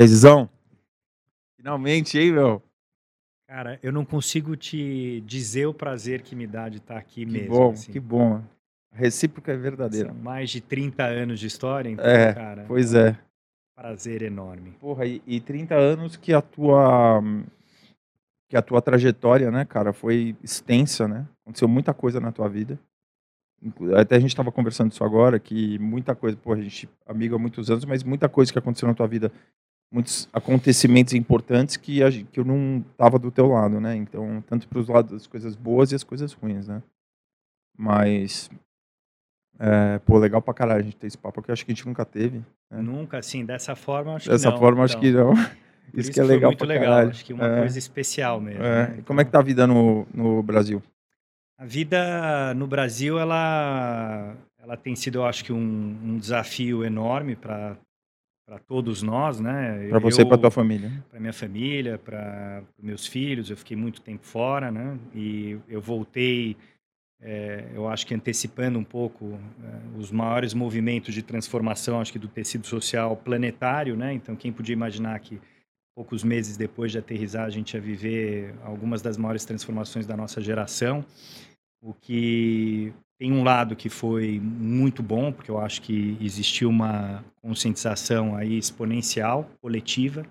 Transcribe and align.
E 0.00 0.02
aí, 0.02 0.08
Zizão? 0.08 0.48
Finalmente, 1.58 2.18
hein, 2.18 2.32
meu? 2.32 2.62
Cara, 3.46 3.78
eu 3.82 3.92
não 3.92 4.02
consigo 4.02 4.56
te 4.56 5.20
dizer 5.26 5.66
o 5.66 5.74
prazer 5.74 6.22
que 6.22 6.34
me 6.34 6.46
dá 6.46 6.70
de 6.70 6.78
estar 6.78 6.96
aqui 6.96 7.26
Que 7.26 7.30
mesmo. 7.30 7.54
bom, 7.54 7.70
assim. 7.72 7.92
que 7.92 8.00
bom. 8.00 8.42
A 8.90 8.96
recíproca 8.96 9.52
é 9.52 9.56
verdadeira. 9.58 10.08
São 10.08 10.16
mais 10.16 10.48
de 10.48 10.62
30 10.62 11.04
anos 11.04 11.38
de 11.38 11.46
história, 11.46 11.90
então, 11.90 12.02
É, 12.02 12.32
cara, 12.32 12.64
Pois 12.66 12.94
um 12.94 12.98
é. 12.98 13.18
prazer 13.76 14.22
enorme. 14.22 14.70
Porra, 14.80 15.04
e, 15.04 15.20
e 15.26 15.38
30 15.38 15.74
anos 15.74 16.16
que 16.16 16.32
a 16.32 16.40
tua 16.40 17.20
que 18.48 18.56
a 18.56 18.62
tua 18.62 18.80
trajetória, 18.80 19.50
né, 19.50 19.66
cara, 19.66 19.92
foi 19.92 20.34
extensa, 20.42 21.06
né? 21.06 21.28
Aconteceu 21.44 21.68
muita 21.68 21.92
coisa 21.92 22.18
na 22.20 22.32
tua 22.32 22.48
vida. 22.48 22.80
Até 23.98 24.16
a 24.16 24.18
gente 24.18 24.30
estava 24.30 24.50
conversando 24.50 24.92
isso 24.92 25.04
agora, 25.04 25.38
que 25.38 25.78
muita 25.78 26.14
coisa, 26.16 26.38
pô, 26.38 26.54
a 26.54 26.56
gente 26.60 26.88
é 27.06 27.12
amigo 27.12 27.36
há 27.36 27.38
muitos 27.38 27.70
anos, 27.70 27.84
mas 27.84 28.02
muita 28.02 28.30
coisa 28.30 28.50
que 28.50 28.58
aconteceu 28.58 28.88
na 28.88 28.94
tua 28.94 29.06
vida, 29.06 29.30
muitos 29.92 30.28
acontecimentos 30.32 31.14
importantes 31.14 31.76
que, 31.76 32.02
a 32.02 32.10
que 32.10 32.38
eu 32.40 32.44
não 32.44 32.84
tava 32.96 33.18
do 33.18 33.30
teu 33.30 33.46
lado, 33.48 33.80
né? 33.80 33.96
Então, 33.96 34.42
tanto 34.46 34.68
para 34.68 34.78
os 34.78 34.88
lados 34.88 35.12
das 35.12 35.26
coisas 35.26 35.56
boas 35.56 35.90
e 35.92 35.94
as 35.94 36.04
coisas 36.04 36.32
ruins, 36.32 36.68
né? 36.68 36.82
Mas, 37.76 38.50
é, 39.58 39.98
pô, 40.00 40.18
legal 40.18 40.40
pra 40.42 40.54
caralho 40.54 40.80
a 40.80 40.84
gente 40.84 40.96
ter 40.96 41.06
esse 41.06 41.18
papo, 41.18 41.34
porque 41.36 41.50
eu 41.50 41.52
acho 41.52 41.64
que 41.64 41.72
a 41.72 41.74
gente 41.74 41.86
nunca 41.86 42.04
teve. 42.04 42.42
É. 42.70 42.80
Nunca, 42.80 43.18
assim, 43.18 43.44
dessa 43.44 43.74
forma, 43.74 44.14
acho 44.16 44.28
Dessa 44.28 44.48
que 44.48 44.52
não. 44.52 44.58
forma, 44.58 44.84
acho 44.84 44.98
então. 44.98 45.34
que 45.34 45.40
não. 45.40 45.50
Por 45.90 45.98
Isso, 45.98 46.12
que 46.12 46.20
é 46.20 46.22
legal 46.22 46.50
muito 46.50 46.64
legal. 46.64 46.84
caralho. 46.84 47.10
Acho 47.10 47.24
que 47.24 47.32
uma 47.32 47.44
É, 47.46 47.58
coisa 47.60 47.78
especial 47.78 48.40
mesmo. 48.40 48.62
é. 48.62 48.88
né? 48.90 48.96
E 48.98 49.02
Como 49.02 49.20
é 49.20 49.24
que 49.24 49.30
tá 49.30 49.40
a 49.40 49.42
vida 49.42 49.66
no, 49.66 50.06
no 50.14 50.42
Brasil? 50.42 50.80
A 51.58 51.64
vida 51.66 52.54
no 52.54 52.66
Brasil, 52.66 53.18
ela, 53.18 54.34
ela 54.58 54.76
tem 54.76 54.94
sido, 54.94 55.16
eu 55.18 55.26
acho 55.26 55.44
que, 55.44 55.52
um, 55.52 55.58
um 56.04 56.16
desafio 56.18 56.84
enorme 56.84 57.34
para 57.36 57.76
todos 58.58 59.02
nós, 59.02 59.38
né? 59.40 59.86
Pra 59.88 59.98
você 59.98 60.22
e 60.22 60.24
Eu- 60.24 60.38
tua 60.38 60.50
família. 60.50 60.90
para 61.10 61.20
minha 61.20 61.32
família, 61.32 61.98
para 61.98 62.62
meus 62.82 63.06
filhos. 63.06 63.48
Eu 63.50 63.56
fiquei 63.56 63.76
muito 63.76 64.00
tempo 64.00 64.26
fora, 64.26 64.70
né? 64.70 64.98
E 65.14 65.56
eu 65.68 65.80
voltei, 65.80 66.56
é, 67.20 67.68
eu 67.74 67.88
acho 67.88 68.06
que 68.06 68.14
antecipando 68.14 68.78
um 68.78 68.84
pouco 68.84 69.38
é, 69.62 69.98
os 69.98 70.10
maiores 70.10 70.52
movimentos 70.54 71.14
de 71.14 71.22
transformação, 71.22 72.00
acho 72.00 72.12
que 72.12 72.18
do 72.18 72.28
tecido 72.28 72.66
social 72.66 73.16
planetário, 73.16 73.96
né? 73.96 74.12
Então, 74.12 74.34
quem 74.34 74.52
podia 74.52 74.72
imaginar 74.72 75.18
que 75.20 75.40
poucos 75.94 76.24
meses 76.24 76.56
depois 76.56 76.90
de 76.92 76.98
aterrissar 76.98 77.44
a 77.44 77.50
gente 77.50 77.74
ia 77.74 77.80
viver 77.80 78.54
algumas 78.64 79.02
das 79.02 79.16
maiores 79.18 79.44
transformações 79.44 80.06
da 80.06 80.16
nossa 80.16 80.40
geração, 80.40 81.04
o 81.82 81.92
que 81.92 82.92
tem 83.20 83.30
um 83.32 83.44
lado 83.44 83.76
que 83.76 83.90
foi 83.90 84.40
muito 84.40 85.02
bom, 85.02 85.30
porque 85.30 85.50
eu 85.50 85.58
acho 85.58 85.82
que 85.82 86.16
existiu 86.22 86.70
uma 86.70 87.22
conscientização 87.42 88.34
aí 88.34 88.56
exponencial, 88.56 89.44
coletiva, 89.60 90.24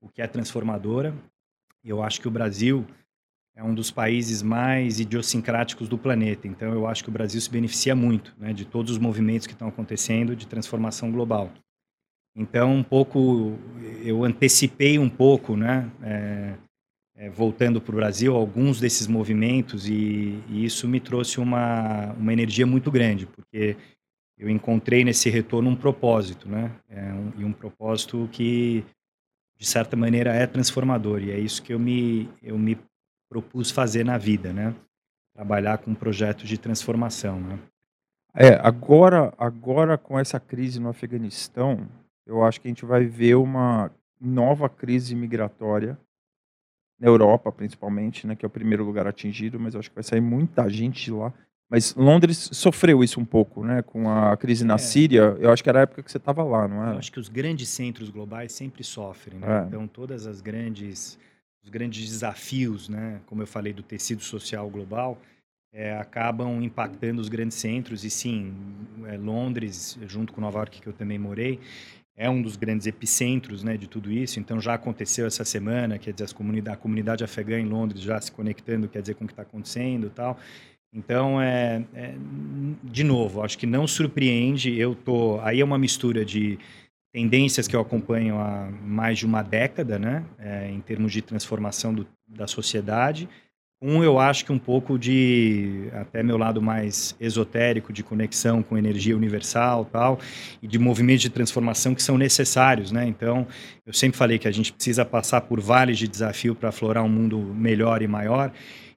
o 0.00 0.08
que 0.08 0.22
é 0.22 0.28
transformadora. 0.28 1.12
Eu 1.82 2.00
acho 2.00 2.20
que 2.20 2.28
o 2.28 2.30
Brasil 2.30 2.86
é 3.56 3.64
um 3.64 3.74
dos 3.74 3.90
países 3.90 4.40
mais 4.40 5.00
idiosincráticos 5.00 5.88
do 5.88 5.98
planeta. 5.98 6.46
Então, 6.46 6.72
eu 6.72 6.86
acho 6.86 7.02
que 7.02 7.10
o 7.10 7.12
Brasil 7.12 7.40
se 7.40 7.50
beneficia 7.50 7.96
muito 7.96 8.32
né, 8.38 8.52
de 8.52 8.64
todos 8.64 8.92
os 8.92 8.98
movimentos 8.98 9.48
que 9.48 9.52
estão 9.52 9.66
acontecendo 9.66 10.36
de 10.36 10.46
transformação 10.46 11.10
global. 11.10 11.50
Então, 12.36 12.72
um 12.72 12.84
pouco, 12.84 13.58
eu 14.04 14.22
antecipei 14.22 14.96
um 14.96 15.08
pouco, 15.08 15.56
né, 15.56 15.90
é, 16.00 16.54
é, 17.16 17.28
voltando 17.28 17.80
para 17.80 17.92
o 17.92 17.96
Brasil, 17.96 18.34
alguns 18.34 18.80
desses 18.80 19.06
movimentos 19.06 19.88
e, 19.88 20.42
e 20.48 20.64
isso 20.64 20.88
me 20.88 21.00
trouxe 21.00 21.40
uma, 21.40 22.12
uma 22.12 22.32
energia 22.32 22.66
muito 22.66 22.90
grande, 22.90 23.26
porque 23.26 23.76
eu 24.38 24.48
encontrei 24.48 25.04
nesse 25.04 25.30
retorno 25.30 25.70
um 25.70 25.76
propósito, 25.76 26.48
né, 26.48 26.72
é, 26.88 27.12
um, 27.12 27.32
e 27.38 27.44
um 27.44 27.52
propósito 27.52 28.28
que 28.32 28.84
de 29.58 29.66
certa 29.66 29.96
maneira 29.96 30.32
é 30.32 30.46
transformador 30.46 31.22
e 31.22 31.30
é 31.30 31.38
isso 31.38 31.62
que 31.62 31.72
eu 31.72 31.78
me 31.78 32.28
eu 32.42 32.58
me 32.58 32.76
propus 33.30 33.70
fazer 33.70 34.04
na 34.04 34.18
vida, 34.18 34.52
né? 34.52 34.74
Trabalhar 35.34 35.78
com 35.78 35.94
projetos 35.94 36.48
de 36.48 36.58
transformação, 36.58 37.40
né? 37.40 37.58
É, 38.34 38.54
agora, 38.62 39.32
agora 39.38 39.96
com 39.96 40.18
essa 40.18 40.40
crise 40.40 40.80
no 40.80 40.88
Afeganistão, 40.88 41.88
eu 42.26 42.44
acho 42.44 42.60
que 42.60 42.68
a 42.68 42.70
gente 42.70 42.84
vai 42.84 43.06
ver 43.06 43.36
uma 43.36 43.90
nova 44.20 44.68
crise 44.68 45.14
migratória 45.14 45.98
na 47.02 47.08
Europa, 47.08 47.50
principalmente, 47.50 48.28
né, 48.28 48.36
que 48.36 48.44
é 48.44 48.48
o 48.48 48.50
primeiro 48.50 48.84
lugar 48.84 49.08
atingido, 49.08 49.58
mas 49.58 49.74
eu 49.74 49.80
acho 49.80 49.88
que 49.90 49.94
vai 49.96 50.04
sair 50.04 50.20
muita 50.20 50.68
gente 50.70 51.04
de 51.06 51.10
lá. 51.10 51.32
Mas 51.68 51.96
Londres 51.96 52.48
sofreu 52.52 53.02
isso 53.02 53.18
um 53.18 53.24
pouco, 53.24 53.64
né, 53.64 53.82
com 53.82 54.08
a 54.08 54.36
crise 54.36 54.64
na 54.64 54.74
É. 54.74 54.78
Síria. 54.78 55.36
Eu 55.40 55.50
acho 55.50 55.64
que 55.64 55.68
era 55.68 55.80
a 55.80 55.82
época 55.82 56.00
que 56.02 56.12
você 56.12 56.18
estava 56.18 56.44
lá, 56.44 56.68
não 56.68 56.76
Eu 56.76 56.82
era? 56.90 56.98
acho 56.98 57.10
que 57.10 57.18
os 57.18 57.28
grandes 57.28 57.68
centros 57.70 58.08
globais 58.08 58.52
sempre 58.52 58.84
sofrem, 58.84 59.40
né? 59.40 59.62
É. 59.62 59.66
Então 59.66 59.88
todas 59.88 60.26
as 60.26 60.40
grandes 60.40 61.18
os 61.64 61.70
grandes 61.70 62.08
desafios, 62.08 62.88
né, 62.88 63.20
como 63.26 63.40
eu 63.42 63.46
falei 63.46 63.72
do 63.72 63.82
tecido 63.84 64.20
social 64.22 64.68
global, 64.68 65.16
é, 65.72 65.96
acabam 65.96 66.60
impactando 66.62 67.20
os 67.20 67.28
grandes 67.28 67.56
centros 67.56 68.04
e 68.04 68.10
sim, 68.10 68.52
é, 69.06 69.16
Londres, 69.16 69.96
junto 70.08 70.32
com 70.32 70.40
Nova 70.40 70.58
York 70.58 70.80
que 70.80 70.88
eu 70.88 70.92
também 70.92 71.18
morei, 71.20 71.60
é 72.22 72.30
um 72.30 72.40
dos 72.40 72.56
grandes 72.56 72.86
epicentros, 72.86 73.64
né, 73.64 73.76
de 73.76 73.88
tudo 73.88 74.12
isso. 74.12 74.38
Então 74.38 74.60
já 74.60 74.74
aconteceu 74.74 75.26
essa 75.26 75.44
semana, 75.44 75.98
quer 75.98 76.12
dizer, 76.12 76.32
comunidade, 76.32 76.76
a 76.76 76.80
comunidade 76.80 77.24
afegã 77.24 77.58
em 77.58 77.66
Londres 77.66 78.00
já 78.00 78.20
se 78.20 78.30
conectando, 78.30 78.88
quer 78.88 79.00
dizer, 79.00 79.14
com 79.14 79.24
o 79.24 79.26
que 79.26 79.32
está 79.32 79.42
acontecendo, 79.42 80.06
e 80.06 80.10
tal. 80.10 80.38
Então 80.94 81.40
é, 81.40 81.82
é, 81.94 82.14
de 82.84 83.02
novo, 83.02 83.42
acho 83.42 83.58
que 83.58 83.66
não 83.66 83.88
surpreende. 83.88 84.78
Eu 84.78 84.94
tô 84.94 85.40
aí 85.40 85.60
é 85.60 85.64
uma 85.64 85.78
mistura 85.78 86.24
de 86.24 86.58
tendências 87.12 87.66
que 87.66 87.74
eu 87.74 87.80
acompanho 87.80 88.38
há 88.38 88.70
mais 88.82 89.18
de 89.18 89.26
uma 89.26 89.42
década, 89.42 89.98
né, 89.98 90.24
é, 90.38 90.70
em 90.70 90.80
termos 90.80 91.12
de 91.12 91.22
transformação 91.22 91.92
do, 91.92 92.06
da 92.28 92.46
sociedade. 92.46 93.28
Um, 93.84 94.04
eu 94.04 94.16
acho 94.16 94.44
que 94.44 94.52
um 94.52 94.60
pouco 94.60 94.96
de 94.96 95.88
até 95.92 96.22
meu 96.22 96.38
lado 96.38 96.62
mais 96.62 97.16
esotérico 97.18 97.92
de 97.92 98.04
conexão 98.04 98.62
com 98.62 98.78
energia 98.78 99.16
universal, 99.16 99.84
tal, 99.84 100.20
e 100.62 100.68
de 100.68 100.78
movimentos 100.78 101.22
de 101.22 101.30
transformação 101.30 101.92
que 101.92 102.00
são 102.00 102.16
necessários, 102.16 102.92
né? 102.92 103.04
Então, 103.04 103.44
eu 103.84 103.92
sempre 103.92 104.16
falei 104.16 104.38
que 104.38 104.46
a 104.46 104.52
gente 104.52 104.72
precisa 104.72 105.04
passar 105.04 105.40
por 105.40 105.60
vales 105.60 105.98
de 105.98 106.06
desafio 106.06 106.54
para 106.54 106.68
aflorar 106.68 107.02
um 107.02 107.08
mundo 107.08 107.36
melhor 107.38 108.02
e 108.02 108.06
maior. 108.06 108.52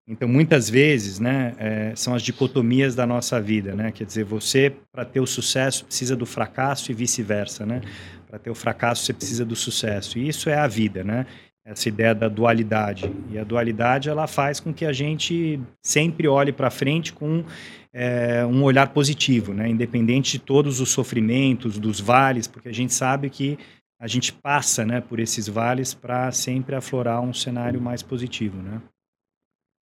Então, 0.07 0.27
muitas 0.27 0.69
vezes, 0.69 1.19
né, 1.19 1.55
é, 1.57 1.93
são 1.95 2.13
as 2.13 2.21
dicotomias 2.21 2.93
da 2.93 3.07
nossa 3.07 3.41
vida, 3.41 3.73
né? 3.73 3.91
Quer 3.91 4.05
dizer, 4.05 4.23
você, 4.23 4.71
para 4.93 5.03
ter 5.03 5.19
o 5.19 5.25
sucesso, 5.25 5.83
precisa 5.85 6.15
do 6.15 6.27
fracasso 6.27 6.91
e 6.91 6.93
vice-versa, 6.93 7.65
né? 7.65 7.81
Para 8.29 8.37
ter 8.37 8.51
o 8.51 8.55
fracasso, 8.55 9.03
você 9.03 9.13
precisa 9.13 9.43
do 9.43 9.55
sucesso. 9.55 10.19
E 10.19 10.27
isso 10.27 10.47
é 10.47 10.59
a 10.59 10.67
vida, 10.67 11.03
né? 11.03 11.25
Essa 11.65 11.89
ideia 11.89 12.13
da 12.13 12.29
dualidade. 12.29 13.11
E 13.31 13.39
a 13.39 13.43
dualidade, 13.43 14.07
ela 14.07 14.27
faz 14.27 14.59
com 14.59 14.71
que 14.71 14.85
a 14.85 14.93
gente 14.93 15.59
sempre 15.81 16.27
olhe 16.27 16.51
para 16.51 16.69
frente 16.69 17.11
com 17.11 17.43
é, 17.91 18.45
um 18.45 18.61
olhar 18.61 18.89
positivo, 18.89 19.51
né? 19.51 19.67
Independente 19.67 20.33
de 20.33 20.39
todos 20.39 20.79
os 20.79 20.89
sofrimentos, 20.89 21.79
dos 21.79 21.99
vales, 21.99 22.45
porque 22.45 22.69
a 22.69 22.73
gente 22.73 22.93
sabe 22.93 23.29
que 23.31 23.57
a 23.99 24.07
gente 24.07 24.31
passa, 24.31 24.85
né, 24.85 25.01
por 25.01 25.19
esses 25.19 25.47
vales 25.47 25.93
para 25.93 26.31
sempre 26.31 26.75
aflorar 26.75 27.21
um 27.21 27.33
cenário 27.33 27.81
mais 27.81 28.03
positivo, 28.03 28.61
né? 28.61 28.81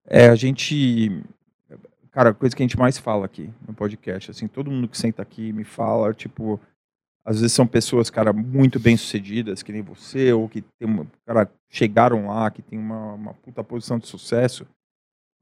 É, 0.07 0.27
a 0.27 0.35
gente. 0.35 1.23
Cara, 2.11 2.29
a 2.29 2.33
coisa 2.33 2.55
que 2.55 2.61
a 2.61 2.65
gente 2.65 2.77
mais 2.77 2.97
fala 2.97 3.25
aqui 3.25 3.49
no 3.67 3.73
podcast, 3.73 4.29
assim, 4.29 4.47
todo 4.47 4.69
mundo 4.69 4.87
que 4.87 4.97
senta 4.97 5.21
aqui 5.21 5.51
me 5.51 5.63
fala, 5.63 6.13
tipo, 6.13 6.59
às 7.25 7.39
vezes 7.39 7.53
são 7.53 7.65
pessoas, 7.65 8.09
cara, 8.09 8.33
muito 8.33 8.79
bem 8.79 8.97
sucedidas, 8.97 9.63
que 9.63 9.71
nem 9.71 9.81
você, 9.81 10.33
ou 10.33 10.49
que 10.49 10.61
tem 10.61 10.87
uma, 10.87 11.07
cara, 11.25 11.49
chegaram 11.69 12.27
lá, 12.27 12.51
que 12.51 12.61
tem 12.61 12.77
uma, 12.77 13.13
uma 13.13 13.33
puta 13.33 13.63
posição 13.63 13.97
de 13.97 14.07
sucesso, 14.07 14.67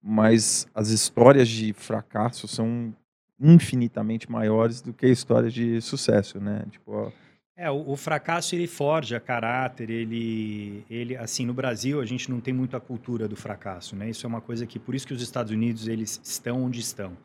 mas 0.03 0.67
as 0.73 0.89
histórias 0.89 1.47
de 1.47 1.73
fracasso 1.73 2.47
são 2.47 2.93
infinitamente 3.39 4.29
maiores 4.29 4.81
do 4.81 4.93
que 4.93 5.07
histórias 5.07 5.53
de 5.53 5.81
sucesso, 5.81 6.39
né? 6.39 6.63
Tipo, 6.69 6.91
ó, 6.91 7.11
É, 7.57 7.69
o, 7.69 7.91
o 7.91 7.95
fracasso 7.97 8.55
ele 8.55 8.67
forja 8.67 9.19
caráter, 9.19 9.89
ele, 9.89 10.85
ele, 10.89 11.15
assim, 11.17 11.45
no 11.45 11.53
Brasil 11.53 11.99
a 11.99 12.05
gente 12.05 12.29
não 12.29 12.39
tem 12.39 12.53
muito 12.53 12.77
a 12.77 12.79
cultura 12.79 13.27
do 13.27 13.35
fracasso, 13.35 13.95
né? 13.95 14.09
Isso 14.09 14.25
é 14.25 14.29
uma 14.29 14.41
coisa 14.41 14.65
que, 14.67 14.79
por 14.79 14.93
isso 14.93 15.07
que 15.07 15.13
os 15.13 15.21
Estados 15.21 15.51
Unidos 15.51 15.87
eles 15.87 16.21
estão 16.23 16.63
onde 16.63 16.79
estão, 16.79 17.17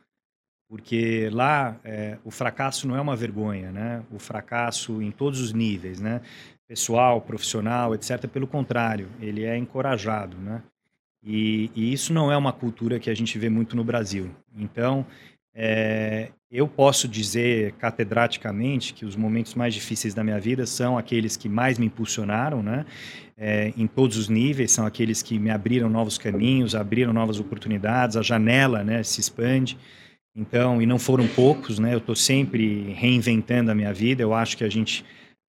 porque 0.68 1.28
lá 1.32 1.76
é, 1.84 2.18
o 2.24 2.30
fracasso 2.30 2.88
não 2.88 2.96
é 2.96 3.00
uma 3.00 3.16
vergonha, 3.16 3.70
né? 3.70 4.02
O 4.10 4.18
fracasso 4.18 5.00
em 5.00 5.10
todos 5.10 5.40
os 5.40 5.52
níveis, 5.52 6.00
né? 6.00 6.20
Pessoal, 6.66 7.20
profissional, 7.20 7.94
etc. 7.94 8.26
Pelo 8.26 8.46
contrário, 8.46 9.08
ele 9.20 9.44
é 9.44 9.56
encorajado, 9.56 10.36
né? 10.36 10.62
E, 11.22 11.70
e 11.74 11.92
isso 11.92 12.12
não 12.12 12.30
é 12.30 12.36
uma 12.36 12.52
cultura 12.52 12.98
que 12.98 13.10
a 13.10 13.14
gente 13.14 13.38
vê 13.38 13.48
muito 13.48 13.76
no 13.76 13.84
Brasil. 13.84 14.30
Então, 14.56 15.06
é, 15.54 16.30
eu 16.50 16.68
posso 16.68 17.08
dizer 17.08 17.72
catedraticamente 17.72 18.94
que 18.94 19.04
os 19.04 19.16
momentos 19.16 19.54
mais 19.54 19.74
difíceis 19.74 20.14
da 20.14 20.22
minha 20.22 20.38
vida 20.38 20.66
são 20.66 20.96
aqueles 20.96 21.36
que 21.36 21.48
mais 21.48 21.78
me 21.78 21.86
impulsionaram, 21.86 22.62
né? 22.62 22.86
É, 23.36 23.72
em 23.76 23.86
todos 23.86 24.16
os 24.16 24.28
níveis, 24.28 24.72
são 24.72 24.86
aqueles 24.86 25.22
que 25.22 25.38
me 25.38 25.50
abriram 25.50 25.88
novos 25.88 26.18
caminhos, 26.18 26.74
abriram 26.74 27.12
novas 27.12 27.38
oportunidades, 27.38 28.16
a 28.16 28.22
janela, 28.22 28.82
né, 28.82 29.02
se 29.02 29.20
expande. 29.20 29.76
Então, 30.36 30.82
e 30.82 30.86
não 30.86 30.98
foram 30.98 31.26
poucos, 31.26 31.78
né? 31.78 31.94
Eu 31.94 31.98
estou 31.98 32.14
sempre 32.14 32.92
reinventando 32.92 33.70
a 33.70 33.74
minha 33.74 33.92
vida. 33.92 34.22
Eu 34.22 34.34
acho 34.34 34.56
que 34.56 34.64
a 34.64 34.68
gente 34.68 35.04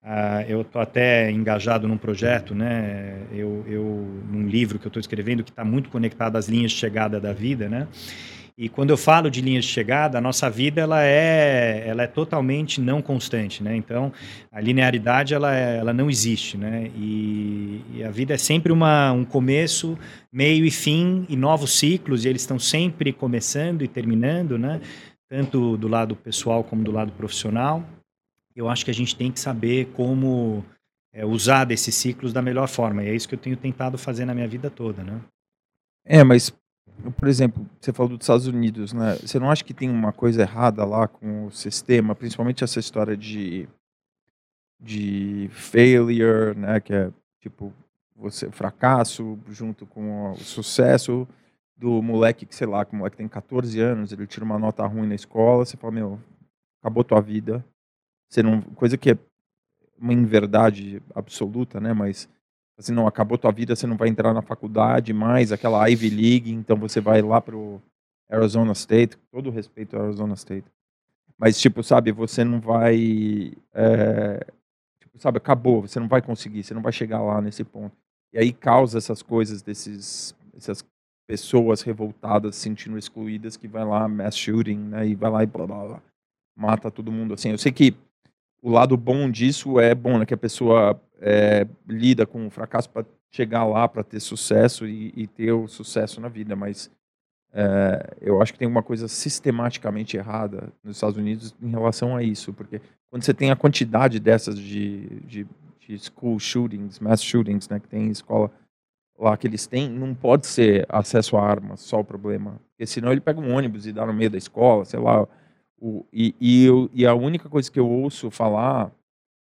Uh, 0.08 0.40
eu 0.48 0.62
estou 0.62 0.82
até 0.82 1.30
engajado 1.30 1.86
num 1.86 1.98
projeto, 1.98 2.56
né? 2.56 3.24
Eu, 3.34 3.66
eu 3.68 3.84
num 4.32 4.48
livro 4.48 4.80
que 4.80 4.88
eu 4.88 4.90
estou 4.90 5.02
escrevendo 5.02 5.44
que 5.44 5.50
está 5.50 5.66
muito 5.66 5.90
conectado 5.90 6.38
às 6.38 6.48
linhas 6.48 6.72
de 6.72 6.78
chegada 6.78 7.20
da 7.20 7.34
vida, 7.34 7.68
né? 7.68 7.90
E 8.58 8.68
quando 8.68 8.90
eu 8.90 8.98
falo 8.98 9.30
de 9.30 9.40
linhas 9.40 9.66
de 9.66 9.72
chegada, 9.72 10.18
a 10.18 10.22
nossa 10.22 10.50
vida 10.50 10.82
ela 10.82 11.04
é, 11.04 11.84
ela 11.86 12.02
é 12.02 12.08
totalmente 12.08 12.82
não 12.82 13.04
constante, 13.04 13.62
né? 13.62 13.76
Então, 13.76 14.12
a 14.52 14.60
linearidade 14.60 15.36
ela, 15.36 15.56
é, 15.56 15.78
ela 15.78 15.94
não 15.94 16.10
existe, 16.10 16.58
né? 16.58 16.90
E, 16.96 17.84
e, 17.94 18.04
a 18.04 18.10
vida 18.10 18.34
é 18.34 18.38
sempre 18.38 18.72
uma, 18.72 19.12
um 19.12 19.24
começo, 19.24 19.96
meio 20.34 20.66
e 20.66 20.72
fim 20.72 21.24
e 21.30 21.36
novos 21.36 21.78
ciclos 21.78 22.26
e 22.26 22.30
eles 22.30 22.42
estão 22.42 22.58
sempre 22.58 23.14
começando 23.14 23.84
e 23.84 23.88
terminando, 23.88 24.58
né? 24.58 24.82
Tanto 25.30 25.78
do 25.78 25.88
lado 25.88 26.16
pessoal 26.16 26.64
como 26.64 26.84
do 26.84 26.92
lado 26.92 27.12
profissional. 27.12 27.84
Eu 28.56 28.68
acho 28.68 28.84
que 28.84 28.90
a 28.90 28.94
gente 28.94 29.16
tem 29.16 29.32
que 29.32 29.40
saber 29.40 29.90
como 29.94 30.66
é, 31.14 31.24
usar 31.24 31.64
desses 31.64 31.94
ciclos 31.94 32.34
da 32.34 32.42
melhor 32.42 32.68
forma. 32.68 33.04
E 33.04 33.10
é 33.10 33.16
isso 33.16 33.30
que 33.30 33.36
eu 33.36 33.40
tenho 33.40 33.56
tentado 33.56 34.00
fazer 34.00 34.26
na 34.26 34.34
minha 34.34 34.48
vida 34.48 34.68
toda, 34.72 35.04
né? 35.04 35.22
É, 36.04 36.24
mas 36.24 36.52
por 37.18 37.28
exemplo, 37.28 37.66
você 37.80 37.94
falou 37.94 38.18
dos 38.18 38.24
Estados 38.24 38.48
Unidos, 38.48 38.94
né? 38.94 39.16
Você 39.16 39.40
não 39.40 39.52
acha 39.52 39.64
que 39.64 39.74
tem 39.74 39.90
uma 39.90 40.12
coisa 40.12 40.42
errada 40.42 40.84
lá 40.84 41.08
com 41.08 41.46
o 41.48 41.52
sistema, 41.52 42.16
principalmente 42.16 42.64
essa 42.64 42.80
história 42.80 43.16
de 43.16 43.68
de 44.80 45.50
failure, 45.52 46.56
né, 46.56 46.80
que 46.80 46.94
é 46.94 47.12
tipo 47.42 47.74
você 48.16 48.50
fracasso 48.52 49.38
junto 49.50 49.86
com 49.86 50.32
o 50.32 50.36
sucesso 50.38 51.28
do 51.76 52.02
moleque 52.02 52.46
que 52.46 52.56
sei 52.56 52.68
lá, 52.68 52.84
que 52.84 52.94
o 52.94 52.96
moleque 52.96 53.18
tem 53.18 53.28
14 53.28 53.80
anos, 53.80 54.12
ele 54.12 54.26
tira 54.26 54.46
uma 54.46 54.58
nota 54.58 54.86
ruim 54.86 55.08
na 55.08 55.16
escola, 55.16 55.66
você 55.66 55.78
fala, 55.78 55.94
meu, 55.94 56.20
acabou 56.82 57.04
tua 57.04 57.22
vida. 57.22 57.64
Você 58.30 58.42
não, 58.42 58.62
coisa 58.62 58.98
que 58.98 59.12
é 59.12 59.18
uma 60.00 60.14
inverdade 60.14 61.02
absoluta, 61.14 61.80
né, 61.80 61.94
mas 61.94 62.28
assim, 62.78 62.94
não, 62.94 63.08
acabou 63.08 63.38
tua 63.38 63.52
vida, 63.52 63.76
você 63.76 63.88
não 63.88 63.98
vai 63.98 64.08
entrar 64.08 64.34
na 64.34 64.42
faculdade 64.42 65.14
mais, 65.14 65.52
aquela 65.52 65.88
Ivy 65.90 66.10
League, 66.10 66.52
então 66.52 66.78
você 66.78 67.02
vai 67.02 67.22
lá 67.22 67.42
pro 67.42 67.82
Arizona 68.30 68.72
State, 68.74 69.18
todo 69.32 69.50
respeito 69.50 69.96
ao 69.96 70.04
Arizona 70.04 70.34
State. 70.36 70.68
Mas, 71.38 71.60
tipo, 71.60 71.84
sabe, 71.84 72.12
você 72.12 72.44
não 72.44 72.60
vai. 72.60 73.54
É, 73.74 74.46
tipo, 75.00 75.20
sabe, 75.20 75.38
acabou, 75.38 75.82
você 75.82 76.00
não 76.00 76.08
vai 76.08 76.22
conseguir, 76.22 76.64
você 76.64 76.74
não 76.74 76.82
vai 76.82 76.92
chegar 76.92 77.22
lá 77.22 77.40
nesse 77.42 77.64
ponto. 77.64 77.96
E 78.34 78.40
aí 78.40 78.52
causa 78.52 78.98
essas 78.98 79.22
coisas 79.22 79.62
desses. 79.62 80.36
essas 80.56 80.84
pessoas 81.28 81.82
revoltadas, 81.82 82.56
se 82.56 82.62
sentindo 82.62 82.98
excluídas, 82.98 83.58
que 83.58 83.68
vai 83.68 83.84
lá, 83.84 84.08
mass 84.08 84.36
shooting, 84.38 84.78
né, 84.78 85.08
e 85.08 85.14
vai 85.14 85.30
lá 85.30 85.44
e 85.44 85.46
blá 85.46 85.68
blá 85.68 85.86
blá, 85.86 86.02
mata 86.56 86.90
todo 86.90 87.12
mundo. 87.12 87.34
Assim, 87.34 87.50
eu 87.50 87.58
sei 87.58 87.72
que 87.72 87.94
o 88.62 88.70
lado 88.72 88.98
bom 88.98 89.30
disso 89.30 89.80
é 89.80 89.94
bom, 89.94 90.18
né, 90.18 90.26
que 90.26 90.34
a 90.34 90.38
pessoa 90.38 91.00
é, 91.20 91.68
lida 91.88 92.26
com 92.26 92.48
o 92.48 92.50
fracasso 92.50 92.90
para 92.90 93.06
chegar 93.32 93.66
lá, 93.66 93.88
para 93.88 94.04
ter 94.04 94.20
sucesso 94.20 94.88
e, 94.88 95.14
e, 95.16 95.28
ter 95.28 95.52
o 95.52 95.68
sucesso 95.68 96.20
na 96.20 96.30
vida, 96.30 96.56
mas 96.56 96.90
é, 97.54 98.16
eu 98.22 98.42
acho 98.42 98.54
que 98.54 98.60
tem 98.60 98.68
uma 98.68 98.84
coisa 98.84 99.08
sistematicamente 99.08 100.18
errada 100.18 100.72
nos 100.84 100.98
Estados 100.98 101.18
Unidos 101.18 101.56
em 101.62 101.70
relação 101.70 102.16
a 102.16 102.24
isso, 102.24 102.54
porque 102.54 102.82
quando 103.10 103.24
você 103.24 103.34
tem 103.34 103.52
a 103.52 103.56
quantidade 103.56 104.20
dessas 104.20 104.58
de, 104.58 105.08
de, 105.26 105.48
de 105.80 106.00
school 106.00 106.40
shootings, 106.40 107.00
mass 107.00 107.22
shootings, 107.22 107.70
né, 107.70 107.80
que 107.80 107.88
tem 107.88 108.10
escola 108.10 108.52
lá 109.18 109.36
que 109.36 109.48
eles 109.48 109.66
têm, 109.66 109.90
não 109.90 110.14
pode 110.14 110.46
ser 110.46 110.86
acesso 110.90 111.38
a 111.38 111.44
armas 111.44 111.82
só 111.82 112.00
o 112.00 112.04
problema, 112.04 112.60
porque 112.70 112.86
senão 112.86 113.12
ele 113.12 113.22
pega 113.22 113.40
um 113.40 113.54
ônibus 113.54 113.88
e 113.88 113.92
dá 113.92 114.06
no 114.06 114.14
meio 114.14 114.30
da 114.30 114.38
escola, 114.38 114.86
sei 114.86 115.00
lá, 115.00 115.28
o, 115.80 116.06
e, 116.12 116.36
e, 116.40 116.66
eu, 116.66 116.90
e 116.94 117.06
a 117.06 117.14
única 117.14 117.48
coisa 117.48 117.72
que 117.72 117.80
eu 117.80 117.88
ouço 117.88 118.32
falar 118.32 118.92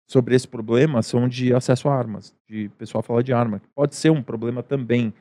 sobre 0.07 0.35
esse 0.35 0.47
problema 0.47 1.01
são 1.01 1.27
de 1.27 1.53
acesso 1.53 1.87
a 1.87 1.95
armas, 1.95 2.35
de 2.47 2.69
pessoal 2.69 3.03
falar 3.03 3.21
de 3.21 3.33
arma. 3.33 3.61
Pode 3.73 3.95
ser 3.95 4.11
um 4.11 4.23
problema 4.23 4.63
também, 4.63 5.13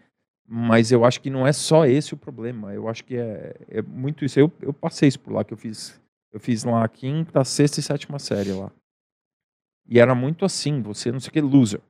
mas 0.47 0.93
eu 0.93 1.05
acho 1.05 1.21
que 1.21 1.31
não 1.31 1.47
é 1.47 1.53
só 1.53 1.87
esse 1.87 2.15
o 2.15 2.17
problema. 2.17 2.73
Eu 2.73 2.89
acho 2.89 3.05
que 3.05 3.17
é, 3.17 3.55
é 3.69 3.83
muito 3.83 4.25
isso. 4.25 4.39
Eu, 4.39 4.51
eu 4.61 4.73
passei 4.73 5.09
isso 5.09 5.21
por 5.21 5.33
lá, 5.33 5.45
que 5.45 5.53
eu 5.53 5.59
fiz, 5.59 6.01
eu 6.33 6.41
fiz 6.41 6.65
lá 6.65 6.85
a 6.85 6.89
quinta, 6.89 7.45
sexta 7.45 7.81
e 7.81 7.83
sétima 7.83 8.19
série 8.19 8.53
lá. 8.53 8.71
E 9.87 9.99
era 9.99 10.15
muito 10.15 10.45
assim, 10.45 10.81
você 10.81 11.13
não 11.13 11.21
sei 11.21 11.29
o 11.29 11.33
que, 11.33 11.41
loser. 11.41 11.81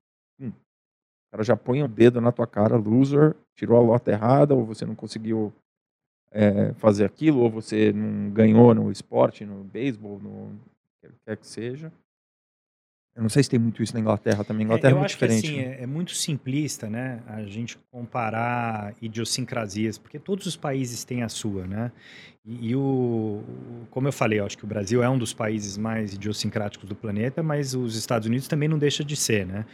Hum. 0.41 0.49
O 0.49 1.31
cara 1.33 1.45
já 1.45 1.57
põe 1.57 1.83
o 1.83 1.89
dedo 1.89 2.21
na 2.21 2.33
tua 2.33 2.47
cara, 2.47 2.77
loser, 2.77 3.37
tirou 3.57 3.79
a 3.79 3.81
lota 3.81 4.11
errada, 4.11 4.55
ou 4.55 4.65
você 4.65 4.85
não 4.85 4.97
conseguiu 4.97 5.53
é, 6.35 6.75
fazer 6.75 7.05
aquilo, 7.05 7.39
ou 7.39 7.49
você 7.49 7.93
não 7.93 8.31
ganhou 8.31 8.75
no 8.75 8.91
esporte, 8.91 9.47
no 9.47 9.63
beisebol, 9.63 10.19
no 10.19 10.51
que 11.01 11.09
quer 11.25 11.37
que 11.37 11.47
seja. 11.47 11.93
Eu 13.15 13.23
não 13.23 13.29
sei 13.29 13.45
se 13.45 13.51
tem 13.51 13.61
muito 13.61 13.81
isso 13.81 13.95
na 13.95 14.01
Inglaterra 14.01 14.43
também. 14.43 14.65
A 14.65 14.67
Inglaterra 14.67 14.93
é, 14.93 14.97
é 14.97 14.99
muito 14.99 15.11
diferente. 15.11 15.43
Que, 15.43 15.49
assim, 15.49 15.57
né? 15.59 15.77
é, 15.79 15.83
é, 15.85 15.87
muito 15.87 16.15
simplista, 16.15 16.91
né? 16.91 17.23
A 17.29 17.45
gente 17.45 17.79
comparar 17.93 18.93
idiosincrasias, 19.01 19.97
porque 19.97 20.19
todos 20.19 20.47
os 20.47 20.57
países 20.57 21.05
têm 21.05 21.23
a 21.23 21.29
sua, 21.29 21.65
né? 21.65 21.93
E, 22.47 22.77
o, 22.77 23.43
como 23.91 24.07
eu 24.07 24.13
falei, 24.13 24.39
eu 24.39 24.45
acho 24.45 24.59
que 24.59 24.65
o 24.65 24.67
Brasil 24.67 25.03
é 25.03 25.09
um 25.09 25.17
dos 25.17 25.33
países 25.33 25.79
mais 25.79 26.13
idiosincráticos 26.13 26.87
do 26.87 26.95
planeta, 26.95 27.43
mas 27.43 27.75
os 27.75 27.97
Estados 27.97 28.29
Unidos 28.29 28.47
também 28.47 28.69
não 28.69 28.77
deixa 28.77 29.03
de 29.03 29.17
ser, 29.17 29.47
né? 29.47 29.65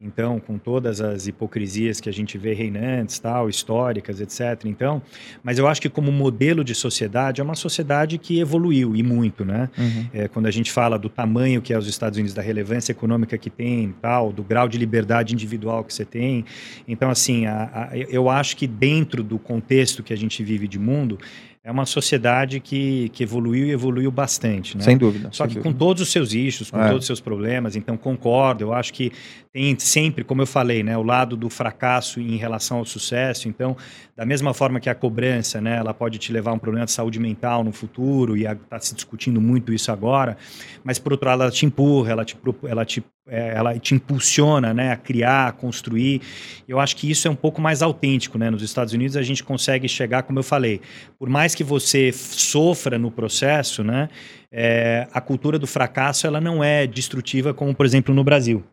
Então, 0.00 0.40
com 0.40 0.58
todas 0.58 1.00
as 1.00 1.28
hipocrisias 1.28 2.00
que 2.00 2.08
a 2.08 2.12
gente 2.12 2.36
vê 2.36 2.52
reinantes, 2.52 3.20
tal, 3.20 3.48
históricas, 3.48 4.20
etc. 4.20 4.64
Então, 4.64 5.00
mas 5.40 5.56
eu 5.56 5.68
acho 5.68 5.80
que 5.80 5.88
como 5.88 6.10
modelo 6.10 6.64
de 6.64 6.74
sociedade 6.74 7.40
é 7.40 7.44
uma 7.44 7.54
sociedade 7.54 8.18
que 8.18 8.40
evoluiu 8.40 8.96
e 8.96 9.04
muito, 9.04 9.44
né? 9.44 9.70
Uhum. 9.78 10.06
É, 10.12 10.26
quando 10.26 10.46
a 10.46 10.50
gente 10.50 10.72
fala 10.72 10.98
do 10.98 11.08
tamanho 11.08 11.62
que 11.62 11.72
é 11.72 11.78
os 11.78 11.86
Estados 11.86 12.18
Unidos, 12.18 12.34
da 12.34 12.42
relevância 12.42 12.90
econômica 12.90 13.38
que 13.38 13.48
tem, 13.48 13.94
tal, 14.02 14.32
do 14.32 14.42
grau 14.42 14.66
de 14.66 14.78
liberdade 14.78 15.32
individual 15.32 15.84
que 15.84 15.94
você 15.94 16.04
tem. 16.04 16.44
Então, 16.88 17.08
assim, 17.08 17.46
a, 17.46 17.90
a, 17.92 17.96
eu 17.96 18.28
acho 18.28 18.56
que 18.56 18.66
dentro 18.66 19.22
do 19.22 19.38
contexto 19.38 20.02
que 20.02 20.12
a 20.12 20.16
gente 20.16 20.42
vive 20.42 20.66
de 20.66 20.78
mundo 20.80 21.20
é 21.66 21.70
uma 21.72 21.84
sociedade 21.84 22.60
que, 22.60 23.08
que 23.08 23.24
evoluiu 23.24 23.66
e 23.66 23.72
evoluiu 23.72 24.08
bastante. 24.08 24.76
Né? 24.76 24.84
Sem 24.84 24.96
dúvida. 24.96 25.30
Só 25.32 25.42
sem 25.42 25.48
que 25.48 25.54
dúvida. 25.56 25.72
com 25.72 25.76
todos 25.76 26.00
os 26.00 26.12
seus 26.12 26.32
issues, 26.32 26.70
com 26.70 26.80
é. 26.80 26.86
todos 26.86 27.00
os 27.00 27.06
seus 27.06 27.20
problemas, 27.20 27.74
então 27.74 27.96
concordo. 27.96 28.62
Eu 28.62 28.72
acho 28.72 28.92
que 28.92 29.10
tem 29.52 29.76
sempre, 29.76 30.22
como 30.22 30.42
eu 30.42 30.46
falei, 30.46 30.84
né, 30.84 30.96
o 30.96 31.02
lado 31.02 31.36
do 31.36 31.50
fracasso 31.50 32.20
em 32.20 32.36
relação 32.36 32.78
ao 32.78 32.84
sucesso. 32.84 33.48
Então, 33.48 33.76
da 34.14 34.24
mesma 34.24 34.54
forma 34.54 34.78
que 34.78 34.88
a 34.88 34.94
cobrança, 34.94 35.60
né, 35.60 35.76
ela 35.76 35.92
pode 35.92 36.18
te 36.18 36.32
levar 36.32 36.52
a 36.52 36.54
um 36.54 36.58
problema 36.58 36.86
de 36.86 36.92
saúde 36.92 37.18
mental 37.18 37.64
no 37.64 37.72
futuro, 37.72 38.36
e 38.36 38.46
está 38.46 38.78
se 38.78 38.94
discutindo 38.94 39.40
muito 39.40 39.72
isso 39.72 39.90
agora, 39.90 40.36
mas 40.84 41.00
por 41.00 41.10
outro 41.14 41.28
lado, 41.28 41.42
ela 41.42 41.50
te 41.50 41.66
empurra, 41.66 42.12
ela 42.12 42.24
te, 42.24 42.38
ela 42.62 42.84
te 42.84 43.02
ela 43.28 43.78
te 43.78 43.94
impulsiona 43.94 44.72
né, 44.72 44.92
a 44.92 44.96
criar, 44.96 45.48
a 45.48 45.52
construir. 45.52 46.22
Eu 46.68 46.78
acho 46.78 46.96
que 46.96 47.10
isso 47.10 47.26
é 47.26 47.30
um 47.30 47.36
pouco 47.36 47.60
mais 47.60 47.82
autêntico. 47.82 48.38
Né? 48.38 48.50
Nos 48.50 48.62
Estados 48.62 48.92
Unidos 48.92 49.16
a 49.16 49.22
gente 49.22 49.42
consegue 49.42 49.88
chegar, 49.88 50.22
como 50.22 50.38
eu 50.38 50.42
falei, 50.42 50.80
por 51.18 51.28
mais 51.28 51.54
que 51.54 51.64
você 51.64 52.12
sofra 52.12 52.98
no 52.98 53.10
processo, 53.10 53.82
né, 53.82 54.08
é, 54.52 55.08
a 55.12 55.20
cultura 55.20 55.58
do 55.58 55.66
fracasso 55.66 56.26
ela 56.26 56.40
não 56.40 56.62
é 56.62 56.86
destrutiva 56.86 57.52
como, 57.52 57.74
por 57.74 57.84
exemplo, 57.84 58.14
no 58.14 58.22
Brasil. 58.22 58.64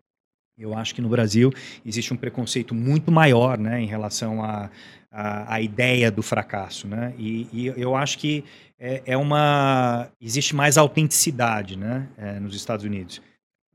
Eu 0.57 0.77
acho 0.77 0.93
que 0.93 1.01
no 1.01 1.09
Brasil 1.09 1.51
existe 1.83 2.13
um 2.13 2.17
preconceito 2.17 2.75
muito 2.75 3.11
maior 3.11 3.57
né, 3.57 3.81
em 3.81 3.87
relação 3.87 4.43
à 4.43 4.69
a, 5.11 5.53
a, 5.53 5.55
a, 5.55 5.61
ideia 5.61 6.11
do 6.11 6.21
fracasso. 6.21 6.87
Né? 6.87 7.13
E, 7.17 7.47
e 7.51 7.67
eu 7.75 7.95
acho 7.95 8.19
que 8.19 8.43
é, 8.79 9.01
é, 9.05 9.17
uma. 9.17 10.09
existe 10.21 10.55
mais 10.55 10.77
autenticidade 10.77 11.77
né, 11.77 12.07
é, 12.17 12.39
nos 12.39 12.55
Estados 12.55 12.85
Unidos. 12.85 13.21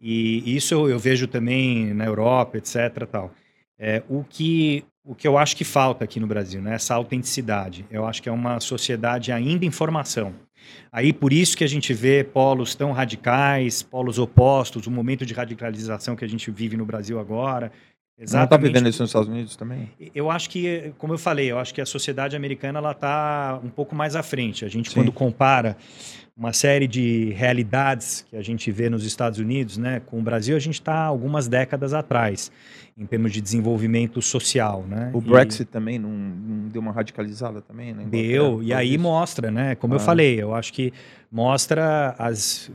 E 0.01 0.55
isso 0.55 0.75
eu, 0.75 0.89
eu 0.89 0.99
vejo 0.99 1.27
também 1.27 1.93
na 1.93 2.05
Europa, 2.05 2.59
etc. 2.59 3.07
Tal. 3.11 3.33
É, 3.79 4.03
o, 4.09 4.25
que, 4.25 4.85
o 5.05 5.15
que 5.15 5.27
eu 5.27 5.39
acho 5.39 5.57
que 5.57 5.65
falta 5.65 6.05
aqui 6.05 6.21
no 6.21 6.27
Brasil, 6.27 6.61
né? 6.61 6.75
essa 6.75 6.95
autenticidade. 6.95 7.85
Eu 7.91 8.07
acho 8.07 8.23
que 8.23 8.29
é 8.29 8.33
uma 8.33 8.61
sociedade 8.61 9.33
ainda 9.33 9.65
em 9.65 9.71
formação. 9.71 10.35
Aí 10.93 11.13
por 11.13 11.33
isso 11.33 11.57
que 11.57 11.65
a 11.65 11.69
gente 11.69 11.95
vê 11.95 12.25
polos 12.25 12.75
tão 12.75 12.93
radicais, 12.93 13.83
polos 13.83 14.19
opostos, 14.19 14.87
o 14.87 14.91
momento 14.91 15.25
de 15.25 15.33
radicalização 15.33 16.17
que 16.17 16.25
a 16.25 16.29
gente 16.29 16.51
vive 16.51 16.77
no 16.77 16.85
Brasil 16.85 17.19
agora. 17.19 17.73
Exatamente. 18.19 18.35
Não 18.35 18.45
está 18.45 18.57
vivendo 18.57 18.89
isso 18.89 19.03
nos 19.03 19.11
Estados 19.11 19.29
Unidos 19.29 19.55
também? 19.55 19.91
Eu 20.13 20.29
acho 20.29 20.51
que, 20.51 20.93
como 20.99 21.15
eu 21.15 21.19
falei, 21.19 21.53
eu 21.53 21.59
acho 21.59 21.73
que 21.73 21.81
a 21.81 21.87
sociedade 21.87 22.35
americana 22.35 22.81
ela 22.81 22.91
está 22.91 23.61
um 23.63 23.69
pouco 23.69 23.95
mais 23.95 24.17
à 24.17 24.25
frente. 24.25 24.65
A 24.65 24.69
gente 24.69 24.89
Sim. 24.89 24.97
quando 24.97 25.13
compara 25.13 25.77
uma 26.39 26.53
série 26.53 26.87
de 26.87 27.31
realidades 27.31 28.25
que 28.31 28.37
a 28.37 28.43
gente 28.43 28.71
vê 28.71 28.89
nos 28.89 29.05
Estados 29.05 29.41
Unidos, 29.41 29.77
né, 29.77 30.01
com 30.07 30.21
o 30.21 30.23
Brasil, 30.23 30.57
a 30.57 30.61
gente 30.61 30.75
está 30.75 31.03
algumas 31.03 31.49
décadas 31.49 31.93
atrás 31.93 32.53
em 32.97 33.07
termos 33.07 33.33
de 33.33 33.41
desenvolvimento 33.41 34.21
social, 34.21 34.85
né? 34.89 35.11
O 35.15 35.21
Brexit 35.21 35.63
e... 35.63 35.65
também 35.65 36.01
não, 36.01 36.11
não, 36.11 36.69
deu 36.69 36.83
uma 36.83 36.91
radicalizada 36.91 37.61
também, 37.61 37.95
né? 37.95 38.05
Deu 38.11 38.61
e 38.61 38.75
aí 38.75 38.95
isso. 38.95 39.01
mostra, 39.01 39.53
né? 39.53 39.77
Como 39.77 39.95
ah. 39.95 39.97
eu 39.97 40.01
falei, 40.01 40.43
eu 40.43 40.53
acho 40.53 40.73
que 40.73 40.93
mostra 41.31 42.17
as 42.19 42.69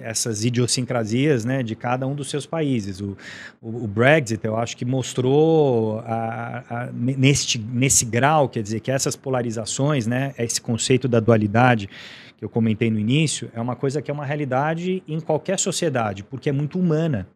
essas 0.00 0.44
idiosincrasias, 0.44 1.44
né, 1.44 1.62
de 1.62 1.74
cada 1.74 2.06
um 2.06 2.14
dos 2.14 2.30
seus 2.30 2.46
países. 2.46 3.00
O, 3.00 3.16
o, 3.60 3.84
o 3.84 3.88
Brexit, 3.88 4.44
eu 4.44 4.56
acho 4.56 4.76
que 4.76 4.84
mostrou 4.84 5.98
a, 6.06 6.64
a, 6.70 6.88
nesse 6.92 7.58
nesse 7.58 8.04
grau, 8.04 8.48
quer 8.48 8.62
dizer, 8.62 8.78
que 8.78 8.92
essas 8.92 9.16
polarizações, 9.16 10.06
né, 10.06 10.34
esse 10.38 10.60
conceito 10.60 11.08
da 11.08 11.18
dualidade 11.18 11.88
que 12.36 12.44
eu 12.44 12.48
comentei 12.48 12.90
no 12.90 12.98
início, 12.98 13.50
é 13.54 13.60
uma 13.60 13.76
coisa 13.76 14.02
que 14.02 14.10
é 14.10 14.14
uma 14.14 14.24
realidade 14.24 15.02
em 15.06 15.20
qualquer 15.20 15.58
sociedade, 15.58 16.24
porque 16.24 16.48
é 16.48 16.52
muito 16.52 16.78
humana. 16.78 17.28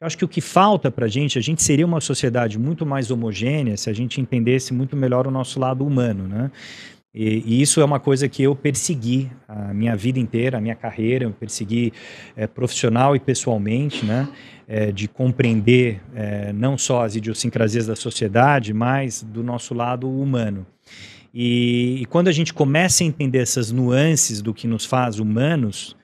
Eu 0.00 0.06
acho 0.06 0.16
que 0.16 0.24
o 0.24 0.28
que 0.28 0.40
falta 0.40 0.90
para 0.90 1.06
a 1.06 1.08
gente, 1.08 1.38
a 1.38 1.42
gente 1.42 1.62
seria 1.62 1.84
uma 1.84 2.00
sociedade 2.00 2.58
muito 2.58 2.86
mais 2.86 3.10
homogênea 3.10 3.76
se 3.76 3.90
a 3.90 3.92
gente 3.92 4.20
entendesse 4.20 4.72
muito 4.72 4.96
melhor 4.96 5.26
o 5.26 5.30
nosso 5.30 5.58
lado 5.58 5.84
humano, 5.84 6.28
né? 6.28 6.50
E, 7.14 7.42
e, 7.44 7.62
isso 7.62 7.80
é 7.80 7.84
uma 7.84 7.98
coisa 7.98 8.28
que 8.28 8.42
eu 8.42 8.54
persegui 8.54 9.30
a 9.48 9.72
minha 9.72 9.96
vida 9.96 10.20
inteira, 10.20 10.58
a 10.58 10.60
minha 10.60 10.74
carreira, 10.74 11.24
eu 11.24 11.32
persegui 11.32 11.92
é, 12.36 12.46
profissional 12.46 13.16
e 13.16 13.18
pessoalmente, 13.18 14.04
né? 14.04 14.28
É, 14.68 14.92
de 14.92 15.08
compreender 15.08 16.00
é, 16.14 16.52
não 16.52 16.76
só 16.76 17.02
as 17.04 17.16
idiosincrasias 17.16 17.86
da 17.86 17.96
sociedade, 17.96 18.74
mas 18.74 19.22
do 19.22 19.42
nosso 19.42 19.72
lado 19.72 20.08
humano. 20.08 20.66
E, 21.32 22.02
e, 22.02 22.06
quando 22.06 22.28
a 22.28 22.32
gente 22.32 22.54
começa 22.54 23.02
a 23.02 23.06
entender 23.06 23.38
essas 23.38 23.70
nuances 23.70 24.40
do 24.40 24.54
que 24.54 24.66
nos 24.66 24.84
faz 24.84 25.18
humanos, 25.18 25.96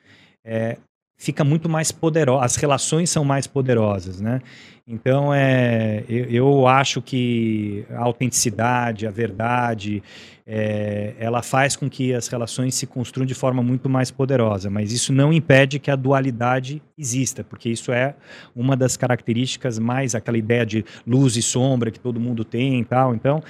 é, 0.44 0.76
fica 1.16 1.42
muito 1.42 1.68
mais 1.68 1.90
poderoso, 1.90 2.42
as 2.42 2.56
relações 2.56 3.08
são 3.10 3.24
mais 3.24 3.46
poderosas, 3.46 4.20
né? 4.20 4.40
Então, 4.86 5.32
é, 5.32 6.04
eu, 6.06 6.24
eu 6.28 6.68
acho 6.68 7.00
que 7.00 7.86
a 7.90 8.02
autenticidade, 8.02 9.06
a 9.06 9.10
verdade, 9.10 10.02
é, 10.46 11.14
ela 11.18 11.42
faz 11.42 11.74
com 11.74 11.88
que 11.88 12.12
as 12.12 12.28
relações 12.28 12.74
se 12.74 12.86
construam 12.86 13.24
de 13.24 13.32
forma 13.32 13.62
muito 13.62 13.88
mais 13.88 14.10
poderosa, 14.10 14.68
mas 14.68 14.92
isso 14.92 15.10
não 15.10 15.32
impede 15.32 15.78
que 15.78 15.90
a 15.90 15.96
dualidade 15.96 16.82
exista, 16.98 17.42
porque 17.42 17.70
isso 17.70 17.92
é 17.92 18.14
uma 18.54 18.76
das 18.76 18.94
características 18.94 19.78
mais 19.78 20.14
aquela 20.14 20.36
ideia 20.36 20.66
de 20.66 20.84
luz 21.06 21.34
e 21.36 21.42
sombra 21.42 21.90
que 21.90 21.98
todo 21.98 22.20
mundo 22.20 22.44
tem 22.44 22.80
e 22.80 22.84
tal. 22.84 23.14
Então, 23.14 23.42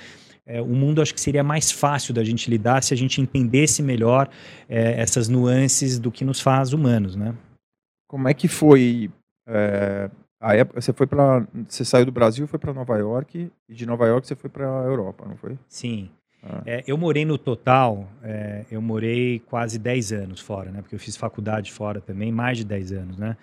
é, 0.46 0.60
o 0.60 0.66
mundo 0.66 1.00
acho 1.00 1.14
que 1.14 1.20
seria 1.20 1.42
mais 1.42 1.70
fácil 1.70 2.12
da 2.12 2.22
gente 2.22 2.50
lidar 2.50 2.82
se 2.82 2.92
a 2.92 2.96
gente 2.96 3.20
entendesse 3.20 3.82
melhor 3.82 4.28
é, 4.68 5.00
essas 5.00 5.28
nuances 5.28 5.98
do 5.98 6.10
que 6.10 6.24
nos 6.24 6.40
faz 6.40 6.72
humanos, 6.72 7.16
né? 7.16 7.34
Como 8.06 8.28
é 8.28 8.34
que 8.34 8.46
foi 8.46 9.10
é, 9.48 10.10
a 10.40 10.54
época? 10.54 10.80
Você 10.80 10.92
foi 10.92 11.06
para, 11.06 11.46
você 11.66 11.84
saiu 11.84 12.04
do 12.04 12.12
Brasil, 12.12 12.46
foi 12.46 12.58
para 12.58 12.74
Nova 12.74 12.96
York 12.98 13.50
e 13.68 13.74
de 13.74 13.86
Nova 13.86 14.06
York 14.06 14.26
você 14.26 14.36
foi 14.36 14.50
para 14.50 14.66
a 14.66 14.84
Europa, 14.84 15.24
não 15.26 15.36
foi? 15.36 15.58
Sim. 15.66 16.10
Ah. 16.42 16.62
É, 16.66 16.84
eu 16.86 16.98
morei 16.98 17.24
no 17.24 17.38
total, 17.38 18.06
é, 18.22 18.66
eu 18.70 18.82
morei 18.82 19.40
quase 19.46 19.78
10 19.78 20.12
anos 20.12 20.40
fora, 20.40 20.70
né? 20.70 20.82
Porque 20.82 20.94
eu 20.94 20.98
fiz 20.98 21.16
faculdade 21.16 21.72
fora 21.72 22.02
também, 22.02 22.30
mais 22.30 22.58
de 22.58 22.64
10 22.64 22.92
anos, 22.92 23.16
né? 23.16 23.36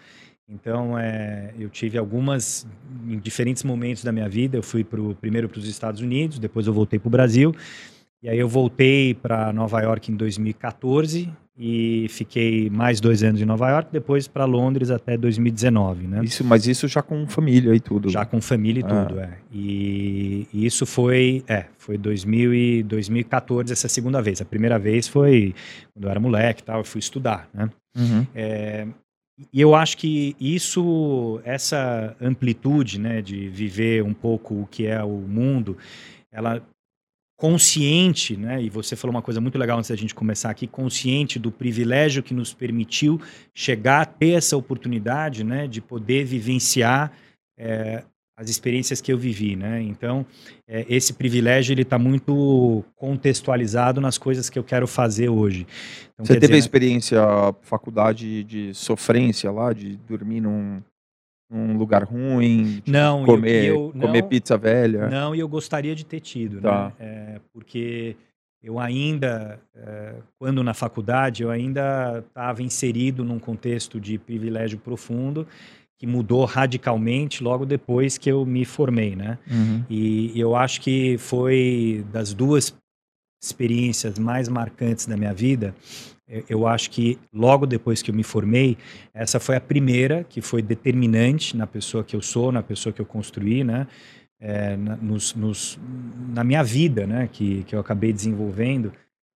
Então, 0.51 0.99
é, 0.99 1.53
eu 1.57 1.69
tive 1.69 1.97
algumas, 1.97 2.67
em 3.07 3.17
diferentes 3.17 3.63
momentos 3.63 4.03
da 4.03 4.11
minha 4.11 4.27
vida, 4.27 4.57
eu 4.57 4.63
fui 4.63 4.83
pro, 4.83 5.15
primeiro 5.15 5.47
para 5.47 5.59
os 5.59 5.67
Estados 5.67 6.01
Unidos, 6.01 6.37
depois 6.37 6.67
eu 6.67 6.73
voltei 6.73 6.99
para 6.99 7.07
o 7.07 7.11
Brasil, 7.11 7.55
e 8.21 8.29
aí 8.29 8.37
eu 8.37 8.47
voltei 8.47 9.13
para 9.13 9.51
Nova 9.53 9.81
York 9.81 10.11
em 10.11 10.15
2014 10.15 11.31
e 11.57 12.07
fiquei 12.09 12.69
mais 12.69 12.99
dois 12.99 13.23
anos 13.23 13.41
em 13.41 13.45
Nova 13.45 13.69
York, 13.69 13.89
depois 13.91 14.27
para 14.27 14.45
Londres 14.45 14.91
até 14.91 15.17
2019, 15.17 16.07
né? 16.07 16.21
Isso, 16.23 16.43
mas 16.43 16.67
isso 16.67 16.87
já 16.87 17.01
com 17.01 17.25
família 17.27 17.73
e 17.73 17.79
tudo? 17.79 18.09
Já 18.09 18.25
com 18.25 18.39
família 18.41 18.81
e 18.81 18.83
ah. 18.83 19.05
tudo, 19.05 19.19
é. 19.19 19.37
E, 19.51 20.47
e, 20.53 20.65
isso 20.65 20.85
foi, 20.85 21.43
é, 21.47 21.65
foi 21.77 21.97
2000 21.97 22.53
e 22.53 22.83
2014 22.83 23.73
essa 23.73 23.87
segunda 23.87 24.21
vez. 24.21 24.41
A 24.41 24.45
primeira 24.45 24.77
vez 24.77 25.07
foi 25.07 25.55
quando 25.93 26.05
eu 26.05 26.11
era 26.11 26.19
moleque, 26.19 26.61
tal, 26.61 26.79
eu 26.79 26.85
fui 26.85 26.99
estudar, 26.99 27.49
né? 27.53 27.69
Uhum. 27.95 28.25
É, 28.35 28.87
e 29.51 29.61
eu 29.61 29.75
acho 29.75 29.97
que 29.97 30.35
isso, 30.39 31.41
essa 31.43 32.15
amplitude, 32.19 32.99
né, 32.99 33.21
de 33.21 33.47
viver 33.49 34.03
um 34.03 34.13
pouco 34.13 34.61
o 34.61 34.67
que 34.67 34.85
é 34.85 35.03
o 35.03 35.17
mundo, 35.17 35.77
ela 36.31 36.61
consciente, 37.37 38.37
né, 38.37 38.61
e 38.61 38.69
você 38.69 38.95
falou 38.95 39.15
uma 39.15 39.21
coisa 39.21 39.41
muito 39.41 39.57
legal 39.57 39.77
antes 39.77 39.89
da 39.89 39.95
gente 39.95 40.13
começar 40.13 40.51
aqui, 40.51 40.67
consciente 40.67 41.39
do 41.39 41.51
privilégio 41.51 42.21
que 42.21 42.35
nos 42.35 42.53
permitiu 42.53 43.19
chegar 43.53 44.01
a 44.01 44.05
ter 44.05 44.33
essa 44.33 44.55
oportunidade, 44.55 45.43
né, 45.43 45.67
de 45.67 45.81
poder 45.81 46.23
vivenciar 46.23 47.11
é, 47.57 48.03
as 48.41 48.49
experiências 48.49 48.99
que 48.99 49.13
eu 49.13 49.17
vivi, 49.19 49.55
né? 49.55 49.79
Então, 49.83 50.25
é, 50.67 50.83
esse 50.89 51.13
privilégio 51.13 51.73
ele 51.73 51.83
está 51.83 51.99
muito 51.99 52.83
contextualizado 52.95 54.01
nas 54.01 54.17
coisas 54.17 54.49
que 54.49 54.57
eu 54.57 54.63
quero 54.63 54.87
fazer 54.87 55.29
hoje. 55.29 55.67
Então, 56.13 56.25
Você 56.25 56.33
teve 56.33 56.47
dizer, 56.47 56.55
a 56.55 56.57
experiência, 56.57 57.21
faculdade 57.61 58.43
de 58.43 58.73
sofrência 58.73 59.51
lá, 59.51 59.71
de 59.73 59.95
dormir 60.07 60.41
num, 60.41 60.81
num 61.51 61.77
lugar 61.77 62.03
ruim, 62.03 62.81
não, 62.87 63.25
comer, 63.25 63.65
eu, 63.65 63.75
eu, 63.75 64.01
comer 64.01 64.21
não, 64.23 64.29
pizza 64.29 64.57
velha? 64.57 65.07
Não, 65.07 65.35
e 65.35 65.39
eu 65.39 65.47
gostaria 65.47 65.93
de 65.93 66.03
ter 66.03 66.19
tido, 66.19 66.55
né? 66.55 66.61
tá. 66.61 66.85
né? 66.85 66.93
É, 66.99 67.41
porque 67.53 68.15
eu 68.63 68.79
ainda, 68.79 69.59
é, 69.75 70.15
quando 70.39 70.63
na 70.63 70.73
faculdade, 70.73 71.43
eu 71.43 71.51
ainda 71.51 72.23
estava 72.27 72.63
inserido 72.63 73.23
num 73.23 73.37
contexto 73.37 73.99
de 73.99 74.17
privilégio 74.17 74.79
profundo 74.79 75.47
que 76.01 76.07
mudou 76.07 76.45
radicalmente 76.45 77.43
logo 77.43 77.63
depois 77.63 78.17
que 78.17 78.31
eu 78.31 78.43
me 78.43 78.65
formei, 78.65 79.15
né? 79.15 79.37
Uhum. 79.47 79.83
E 79.87 80.33
eu 80.35 80.55
acho 80.55 80.81
que 80.81 81.15
foi 81.19 82.03
das 82.11 82.33
duas 82.33 82.75
experiências 83.39 84.17
mais 84.17 84.49
marcantes 84.49 85.05
da 85.05 85.15
minha 85.15 85.31
vida. 85.31 85.75
Eu 86.49 86.65
acho 86.65 86.89
que 86.89 87.19
logo 87.31 87.67
depois 87.67 88.01
que 88.01 88.09
eu 88.09 88.15
me 88.15 88.23
formei, 88.23 88.79
essa 89.13 89.39
foi 89.39 89.55
a 89.55 89.61
primeira 89.61 90.25
que 90.27 90.41
foi 90.41 90.63
determinante 90.63 91.55
na 91.55 91.67
pessoa 91.67 92.03
que 92.03 92.15
eu 92.15 92.21
sou, 92.23 92.51
na 92.51 92.63
pessoa 92.63 92.91
que 92.91 92.99
eu 92.99 93.05
construí, 93.05 93.63
né? 93.63 93.85
É, 94.39 94.75
na, 94.75 94.95
nos, 94.95 95.35
nos, 95.35 95.79
na 96.29 96.43
minha 96.43 96.63
vida, 96.63 97.05
né? 97.05 97.29
Que, 97.31 97.63
que 97.65 97.75
eu 97.75 97.79
acabei 97.79 98.11
desenvolvendo. 98.11 98.91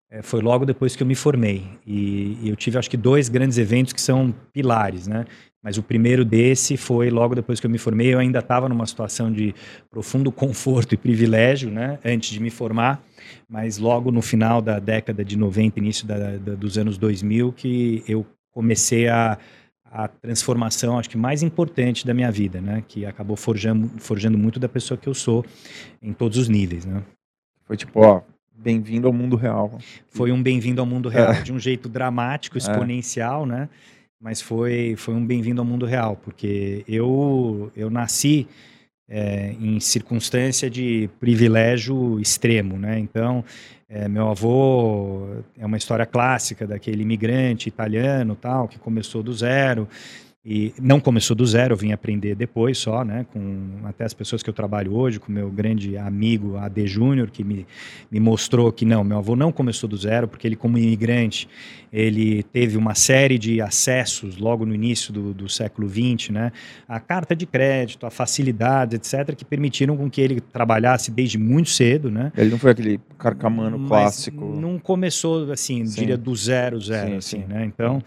É, 0.10 0.24
foi 0.24 0.41
logo 0.41 0.65
depois 0.65 0.95
que 0.95 1.03
eu 1.03 1.07
me 1.07 1.13
formei. 1.13 1.63
E, 1.86 2.39
e, 2.41 2.50
eu 2.50 2.55
tive, 2.55 2.79
acho 2.79 2.89
que, 2.89 2.98
dois 2.98 3.29
grandes 3.29 3.60
eventos 3.60 3.93
que 3.93 4.01
são 4.01 4.34
pilares, 4.51 5.05
né? 5.07 5.25
Mas 5.65 5.79
o 5.79 5.81
primeiro 5.81 6.24
desse 6.24 6.77
foi 6.77 7.10
logo 7.10 7.34
depois 7.34 7.60
que 7.60 7.65
eu 7.65 7.72
me 7.72 7.79
formei. 7.79 8.13
Eu 8.13 8.19
ainda 8.19 8.38
estava 8.38 8.69
numa 8.69 8.86
situação 8.86 9.34
de 9.34 9.55
profundo 9.89 10.31
conforto 10.31 10.93
e 10.93 10.98
privilégio, 10.98 11.72
né? 11.72 11.98
Antes 12.05 12.29
de 12.29 12.39
me 12.39 12.51
formar. 12.51 13.03
Mas 13.50 13.79
logo 13.79 14.12
no 14.12 14.22
final 14.22 14.62
da 14.62 14.77
década 14.77 15.25
de 15.25 15.36
90, 15.36 15.79
início 15.79 16.05
da, 16.05 16.38
da, 16.38 16.53
dos 16.53 16.77
anos 16.77 17.00
2000, 17.00 17.51
que 17.53 18.03
eu 18.07 18.24
comecei 18.51 19.07
a, 19.07 19.39
a 19.91 20.07
transformação, 20.07 21.00
acho 21.00 21.10
que 21.10 21.17
mais 21.17 21.41
importante 21.41 22.05
da 22.05 22.13
minha 22.13 22.31
vida, 22.31 22.62
né? 22.62 22.84
Que 22.88 23.03
acabou 23.03 23.36
forjando, 23.36 23.89
forjando 23.98 24.38
muito 24.38 24.60
da 24.60 24.69
pessoa 24.69 25.00
que 25.00 25.10
eu 25.10 25.15
sou 25.15 25.43
em 26.00 26.13
todos 26.13 26.38
os 26.38 26.48
níveis, 26.48 26.86
né? 26.86 27.01
Foi 27.65 27.75
tipo, 27.75 28.01
ó, 28.01 28.22
bem-vindo 28.55 29.07
ao 29.07 29.13
mundo 29.13 29.36
real. 29.36 29.79
Foi 30.10 30.31
um 30.31 30.43
bem-vindo 30.43 30.79
ao 30.79 30.86
mundo 30.86 31.10
real, 31.10 31.31
é. 31.31 31.41
de 31.41 31.51
um 31.51 31.57
jeito 31.57 31.89
dramático, 31.89 32.55
é. 32.55 32.60
exponencial, 32.60 33.45
é. 33.45 33.48
né? 33.48 33.69
Mas 34.19 34.41
foi, 34.41 34.95
foi 34.98 35.13
um 35.13 35.25
bem-vindo 35.25 35.62
ao 35.62 35.65
mundo 35.67 35.86
real, 35.86 36.15
porque 36.17 36.84
eu, 36.88 37.72
eu 37.75 37.89
nasci 37.89 38.48
é, 39.07 39.53
em 39.60 39.79
circunstância 39.79 40.69
de 40.69 41.10
privilégio 41.19 42.19
extremo, 42.19 42.77
né? 42.77 42.98
Então, 43.00 43.43
é, 43.88 44.07
meu 44.07 44.27
avô 44.29 45.27
é 45.57 45.65
uma 45.65 45.77
história 45.77 46.05
clássica 46.05 46.65
daquele 46.65 47.03
imigrante 47.03 47.69
italiano, 47.69 48.36
tal, 48.36 48.67
que 48.67 48.79
começou 48.79 49.22
do 49.22 49.34
zero, 49.34 49.88
e 50.45 50.75
não 50.79 50.99
começou 50.99 51.35
do 51.35 51.43
zero, 51.43 51.73
eu 51.73 51.77
vim 51.77 51.91
aprender 51.91 52.35
depois 52.35 52.77
só, 52.77 53.03
né, 53.03 53.25
com 53.33 53.79
até 53.83 54.05
as 54.05 54.13
pessoas 54.13 54.43
que 54.43 54.49
eu 54.49 54.53
trabalho 54.53 54.93
hoje, 54.93 55.19
com 55.19 55.31
meu 55.31 55.49
grande 55.49 55.97
amigo 55.97 56.55
AD 56.55 56.85
Júnior, 56.85 57.31
que 57.31 57.43
me, 57.43 57.65
me 58.11 58.19
mostrou 58.19 58.71
que 58.71 58.85
não, 58.85 59.03
meu 59.03 59.17
avô 59.17 59.35
não 59.35 59.51
começou 59.51 59.89
do 59.89 59.97
zero, 59.97 60.27
porque 60.27 60.47
ele 60.47 60.55
como 60.55 60.77
imigrante, 60.77 61.49
ele 61.91 62.43
teve 62.43 62.77
uma 62.77 62.93
série 62.93 63.39
de 63.39 63.59
acessos 63.59 64.37
logo 64.37 64.67
no 64.67 64.75
início 64.75 65.11
do, 65.11 65.33
do 65.33 65.49
século 65.49 65.89
XX, 65.89 66.29
né, 66.29 66.51
a 66.87 66.99
carta 66.99 67.35
de 67.35 67.47
crédito, 67.47 68.05
a 68.05 68.11
facilidade, 68.11 68.97
etc., 68.97 69.35
que 69.35 69.43
permitiram 69.43 69.97
com 69.97 70.07
que 70.07 70.21
ele 70.21 70.39
trabalhasse 70.39 71.09
desde 71.09 71.39
muito 71.39 71.71
cedo, 71.71 72.11
né. 72.11 72.31
Ele 72.37 72.51
não 72.51 72.59
foi 72.59 72.69
aquele 72.69 72.99
carcamano 73.17 73.87
clássico. 73.87 74.45
não 74.45 74.77
começou, 74.77 75.51
assim, 75.51 75.83
sim. 75.87 76.01
diria 76.01 76.17
do 76.17 76.35
zero, 76.35 76.79
zero, 76.79 77.09
sim, 77.09 77.15
assim, 77.17 77.41
sim. 77.41 77.47
né, 77.47 77.65
então... 77.65 77.99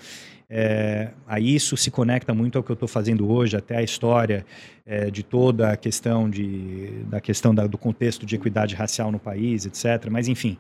É, 0.51 1.11
a 1.27 1.39
isso 1.39 1.77
se 1.77 1.91
conecta 1.91 2.33
muito 2.33 2.57
ao 2.57 2.65
que 2.65 2.71
eu 2.71 2.75
estou 2.75 2.89
fazendo 2.89 3.31
hoje, 3.31 3.57
até 3.57 3.77
a 3.77 3.83
história 3.83 4.47
é, 4.87 5.11
de 5.11 5.23
toda 5.23 5.71
a 5.71 5.77
questão 5.77 6.29
de, 6.31 7.03
da 7.07 7.21
questão 7.21 7.55
da, 7.55 7.67
do 7.67 7.77
contexto 7.77 8.25
de 8.25 8.37
equidade 8.37 8.75
racial 8.75 9.13
no 9.13 9.19
país, 9.19 9.67
etc. 9.67 10.09
Mas 10.11 10.27
enfim, 10.27 10.57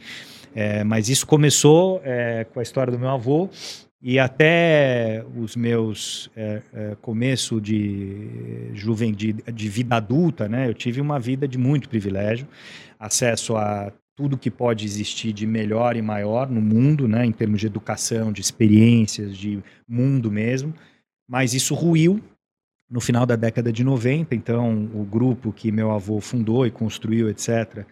é, 0.54 0.84
mas 0.84 1.08
isso 1.08 1.26
começou 1.26 2.02
é, 2.04 2.44
com 2.44 2.60
a 2.60 2.62
história 2.62 2.92
do 2.92 2.98
meu 2.98 3.08
avô 3.08 3.48
e 4.00 4.18
até 4.18 5.24
os 5.36 5.56
meus 5.56 6.30
é, 6.36 6.62
é, 6.72 6.96
começo 7.00 7.60
de 7.60 8.70
juventude, 8.74 9.42
de 9.52 9.68
vida 9.68 9.96
adulta, 9.96 10.48
né? 10.48 10.68
Eu 10.68 10.74
tive 10.74 11.00
uma 11.00 11.18
vida 11.18 11.48
de 11.48 11.58
muito 11.58 11.88
privilégio, 11.88 12.46
acesso 12.98 13.56
a 13.56 13.92
tudo 14.18 14.36
que 14.36 14.50
pode 14.50 14.84
existir 14.84 15.32
de 15.32 15.46
melhor 15.46 15.96
e 15.96 16.02
maior 16.02 16.50
no 16.50 16.60
mundo, 16.60 17.06
né, 17.06 17.24
em 17.24 17.30
termos 17.30 17.60
de 17.60 17.68
educação, 17.68 18.32
de 18.32 18.40
experiências, 18.40 19.38
de 19.38 19.62
mundo 19.86 20.28
mesmo, 20.28 20.74
mas 21.30 21.54
isso 21.54 21.72
ruiu 21.72 22.20
no 22.90 23.00
final 23.00 23.24
da 23.24 23.36
década 23.36 23.72
de 23.72 23.84
90, 23.84 24.34
então 24.34 24.90
o 24.92 25.04
grupo 25.04 25.52
que 25.52 25.70
meu 25.70 25.92
avô 25.92 26.20
fundou 26.20 26.66
e 26.66 26.70
construiu, 26.72 27.30
etc. 27.30 27.86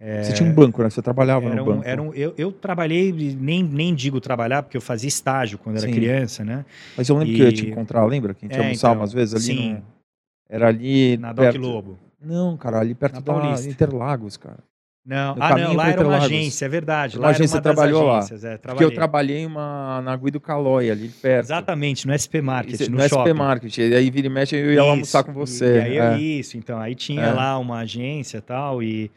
É, 0.00 0.22
Você 0.22 0.32
tinha 0.32 0.48
um 0.48 0.54
banco, 0.54 0.82
né? 0.82 0.88
Você 0.88 1.02
trabalhava 1.02 1.46
no 1.54 1.62
banco. 1.62 1.82
Era 1.84 2.00
um, 2.00 2.14
eu, 2.14 2.32
eu 2.38 2.50
trabalhei, 2.50 3.12
nem, 3.38 3.62
nem 3.62 3.94
digo 3.94 4.18
trabalhar, 4.18 4.62
porque 4.62 4.78
eu 4.78 4.80
fazia 4.80 5.08
estágio 5.08 5.58
quando 5.58 5.76
era 5.76 5.86
Sim. 5.86 5.92
criança, 5.92 6.42
né? 6.42 6.64
Mas 6.96 7.06
eu 7.10 7.18
lembro 7.18 7.34
e... 7.34 7.36
que 7.36 7.42
eu 7.42 7.46
ia 7.48 7.52
te 7.52 7.66
encontrar, 7.66 8.02
lembra? 8.06 8.32
Que 8.32 8.46
a 8.46 8.48
gente 8.48 8.58
é, 8.58 8.62
almoçava 8.62 8.94
então, 8.94 9.02
umas 9.02 9.12
vezes 9.12 9.34
ali 9.34 9.44
Sim, 9.44 9.74
no... 9.74 9.82
Era 10.48 10.68
ali. 10.68 11.18
Na 11.18 11.34
Doc 11.34 11.44
perto... 11.44 11.60
Lobo. 11.60 11.98
Não, 12.18 12.56
cara, 12.56 12.80
ali 12.80 12.94
perto 12.94 13.20
da. 13.20 13.60
Interlagos, 13.68 14.38
cara. 14.38 14.58
Não, 15.06 15.36
ah, 15.38 15.56
não, 15.56 15.72
lá 15.74 15.84
pra 15.84 15.92
era 15.92 16.04
uma 16.06 16.16
agência, 16.16 16.64
é 16.64 16.68
verdade. 16.68 17.16
Lá 17.16 17.28
era 17.28 17.36
agência 17.36 17.60
trabalhou 17.60 18.02
lá. 18.02 18.18
agências, 18.18 18.42
é, 18.44 18.58
Porque 18.58 18.82
eu 18.82 18.90
trabalhei. 18.90 19.46
uma, 19.46 20.02
na 20.02 20.16
Gui 20.16 20.32
do 20.32 20.40
Calói, 20.40 20.90
ali 20.90 21.08
perto. 21.08 21.44
Exatamente, 21.46 22.08
no 22.08 22.12
SP 22.18 22.40
Market, 22.42 22.80
Isso, 22.80 22.90
no, 22.90 22.96
no 22.98 23.08
shopping. 23.08 23.30
SP 23.30 23.32
Market. 23.32 23.78
E 23.78 23.94
aí 23.94 24.10
vira 24.10 24.26
e 24.26 24.30
mexe 24.30 24.56
eu 24.56 24.72
ia 24.72 24.82
lá 24.82 24.90
almoçar 24.90 25.22
com 25.22 25.30
Isso, 25.30 25.38
você. 25.54 25.76
E, 25.76 25.80
aí, 25.80 25.96
eu- 25.96 26.02
é. 26.04 26.18
Isso, 26.20 26.58
então, 26.58 26.78
aí 26.80 26.96
tinha 26.96 27.22
É. 27.22 27.32
lá 27.32 27.56
uma 27.56 27.78
agência 27.78 28.38
e 28.38 28.40
tal, 28.40 28.82
e, 28.82 29.08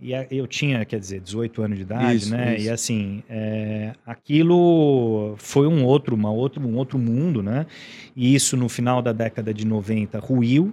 e 0.00 0.14
a- 0.14 0.26
eu 0.30 0.46
tinha, 0.46 0.84
quer 0.84 1.00
dizer, 1.00 1.20
18 1.20 1.60
anos 1.60 1.76
de 1.76 1.82
idade, 1.82 2.14
Isso, 2.18 2.30
né? 2.30 2.54
isso. 2.54 2.66
E 2.66 2.70
assim, 2.70 3.22
é, 3.28 3.94
aquilo 4.06 5.34
foi 5.38 5.66
um 5.66 5.84
outro, 5.84 6.14
uma 6.14 6.30
outro, 6.30 6.62
um 6.64 6.76
outro 6.76 6.98
mundo, 6.98 7.42
né? 7.42 7.66
E 8.14 8.32
isso 8.32 8.56
no 8.56 8.68
final 8.68 9.02
da 9.02 9.12
década 9.12 9.52
de 9.52 9.66
90 9.66 10.18
ruiu. 10.20 10.72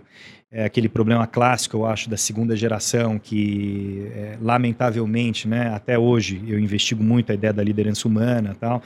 É 0.56 0.66
aquele 0.66 0.88
problema 0.88 1.26
clássico, 1.26 1.78
eu 1.78 1.86
acho, 1.88 2.08
da 2.08 2.16
segunda 2.16 2.56
geração, 2.56 3.18
que 3.18 4.08
é, 4.14 4.38
lamentavelmente, 4.40 5.48
né, 5.48 5.74
até 5.74 5.98
hoje, 5.98 6.44
eu 6.48 6.60
investigo 6.60 7.04
muito 7.04 7.32
a 7.32 7.36
ideia 7.36 7.52
da 7.52 7.64
liderança 7.64 8.08
humana 8.08 8.56
tal, 8.60 8.80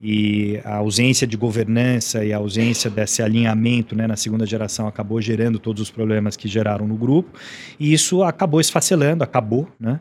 e 0.00 0.60
a 0.64 0.76
ausência 0.76 1.26
de 1.26 1.36
governança 1.36 2.24
e 2.24 2.32
a 2.32 2.36
ausência 2.36 2.88
desse 2.88 3.20
alinhamento 3.20 3.96
né, 3.96 4.06
na 4.06 4.14
segunda 4.14 4.46
geração 4.46 4.86
acabou 4.86 5.20
gerando 5.20 5.58
todos 5.58 5.82
os 5.82 5.90
problemas 5.90 6.36
que 6.36 6.46
geraram 6.46 6.86
no 6.86 6.96
grupo, 6.96 7.36
e 7.80 7.92
isso 7.92 8.22
acabou 8.22 8.60
esfacelando, 8.60 9.24
acabou, 9.24 9.68
né? 9.80 9.98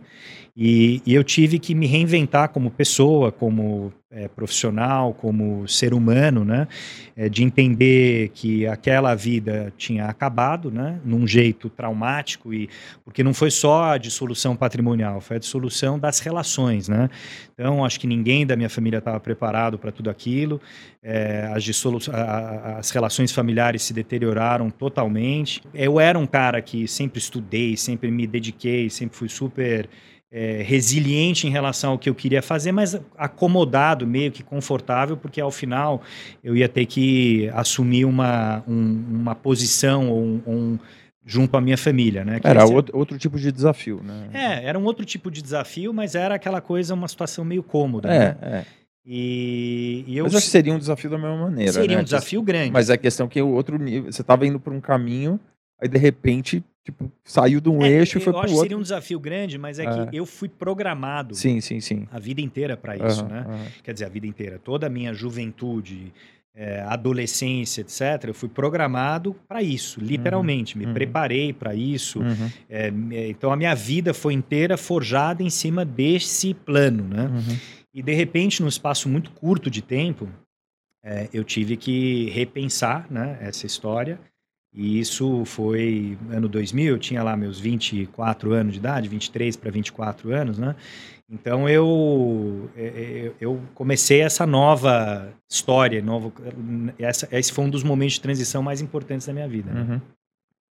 E, 0.59 1.03
e 1.05 1.13
eu 1.13 1.23
tive 1.23 1.59
que 1.59 1.75
me 1.75 1.85
reinventar 1.85 2.49
como 2.49 2.71
pessoa, 2.71 3.31
como 3.31 3.93
é, 4.09 4.27
profissional, 4.27 5.13
como 5.13 5.67
ser 5.67 5.93
humano, 5.93 6.43
né? 6.43 6.67
É, 7.15 7.29
de 7.29 7.43
entender 7.43 8.29
que 8.33 8.65
aquela 8.65 9.13
vida 9.13 9.71
tinha 9.77 10.05
acabado, 10.05 10.71
né? 10.71 10.99
Num 11.05 11.27
jeito 11.27 11.69
traumático 11.69 12.51
e 12.51 12.67
porque 13.05 13.23
não 13.23 13.35
foi 13.35 13.51
só 13.51 13.83
a 13.91 13.97
dissolução 13.99 14.55
patrimonial, 14.55 15.21
foi 15.21 15.35
a 15.35 15.39
dissolução 15.39 15.99
das 15.99 16.19
relações, 16.19 16.89
né? 16.89 17.07
Então 17.53 17.85
acho 17.85 17.99
que 17.99 18.07
ninguém 18.07 18.43
da 18.43 18.55
minha 18.55 18.69
família 18.69 18.97
estava 18.97 19.19
preparado 19.19 19.77
para 19.77 19.91
tudo 19.91 20.09
aquilo. 20.09 20.59
É, 21.03 21.51
as, 21.53 21.63
dissolu- 21.63 21.99
a- 22.11 22.77
as 22.79 22.89
relações 22.89 23.31
familiares 23.31 23.83
se 23.83 23.93
deterioraram 23.93 24.71
totalmente. 24.71 25.61
Eu 25.71 25.99
era 25.99 26.17
um 26.17 26.25
cara 26.25 26.63
que 26.63 26.87
sempre 26.87 27.19
estudei, 27.19 27.77
sempre 27.77 28.09
me 28.09 28.25
dediquei, 28.25 28.89
sempre 28.89 29.15
fui 29.15 29.29
super 29.29 29.87
é, 30.31 30.61
resiliente 30.61 31.47
em 31.47 31.49
relação 31.49 31.91
ao 31.91 31.97
que 31.97 32.09
eu 32.09 32.15
queria 32.15 32.41
fazer, 32.41 32.71
mas 32.71 32.99
acomodado, 33.17 34.05
meio 34.05 34.31
que 34.31 34.43
confortável, 34.43 35.15
porque 35.15 35.39
ao 35.39 35.51
final 35.51 36.01
eu 36.43 36.55
ia 36.55 36.67
ter 36.67 36.85
que 36.85 37.49
assumir 37.53 38.03
uma, 38.05 38.61
um- 38.67 39.03
uma 39.09 39.35
posição 39.35 40.09
ou 40.09 40.21
um, 40.21 40.41
um- 40.47 40.79
junto 41.25 41.55
à 41.57 41.61
minha 41.61 41.77
família, 41.77 42.23
né? 42.25 42.39
Que 42.39 42.47
Era 42.47 42.63
esse- 42.63 42.73
outro, 42.73 42.97
outro 42.97 43.17
tipo 43.17 43.37
de 43.39 43.51
desafio, 43.51 44.01
né? 44.03 44.29
É, 44.33 44.65
era 44.65 44.77
um 44.79 44.83
outro 44.83 45.05
tipo 45.05 45.29
de 45.31 45.41
desafio, 45.41 45.93
mas 45.93 46.13
era 46.15 46.35
aquela 46.35 46.59
coisa, 46.61 46.93
uma 46.93 47.07
situação 47.07 47.43
meio 47.45 47.63
cômoda. 47.63 48.09
É, 48.09 48.19
né? 48.19 48.37
é. 48.41 48.65
E, 49.09 50.03
e 50.05 50.17
eu 50.17 50.25
Mas 50.25 50.33
eu 50.33 50.37
acho 50.39 50.47
que 50.47 50.51
seria 50.51 50.73
um 50.73 50.77
desafio 50.79 51.09
da 51.09 51.17
mesma 51.17 51.37
maneira. 51.37 51.71
seria 51.71 51.95
né? 51.95 52.01
um 52.01 52.03
desafio 52.03 52.41
grande. 52.41 52.71
Mas 52.71 52.89
é 52.89 52.93
a 52.93 52.97
questão 52.97 53.25
que 53.27 53.41
o 53.41 53.47
outro 53.53 53.77
nível. 53.77 54.11
Você 54.11 54.21
estava 54.21 54.45
indo 54.45 54.59
para 54.59 54.73
um 54.73 54.81
caminho, 54.81 55.39
aí 55.81 55.87
de 55.87 55.97
repente, 55.97 56.61
tipo, 56.87 57.11
saiu 57.23 57.59
de 57.59 57.67
um 57.69 57.83
É, 57.83 57.89
eixo 57.89 58.17
e 58.17 58.19
eu 58.19 58.23
foi 58.23 58.31
acho 58.31 58.39
para 58.39 58.47
que 58.47 58.53
o 58.53 58.55
outro. 58.55 58.61
seria 58.69 58.77
um 58.77 58.81
desafio 58.81 59.19
grande, 59.19 59.57
mas 59.57 59.77
é, 59.77 59.83
É. 59.83 60.05
que 60.05 60.15
eu 60.15 60.25
fui 60.25 60.47
programado 60.47 61.35
Sim, 61.35 61.59
sim, 61.59 61.81
sim. 61.81 62.07
a 62.09 62.17
vida 62.17 62.39
inteira 62.39 62.77
para 62.77 62.95
isso, 62.95 63.21
Aham, 63.25 63.29
né? 63.29 63.45
aham. 63.45 63.65
Quer 63.83 63.93
dizer, 63.93 64.05
a 64.05 64.09
vida 64.09 64.25
inteira, 64.25 64.57
toda 64.57 64.87
a 64.87 64.89
minha 64.89 65.13
juventude, 65.13 66.13
é, 66.55 66.79
adolescência, 66.87 67.81
etc., 67.81 68.29
eu 68.29 68.33
fui 68.33 68.47
programado 68.49 69.35
para 69.47 69.61
isso, 69.61 69.99
literalmente. 69.99 70.77
Me 70.77 70.85
uhum. 70.85 70.93
preparei 70.93 71.51
para 71.53 71.75
isso. 71.75 72.19
Uhum, 72.19 72.49
É, 72.69 72.89
me- 72.89 73.29
então 73.29 73.51
a 73.51 73.57
minha 73.57 73.75
vida 73.75 74.13
foi 74.13 74.33
inteira 74.33 74.77
forjada 74.77 75.43
em 75.43 75.49
cima 75.49 75.83
desse 75.83 76.53
plano, 76.53 77.03
né? 77.03 77.25
uhum. 77.27 77.57
E 77.93 78.01
de 78.01 78.13
repente, 78.13 78.61
num 78.61 78.67
espaço 78.69 79.09
muito 79.09 79.29
curto 79.31 79.69
de 79.69 79.81
tempo, 79.81 80.29
é, 81.03 81.27
eu 81.33 81.43
tive 81.43 81.75
que 81.77 82.29
repensar 82.29 83.05
né, 83.11 83.37
essa 83.41 83.65
história. 83.65 84.19
E 84.77 84.99
isso 84.99 85.43
foi 85.43 86.15
ano 86.29 86.47
2000, 86.47 86.93
eu 86.93 86.99
tinha 86.99 87.23
lá 87.23 87.35
meus 87.35 87.59
24 87.59 88.53
anos 88.53 88.73
de 88.73 88.79
idade, 88.79 89.09
23 89.09 89.55
para 89.55 89.71
24 89.71 90.31
anos, 90.31 90.59
né? 90.59 90.75
Então 91.27 91.67
eu, 91.67 92.69
é, 92.77 92.85
é, 92.85 93.31
eu 93.41 93.59
comecei 93.73 94.21
essa 94.21 94.45
nova 94.45 95.33
história, 95.49 95.99
novo, 95.99 96.31
essa, 96.99 97.27
esse 97.31 97.51
foi 97.51 97.65
um 97.65 97.69
dos 97.71 97.83
momentos 97.83 98.13
de 98.13 98.21
transição 98.21 98.61
mais 98.61 98.79
importantes 98.79 99.25
da 99.25 99.33
minha 99.33 99.47
vida. 99.47 99.73
né? 99.73 99.81
Uhum. 99.81 100.01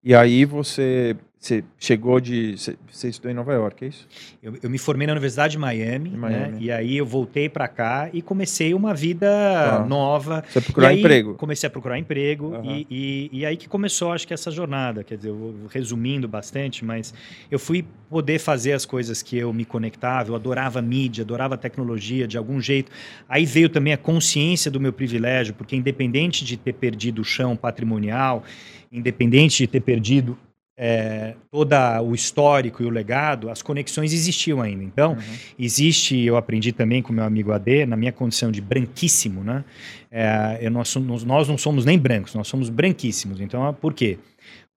E 0.04 0.14
aí 0.14 0.44
você, 0.44 1.16
você 1.38 1.64
chegou 1.78 2.20
de. 2.20 2.58
Você, 2.58 2.76
você 2.90 3.08
estudou 3.08 3.30
em 3.32 3.34
Nova 3.34 3.54
York, 3.54 3.86
é 3.86 3.88
isso? 3.88 4.06
Eu, 4.42 4.54
eu 4.62 4.68
me 4.68 4.76
formei 4.76 5.06
na 5.06 5.14
Universidade 5.14 5.52
de 5.52 5.58
Miami, 5.58 6.10
né? 6.10 6.16
Miami. 6.18 6.58
e 6.60 6.70
aí 6.70 6.98
eu 6.98 7.06
voltei 7.06 7.48
para 7.48 7.66
cá 7.68 8.10
e 8.12 8.20
comecei 8.20 8.74
uma 8.74 8.92
vida 8.92 9.26
Tá. 9.26 9.86
nova, 9.86 10.44
Você 10.46 10.60
procurar 10.60 10.88
aí, 10.88 10.98
emprego. 10.98 11.34
Comecei 11.36 11.66
a 11.66 11.70
procurar 11.70 11.98
emprego 11.98 12.54
Aham. 12.54 12.64
e, 12.66 12.86
e, 12.90 13.30
e 13.40 13.46
aí 13.46 13.56
que 13.56 13.66
começou, 13.66 14.12
acho 14.12 14.28
que 14.28 14.34
essa 14.34 14.50
jornada. 14.50 15.02
Quer 15.02 15.16
dizer, 15.16 15.30
eu 15.30 15.36
vou 15.36 15.54
resumindo 15.70 16.28
bastante, 16.28 16.84
mas 16.84 17.14
eu 17.50 17.58
fui 17.58 17.82
poder 18.10 18.38
fazer 18.38 18.72
as 18.74 18.84
coisas 18.84 19.22
que 19.22 19.38
eu 19.38 19.52
me 19.54 19.64
conectava. 19.64 20.30
Eu 20.32 20.34
adorava 20.34 20.82
mídia, 20.82 21.22
adorava 21.22 21.56
tecnologia 21.56 22.28
de 22.28 22.36
algum 22.36 22.60
jeito. 22.60 22.92
Aí 23.26 23.46
veio 23.46 23.70
também 23.70 23.94
a 23.94 23.96
consciência 23.98 24.70
do 24.70 24.78
meu 24.78 24.92
privilégio, 24.92 25.54
porque 25.54 25.74
independente 25.74 26.44
de 26.44 26.58
ter 26.58 26.74
perdido 26.74 27.22
o 27.22 27.24
chão 27.24 27.56
patrimonial, 27.56 28.44
independente 28.94 29.58
de 29.58 29.66
ter 29.66 29.80
perdido 29.80 30.38
é, 30.76 31.34
todo 31.50 31.72
o 32.04 32.14
histórico 32.14 32.82
e 32.82 32.86
o 32.86 32.90
legado, 32.90 33.48
as 33.48 33.62
conexões 33.62 34.12
existiam 34.12 34.60
ainda. 34.60 34.82
Então, 34.82 35.12
Uhum. 35.12 35.18
Existe, 35.58 36.20
eu 36.20 36.36
aprendi 36.36 36.72
também 36.72 37.02
com 37.02 37.12
meu 37.12 37.24
amigo 37.24 37.52
AD, 37.52 37.86
na 37.86 37.96
minha 37.96 38.12
condição 38.12 38.50
de 38.50 38.60
branquíssimo, 38.60 39.44
né? 39.44 39.64
É, 40.10 40.58
eu, 40.60 40.70
nós, 40.70 40.94
nós 40.96 41.48
não 41.48 41.58
somos 41.58 41.84
nem 41.84 41.98
brancos, 41.98 42.34
nós 42.34 42.48
somos 42.48 42.70
branquíssimos. 42.70 43.40
Então, 43.40 43.72
por 43.74 43.92
quê? 43.92 44.18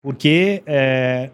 Porque 0.03 0.61
é, 0.65 1.31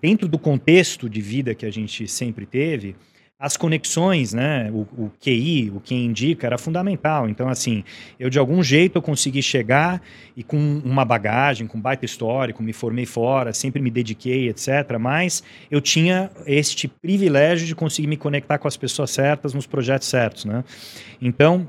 dentro 0.00 0.28
do 0.28 0.38
contexto 0.38 1.08
de 1.08 1.20
vida 1.20 1.54
que 1.54 1.66
a 1.66 1.70
gente 1.70 2.06
sempre 2.08 2.46
teve, 2.46 2.94
as 3.38 3.54
conexões, 3.54 4.32
né, 4.32 4.70
o, 4.72 4.86
o 4.96 5.12
QI, 5.20 5.70
o 5.74 5.78
que 5.80 5.94
indica, 5.94 6.46
era 6.46 6.56
fundamental. 6.56 7.28
Então, 7.28 7.48
assim, 7.48 7.84
eu 8.18 8.30
de 8.30 8.38
algum 8.38 8.62
jeito 8.62 8.96
eu 8.96 9.02
consegui 9.02 9.42
chegar 9.42 10.00
e 10.34 10.42
com 10.42 10.56
uma 10.82 11.04
bagagem, 11.04 11.66
com 11.66 11.78
baita 11.78 12.06
histórico, 12.06 12.62
me 12.62 12.72
formei 12.72 13.04
fora, 13.04 13.52
sempre 13.52 13.82
me 13.82 13.90
dediquei, 13.90 14.48
etc. 14.48 14.96
Mas 14.98 15.42
eu 15.70 15.82
tinha 15.82 16.30
este 16.46 16.88
privilégio 16.88 17.66
de 17.66 17.74
conseguir 17.74 18.08
me 18.08 18.16
conectar 18.16 18.56
com 18.58 18.68
as 18.68 18.76
pessoas 18.76 19.10
certas 19.10 19.52
nos 19.52 19.66
projetos 19.66 20.08
certos, 20.08 20.46
né? 20.46 20.64
Então, 21.20 21.68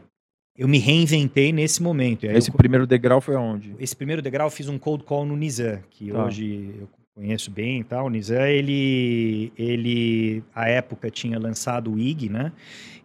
eu 0.58 0.68
me 0.68 0.80
reinventei 0.80 1.52
nesse 1.52 1.84
momento. 1.84 2.26
E 2.26 2.30
aí 2.30 2.36
eu 2.36 2.40
Esse 2.40 2.52
primeiro 2.52 2.88
degrau 2.88 3.20
foi 3.22 3.36
aonde? 3.36 3.76
esse 3.78 3.96
primeiro 3.96 4.22
degrau 4.22 4.48
eu 4.48 4.52
fiz 4.52 4.70
um 4.70 4.80
cold 4.80 5.04
call 5.04 5.26
no 5.26 5.36
Nizam, 5.36 5.80
que 5.92 6.12
Tá. 6.12 6.24
hoje 6.26 6.72
eu 6.80 6.88
conheço 7.18 7.50
bem 7.50 7.80
e 7.80 7.84
tal. 7.84 8.06
O 8.06 8.10
Nizam, 8.10 8.46
ele, 8.46 9.52
ele, 9.58 10.44
à 10.54 10.70
época, 10.70 11.10
tinha 11.10 11.40
lançado 11.40 11.92
o 11.92 12.00
IG, 12.00 12.30
né? 12.30 12.52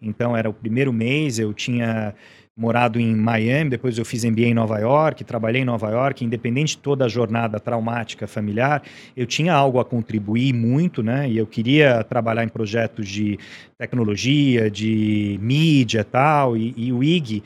Então, 0.02 0.36
era 0.36 0.50
o 0.50 0.52
primeiro 0.52 0.92
mês, 0.92 1.38
eu 1.38 1.54
tinha 1.54 2.14
morado 2.54 3.00
em 3.00 3.16
Miami, 3.16 3.70
depois 3.70 3.96
eu 3.96 4.04
fiz 4.04 4.24
MBA 4.24 4.42
em 4.42 4.54
Nova 4.54 4.78
York, 4.78 5.24
trabalhei 5.24 5.62
em 5.62 5.64
Nova 5.64 5.88
York, 5.88 6.22
independente 6.22 6.76
de 6.76 6.82
toda 6.82 7.06
a 7.06 7.08
jornada 7.08 7.58
traumática 7.58 8.26
familiar, 8.26 8.82
eu 9.16 9.24
tinha 9.26 9.54
algo 9.54 9.80
a 9.80 9.84
contribuir 9.86 10.52
muito, 10.52 11.02
né? 11.02 11.30
E 11.30 11.38
eu 11.38 11.46
queria 11.46 12.04
trabalhar 12.04 12.44
em 12.44 12.48
projetos 12.48 13.08
de 13.08 13.38
tecnologia, 13.78 14.70
de 14.70 15.38
mídia 15.40 16.04
tal, 16.04 16.54
e, 16.54 16.74
e 16.76 16.92
o 16.92 17.02
IG 17.02 17.42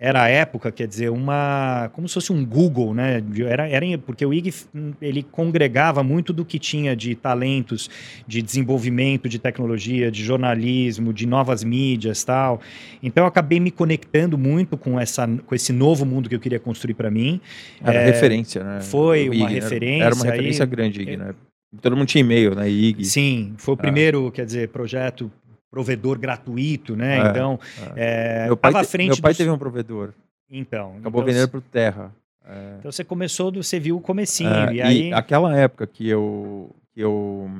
era 0.00 0.22
a 0.22 0.28
época, 0.28 0.70
quer 0.70 0.86
dizer, 0.86 1.10
uma 1.10 1.90
como 1.92 2.06
se 2.06 2.14
fosse 2.14 2.32
um 2.32 2.44
Google, 2.46 2.94
né? 2.94 3.20
Era, 3.48 3.68
era 3.68 3.84
porque 3.98 4.24
o 4.24 4.32
IG 4.32 4.54
ele 5.02 5.24
congregava 5.24 6.04
muito 6.04 6.32
do 6.32 6.44
que 6.44 6.56
tinha 6.58 6.94
de 6.94 7.16
talentos, 7.16 7.90
de 8.26 8.40
desenvolvimento 8.40 9.28
de 9.28 9.40
tecnologia, 9.40 10.08
de 10.10 10.22
jornalismo, 10.22 11.12
de 11.12 11.26
novas 11.26 11.64
mídias, 11.64 12.22
tal. 12.22 12.60
Então 13.02 13.24
eu 13.24 13.28
acabei 13.28 13.58
me 13.58 13.72
conectando 13.72 14.38
muito 14.38 14.76
com 14.76 15.00
essa 15.00 15.26
com 15.26 15.54
esse 15.54 15.72
novo 15.72 16.06
mundo 16.06 16.28
que 16.28 16.34
eu 16.36 16.40
queria 16.40 16.60
construir 16.60 16.94
para 16.94 17.10
mim. 17.10 17.40
Era 17.82 18.00
É, 18.00 18.06
referência, 18.06 18.62
né? 18.62 18.80
foi 18.80 19.28
uma 19.28 19.48
referência, 19.48 20.04
Era 20.04 20.14
uma 20.14 20.24
aí- 20.26 20.30
referência 20.30 20.64
grande, 20.64 21.02
IG, 21.02 21.16
né? 21.16 21.34
Todo 21.82 21.96
mundo 21.96 22.06
tinha 22.06 22.20
e-mail, 22.20 22.54
né? 22.54 22.70
IG. 22.70 23.04
Sim, 23.04 23.52
foi 23.58 23.74
o 23.74 23.76
Ah. 23.76 23.80
primeiro, 23.80 24.30
quer 24.30 24.46
dizer, 24.46 24.68
projeto 24.68 25.30
provedor 25.70 26.18
gratuito, 26.18 26.96
né? 26.96 27.18
É, 27.18 27.30
então, 27.30 27.60
é, 27.96 28.46
meu 28.46 28.56
pai, 28.56 28.84
frente 28.84 29.08
meu 29.12 29.22
pai 29.22 29.32
dos- 29.32 29.38
teve 29.38 29.50
um 29.50 29.58
provedor. 29.58 30.12
Então, 30.50 30.96
Acabou 30.98 31.20
então, 31.22 31.24
vendendo 31.32 31.48
pro 31.48 31.60
Terra. 31.60 32.12
É. 32.44 32.76
Então 32.78 32.90
você 32.90 33.04
começou, 33.04 33.50
do, 33.50 33.62
você 33.62 33.78
viu 33.78 33.96
o 33.96 34.00
comecinho, 34.00 34.48
É, 34.50 34.74
e 34.74 34.80
aí... 34.82 35.12
aquela 35.12 35.54
época 35.56 35.86
que 35.86 36.08
eu, 36.08 36.70
que 36.92 37.00
eu 37.00 37.50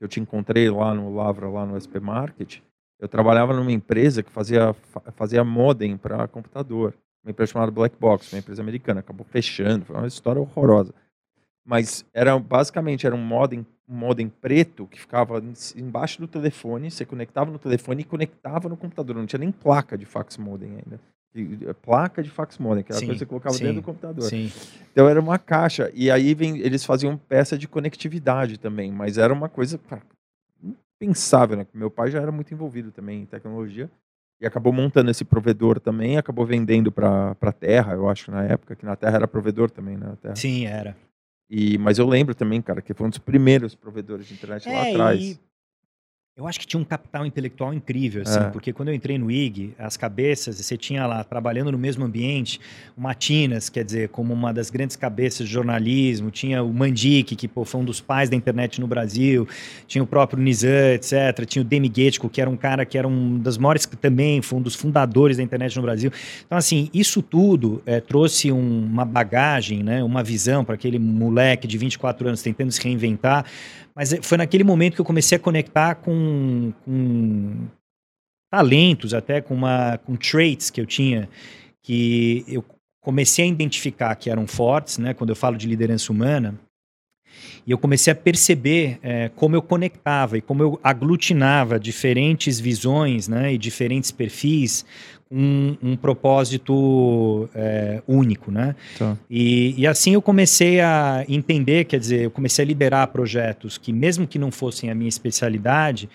eu 0.00 0.06
te 0.08 0.20
encontrei 0.20 0.70
lá 0.70 0.94
no 0.94 1.14
Lavra, 1.14 1.48
lá 1.48 1.66
no 1.66 1.76
SP 1.76 1.98
Market, 2.00 2.60
eu 3.00 3.08
trabalhava 3.08 3.52
numa 3.52 3.72
empresa 3.72 4.22
que 4.22 4.30
fazia, 4.30 4.72
fa- 4.72 5.02
fazia 5.16 5.42
modem 5.44 5.96
para 5.96 6.26
computador. 6.28 6.94
Uma 7.24 7.32
empresa 7.32 7.52
chamada 7.52 7.70
Black 7.72 7.96
Box, 7.98 8.32
uma 8.32 8.38
empresa 8.38 8.62
americana. 8.62 9.00
Acabou 9.00 9.26
fechando, 9.28 9.84
foi 9.84 9.96
uma 9.96 10.06
história 10.06 10.40
horrorosa. 10.40 10.94
Mas 11.66 12.04
era 12.14 12.38
basicamente 12.38 13.06
era 13.06 13.14
um 13.14 13.20
modem, 13.22 13.66
um 13.88 13.94
modem 13.94 14.28
preto 14.28 14.86
que 14.86 15.00
ficava 15.00 15.38
em- 15.38 15.80
embaixo 15.80 16.20
do 16.20 16.28
telefone, 16.28 16.90
você 16.90 17.04
conectava 17.04 17.50
no 17.50 17.58
telefone 17.58 18.02
e 18.02 18.04
conectava 18.04 18.68
no 18.68 18.76
computador. 18.76 19.16
Não 19.16 19.26
tinha 19.26 19.40
nem 19.40 19.50
placa 19.50 19.96
de 19.96 20.04
fax 20.04 20.36
modem 20.36 20.70
ainda. 20.72 21.00
E, 21.34 21.66
eh, 21.66 21.72
Placa 21.72 22.22
de 22.22 22.30
fax 22.30 22.58
modem, 22.58 22.82
que 22.84 22.92
era 22.92 23.00
Sim, 23.00 23.06
coisa 23.06 23.18
que 23.18 23.24
você 23.24 23.28
colocava 23.28 23.56
sim, 23.56 23.64
dentro 23.64 23.80
do 23.80 23.84
computador. 23.84 24.24
Sim. 24.24 24.50
Então 24.92 25.08
era 25.08 25.20
uma 25.20 25.38
caixa. 25.38 25.90
E 25.94 26.10
aí 26.10 26.34
vem, 26.34 26.58
eles 26.58 26.84
faziam 26.84 27.16
peça 27.16 27.56
de 27.56 27.68
conectividade 27.68 28.58
também, 28.58 28.90
mas 28.92 29.16
era 29.18 29.32
uma 29.32 29.48
coisa 29.48 29.78
impensável, 31.00 31.56
né? 31.56 31.66
Meu 31.72 31.90
pai 31.90 32.10
já 32.10 32.20
era 32.20 32.32
muito 32.32 32.52
envolvido 32.52 32.90
também 32.90 33.22
em 33.22 33.26
tecnologia 33.26 33.90
e 34.40 34.46
acabou 34.46 34.72
montando 34.72 35.10
esse 35.10 35.24
provedor 35.24 35.80
também, 35.80 36.16
acabou 36.16 36.44
vendendo 36.46 36.90
para 36.92 37.36
a 37.40 37.52
Terra, 37.52 37.94
eu 37.94 38.08
acho, 38.08 38.30
na 38.30 38.44
época, 38.44 38.76
que 38.76 38.84
na 38.84 38.96
Terra 38.96 39.16
era 39.16 39.28
provedor 39.28 39.70
também, 39.70 39.96
né? 39.96 40.06
na 40.06 40.16
Terra. 40.16 40.36
Sim, 40.36 40.66
era. 40.66 40.96
E, 41.50 41.78
mas 41.78 41.98
eu 41.98 42.06
lembro 42.06 42.34
também, 42.34 42.60
cara, 42.60 42.82
que 42.82 42.92
foi 42.92 43.06
um 43.06 43.10
dos 43.10 43.18
primeiros 43.18 43.74
provedores 43.74 44.26
de 44.26 44.34
internet 44.34 44.68
lá 44.68 44.86
É, 44.86 44.90
atrás. 44.92 45.20
e 45.22 45.40
eu 46.38 46.46
acho 46.46 46.60
que 46.60 46.66
tinha 46.68 46.80
um 46.80 46.84
capital 46.84 47.26
intelectual 47.26 47.74
incrível, 47.74 48.22
assim, 48.22 48.38
É. 48.38 48.44
porque 48.44 48.72
quando 48.72 48.90
eu 48.90 48.94
entrei 48.94 49.18
no 49.18 49.28
IG, 49.28 49.72
as 49.76 49.96
cabeças, 49.96 50.56
você 50.56 50.76
tinha 50.76 51.04
lá, 51.04 51.24
trabalhando 51.24 51.72
no 51.72 51.78
mesmo 51.78 52.04
ambiente, 52.04 52.60
o 52.96 53.00
Matinas, 53.00 53.68
quer 53.68 53.84
dizer, 53.84 54.08
como 54.10 54.32
uma 54.32 54.52
das 54.54 54.70
grandes 54.70 54.94
cabeças 54.94 55.48
de 55.48 55.52
jornalismo, 55.52 56.30
tinha 56.30 56.62
o 56.62 56.72
Mandic, 56.72 57.34
que 57.34 57.48
pô, 57.48 57.64
foi 57.64 57.80
um 57.80 57.84
dos 57.84 58.00
pais 58.00 58.30
da 58.30 58.36
internet 58.36 58.80
no 58.80 58.86
Brasil, 58.86 59.48
tinha 59.88 60.00
o 60.04 60.06
próprio 60.06 60.40
Nizam, 60.40 60.70
etc., 60.94 61.44
tinha 61.44 61.60
o 61.60 61.64
Demi 61.64 61.90
Getko, 61.92 62.28
que 62.28 62.40
era 62.40 62.48
um 62.48 62.56
cara 62.56 62.86
que 62.86 62.96
era 62.96 63.08
um 63.08 63.36
das 63.40 63.58
maiores, 63.58 63.84
que 63.84 63.96
também 63.96 64.40
foi 64.40 64.60
um 64.60 64.62
dos 64.62 64.76
fundadores 64.76 65.38
da 65.38 65.42
internet 65.42 65.74
no 65.74 65.82
Brasil. 65.82 66.12
Então, 66.46 66.56
assim, 66.56 66.88
isso 66.94 67.20
tudo 67.20 67.82
eh, 67.84 68.00
trouxe 68.00 68.52
um- 68.52 68.84
uma 68.84 69.04
bagagem, 69.04 69.82
né, 69.82 70.04
uma 70.04 70.22
visão 70.22 70.64
para 70.64 70.76
aquele 70.76 71.00
moleque 71.00 71.66
de 71.66 71.76
24 71.76 72.28
anos 72.28 72.42
tentando 72.42 72.70
se 72.70 72.80
reinventar, 72.80 73.44
mas 73.98 74.12
eh, 74.12 74.20
foi 74.22 74.38
naquele 74.38 74.62
momento 74.62 74.94
que 74.94 75.00
eu 75.00 75.04
comecei 75.04 75.34
a 75.34 75.40
conectar 75.40 75.96
com, 75.96 76.72
com 76.84 77.66
talentos, 78.48 79.12
até 79.12 79.40
com, 79.40 79.54
uma, 79.54 79.98
com 79.98 80.14
traits 80.14 80.70
que 80.70 80.80
eu 80.80 80.86
tinha, 80.86 81.28
que 81.82 82.44
eu 82.46 82.64
comecei 83.02 83.44
a 83.44 83.48
identificar 83.48 84.14
que 84.14 84.30
eram 84.30 84.46
fortes, 84.46 84.98
né, 84.98 85.14
quando 85.14 85.30
eu 85.30 85.36
falo 85.36 85.56
de 85.56 85.66
liderança 85.66 86.12
humana, 86.12 86.54
e 87.66 87.72
eu 87.72 87.76
comecei 87.76 88.12
a 88.12 88.16
perceber 88.16 89.00
eh, 89.02 89.30
como 89.34 89.56
eu 89.56 89.62
conectava 89.62 90.38
e 90.38 90.40
como 90.40 90.62
eu 90.62 90.80
aglutinava 90.82 91.78
diferentes 91.78 92.60
visões 92.60 93.26
né, 93.26 93.52
e 93.52 93.58
diferentes 93.58 94.12
perfis 94.12 94.86
um, 95.30 95.76
um 95.82 95.96
propósito 95.96 97.48
eh, 97.54 98.02
único, 98.08 98.50
né? 98.50 98.74
Tá. 98.98 99.16
E, 99.30 99.74
e 99.76 99.86
assim 99.86 100.12
eu 100.14 100.22
comecei 100.22 100.80
a 100.80 101.24
entender, 101.28 101.84
quer 101.84 102.00
dizer, 102.00 102.22
eu 102.22 102.30
comecei 102.30 102.64
a 102.64 102.68
liderar 102.68 103.06
projetos 103.08 103.76
que, 103.78 103.92
mesmo 103.92 104.26
que 104.26 104.38
não 104.38 104.50
fossem 104.50 104.90
a 104.90 104.94
minha 104.94 105.08
especialidade, 105.08 106.08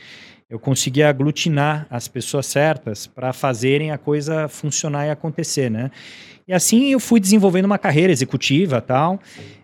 eu 0.50 0.60
conseguia 0.60 1.10
aglutinar 1.10 1.88
as 1.90 2.08
pessoas 2.08 2.46
certas 2.46 3.08
para 3.08 3.34
fazerem 3.34 3.92
a 3.92 3.98
coisa 3.98 4.48
funcionar 4.48 5.08
e 5.08 5.10
acontecer, 5.10 5.70
né? 5.70 5.90
E 6.48 6.54
assim 6.54 6.92
eu 6.92 7.00
fui 7.00 7.20
desenvolvendo 7.20 7.66
uma 7.66 7.78
carreira 7.78 8.12
executiva 8.12 8.82
tal. 8.82 9.20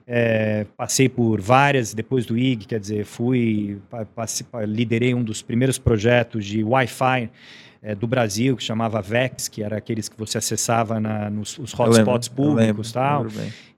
É, 0.08 0.66
passei 0.76 1.08
por 1.08 1.40
várias 1.42 1.94
depois 1.94 2.26
do 2.26 2.36
IG, 2.38 2.66
quer 2.66 2.80
dizer, 2.80 3.06
fui 3.06 3.78
pa- 3.92 4.06
passe- 4.06 4.44
pa- 4.44 4.66
liderei 4.66 5.14
um 5.14 5.22
dos 5.24 5.42
primeiros 5.44 5.78
projetos 5.78 6.46
de 6.46 6.64
Wi-Fi 6.64 7.30
é, 7.82 7.96
do 7.96 8.08
Brasil 8.08 8.58
que 8.58 8.64
chamava 8.64 9.02
Vex, 9.02 9.48
que 9.48 9.64
era 9.64 9.78
aqueles 9.78 10.10
que 10.10 10.18
você 10.18 10.38
acessava 10.38 11.00
na, 11.00 11.30
nos 11.30 11.58
hotspots 11.58 12.28
públicos, 12.28 12.94
lembro, 12.94 12.94
tal. 12.94 13.26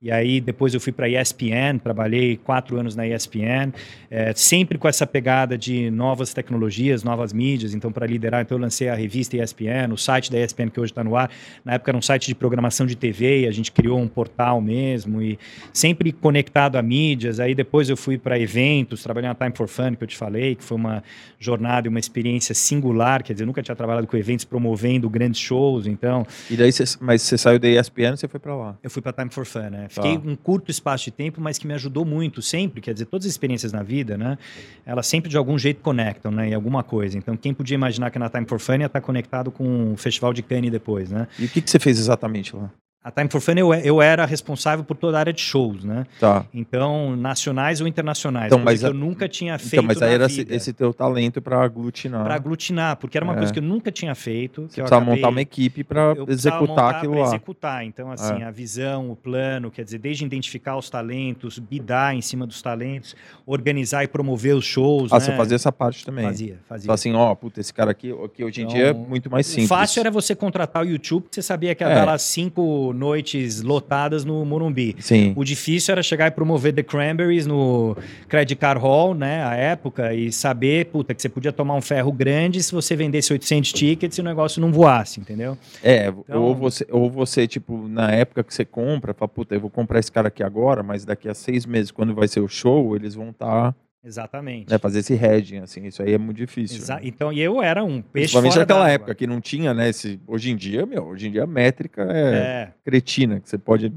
E 0.01 0.11
aí 0.11 0.41
depois 0.41 0.73
eu 0.73 0.79
fui 0.79 0.91
para 0.91 1.05
a 1.05 1.09
ESPN, 1.09 1.77
trabalhei 1.77 2.35
quatro 2.35 2.75
anos 2.75 2.95
na 2.95 3.07
ESPN, 3.07 3.71
é, 4.09 4.33
sempre 4.33 4.79
com 4.79 4.87
essa 4.87 5.05
pegada 5.05 5.55
de 5.55 5.91
novas 5.91 6.33
tecnologias, 6.33 7.03
novas 7.03 7.31
mídias. 7.31 7.75
Então 7.75 7.91
para 7.91 8.07
liderar, 8.07 8.41
então 8.41 8.57
eu 8.57 8.61
lancei 8.63 8.89
a 8.89 8.95
revista 8.95 9.37
ESPN, 9.37 9.93
o 9.93 9.97
site 9.97 10.31
da 10.31 10.39
ESPN 10.39 10.69
que 10.69 10.79
hoje 10.79 10.91
está 10.91 11.03
no 11.03 11.15
ar. 11.15 11.29
Na 11.63 11.73
época 11.73 11.91
era 11.91 11.97
um 11.97 12.01
site 12.01 12.25
de 12.25 12.33
programação 12.33 12.87
de 12.87 12.95
TV, 12.95 13.41
e 13.41 13.47
a 13.47 13.51
gente 13.51 13.71
criou 13.71 13.99
um 13.99 14.07
portal 14.07 14.59
mesmo 14.59 15.21
e 15.21 15.37
sempre 15.71 16.11
conectado 16.11 16.77
a 16.77 16.81
mídias. 16.81 17.39
Aí 17.39 17.53
depois 17.53 17.87
eu 17.87 17.95
fui 17.95 18.17
para 18.17 18.39
eventos, 18.39 19.03
trabalhei 19.03 19.29
na 19.29 19.35
Time 19.35 19.53
for 19.55 19.67
Fun 19.67 19.93
que 19.93 20.03
eu 20.03 20.07
te 20.07 20.17
falei, 20.17 20.55
que 20.55 20.63
foi 20.63 20.77
uma 20.77 21.03
jornada 21.39 21.87
e 21.87 21.89
uma 21.89 21.99
experiência 21.99 22.55
singular. 22.55 23.21
Quer 23.21 23.33
dizer, 23.33 23.43
eu 23.43 23.47
nunca 23.47 23.61
tinha 23.61 23.75
trabalhado 23.75 24.07
com 24.07 24.17
eventos 24.17 24.45
promovendo 24.45 25.07
grandes 25.07 25.39
shows, 25.39 25.85
então 25.85 26.25
E 26.49 26.55
daí, 26.55 26.71
você, 26.71 26.85
mas 26.99 27.21
você 27.21 27.37
saiu 27.37 27.59
da 27.59 27.69
ESPN 27.69 28.15
você 28.15 28.27
foi 28.27 28.39
pra 28.39 28.55
lá. 28.55 28.77
eu 28.81 28.89
fui 28.89 29.01
para 29.03 29.13
Time 29.13 29.29
for 29.29 29.45
Fun, 29.45 29.69
né? 29.69 29.87
Fiquei 29.91 30.17
um 30.17 30.35
curto 30.35 30.71
espaço 30.71 31.05
de 31.05 31.11
tempo, 31.11 31.41
mas 31.41 31.57
que 31.57 31.67
me 31.67 31.73
ajudou 31.73 32.05
muito 32.05 32.41
sempre. 32.41 32.79
Quer 32.79 32.93
dizer, 32.93 33.05
todas 33.05 33.25
as 33.25 33.31
experiências 33.31 33.73
na 33.73 33.83
vida, 33.83 34.17
né? 34.17 34.37
Elas 34.85 35.05
sempre 35.05 35.29
de 35.29 35.37
algum 35.37 35.57
jeito 35.57 35.81
conectam, 35.81 36.31
né? 36.31 36.49
Em 36.49 36.53
alguma 36.53 36.81
coisa. 36.81 37.17
Então, 37.17 37.35
quem 37.35 37.53
podia 37.53 37.75
imaginar 37.75 38.09
que 38.09 38.17
na 38.17 38.29
Time 38.29 38.45
for 38.47 38.59
Fun 38.59 38.77
ia 38.77 38.85
estar 38.85 39.01
conectado 39.01 39.51
com 39.51 39.91
o 39.93 39.97
Festival 39.97 40.33
de 40.33 40.41
Cannes 40.41 40.71
depois, 40.71 41.11
né? 41.11 41.27
E 41.37 41.45
o 41.45 41.49
que, 41.49 41.61
que 41.61 41.69
você 41.69 41.79
fez 41.79 41.99
exatamente 41.99 42.55
lá? 42.55 42.71
A 43.03 43.09
Time 43.09 43.27
for 43.31 43.41
Fun 43.41 43.53
eu, 43.53 43.73
eu 43.73 43.99
era 43.99 44.27
responsável 44.27 44.85
por 44.85 44.95
toda 44.95 45.17
a 45.17 45.19
área 45.21 45.33
de 45.33 45.41
shows, 45.41 45.83
né? 45.83 46.05
Tá. 46.19 46.45
Então, 46.53 47.15
nacionais 47.15 47.81
ou 47.81 47.87
internacionais. 47.87 48.45
Então, 48.45 48.59
coisa 48.63 48.71
mas 48.71 48.83
a- 48.83 48.87
eu 48.89 48.93
nunca 48.93 49.27
tinha 49.27 49.57
feito 49.57 49.73
Então, 49.73 49.83
mas 49.83 49.99
aí 50.03 50.13
era 50.13 50.27
esse, 50.27 50.35
vida. 50.37 50.55
esse 50.55 50.71
teu 50.71 50.93
talento 50.93 51.41
pra 51.41 51.63
aglutinar. 51.63 52.23
Para 52.23 52.35
aglutinar, 52.35 52.97
porque 52.97 53.17
era 53.17 53.25
uma 53.25 53.33
É. 53.33 53.37
coisa 53.37 53.51
que 53.51 53.57
eu 53.57 53.63
nunca 53.63 53.91
tinha 53.91 54.13
feito. 54.13 54.61
Você 54.69 54.81
precisava 54.81 54.97
acabei- 54.97 55.15
montar 55.15 55.29
uma 55.29 55.41
equipe 55.41 55.83
precisava 55.83 56.31
executar 56.31 56.95
aquilo 56.95 57.15
lá. 57.15 57.25
executar. 57.25 57.83
Então, 57.85 58.11
assim, 58.11 58.43
É. 58.43 58.45
a 58.45 58.51
visão, 58.51 59.09
o 59.09 59.15
plano, 59.15 59.71
quer 59.71 59.83
dizer, 59.83 59.97
desde 59.97 60.23
identificar 60.23 60.77
os 60.77 60.87
talentos, 60.87 61.57
bidar 61.57 62.13
em 62.13 62.21
cima 62.21 62.45
dos 62.45 62.61
talentos, 62.61 63.15
organizar 63.47 64.03
e 64.03 64.07
promover 64.07 64.55
os 64.55 64.65
shows. 64.65 65.11
Ah, 65.11 65.15
né? 65.17 65.21
você 65.25 65.35
fazia 65.35 65.55
essa 65.55 65.71
parte 65.71 66.05
também. 66.05 66.23
Fazia, 66.25 66.59
fazia. 66.69 66.85
Só 66.85 66.93
assim, 66.93 67.13
ó, 67.15 67.33
puta, 67.33 67.59
esse 67.59 67.73
cara 67.73 67.89
aqui, 67.89 68.13
que 68.35 68.43
hoje 68.43 68.61
em 68.61 68.65
Então, 68.65 68.75
dia 68.75 68.87
é 68.89 68.93
muito 68.93 69.27
mais 69.27 69.47
simples. 69.47 69.65
O 69.65 69.69
fácil 69.69 70.01
era 70.01 70.11
você 70.11 70.35
contratar 70.35 70.83
o 70.83 70.87
YouTube, 70.87 71.23
porque 71.23 71.33
você 71.33 71.41
sabia 71.41 71.73
que 71.73 71.83
ia 71.83 71.89
É. 71.89 71.95
dar 71.95 72.05
lá 72.05 72.17
cinco 72.19 72.90
noites 72.93 73.61
lotadas 73.61 74.23
no 74.25 74.43
Morumbi. 74.45 74.95
Sim. 74.99 75.33
O 75.35 75.43
difícil 75.43 75.91
era 75.91 76.03
chegar 76.03 76.27
e 76.27 76.31
promover 76.31 76.73
The 76.73 76.83
Cranberries 76.83 77.45
no 77.45 77.95
Credit 78.27 78.55
Card 78.55 78.81
Hall, 78.81 79.13
né, 79.13 79.43
à 79.43 79.55
época, 79.55 80.13
e 80.13 80.31
saber, 80.31 80.85
puta, 80.87 81.13
que 81.13 81.21
você 81.21 81.29
podia 81.29 81.51
tomar 81.51 81.75
um 81.75 81.81
ferro 81.81 82.11
grande 82.11 82.61
se 82.61 82.71
você 82.71 82.95
vendesse 82.95 83.31
800 83.33 83.71
tickets 83.73 84.17
e 84.17 84.21
o 84.21 84.23
negócio 84.23 84.61
não 84.61 84.71
voasse, 84.71 85.19
entendeu? 85.19 85.57
É, 85.83 86.07
Então- 86.07 86.41
ou, 86.41 86.55
você, 86.55 86.85
ou 86.91 87.09
você, 87.09 87.47
tipo, 87.47 87.87
na 87.87 88.11
época 88.11 88.43
que 88.43 88.53
você 88.53 88.65
compra, 88.65 89.13
fala, 89.13 89.27
puta, 89.29 89.55
eu 89.55 89.59
vou 89.61 89.69
comprar 89.69 89.99
esse 89.99 90.11
cara 90.11 90.27
aqui 90.27 90.43
agora, 90.43 90.83
mas 90.83 91.05
daqui 91.05 91.27
a 91.29 91.33
seis 91.33 91.65
meses, 91.65 91.91
quando 91.91 92.13
vai 92.13 92.27
ser 92.27 92.39
o 92.39 92.47
show, 92.47 92.95
eles 92.95 93.15
vão 93.15 93.29
estar, 93.29 93.75
Exatamente. 94.03 94.69
né, 94.69 94.77
fazer 94.77 94.99
esse 94.99 95.13
hedging, 95.13 95.59
assim, 95.59 95.85
isso 95.85 96.01
aí 96.01 96.13
é 96.13 96.17
muito 96.17 96.37
difícil. 96.37 96.77
Exa- 96.77 96.95
né? 96.95 97.01
Então, 97.03 97.31
e 97.31 97.39
eu 97.39 97.61
era 97.61 97.83
um 97.83 98.01
peixe 98.01 98.33
Principalmente 98.33 98.57
naquela 98.57 98.89
época, 98.89 99.13
que 99.13 99.27
não 99.27 99.39
tinha, 99.39 99.73
né, 99.73 99.89
esse... 99.89 100.19
Hoje 100.25 100.51
em 100.51 100.55
dia, 100.55 100.85
meu, 100.85 101.05
hoje 101.05 101.27
em 101.27 101.31
dia 101.31 101.43
a 101.43 101.47
métrica 101.47 102.03
é, 102.09 102.35
É, 102.35 102.73
cretina, 102.83 103.39
que 103.39 103.47
você 103.49 103.57
pode... 103.57 103.93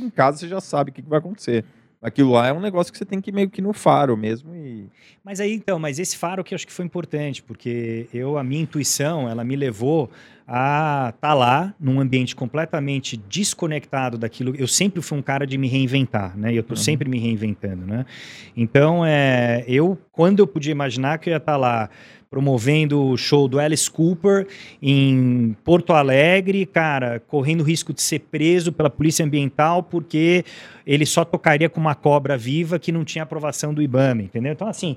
Em 0.00 0.10
casa 0.10 0.38
você 0.38 0.48
já 0.48 0.60
sabe 0.60 0.90
o 0.90 0.92
que 0.92 1.02
que 1.02 1.08
vai 1.08 1.20
acontecer. 1.20 1.64
Aquilo 2.02 2.32
lá 2.32 2.48
é 2.48 2.52
um 2.52 2.60
negócio 2.60 2.92
que 2.92 2.98
você 2.98 3.04
tem 3.04 3.20
que 3.20 3.30
ir 3.30 3.32
meio 3.32 3.48
que 3.48 3.62
no 3.62 3.72
faro 3.72 4.16
mesmo 4.16 4.54
e... 4.54 4.88
mas 5.24 5.40
aí 5.40 5.52
então, 5.54 5.78
mas 5.78 5.98
esse 5.98 6.16
faro 6.16 6.44
que 6.44 6.52
eu 6.52 6.56
acho 6.56 6.66
que 6.66 6.72
foi 6.72 6.84
importante, 6.84 7.42
porque 7.42 8.06
eu 8.12 8.36
a 8.36 8.44
minha 8.44 8.62
intuição, 8.62 9.28
ela 9.28 9.42
me 9.42 9.56
levou 9.56 10.10
a 10.48 11.12
estar 11.14 11.34
lá 11.34 11.74
num 11.80 12.00
ambiente 12.00 12.36
completamente 12.36 13.16
desconectado 13.16 14.16
daquilo. 14.16 14.54
Eu 14.56 14.68
sempre 14.68 15.02
fui 15.02 15.18
um 15.18 15.22
cara 15.22 15.46
de 15.46 15.58
me 15.58 15.66
reinventar, 15.66 16.36
né? 16.38 16.52
Eu 16.52 16.62
tô 16.62 16.74
Uhum. 16.74 16.80
sempre 16.80 17.08
me 17.08 17.18
reinventando, 17.18 17.84
né? 17.84 18.06
Então, 18.56 19.04
é, 19.04 19.64
eu 19.66 19.98
quando 20.12 20.38
eu 20.40 20.46
podia 20.46 20.70
imaginar 20.72 21.18
que 21.18 21.28
eu 21.28 21.32
ia 21.32 21.38
estar 21.38 21.56
lá 21.56 21.90
promovendo 22.30 23.02
o 23.02 23.16
show 23.16 23.46
do 23.48 23.58
Alice 23.58 23.88
Cooper 23.90 24.46
em 24.82 25.56
Porto 25.64 25.92
Alegre, 25.92 26.66
cara, 26.66 27.20
correndo 27.20 27.62
risco 27.62 27.92
de 27.92 28.02
ser 28.02 28.18
preso 28.18 28.72
pela 28.72 28.90
polícia 28.90 29.24
ambiental 29.24 29.82
porque 29.82 30.44
ele 30.86 31.06
só 31.06 31.24
tocaria 31.24 31.68
com 31.68 31.80
uma 31.80 31.94
cobra 31.94 32.36
viva 32.36 32.78
que 32.78 32.90
não 32.92 33.04
tinha 33.04 33.22
aprovação 33.22 33.72
do 33.72 33.80
IBAMA, 33.80 34.22
entendeu? 34.22 34.52
Então, 34.52 34.68
assim, 34.68 34.96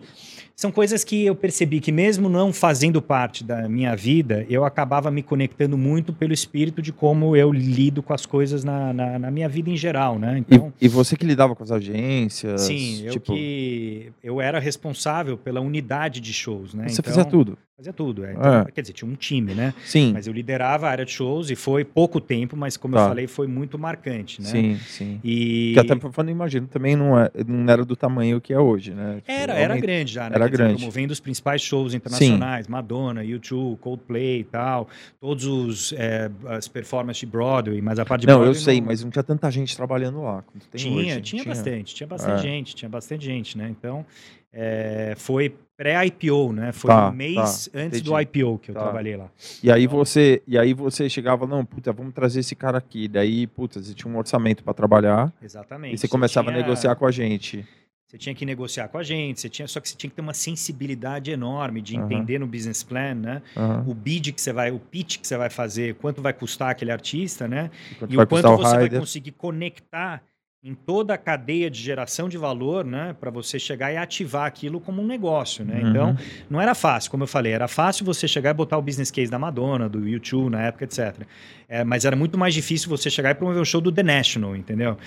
são 0.56 0.72
coisas 0.72 1.04
que 1.04 1.26
eu 1.26 1.36
percebi 1.36 1.80
que 1.80 1.92
mesmo 1.92 2.28
não 2.30 2.52
fazendo 2.52 3.02
parte 3.02 3.44
da 3.44 3.70
minha 3.70 3.96
vida, 3.96 4.46
eu 4.50 4.66
acabava 4.66 5.10
me 5.12 5.22
conectando 5.24 5.39
muito 5.78 6.12
pelo 6.14 6.34
espírito 6.34 6.82
de 6.82 6.92
como 6.92 7.36
eu 7.36 7.52
lido 7.52 8.02
com 8.02 8.14
as 8.14 8.26
coisas 8.26 8.64
na, 8.64 8.94
na, 8.94 9.20
na 9.20 9.32
minha 9.32 9.48
vida 9.48 9.70
em 9.70 9.78
geral, 9.78 10.18
né? 10.18 10.38
E, 10.38 10.56
Então, 10.56 10.74
e 10.80 10.88
você 10.88 11.16
que 11.16 11.26
lidava 11.26 11.56
com 11.56 11.64
as 11.64 11.72
agências, 11.72 12.62
sim, 12.62 13.04
eu 13.06 13.14
tipo, 13.14 13.34
que 13.34 14.12
eu 14.24 14.42
era 14.42 14.60
responsável 14.60 15.38
pela 15.38 15.62
unidade 15.62 16.20
de 16.20 16.34
shows, 16.34 16.74
né? 16.74 16.88
você 16.90 17.02
então, 17.02 17.14
fazia 17.14 17.26
tudo. 17.26 17.58
Fazia 17.80 17.94
tudo. 17.94 18.26
É, 18.26 18.34
então, 18.34 18.54
É. 18.60 18.72
Quer 18.72 18.82
dizer, 18.82 18.94
tinha 18.94 19.10
um 19.10 19.16
time, 19.16 19.54
né? 19.56 19.74
Sim, 19.86 20.12
Mas 20.14 20.28
eu 20.28 20.34
liderava 20.34 20.88
a 20.88 20.92
área 20.92 21.06
de 21.06 21.12
shows 21.12 21.50
e 21.50 21.56
foi 21.56 21.86
pouco 21.86 22.20
tempo, 22.20 22.58
mas 22.58 22.76
como 22.76 22.94
Tá. 22.94 23.04
eu 23.04 23.08
falei, 23.08 23.26
foi 23.26 23.48
muito 23.48 23.80
marcante, 23.80 24.42
né? 24.42 24.50
sim, 24.50 24.76
sim. 24.86 25.20
E 25.24 25.72
Que 25.74 25.80
até 25.80 25.96
falando, 25.98 26.30
imagino, 26.30 26.68
também 26.68 26.96
não, 26.98 27.18
é, 27.18 27.32
não 27.48 27.72
era 27.72 27.86
do 27.86 27.96
tamanho 27.96 28.42
que 28.42 28.54
é 28.54 28.60
hoje, 28.60 28.94
né? 28.94 29.16
Tipo, 29.18 29.32
era, 29.32 29.54
era 29.54 29.78
grande 29.78 30.12
já, 30.14 30.30
né? 30.30 30.36
era 30.36 30.46
Quer 30.46 30.52
dizer, 30.52 30.64
grande. 30.64 30.78
promovendo 30.80 31.14
os 31.14 31.20
principais 31.22 31.62
shows 31.62 31.94
internacionais, 31.94 32.68
Madonna, 32.68 33.24
U2, 33.24 33.78
Coldplay 33.80 34.42
e 34.42 34.44
tal, 34.44 34.90
todos 35.20 35.46
os 35.46 35.94
é, 35.94 36.30
as 36.48 36.68
performances 36.68 37.22
de 37.22 37.26
Broadway, 37.28 37.82
mas 37.82 37.98
a 37.98 38.06
parte 38.06 38.22
de 38.22 38.28
Não, 38.28 38.36
eu 38.36 38.40
Broadway 38.52 38.62
sei, 38.64 38.82
mas 38.82 39.02
não 39.04 39.10
tinha 39.10 39.24
tanta 39.24 39.50
gente 39.50 39.76
trabalhando 39.76 40.22
lá 40.22 40.44
tinha, 40.76 40.96
hoje. 41.16 41.22
tinha, 41.22 41.46
bastante, 41.46 41.96
tinha 41.96 42.08
bastante 42.08 42.40
É. 42.40 42.42
gente, 42.42 42.76
tinha 42.76 42.90
bastante 42.90 43.26
gente, 43.26 43.58
né? 43.58 43.70
Então, 43.70 44.06
é, 44.52 45.14
foi 45.16 45.54
pré-IPO, 45.84 46.52
né? 46.52 46.74
Foi 46.74 46.90
Tá, 46.90 47.08
um 47.10 47.14
mês 47.14 47.36
tá, 47.36 47.80
antes 47.80 48.00
entendi. 48.00 48.04
do 48.04 48.20
IPO 48.20 48.60
que 48.60 48.72
eu 48.72 48.76
Tá. 48.76 48.82
trabalhei 48.82 49.16
lá. 49.16 49.30
E 49.64 49.72
aí 49.72 49.88
você, 49.88 50.44
e 50.46 50.58
aí 50.58 50.74
você 50.74 51.10
chegava, 51.10 51.48
não, 51.48 51.64
puta, 51.64 51.94
vamos 51.94 52.14
trazer 52.14 52.42
esse 52.42 52.54
cara 52.54 52.78
aqui. 52.78 53.08
Daí, 53.08 53.48
puta, 53.48 53.82
você 53.82 53.94
tinha 53.94 54.12
um 54.14 54.18
orçamento 54.18 54.62
para 54.62 54.74
trabalhar 54.74 55.32
Exatamente. 55.42 55.96
e 55.96 55.98
você 55.98 56.08
começava 56.10 56.52
tinha- 56.52 56.60
a 56.60 56.62
negociar 56.62 56.96
com 56.96 57.06
a 57.06 57.12
gente. 57.12 57.66
Você 58.06 58.18
tinha 58.18 58.34
que 58.36 58.44
negociar 58.46 58.88
com 58.90 58.98
a 58.98 59.04
gente, 59.04 59.40
você 59.40 59.48
tinha, 59.48 59.68
só 59.68 59.80
que 59.80 59.88
você 59.88 59.96
tinha 59.96 60.10
que 60.10 60.16
ter 60.16 60.22
uma 60.22 60.34
sensibilidade 60.34 61.30
enorme 61.32 61.80
de 61.80 61.96
entender 61.96 62.40
no 62.40 62.48
business 62.48 62.82
plan, 62.84 63.14
né? 63.14 63.42
Aham. 63.56 63.86
O 63.88 63.94
bid 63.94 64.34
que 64.34 64.42
você 64.42 64.52
vai, 64.52 64.72
o 64.72 64.80
pitch 64.80 65.20
que 65.20 65.28
você 65.28 65.38
vai 65.38 65.50
fazer, 65.50 65.94
quanto 65.96 66.20
vai 66.22 66.34
custar 66.34 66.72
aquele 66.72 66.92
artista, 66.92 67.48
né? 67.48 67.70
E 68.10 68.16
vai 68.16 68.26
o 68.26 68.28
quanto 68.28 68.48
o 68.50 68.58
você 68.58 68.76
vai 68.78 68.90
conseguir 68.90 69.32
conectar 69.34 70.24
em 70.62 70.74
toda 70.74 71.14
a 71.14 71.18
cadeia 71.18 71.70
de 71.70 71.82
geração 71.82 72.28
de 72.28 72.38
valor, 72.38 72.84
né, 72.84 73.16
para 73.18 73.32
você 73.32 73.58
chegar 73.58 73.94
e 73.94 73.98
ativar 73.98 74.46
aquilo 74.46 74.82
como 74.82 75.02
um 75.02 75.08
negócio, 75.08 75.64
né? 75.64 75.80
Uhum. 75.82 75.90
Então, 75.90 76.18
não 76.50 76.60
era 76.60 76.76
fácil, 76.76 77.10
como 77.10 77.24
eu 77.24 77.28
falei, 77.28 77.54
era 77.54 77.68
fácil 77.68 78.06
você 78.06 78.28
chegar 78.28 78.50
e 78.50 78.54
botar 78.54 78.78
o 78.78 78.82
business 78.82 79.10
case 79.10 79.32
da 79.32 79.40
Madonna, 79.40 79.88
do 79.88 80.06
YouTube 80.06 80.52
na 80.52 80.64
época, 80.64 80.84
etc. 80.84 81.26
É, 81.68 81.86
mas 81.86 82.04
era 82.04 82.16
muito 82.16 82.38
mais 82.38 82.54
difícil 82.54 82.90
você 82.90 83.10
chegar 83.10 83.32
e 83.32 83.36
promover 83.36 83.62
o 83.62 83.66
show 83.66 83.80
do 83.80 83.90
The 83.90 84.04
National, 84.04 84.54
entendeu? 84.54 84.98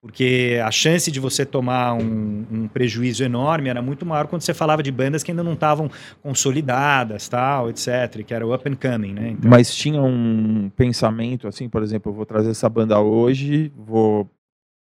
Porque 0.00 0.58
a 0.64 0.70
chance 0.70 1.12
de 1.12 1.20
você 1.20 1.44
tomar 1.44 1.92
um, 1.92 2.46
um 2.50 2.68
prejuízo 2.68 3.22
enorme 3.22 3.68
era 3.68 3.82
muito 3.82 4.06
maior 4.06 4.26
quando 4.26 4.40
você 4.40 4.54
falava 4.54 4.82
de 4.82 4.90
bandas 4.90 5.22
que 5.22 5.30
ainda 5.30 5.44
não 5.44 5.52
estavam 5.52 5.90
consolidadas, 6.22 7.28
tal, 7.28 7.68
etc., 7.68 8.24
que 8.26 8.32
era 8.32 8.44
o 8.46 8.54
up 8.54 8.68
and 8.68 8.76
coming, 8.76 9.12
né? 9.12 9.30
Então, 9.30 9.50
Mas 9.50 9.72
tinha 9.72 10.02
um 10.02 10.70
pensamento 10.74 11.46
assim, 11.46 11.68
por 11.68 11.82
exemplo, 11.82 12.10
eu 12.10 12.16
vou 12.16 12.26
trazer 12.26 12.50
essa 12.50 12.68
banda 12.68 12.98
hoje, 12.98 13.70
vou 13.76 14.28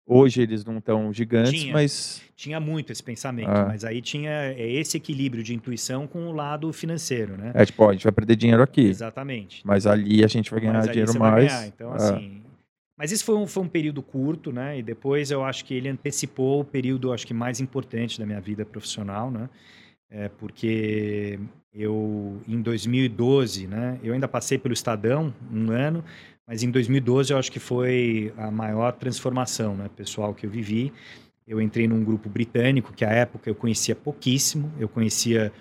hoje 0.07 0.43
eles 0.43 0.65
não 0.65 0.79
estão 0.79 1.13
gigantes, 1.13 1.53
Tinha. 1.61 1.73
mas 1.73 2.23
tinha 2.37 2.59
muito 2.59 2.91
esse 2.91 3.03
pensamento, 3.03 3.49
Ah. 3.51 3.67
mas 3.69 3.85
aí 3.85 4.01
tinha 4.01 4.31
é, 4.31 4.71
esse 4.73 4.97
equilíbrio 4.97 5.43
de 5.43 5.55
intuição 5.55 6.07
com 6.07 6.27
o 6.29 6.33
lado 6.33 6.73
financeiro, 6.73 7.37
né? 7.37 7.53
é 7.55 7.65
tipo, 7.65 7.83
ó, 7.85 7.91
a 7.91 7.93
gente 7.93 8.03
vai 8.05 8.13
perder 8.13 8.37
dinheiro 8.37 8.63
aqui, 8.63 8.87
Exatamente. 8.89 9.61
mas 9.65 9.87
ali 9.87 10.25
a 10.25 10.27
gente 10.29 10.51
vai 10.51 10.61
ganhar 10.61 10.81
dinheiro 10.87 11.19
mais. 11.19 11.47
ganhar, 11.53 11.67
Então, 11.67 11.93
É. 11.93 11.97
assim. 11.97 12.43
Mas 12.99 13.11
isso 13.13 13.25
foi 13.25 13.35
um, 13.35 13.47
foi 13.47 13.63
um 13.63 13.69
período 13.69 14.03
curto, 14.03 14.53
né? 14.53 14.79
E 14.79 14.83
depois 14.83 15.31
eu 15.31 15.43
acho 15.43 15.65
que 15.65 15.73
ele 15.73 15.89
antecipou 15.89 16.61
o 16.61 16.65
período, 16.67 17.15
acho 17.15 17.27
que 17.27 17.33
mais 17.33 17.59
importante 17.59 18.19
da 18.21 18.27
minha 18.27 18.41
vida 18.43 18.63
profissional, 18.63 19.31
né? 19.31 19.49
É 20.11 20.29
porque 20.29 21.39
eu, 21.73 22.43
em 22.47 22.61
2012, 22.61 23.67
né? 23.67 23.99
Eu 24.03 24.13
ainda 24.13 24.29
passei 24.29 24.59
pelo 24.59 24.75
Estadão 24.75 25.33
um 25.51 25.71
ano, 25.71 26.05
mas 26.51 26.65
em 26.65 26.71
2012 26.73 27.33
eu 27.33 27.39
acho 27.39 27.53
que 27.53 27.61
foi 27.61 28.35
a 28.37 28.51
maior 28.51 28.91
transformação, 28.91 29.77
né? 29.77 29.89
Pessoal 29.97 30.35
que 30.35 30.45
eu 30.45 30.51
vivi. 30.51 30.93
Eu 31.47 31.61
entrei 31.61 31.87
num 31.87 32.03
grupo 32.03 32.29
britânico 32.29 32.93
que 32.93 33.05
à 33.05 33.11
época 33.11 33.49
eu 33.49 33.55
conhecia 33.55 33.95
pouquíssimo. 33.95 34.69
Eu 34.77 34.89
conhecia 34.89 35.53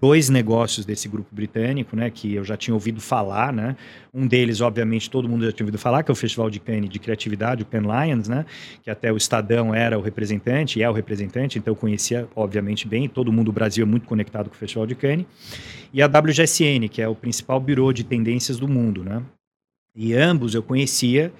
dois 0.00 0.28
negócios 0.28 0.86
desse 0.86 1.08
grupo 1.08 1.34
britânico, 1.34 1.96
né, 1.96 2.08
que 2.08 2.34
eu 2.34 2.44
já 2.44 2.56
tinha 2.56 2.72
ouvido 2.72 3.00
falar, 3.00 3.52
né? 3.52 3.74
Um 4.14 4.28
deles, 4.28 4.60
obviamente, 4.60 5.10
todo 5.10 5.28
mundo 5.28 5.44
já 5.44 5.50
tinha 5.50 5.64
ouvido 5.64 5.78
falar, 5.78 6.04
que 6.04 6.10
é 6.10 6.12
o 6.12 6.14
Festival 6.14 6.48
de 6.48 6.60
Cannes 6.60 6.88
de 6.88 7.00
Criatividade, 7.00 7.64
o 7.64 7.66
Cannes 7.66 7.90
Lions, 7.90 8.28
né? 8.28 8.46
Que 8.84 8.90
até 8.90 9.12
o 9.12 9.16
Estadão 9.16 9.74
era 9.74 9.98
o 9.98 10.00
representante, 10.00 10.78
e 10.78 10.84
é 10.84 10.88
o 10.88 10.92
representante, 10.92 11.58
então 11.58 11.72
eu 11.72 11.76
conhecia, 11.76 12.28
obviamente, 12.36 12.86
bem. 12.86 13.08
Todo 13.08 13.32
mundo 13.32 13.46
do 13.46 13.52
Brasil 13.52 13.84
é 13.84 13.88
muito 13.88 14.06
conectado 14.06 14.48
com 14.48 14.54
o 14.54 14.58
Festival 14.58 14.86
de 14.86 14.94
Cannes. 14.94 15.26
E 15.92 16.00
a 16.00 16.06
WGSN, 16.06 16.88
que 16.88 17.02
é 17.02 17.08
o 17.08 17.14
principal 17.16 17.58
birô 17.58 17.92
de 17.92 18.04
tendências 18.04 18.56
do 18.56 18.68
mundo, 18.68 19.02
né? 19.02 19.20
E 19.94 20.14
ambos 20.14 20.54
eu 20.54 20.62
conhecia, 20.62 21.32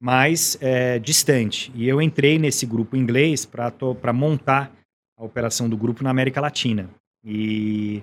mas 0.00 0.56
é, 0.60 0.98
distante. 0.98 1.70
E 1.74 1.86
eu 1.88 2.00
entrei 2.00 2.38
nesse 2.38 2.64
grupo 2.64 2.96
inglês 2.96 3.44
para 3.44 4.12
montar 4.12 4.72
a 5.18 5.24
operação 5.24 5.68
do 5.68 5.76
grupo 5.76 6.02
na 6.04 6.10
América 6.10 6.40
Latina. 6.40 6.88
E 7.24 8.02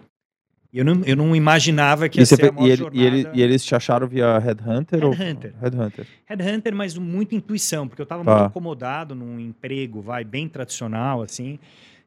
eu 0.73 0.83
não, 0.83 1.01
eu 1.05 1.15
não 1.15 1.33
imaginava 1.35 2.09
que 2.09 2.19
E, 2.19 2.21
ia 2.21 2.25
ser 2.25 2.53
e, 2.59 2.63
ele- 2.65 2.75
jornada... 2.75 2.97
e 2.97 3.05
ele- 3.05 3.29
e 3.33 3.41
eles 3.41 3.63
te 3.63 3.73
acharam 3.73 4.07
via 4.07 4.37
Headhunter? 4.37 4.99
Headhunter. 4.99 5.53
Ou... 5.55 5.61
Headhunter. 5.63 6.07
Headhunter, 6.25 6.75
mas 6.75 6.97
muito 6.97 7.33
intuição, 7.33 7.87
porque 7.87 8.01
eu 8.01 8.03
estava 8.03 8.23
Tá. 8.25 8.31
muito 8.35 8.47
acomodado 8.47 9.15
num 9.15 9.39
emprego, 9.39 10.01
vai, 10.01 10.23
bem 10.25 10.49
tradicional, 10.49 11.21
assim. 11.21 11.57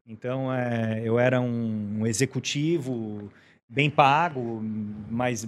Então, 0.06 0.52
é, 0.52 1.00
eu 1.04 1.18
era 1.18 1.40
um 1.40 2.06
executivo 2.06 3.30
bem 3.68 3.90
pago, 3.90 4.62
mas, 5.10 5.46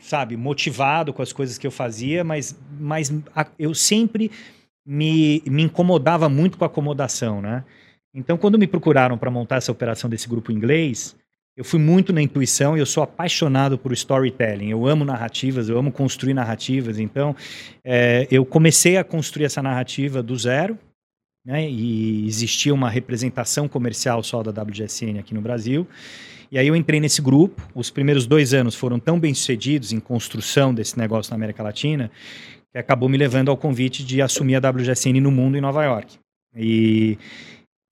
sabe, 0.00 0.36
motivado 0.36 1.12
com 1.12 1.22
as 1.22 1.32
coisas 1.32 1.58
que 1.58 1.66
eu 1.66 1.70
fazia, 1.70 2.24
mas, 2.24 2.58
mas 2.78 3.12
a- 3.34 3.46
eu 3.58 3.74
sempre 3.74 4.30
me, 4.86 5.42
me 5.46 5.62
incomodava 5.62 6.28
muito 6.28 6.56
com 6.56 6.64
a 6.64 6.68
acomodação, 6.68 7.42
né? 7.42 7.64
Então, 8.14 8.36
quando 8.36 8.58
me 8.58 8.66
procuraram 8.66 9.16
para 9.16 9.30
montar 9.30 9.56
essa 9.56 9.70
operação 9.70 10.10
desse 10.10 10.28
grupo 10.28 10.50
inglês, 10.50 11.14
eu 11.56 11.64
fui 11.64 11.78
muito 11.78 12.12
na 12.12 12.22
intuição 12.22 12.76
e 12.76 12.80
eu 12.80 12.86
sou 12.86 13.02
apaixonado 13.02 13.76
por 13.76 13.92
storytelling. 13.92 14.70
Eu 14.70 14.86
amo 14.86 15.04
narrativas, 15.04 15.68
eu 15.68 15.78
amo 15.78 15.92
construir 15.92 16.32
narrativas. 16.34 16.98
Então, 16.98 17.36
é, 17.84 18.26
eu 18.30 18.44
comecei 18.46 18.96
a 18.96 19.04
construir 19.04 19.44
essa 19.44 19.62
narrativa 19.62 20.22
do 20.22 20.34
zero, 20.36 20.78
né? 21.44 21.68
E 21.68 22.26
existia 22.26 22.72
uma 22.72 22.90
representação 22.90 23.68
comercial 23.68 24.22
só 24.22 24.42
da 24.42 24.62
WGSN 24.62 25.18
aqui 25.18 25.34
no 25.34 25.40
Brasil. 25.40 25.86
E 26.50 26.58
aí 26.58 26.66
eu 26.66 26.74
entrei 26.74 27.00
nesse 27.00 27.22
grupo. 27.22 27.62
Os 27.74 27.90
primeiros 27.90 28.26
dois 28.26 28.52
anos 28.52 28.74
foram 28.74 28.98
tão 28.98 29.18
bem 29.18 29.32
sucedidos 29.32 29.92
em 29.92 30.00
construção 30.00 30.74
desse 30.74 30.98
negócio 30.98 31.30
na 31.30 31.36
América 31.36 31.62
Latina 31.62 32.10
que 32.72 32.78
acabou 32.78 33.08
me 33.08 33.18
levando 33.18 33.50
ao 33.50 33.56
convite 33.56 34.04
de 34.04 34.22
assumir 34.22 34.54
a 34.54 34.70
WGSN 34.70 35.20
no 35.20 35.30
mundo 35.30 35.58
em 35.58 35.60
Nova 35.60 35.84
York. 35.84 36.18
E 36.56 37.18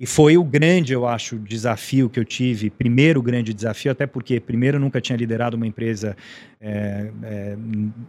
e 0.00 0.06
foi 0.06 0.38
o 0.38 0.44
grande, 0.44 0.92
eu 0.92 1.08
acho, 1.08 1.36
desafio 1.38 2.08
que 2.08 2.20
eu 2.20 2.24
tive. 2.24 2.70
Primeiro 2.70 3.20
grande 3.20 3.52
desafio, 3.52 3.90
até 3.90 4.06
porque 4.06 4.38
primeiro 4.38 4.78
nunca 4.78 5.00
tinha 5.00 5.16
liderado 5.16 5.56
uma 5.56 5.66
empresa 5.66 6.16
é, 6.60 7.10
é, 7.22 7.56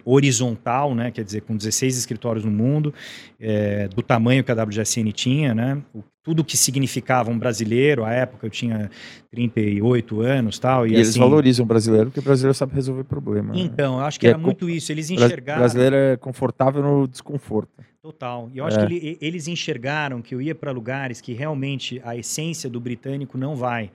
horizontal, 0.03 0.95
né? 0.95 1.11
Quer 1.11 1.23
dizer, 1.23 1.41
com 1.41 1.55
16 1.55 1.97
escritórios 1.97 2.43
no 2.45 2.51
mundo, 2.51 2.93
é, 3.39 3.87
do 3.89 4.01
tamanho 4.01 4.43
que 4.43 4.51
a 4.51 4.55
WGSN 4.63 5.11
tinha, 5.11 5.53
né? 5.53 5.81
O, 5.93 6.03
tudo 6.23 6.43
que 6.43 6.55
significava 6.57 7.31
um 7.31 7.39
brasileiro, 7.39 8.03
à 8.03 8.11
época 8.11 8.45
eu 8.45 8.49
tinha 8.51 8.89
38 9.31 10.21
anos 10.21 10.59
tal, 10.59 10.85
E, 10.85 10.91
e, 10.91 10.95
eles 10.95 11.09
assim, 11.09 11.19
valorizam 11.19 11.63
o 11.63 11.67
brasileiro, 11.67 12.07
porque 12.07 12.19
o 12.19 12.23
brasileiro 12.23 12.53
sabe 12.53 12.75
resolver 12.75 13.03
problema. 13.03 13.53
né? 13.53 13.61
Então, 13.61 13.95
eu 13.99 14.05
acho 14.05 14.19
que 14.19 14.27
é 14.27 14.31
era 14.31 14.37
co- 14.39 14.45
muito 14.45 14.69
isso. 14.69 14.91
Eles 14.91 15.09
O 15.09 15.13
enxergaram. 15.13 15.59
brasileiro 15.59 15.95
é 15.95 16.17
confortável 16.17 16.83
no 16.83 17.07
desconforto. 17.07 17.71
Total. 18.01 18.49
E 18.53 18.57
eu 18.59 18.65
acho 18.65 18.79
É. 18.79 18.85
que 18.87 18.93
ele- 18.93 19.17
eles 19.21 19.47
enxergaram 19.47 20.21
que 20.21 20.33
eu 20.35 20.41
ia 20.41 20.53
para 20.55 20.71
lugares 20.71 21.19
que 21.19 21.33
realmente 21.33 21.99
a 22.03 22.15
essência 22.15 22.69
do 22.69 22.79
britânico 22.79 23.37
não 23.37 23.55
vai. 23.55 23.89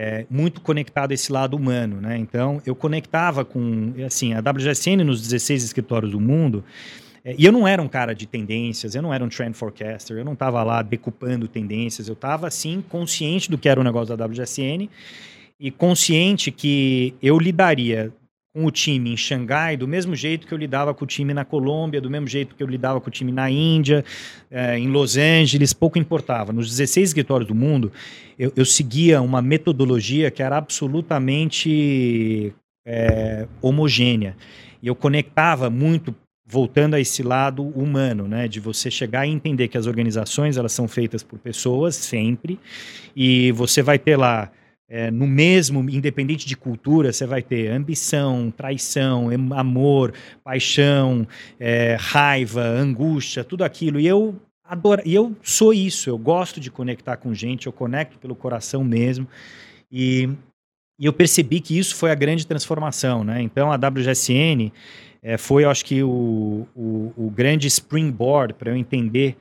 É, 0.00 0.24
muito 0.30 0.60
conectado 0.60 1.10
a 1.10 1.14
esse 1.14 1.32
lado 1.32 1.56
humano, 1.56 2.00
né? 2.00 2.16
Então, 2.16 2.62
eu 2.64 2.72
conectava 2.72 3.44
com, 3.44 3.92
assim, 4.06 4.32
a 4.32 4.38
WGSN 4.38 5.02
nos 5.02 5.20
16 5.20 5.64
escritórios 5.64 6.12
do 6.12 6.20
mundo, 6.20 6.62
é, 7.24 7.34
e 7.36 7.44
eu 7.44 7.50
não 7.50 7.66
era 7.66 7.82
um 7.82 7.88
cara 7.88 8.14
de 8.14 8.24
tendências, 8.24 8.94
eu 8.94 9.02
não 9.02 9.12
era 9.12 9.24
um 9.24 9.28
trend 9.28 9.56
forecaster, 9.56 10.16
eu 10.16 10.24
não 10.24 10.34
estava 10.34 10.62
lá 10.62 10.82
decupando 10.82 11.48
tendências, 11.48 12.06
eu 12.06 12.12
estava, 12.12 12.46
assim, 12.46 12.80
consciente 12.88 13.50
do 13.50 13.58
que 13.58 13.68
era 13.68 13.80
o 13.80 13.82
negócio 13.82 14.16
da 14.16 14.24
WGSN 14.24 14.88
e 15.58 15.70
consciente 15.72 16.52
que 16.52 17.12
eu 17.20 17.36
lidaria 17.36 18.12
com 18.58 18.66
o 18.66 18.70
time 18.72 19.12
em 19.12 19.16
Xangai 19.16 19.76
do 19.76 19.86
mesmo 19.86 20.16
jeito 20.16 20.44
que 20.44 20.52
eu 20.52 20.58
lidava 20.58 20.92
com 20.92 21.04
o 21.04 21.06
time 21.06 21.32
na 21.32 21.44
Colômbia, 21.44 22.00
do 22.00 22.10
mesmo 22.10 22.26
jeito 22.26 22.56
que 22.56 22.62
eu 22.62 22.66
lidava 22.66 23.00
com 23.00 23.06
o 23.06 23.10
time 23.10 23.30
na 23.30 23.48
Índia, 23.48 24.04
eh, 24.50 24.76
em 24.76 24.88
Los 24.88 25.16
Angeles, 25.16 25.72
pouco 25.72 25.96
importava. 25.96 26.52
Nos 26.52 26.68
16 26.68 27.10
escritórios 27.10 27.46
do 27.46 27.54
mundo, 27.54 27.92
eu, 28.36 28.52
eu 28.56 28.64
seguia 28.64 29.22
uma 29.22 29.40
metodologia 29.40 30.28
que 30.28 30.42
era 30.42 30.56
absolutamente 30.56 32.52
eh, 32.84 33.46
homogênea. 33.62 34.36
E 34.82 34.88
eu 34.88 34.96
conectava 34.96 35.70
muito 35.70 36.12
voltando 36.44 36.94
a 36.94 37.00
esse 37.00 37.22
lado 37.22 37.62
humano, 37.62 38.26
né, 38.26 38.48
de 38.48 38.58
você 38.58 38.90
chegar 38.90 39.24
e 39.24 39.30
entender 39.30 39.68
que 39.68 39.78
as 39.78 39.86
organizações 39.86 40.56
elas 40.56 40.72
são 40.72 40.88
feitas 40.88 41.22
por 41.22 41.38
pessoas 41.38 41.94
sempre 41.94 42.58
e 43.14 43.52
você 43.52 43.82
vai 43.82 43.98
ter 43.98 44.16
lá 44.16 44.50
é, 44.88 45.10
no 45.10 45.26
mesmo, 45.26 45.88
independente 45.90 46.46
de 46.46 46.56
cultura, 46.56 47.12
você 47.12 47.26
vai 47.26 47.42
ter 47.42 47.68
ambição, 47.70 48.50
traição, 48.50 49.28
amor, 49.54 50.14
paixão, 50.42 51.28
é, 51.60 51.96
raiva, 52.00 52.62
angústia, 52.62 53.44
tudo 53.44 53.64
aquilo. 53.64 54.00
E 54.00 54.06
eu 54.06 54.34
adoro, 54.64 55.02
e 55.04 55.14
eu 55.14 55.36
sou 55.42 55.74
isso. 55.74 56.08
Eu 56.08 56.16
gosto 56.16 56.58
de 56.58 56.70
conectar 56.70 57.18
com 57.18 57.34
gente, 57.34 57.66
eu 57.66 57.72
conecto 57.72 58.18
pelo 58.18 58.34
coração 58.34 58.82
mesmo. 58.82 59.28
E 59.92 60.28
E 60.98 61.06
eu 61.06 61.12
percebi 61.12 61.60
que 61.60 61.78
isso 61.78 61.94
foi 61.94 62.10
a 62.10 62.14
grande 62.14 62.46
transformação, 62.46 63.22
né? 63.22 63.40
Então 63.42 63.70
a 63.70 63.76
WGSN 63.76 64.72
é, 65.22 65.36
foi, 65.36 65.64
eu 65.64 65.70
acho 65.70 65.84
que, 65.84 66.02
o, 66.02 66.66
o, 66.74 67.12
o 67.16 67.30
grande 67.30 67.68
springboard 67.68 68.54
para 68.54 68.70
eu 68.70 68.76
entender 68.76 69.36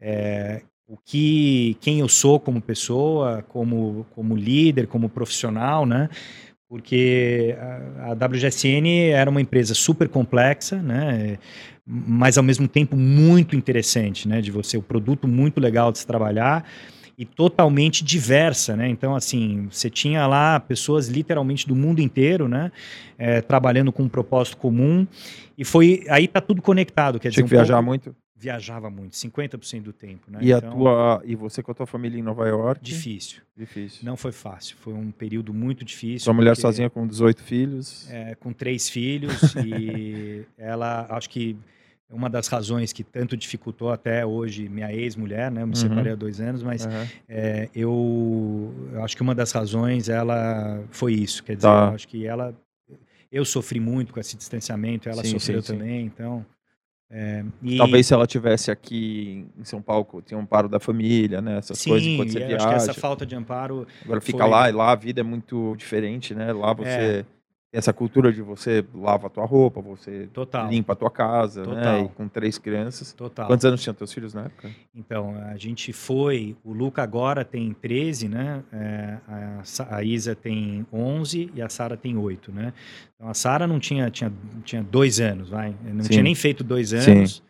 é, 0.00 0.62
o 0.92 0.98
que, 1.02 1.74
quem 1.80 2.00
eu 2.00 2.08
sou 2.08 2.38
como 2.38 2.60
pessoa, 2.60 3.42
como, 3.48 4.04
como 4.14 4.36
líder, 4.36 4.86
como 4.86 5.08
profissional, 5.08 5.86
né? 5.86 6.10
Porque 6.68 7.56
a, 7.98 8.10
a 8.10 8.12
WGSN 8.12 9.08
era 9.10 9.30
uma 9.30 9.40
empresa 9.40 9.72
super 9.72 10.06
complexa, 10.06 10.82
né? 10.82 11.38
Mas 11.86 12.36
ao 12.36 12.44
mesmo 12.44 12.68
tempo 12.68 12.94
muito 12.94 13.56
interessante, 13.56 14.28
né? 14.28 14.42
De 14.42 14.50
você, 14.50 14.76
o 14.76 14.82
produto 14.82 15.26
muito 15.26 15.58
legal 15.58 15.90
de 15.90 15.98
se 15.98 16.06
trabalhar 16.06 16.62
e 17.16 17.24
totalmente 17.24 18.04
diversa, 18.04 18.76
né? 18.76 18.86
Então, 18.86 19.14
assim, 19.14 19.68
você 19.70 19.88
tinha 19.88 20.26
lá 20.26 20.60
pessoas 20.60 21.08
literalmente 21.08 21.66
do 21.66 21.74
mundo 21.74 22.00
inteiro, 22.00 22.48
né? 22.48 22.70
É, 23.16 23.40
trabalhando 23.40 23.90
com 23.90 24.02
um 24.02 24.08
propósito 24.10 24.58
comum. 24.58 25.06
E 25.56 25.64
foi. 25.64 26.04
Aí 26.10 26.28
tá 26.28 26.42
tudo 26.42 26.60
conectado. 26.60 27.18
Quer 27.18 27.30
Tinha 27.30 27.42
dizer, 27.44 27.48
que 27.48 27.54
um 27.54 27.58
viajar 27.58 27.76
pouco, 27.76 27.86
muito. 27.86 28.16
Viajava 28.42 28.90
muito, 28.90 29.14
50% 29.14 29.82
do 29.84 29.92
tempo, 29.92 30.28
né? 30.28 30.40
E, 30.42 30.52
a 30.52 30.58
Então, 30.58 30.76
tua, 30.76 31.22
e 31.24 31.36
você 31.36 31.62
com 31.62 31.70
a 31.70 31.74
tua 31.74 31.86
família 31.86 32.18
em 32.18 32.22
Nova 32.22 32.48
York? 32.48 32.82
Difícil. 32.82 33.40
Difícil. 33.56 34.00
Não 34.04 34.16
foi 34.16 34.32
fácil. 34.32 34.76
Foi 34.78 34.92
um 34.92 35.12
período 35.12 35.54
muito 35.54 35.84
difícil. 35.84 36.24
Sua 36.24 36.34
mulher 36.34 36.50
porque- 36.50 36.62
sozinha 36.62 36.90
com 36.90 37.06
18 37.06 37.40
filhos. 37.40 38.10
é, 38.10 38.34
com 38.34 38.52
três 38.52 38.88
filhos 38.90 39.54
e 39.64 40.44
ela 40.58 41.06
acho 41.10 41.30
que 41.30 41.56
uma 42.10 42.28
das 42.28 42.48
razões 42.48 42.92
que 42.92 43.04
tanto 43.04 43.36
dificultou 43.36 43.90
até 43.92 44.26
hoje 44.26 44.68
minha 44.68 44.92
ex-mulher, 44.92 45.48
né? 45.48 45.62
Eu 45.62 45.66
me 45.68 45.74
Uhum. 45.74 45.80
separei 45.80 46.12
há 46.12 46.16
dois 46.16 46.40
anos, 46.40 46.64
mas 46.64 46.84
Aham. 46.84 47.06
é, 47.28 47.68
eu, 47.74 48.74
eu 48.92 49.04
acho 49.04 49.14
que 49.16 49.22
uma 49.22 49.36
das 49.36 49.52
razões 49.52 50.08
ela 50.08 50.82
foi 50.90 51.12
isso. 51.14 51.44
Quer 51.44 51.54
dizer, 51.54 51.68
Tá. 51.68 51.90
eu 51.90 51.94
acho 51.94 52.08
que 52.08 52.26
ela 52.26 52.52
eu 53.30 53.44
sofri 53.44 53.78
muito 53.78 54.12
com 54.12 54.18
esse 54.20 54.36
distanciamento, 54.36 55.08
ela 55.08 55.22
Sim, 55.22 55.30
sofreu 55.38 55.62
sim, 55.62 55.72
sim. 55.72 55.78
também, 55.78 56.04
então 56.06 56.44
é, 57.12 57.44
e- 57.62 57.76
Talvez 57.76 58.06
se 58.06 58.14
ela 58.14 58.26
tivesse 58.26 58.70
aqui 58.70 59.46
em 59.58 59.64
São 59.64 59.82
Paulo, 59.82 60.22
tinha 60.24 60.38
um 60.38 60.42
amparo 60.42 60.68
da 60.68 60.80
família, 60.80 61.40
né? 61.42 61.58
Essas 61.58 61.78
sim, 61.78 61.90
coisas 61.90 62.08
enquanto 62.08 62.32
você 62.32 62.38
e 62.38 62.54
acho 62.54 62.66
que 62.68 62.74
essa 62.74 62.84
viaja. 62.86 63.00
falta 63.00 63.26
de 63.26 63.34
amparo 63.36 63.86
Agora 64.04 64.20
fica 64.20 64.38
foi- 64.38 64.48
lá 64.50 64.68
e 64.68 64.72
lá 64.72 64.92
a 64.92 64.94
vida 64.96 65.20
é 65.20 65.24
muito 65.24 65.74
diferente, 65.76 66.34
né? 66.34 66.52
Lá 66.52 66.72
você 66.72 66.88
É. 66.88 67.24
essa 67.72 67.90
cultura 67.90 68.30
de 68.30 68.42
você 68.42 68.84
lava 68.94 69.28
a 69.28 69.30
tua 69.30 69.46
roupa, 69.46 69.80
você 69.80 70.28
total, 70.30 70.68
limpa 70.68 70.92
a 70.92 70.96
tua 70.96 71.10
casa, 71.10 71.62
né? 71.62 71.74
Total. 71.74 72.04
E 72.04 72.08
com 72.10 72.28
três 72.28 72.58
crianças. 72.58 73.14
total. 73.14 73.46
Quantos 73.46 73.64
anos 73.64 73.82
tinham 73.82 73.94
teus 73.94 74.12
filhos 74.12 74.34
na 74.34 74.42
época? 74.42 74.70
Então, 74.94 75.34
a 75.50 75.56
gente 75.56 75.90
foi. 75.90 76.54
O 76.62 76.74
Luca 76.74 77.02
agora 77.02 77.46
tem 77.46 77.72
13, 77.72 78.28
né? 78.28 78.62
É, 78.70 79.16
a, 79.26 79.96
a 79.96 80.04
Isa 80.04 80.34
tem 80.34 80.86
11 80.92 81.50
e 81.54 81.62
a 81.62 81.68
Sara 81.70 81.96
tem 81.96 82.18
8, 82.18 82.52
né? 82.52 82.74
Então, 83.14 83.30
a 83.30 83.34
Sara 83.34 83.66
não 83.66 83.80
tinha, 83.80 84.10
tinha, 84.10 84.30
tinha 84.64 84.82
dois 84.82 85.18
anos, 85.18 85.48
vai. 85.48 85.74
Não 85.82 86.04
Sim. 86.04 86.10
tinha 86.10 86.22
nem 86.22 86.34
feito 86.34 86.62
dois 86.62 86.90
Sim. 86.90 86.96
anos. 87.12 87.42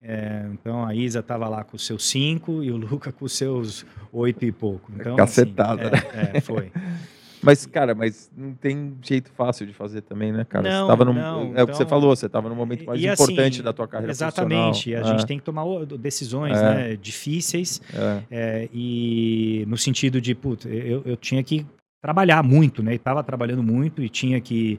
É, 0.00 0.46
então, 0.52 0.86
a 0.86 0.94
Isa 0.94 1.18
estava 1.18 1.48
lá 1.48 1.64
com 1.64 1.76
os 1.76 1.84
seus 1.84 2.08
5 2.08 2.62
e 2.62 2.70
o 2.70 2.76
Luca 2.76 3.12
com 3.12 3.24
os 3.24 3.32
seus 3.32 3.84
8 4.10 4.44
e 4.44 4.52
pouco. 4.52 4.90
Então, 4.94 5.16
Cacetada, 5.16 5.88
assim, 5.88 6.06
é, 6.14 6.38
é, 6.38 6.40
foi. 6.40 6.72
Mas, 7.46 7.64
cara, 7.64 7.94
mas 7.94 8.30
não 8.36 8.52
tem 8.52 8.94
jeito 9.00 9.30
fácil 9.30 9.66
de 9.66 9.72
fazer 9.72 10.02
também, 10.02 10.32
né, 10.32 10.44
cara? 10.44 10.68
Não, 10.68 10.86
você 10.88 11.04
num, 11.04 11.12
não, 11.14 11.52
é 11.56 11.62
o 11.62 11.66
que 11.66 11.72
você 11.74 11.84
então- 11.84 11.86
falou, 11.88 12.14
você 12.14 12.26
estava 12.26 12.48
no 12.48 12.54
momento 12.54 12.84
mais 12.84 13.00
E, 13.00 13.06
importante 13.06 13.54
assim, 13.54 13.62
da 13.62 13.72
tua 13.72 13.88
carreira 13.88 14.10
Exatamente. 14.12 14.58
A 14.92 14.98
profissional. 14.98 15.04
gente 15.18 15.26
tem 15.26 15.38
que 15.38 15.44
tomar 15.44 15.64
decisões 15.98 16.58
É. 16.58 16.74
né, 16.74 16.96
difíceis. 16.96 17.80
É, 17.94 18.22
É, 18.30 18.68
e 18.74 19.64
no 19.68 19.78
sentido 19.78 20.20
de, 20.20 20.34
putz, 20.34 20.66
eu, 20.66 21.02
eu 21.06 21.16
tinha 21.16 21.42
que 21.42 21.64
trabalhar 22.02 22.42
muito, 22.42 22.82
né? 22.82 22.94
E 22.94 22.98
tava 22.98 23.22
trabalhando 23.22 23.62
muito 23.62 24.02
e 24.02 24.08
tinha 24.08 24.40
que. 24.40 24.78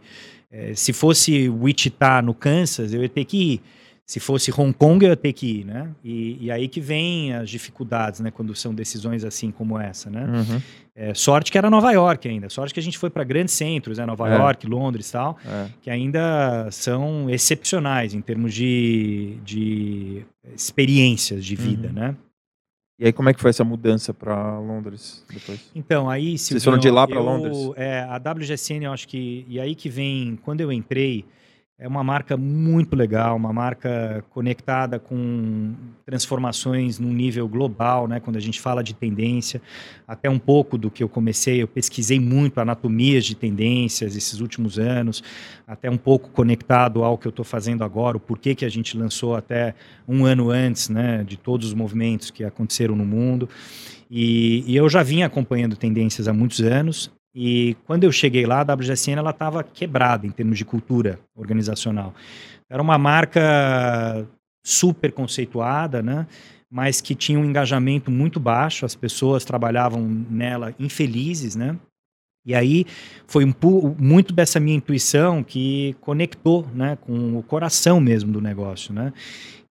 é, 0.51 0.73
se 0.75 0.93
fosse 0.93 1.49
Wichita 1.49 2.21
no 2.21 2.34
Kansas, 2.34 2.93
eu 2.93 3.01
ia 3.01 3.10
ter 3.10 3.25
que 3.25 3.38
ir. 3.53 3.62
Se 4.09 4.21
fosse 4.21 4.51
Hong 4.57 4.71
Kong, 4.71 5.03
eu 5.03 5.09
ia 5.09 5.17
ter 5.17 5.33
que 5.33 5.59
ir, 5.59 5.65
né? 5.65 5.89
E, 6.01 6.37
e 6.45 6.49
aí 6.49 6.69
que 6.69 6.79
vem 6.79 7.33
as 7.33 7.49
dificuldades, 7.49 8.21
né? 8.21 8.31
Quando 8.31 8.55
são 8.55 8.73
decisões 8.73 9.25
assim 9.25 9.51
como 9.51 9.77
essa, 9.77 10.09
né? 10.09 10.23
uhum, 10.25 10.61
É, 10.95 11.13
sorte 11.13 11.51
que 11.51 11.57
era 11.57 11.69
Nova 11.69 11.91
York 11.91 12.25
ainda. 12.27 12.47
Sorte 12.49 12.73
que 12.73 12.79
a 12.79 12.83
gente 12.83 12.97
foi 12.97 13.09
para 13.09 13.25
grandes 13.25 13.53
centros, 13.53 13.97
né? 13.97 14.05
Nova 14.05 14.29
É. 14.29 14.37
York, 14.37 14.65
Londres 14.65 15.09
e 15.09 15.11
tal 15.11 15.37
é. 15.45 15.67
que 15.81 15.89
ainda 15.89 16.69
são 16.71 17.29
excepcionais 17.29 18.13
em 18.13 18.21
termos 18.21 18.53
de, 18.53 19.35
de 19.43 20.23
experiências 20.55 21.43
de 21.45 21.55
vida, 21.57 21.89
Uhum. 21.89 21.93
né? 21.93 22.15
E 22.99 23.05
aí, 23.05 23.13
como 23.13 23.29
é 23.29 23.33
que 23.33 23.39
foi 23.41 23.49
essa 23.51 23.63
mudança 23.63 24.11
para 24.13 24.57
Londres 24.57 25.23
depois? 25.31 25.69
Então, 25.75 26.09
aí... 26.09 26.35
Vocês 26.37 26.63
foram 26.63 26.79
de 26.79 26.89
lá 26.89 27.05
eu- 27.09 27.21
Londres? 27.21 27.57
É, 27.75 27.99
a 28.09 28.17
WGSN, 28.17 28.85
eu 28.85 28.91
acho 28.93 29.07
que... 29.07 29.45
E 29.49 29.59
aí 29.59 29.75
que 29.75 29.87
vem... 29.87 30.35
Quando 30.43 30.61
eu 30.61 30.71
entrei, 30.71 31.23
é 31.79 31.87
uma 31.87 32.03
marca 32.03 32.35
muito 32.35 32.95
legal, 32.95 33.35
uma 33.35 33.53
marca 33.53 34.25
conectada 34.31 34.97
com 34.97 35.75
transformações 36.03 36.97
num 36.97 37.13
nível 37.13 37.47
global, 37.47 38.07
né? 38.07 38.19
Quando 38.19 38.35
a 38.35 38.39
gente 38.39 38.59
fala 38.59 38.83
de 38.83 38.95
tendência, 38.95 39.61
até 40.07 40.27
um 40.27 40.39
pouco 40.39 40.75
do 40.75 40.89
que 40.89 41.03
eu 41.03 41.09
comecei, 41.09 41.61
eu 41.61 41.67
pesquisei 41.67 42.19
muito 42.19 42.59
anatomias 42.59 43.25
de 43.25 43.35
tendências 43.35 44.15
esses 44.15 44.39
últimos 44.39 44.79
anos, 44.79 45.23
até 45.67 45.87
um 45.87 45.97
pouco 45.97 46.29
conectado 46.31 47.03
ao 47.03 47.15
que 47.15 47.27
eu 47.27 47.29
estou 47.29 47.45
fazendo 47.45 47.83
agora, 47.83 48.17
o 48.17 48.19
porquê 48.19 48.55
que 48.55 48.65
a 48.65 48.69
gente 48.69 48.97
lançou 48.97 49.35
até 49.35 49.75
um 50.07 50.25
ano 50.25 50.49
antes, 50.49 50.89
né? 50.89 51.23
De 51.23 51.37
todos 51.37 51.67
os 51.67 51.73
movimentos 51.75 52.31
que 52.31 52.43
aconteceram 52.43 52.95
no 52.95 53.05
mundo. 53.05 53.47
E, 54.09 54.63
e 54.65 54.75
eu 54.75 54.89
já 54.89 55.03
vinha 55.03 55.27
acompanhando 55.27 55.75
tendências 55.75 56.27
há 56.27 56.33
muitos 56.33 56.59
anos. 56.59 57.11
E 57.39 57.78
quando 57.86 58.04
eu 58.04 58.12
cheguei 58.12 58.47
lá, 58.47 58.62
a 58.62 58.73
WGSN 58.73 59.19
ela 59.19 59.30
estava 59.30 59.63
quebrada 59.63 60.26
em 60.26 60.32
termos 60.32 60.58
de 60.58 60.65
cultura 60.65 61.19
organizacional. 61.36 62.15
Era 62.67 62.82
uma 62.82 62.97
marca 62.97 64.28
super 64.65 65.12
conceituada, 65.12 66.02
né? 66.02 66.26
Mas 66.67 67.00
que 67.00 67.13
tinha 67.13 67.38
um 67.38 67.45
engajamento 67.45 68.10
muito 68.10 68.39
baixo. 68.39 68.88
As 68.88 68.95
pessoas 68.95 69.45
trabalhavam 69.45 70.02
nela 70.02 70.73
infelizes, 70.80 71.56
né? 71.56 71.78
E 72.43 72.56
aí 72.56 72.86
foi 73.28 73.45
um 73.45 73.54
muito 74.00 74.34
dessa 74.34 74.60
minha 74.60 74.76
intuição 74.76 75.43
que 75.43 75.95
conectou, 76.02 76.65
né, 76.73 76.97
com 77.02 77.38
o 77.38 77.43
coração 77.43 78.00
mesmo 78.00 78.32
do 78.32 78.41
negócio, 78.41 78.91
né? 78.93 79.13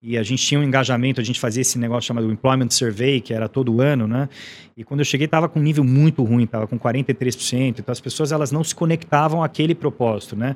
E 0.07 0.19
a 0.19 0.21
gente 0.21 0.45
tinha 0.45 0.59
um 0.59 0.63
engajamento, 0.63 1.19
a 1.19 1.23
gente 1.23 1.39
fazia 1.39 1.61
esse 1.61 1.79
negócio 1.79 2.07
chamado 2.09 2.31
Employment 2.31 2.69
Survey, 2.69 3.19
que 3.19 3.33
era 3.33 3.49
todo 3.49 3.81
ano, 3.81 4.07
né? 4.07 4.29
E 4.77 4.83
quando 4.83 4.99
eu 4.99 5.05
cheguei, 5.05 5.25
estava 5.25 5.49
com 5.49 5.59
um 5.59 5.63
nível 5.63 5.83
muito 5.83 6.23
ruim, 6.23 6.43
estava 6.43 6.67
com 6.67 6.77
43%. 6.77 7.79
Então 7.79 7.91
as 7.91 7.99
pessoas 7.99 8.31
elas 8.31 8.51
não 8.51 8.63
se 8.63 8.75
conectavam 8.75 9.43
àquele 9.43 9.73
propósito, 9.73 10.35
né? 10.35 10.55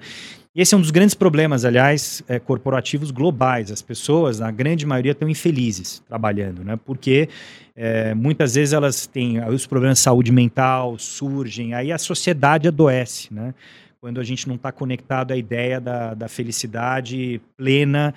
E 0.53 0.61
esse 0.61 0.75
é 0.75 0.77
um 0.77 0.81
dos 0.81 0.91
grandes 0.91 1.15
problemas, 1.15 1.65
aliás, 1.65 2.21
é, 2.27 2.37
corporativos 2.37 3.09
globais. 3.09 3.71
As 3.71 3.81
pessoas, 3.81 4.39
na 4.39 4.51
grande 4.51 4.85
maioria, 4.85 5.13
estão 5.13 5.27
infelizes 5.27 6.03
trabalhando, 6.07 6.63
né? 6.63 6.77
Porque 6.85 7.27
é, 7.75 8.13
muitas 8.13 8.53
vezes 8.53 8.71
elas 8.71 9.07
têm 9.07 9.43
os 9.47 9.65
problemas 9.65 9.97
de 9.97 10.03
saúde 10.03 10.31
mental, 10.31 10.95
surgem, 10.99 11.73
aí 11.73 11.91
a 11.91 11.97
sociedade 11.97 12.67
adoece, 12.67 13.33
né? 13.33 13.55
Quando 13.99 14.21
a 14.21 14.23
gente 14.23 14.47
não 14.47 14.55
está 14.55 14.71
conectado 14.71 15.31
à 15.31 15.35
ideia 15.35 15.81
da, 15.81 16.13
da 16.13 16.27
felicidade 16.27 17.41
plena 17.57 18.13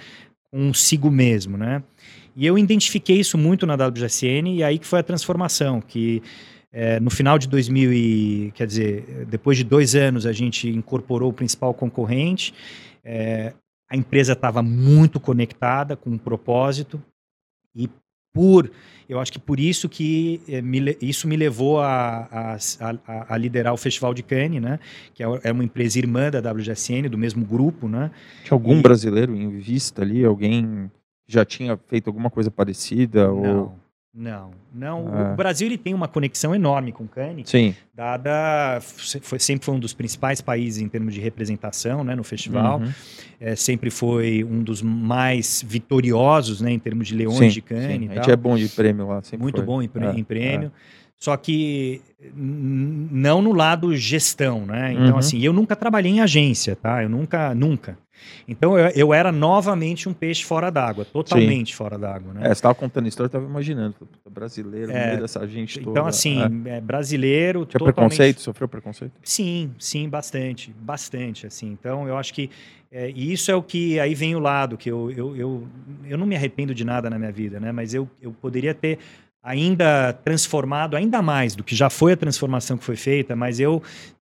consigo 0.52 1.10
mesmo, 1.10 1.56
né? 1.56 1.82
E 2.36 2.46
eu 2.46 2.58
identifiquei 2.58 3.18
isso 3.18 3.38
muito 3.38 3.66
na 3.66 3.74
WGSN 3.74 4.56
e 4.56 4.62
aí 4.62 4.78
que 4.78 4.86
foi 4.86 5.00
a 5.00 5.02
transformação, 5.02 5.80
que 5.80 6.22
é, 6.70 7.00
no 7.00 7.10
final 7.10 7.38
de 7.38 7.48
2000 7.48 7.92
e, 7.92 8.52
quer 8.54 8.66
dizer, 8.66 9.26
depois 9.28 9.56
de 9.56 9.64
dois 9.64 9.94
anos 9.94 10.26
a 10.26 10.32
gente 10.32 10.68
incorporou 10.68 11.30
o 11.30 11.32
principal 11.32 11.74
concorrente, 11.74 12.54
é, 13.04 13.52
a 13.90 13.96
empresa 13.96 14.32
estava 14.32 14.62
muito 14.62 15.18
conectada 15.20 15.96
com 15.96 16.10
um 16.10 16.18
propósito 16.18 17.02
e 17.74 17.88
por, 18.32 18.70
eu 19.08 19.20
acho 19.20 19.32
que 19.32 19.38
por 19.38 19.60
isso 19.60 19.88
que 19.88 20.40
é, 20.48 20.62
me 20.62 20.96
isso 21.00 21.28
me 21.28 21.36
levou 21.36 21.80
a, 21.80 22.56
a, 22.80 23.34
a- 23.34 23.36
liderar 23.36 23.74
o 23.74 23.76
Festival 23.76 24.14
de 24.14 24.22
Cannes, 24.22 24.60
né? 24.62 24.78
Que 25.14 25.22
é 25.22 25.26
é 25.44 25.52
uma 25.52 25.64
empresa 25.64 25.98
irmã 25.98 26.30
da 26.30 26.38
WGSN, 26.52 27.08
do 27.10 27.18
mesmo 27.18 27.44
grupo, 27.44 27.88
né? 27.88 28.10
Tinha 28.44 28.54
algum 28.54 28.78
E- 28.78 28.82
brasileiro 28.82 29.36
em 29.36 29.50
vista 29.58 30.02
ali? 30.02 30.24
Alguém 30.24 30.90
já 31.26 31.44
tinha 31.44 31.78
feito 31.88 32.08
alguma 32.08 32.30
coisa 32.30 32.50
parecida? 32.50 33.30
Ou... 33.30 33.74
Não, 34.14 34.50
não. 34.74 35.08
Ah. 35.08 35.32
O 35.32 35.36
Brasil 35.36 35.66
ele 35.66 35.78
tem 35.78 35.94
uma 35.94 36.06
conexão 36.06 36.54
enorme 36.54 36.92
com 36.92 37.08
Cannes, 37.08 37.48
Sim. 37.48 37.74
dada 37.94 38.78
foi, 38.82 39.38
sempre 39.38 39.64
foi 39.64 39.74
um 39.74 39.78
dos 39.78 39.94
principais 39.94 40.42
países 40.42 40.82
em 40.82 40.88
termos 40.88 41.14
de 41.14 41.20
representação, 41.20 42.04
né, 42.04 42.14
no 42.14 42.22
festival. 42.22 42.80
Uhum. 42.80 42.92
É, 43.40 43.56
sempre 43.56 43.88
foi 43.88 44.44
um 44.44 44.62
dos 44.62 44.82
mais 44.82 45.64
vitoriosos, 45.66 46.60
né, 46.60 46.70
em 46.70 46.78
termos 46.78 47.08
de 47.08 47.14
leões 47.14 47.38
Sim, 47.38 47.48
de 47.48 47.62
Cannes. 47.62 48.00
sim. 48.02 48.08
A 48.10 48.14
gente 48.16 48.30
é 48.30 48.36
bom 48.36 48.54
de 48.56 48.68
prêmio 48.68 49.08
lá. 49.08 49.22
sempre 49.22 49.42
muito 49.42 49.56
foi. 49.56 49.64
bom 49.64 49.82
em, 49.82 49.90
É, 49.94 50.18
em 50.18 50.24
prêmio. 50.24 50.70
Só 51.18 51.36
que 51.36 52.02
não 52.34 53.40
no 53.40 53.52
lado 53.52 53.94
gestão, 53.96 54.66
né? 54.66 54.92
Então, 54.92 55.12
Uhum. 55.12 55.18
assim, 55.18 55.40
eu 55.40 55.52
nunca 55.52 55.76
trabalhei 55.76 56.10
em 56.12 56.20
agência, 56.20 56.74
tá? 56.76 57.02
Eu 57.02 57.08
nunca, 57.08 57.54
nunca. 57.54 57.96
Então 58.46 58.78
eu, 58.78 58.88
eu 58.94 59.14
era 59.14 59.30
novamente 59.30 60.08
um 60.08 60.12
peixe 60.12 60.44
fora 60.44 60.70
d'água, 60.70 61.04
totalmente 61.04 61.70
Sim. 61.70 61.76
fora 61.76 61.98
d'água. 61.98 62.32
Né? 62.34 62.40
É, 62.42 62.46
você 62.46 62.52
estava 62.52 62.74
contando 62.74 63.06
a 63.06 63.08
história, 63.08 63.26
eu 63.26 63.28
estava 63.28 63.44
imaginando, 63.44 63.94
brasileiro, 64.30 64.90
é, 64.92 65.00
no 65.00 65.06
meio 65.08 65.20
dessa 65.20 65.46
gente 65.46 65.78
então, 65.78 65.84
toda. 65.84 66.00
Então, 66.00 66.08
assim, 66.08 66.40
é. 66.66 66.76
é 66.76 66.80
brasileiro. 66.80 67.66
Tinha 67.66 67.78
totalmente... 67.78 67.94
preconceito? 67.94 68.40
Sofreu 68.40 68.68
preconceito? 68.68 69.12
Sim, 69.22 69.72
sim, 69.78 70.08
bastante, 70.08 70.74
bastante. 70.78 71.46
assim. 71.46 71.70
Então, 71.72 72.08
eu 72.08 72.16
acho 72.16 72.32
que. 72.34 72.50
É, 72.90 73.10
e 73.10 73.32
isso 73.32 73.50
é 73.50 73.54
o 73.54 73.62
que 73.62 73.98
aí 73.98 74.14
vem 74.14 74.34
o 74.34 74.38
lado, 74.38 74.76
que 74.76 74.90
eu, 74.90 75.10
eu, 75.10 75.34
eu, 75.34 75.68
eu 76.04 76.18
não 76.18 76.26
me 76.26 76.36
arrependo 76.36 76.74
de 76.74 76.84
nada 76.84 77.08
na 77.08 77.18
minha 77.18 77.32
vida, 77.32 77.58
né? 77.58 77.72
Mas 77.72 77.94
eu, 77.94 78.06
eu 78.20 78.32
poderia 78.32 78.74
ter 78.74 78.98
ainda 79.42 80.12
transformado 80.12 80.96
ainda 80.96 81.20
mais 81.20 81.56
do 81.56 81.64
que 81.64 81.74
já 81.74 81.90
foi 81.90 82.12
a 82.12 82.16
transformação 82.16 82.76
que 82.76 82.84
foi 82.84 82.96
feita, 82.96 83.34
mas 83.34 83.58
eu 83.58 83.82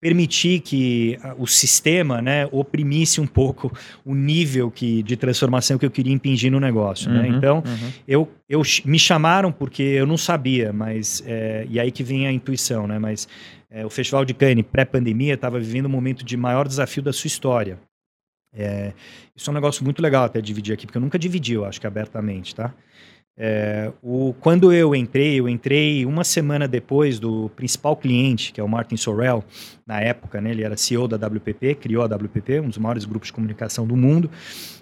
permitir 0.03 0.59
que 0.59 1.17
ah, 1.23 1.33
o 1.37 1.47
sistema 1.47 2.21
né, 2.21 2.45
oprimisse 2.51 3.21
um 3.21 3.25
pouco 3.25 3.71
o 4.03 4.13
nível 4.13 4.69
que, 4.69 5.01
de 5.01 5.15
transformação 5.15 5.77
que 5.77 5.85
eu 5.85 5.89
queria 5.89 6.11
impingir 6.11 6.51
no 6.51 6.59
negócio. 6.59 7.09
Né? 7.09 7.21
Uhum, 7.21 7.31
né? 7.31 7.37
Então, 7.37 7.63
uhum. 7.65 7.91
eu, 8.05 8.31
eu 8.49 8.61
me 8.83 8.99
chamaram 8.99 9.49
porque 9.49 9.81
eu 9.81 10.05
não 10.05 10.17
sabia, 10.17 10.73
mas 10.73 11.23
é, 11.25 11.65
e 11.69 11.79
aí 11.79 11.89
que 11.89 12.03
vem 12.03 12.27
a 12.27 12.33
intuição, 12.33 12.85
né? 12.85 12.99
Mas 12.99 13.29
é, 13.71 13.85
o 13.85 13.89
Festival 13.89 14.25
de 14.25 14.33
Cannes 14.33 14.65
pré-pandemia 14.69 15.35
estava 15.35 15.57
vivendo 15.57 15.85
um 15.85 15.89
momento 15.89 16.25
de 16.25 16.35
maior 16.35 16.67
desafio 16.67 17.01
da 17.01 17.13
sua 17.13 17.29
história. 17.29 17.79
É, 18.53 18.91
isso 19.33 19.49
é 19.49 19.51
um 19.51 19.55
negócio 19.55 19.85
muito 19.85 20.01
legal 20.01 20.25
até 20.25 20.41
dividir 20.41 20.73
aqui, 20.73 20.85
porque 20.85 20.97
eu 20.97 21.01
nunca 21.01 21.17
dividi, 21.17 21.53
eu 21.53 21.63
acho 21.63 21.79
que 21.79 21.87
abertamente, 21.87 22.53
tá? 22.53 22.73
É, 23.35 23.91
o, 24.01 24.33
quando 24.39 24.71
eu 24.71 24.93
entrei, 24.95 25.39
eu 25.39 25.49
entrei 25.49 26.05
uma 26.05 26.23
semana 26.23 26.67
depois 26.67 27.19
do 27.19 27.49
principal 27.55 27.95
cliente, 27.95 28.53
que 28.53 28.61
é 28.61 28.63
o 28.63 28.69
Martin 28.69 28.95
Sorrell, 28.95 29.43
na 29.87 29.99
época, 29.99 30.39
né, 30.39 30.51
ele 30.51 30.63
era 30.63 30.77
CEO 30.77 31.07
da 31.07 31.15
WPP, 31.27 31.75
criou 31.75 32.03
a 32.03 32.05
WPP, 32.05 32.59
um 32.59 32.69
dos 32.69 32.77
maiores 32.77 33.05
grupos 33.05 33.27
de 33.27 33.33
comunicação 33.33 33.87
do 33.87 33.97
mundo, 33.97 34.29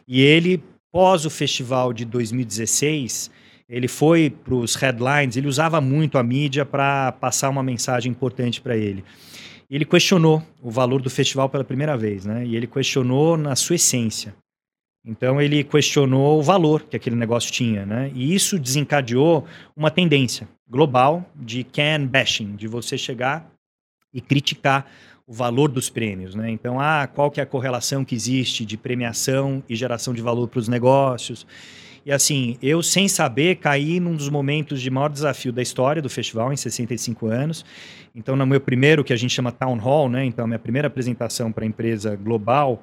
e 0.08 0.22
ele, 0.22 0.62
pós 0.92 1.26
o 1.26 1.30
festival 1.30 1.94
de 1.94 2.04
2016, 2.04 3.32
ele 3.70 3.88
foi 3.88 4.30
para 4.30 4.54
os 4.54 4.76
headlines, 4.76 5.38
ele 5.38 5.48
usava 5.48 5.80
muito 5.80 6.18
a 6.18 6.24
mídia 6.24 6.66
para 6.66 7.14
passar 7.14 7.50
uma 7.50 7.64
mensagem 7.64 8.12
importante 8.12 8.60
para 8.60 8.76
ele. 8.76 9.02
Ele 9.70 9.86
questionou 9.86 10.44
o 10.62 10.70
valor 10.70 11.02
do 11.02 11.10
festival 11.10 11.48
pela 11.48 11.64
primeira 11.64 11.96
vez, 11.96 12.26
né? 12.26 12.46
E 12.46 12.58
ele 12.58 12.68
questionou 12.68 13.38
na 13.38 13.56
sua 13.56 13.78
essência. 13.78 14.36
Então 15.04 15.42
ele 15.42 15.64
questionou 15.64 16.40
o 16.40 16.44
valor 16.44 16.84
que 16.84 16.96
aquele 16.96 17.16
negócio 17.16 17.52
tinha, 17.52 17.86
né? 17.86 18.12
E 18.14 18.36
isso 18.36 18.60
desencadeou 18.60 19.46
uma 19.76 19.90
tendência 19.90 20.48
global 20.70 21.26
de 21.36 21.64
can 21.64 22.06
bashing, 22.06 22.56
de 22.56 22.68
você 22.68 22.98
chegar 22.98 23.52
e 24.14 24.22
criticar 24.22 24.86
o 25.26 25.34
valor 25.34 25.70
dos 25.70 25.90
prêmios, 25.90 26.36
né? 26.36 26.52
Então, 26.52 26.80
ah, 26.80 27.08
qual 27.08 27.32
que 27.32 27.40
é 27.40 27.44
a 27.44 27.46
correlação 27.46 28.04
que 28.04 28.14
existe 28.14 28.66
de 28.66 28.78
premiação 28.78 29.64
e 29.68 29.76
geração 29.76 30.14
de 30.14 30.22
valor 30.22 30.48
para 30.48 30.60
os 30.60 30.68
negócios? 30.68 31.48
E 32.06 32.12
assim, 32.12 32.58
eu 32.62 32.82
sem 32.82 33.08
saber 33.08 33.58
caí 33.58 34.00
num 34.00 34.16
dos 34.16 34.28
momentos 34.28 34.82
de 34.82 34.90
maior 34.90 35.10
desafio 35.10 35.52
da 35.52 35.62
história 35.62 36.02
do 36.02 36.10
festival 36.10 36.52
em 36.52 36.58
65 36.58 37.28
anos. 37.28 37.64
Então, 38.14 38.36
no 38.36 38.46
meu 38.46 38.60
primeiro 38.60 39.04
que 39.04 39.14
a 39.14 39.16
gente 39.16 39.34
chama 39.34 39.52
town 39.52 39.78
hall, 39.78 40.10
né? 40.10 40.26
Então, 40.26 40.46
a 40.46 40.48
minha 40.48 40.60
primeira 40.60 40.88
apresentação 40.88 41.52
para 41.52 41.64
a 41.64 41.68
empresa 41.68 42.16
global, 42.16 42.82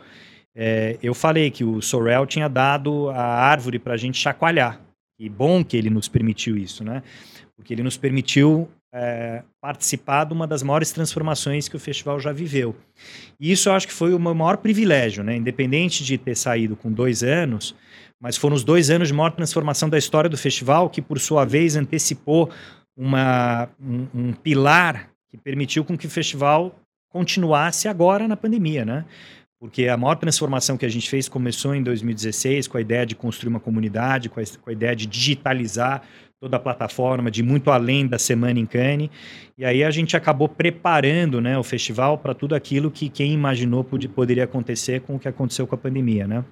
é, 0.61 0.98
eu 1.00 1.14
falei 1.14 1.52
que 1.52 1.62
o 1.62 1.80
Sorel 1.80 2.26
tinha 2.26 2.48
dado 2.48 3.11
a 3.11 3.22
árvore 3.22 3.78
para 3.78 3.94
a 3.94 3.96
gente 3.96 4.18
chacoalhar. 4.18 4.80
E 5.16 5.28
bom 5.28 5.62
que 5.62 5.76
ele 5.76 5.88
nos 5.88 6.09
permitiu 6.09 6.56
isso, 6.56 6.82
né? 6.82 7.00
Porque 7.54 7.72
ele 7.72 7.82
nos 7.84 7.96
permitiu 7.96 8.68
é, 8.92 9.44
participar 9.61 10.24
de 10.24 10.32
uma 10.32 10.48
das 10.48 10.64
maiores 10.64 10.90
transformações 10.90 11.68
que 11.68 11.76
o 11.76 11.78
festival 11.78 12.18
já 12.18 12.32
viveu. 12.32 12.74
E 13.38 13.52
isso 13.52 13.68
eu 13.68 13.72
acho 13.72 13.86
que 13.86 13.92
foi 13.92 14.12
o 14.12 14.18
meu 14.18 14.34
maior 14.34 14.56
privilégio, 14.56 15.22
né? 15.22 15.36
Independente 15.36 16.02
de 16.02 16.18
ter 16.18 16.36
saído 16.36 16.74
com 16.74 16.90
dois 16.90 17.22
anos, 17.22 17.76
mas 18.20 18.36
foram 18.36 18.56
os 18.56 18.64
dois 18.64 18.90
anos 18.90 19.09
de 19.09 19.14
maior 19.14 19.30
transformação 19.30 19.88
da 19.88 19.96
história 19.96 20.28
do 20.28 20.36
festival, 20.36 20.90
que 20.90 21.00
por 21.00 21.20
sua 21.20 21.44
vez 21.44 21.76
antecipou 21.76 22.50
uma, 22.96 23.68
um, 23.80 24.06
um 24.12 24.32
pilar 24.32 25.09
que 25.28 25.36
permitiu 25.36 25.84
com 25.84 25.96
que 25.96 26.09
o 26.09 26.11
festival 26.11 26.74
continuasse 27.11 27.86
agora 27.86 28.26
na 28.26 28.36
pandemia, 28.36 28.84
né? 28.84 29.04
Porque 29.61 29.88
a 29.88 29.96
maior 29.96 30.14
transformação 30.14 30.76
que 30.76 30.86
a 30.86 30.88
gente 30.88 31.11
fez 31.11 31.28
começou 31.28 31.74
em 31.74 31.82
2016 31.82 32.68
com 32.68 32.78
a 32.78 32.80
ideia 32.80 33.04
de 33.04 33.16
construir 33.16 33.48
uma 33.48 33.59
comunidade, 33.59 34.28
com 34.28 34.38
a, 34.38 34.44
com 34.61 34.70
a 34.70 34.72
ideia 34.72 34.94
de 34.94 35.06
digitalizar 35.06 36.02
toda 36.40 36.56
a 36.56 36.61
plataforma, 36.61 37.30
de 37.30 37.42
muito 37.42 37.70
além 37.70 38.06
da 38.06 38.18
semana 38.18 38.61
em 38.61 38.66
Cannes. 38.66 39.11
E 39.56 39.64
aí 39.64 39.82
a 39.82 39.90
gente 39.90 40.16
acabou 40.16 40.48
preparando 40.48 41.40
né, 41.40 41.59
o 41.59 41.64
festival 41.64 42.18
para 42.18 42.34
tudo 42.34 42.54
aquilo 42.54 42.90
que 42.90 43.09
quem 43.09 43.32
imaginou 43.32 43.82
poderia 43.82 44.44
acontecer 44.44 45.00
com 45.00 45.16
o 45.16 45.18
que 45.18 45.26
aconteceu 45.26 45.66
com 45.66 45.74
a 45.74 45.78
pandemia. 45.78 46.28
Né? 46.28 46.44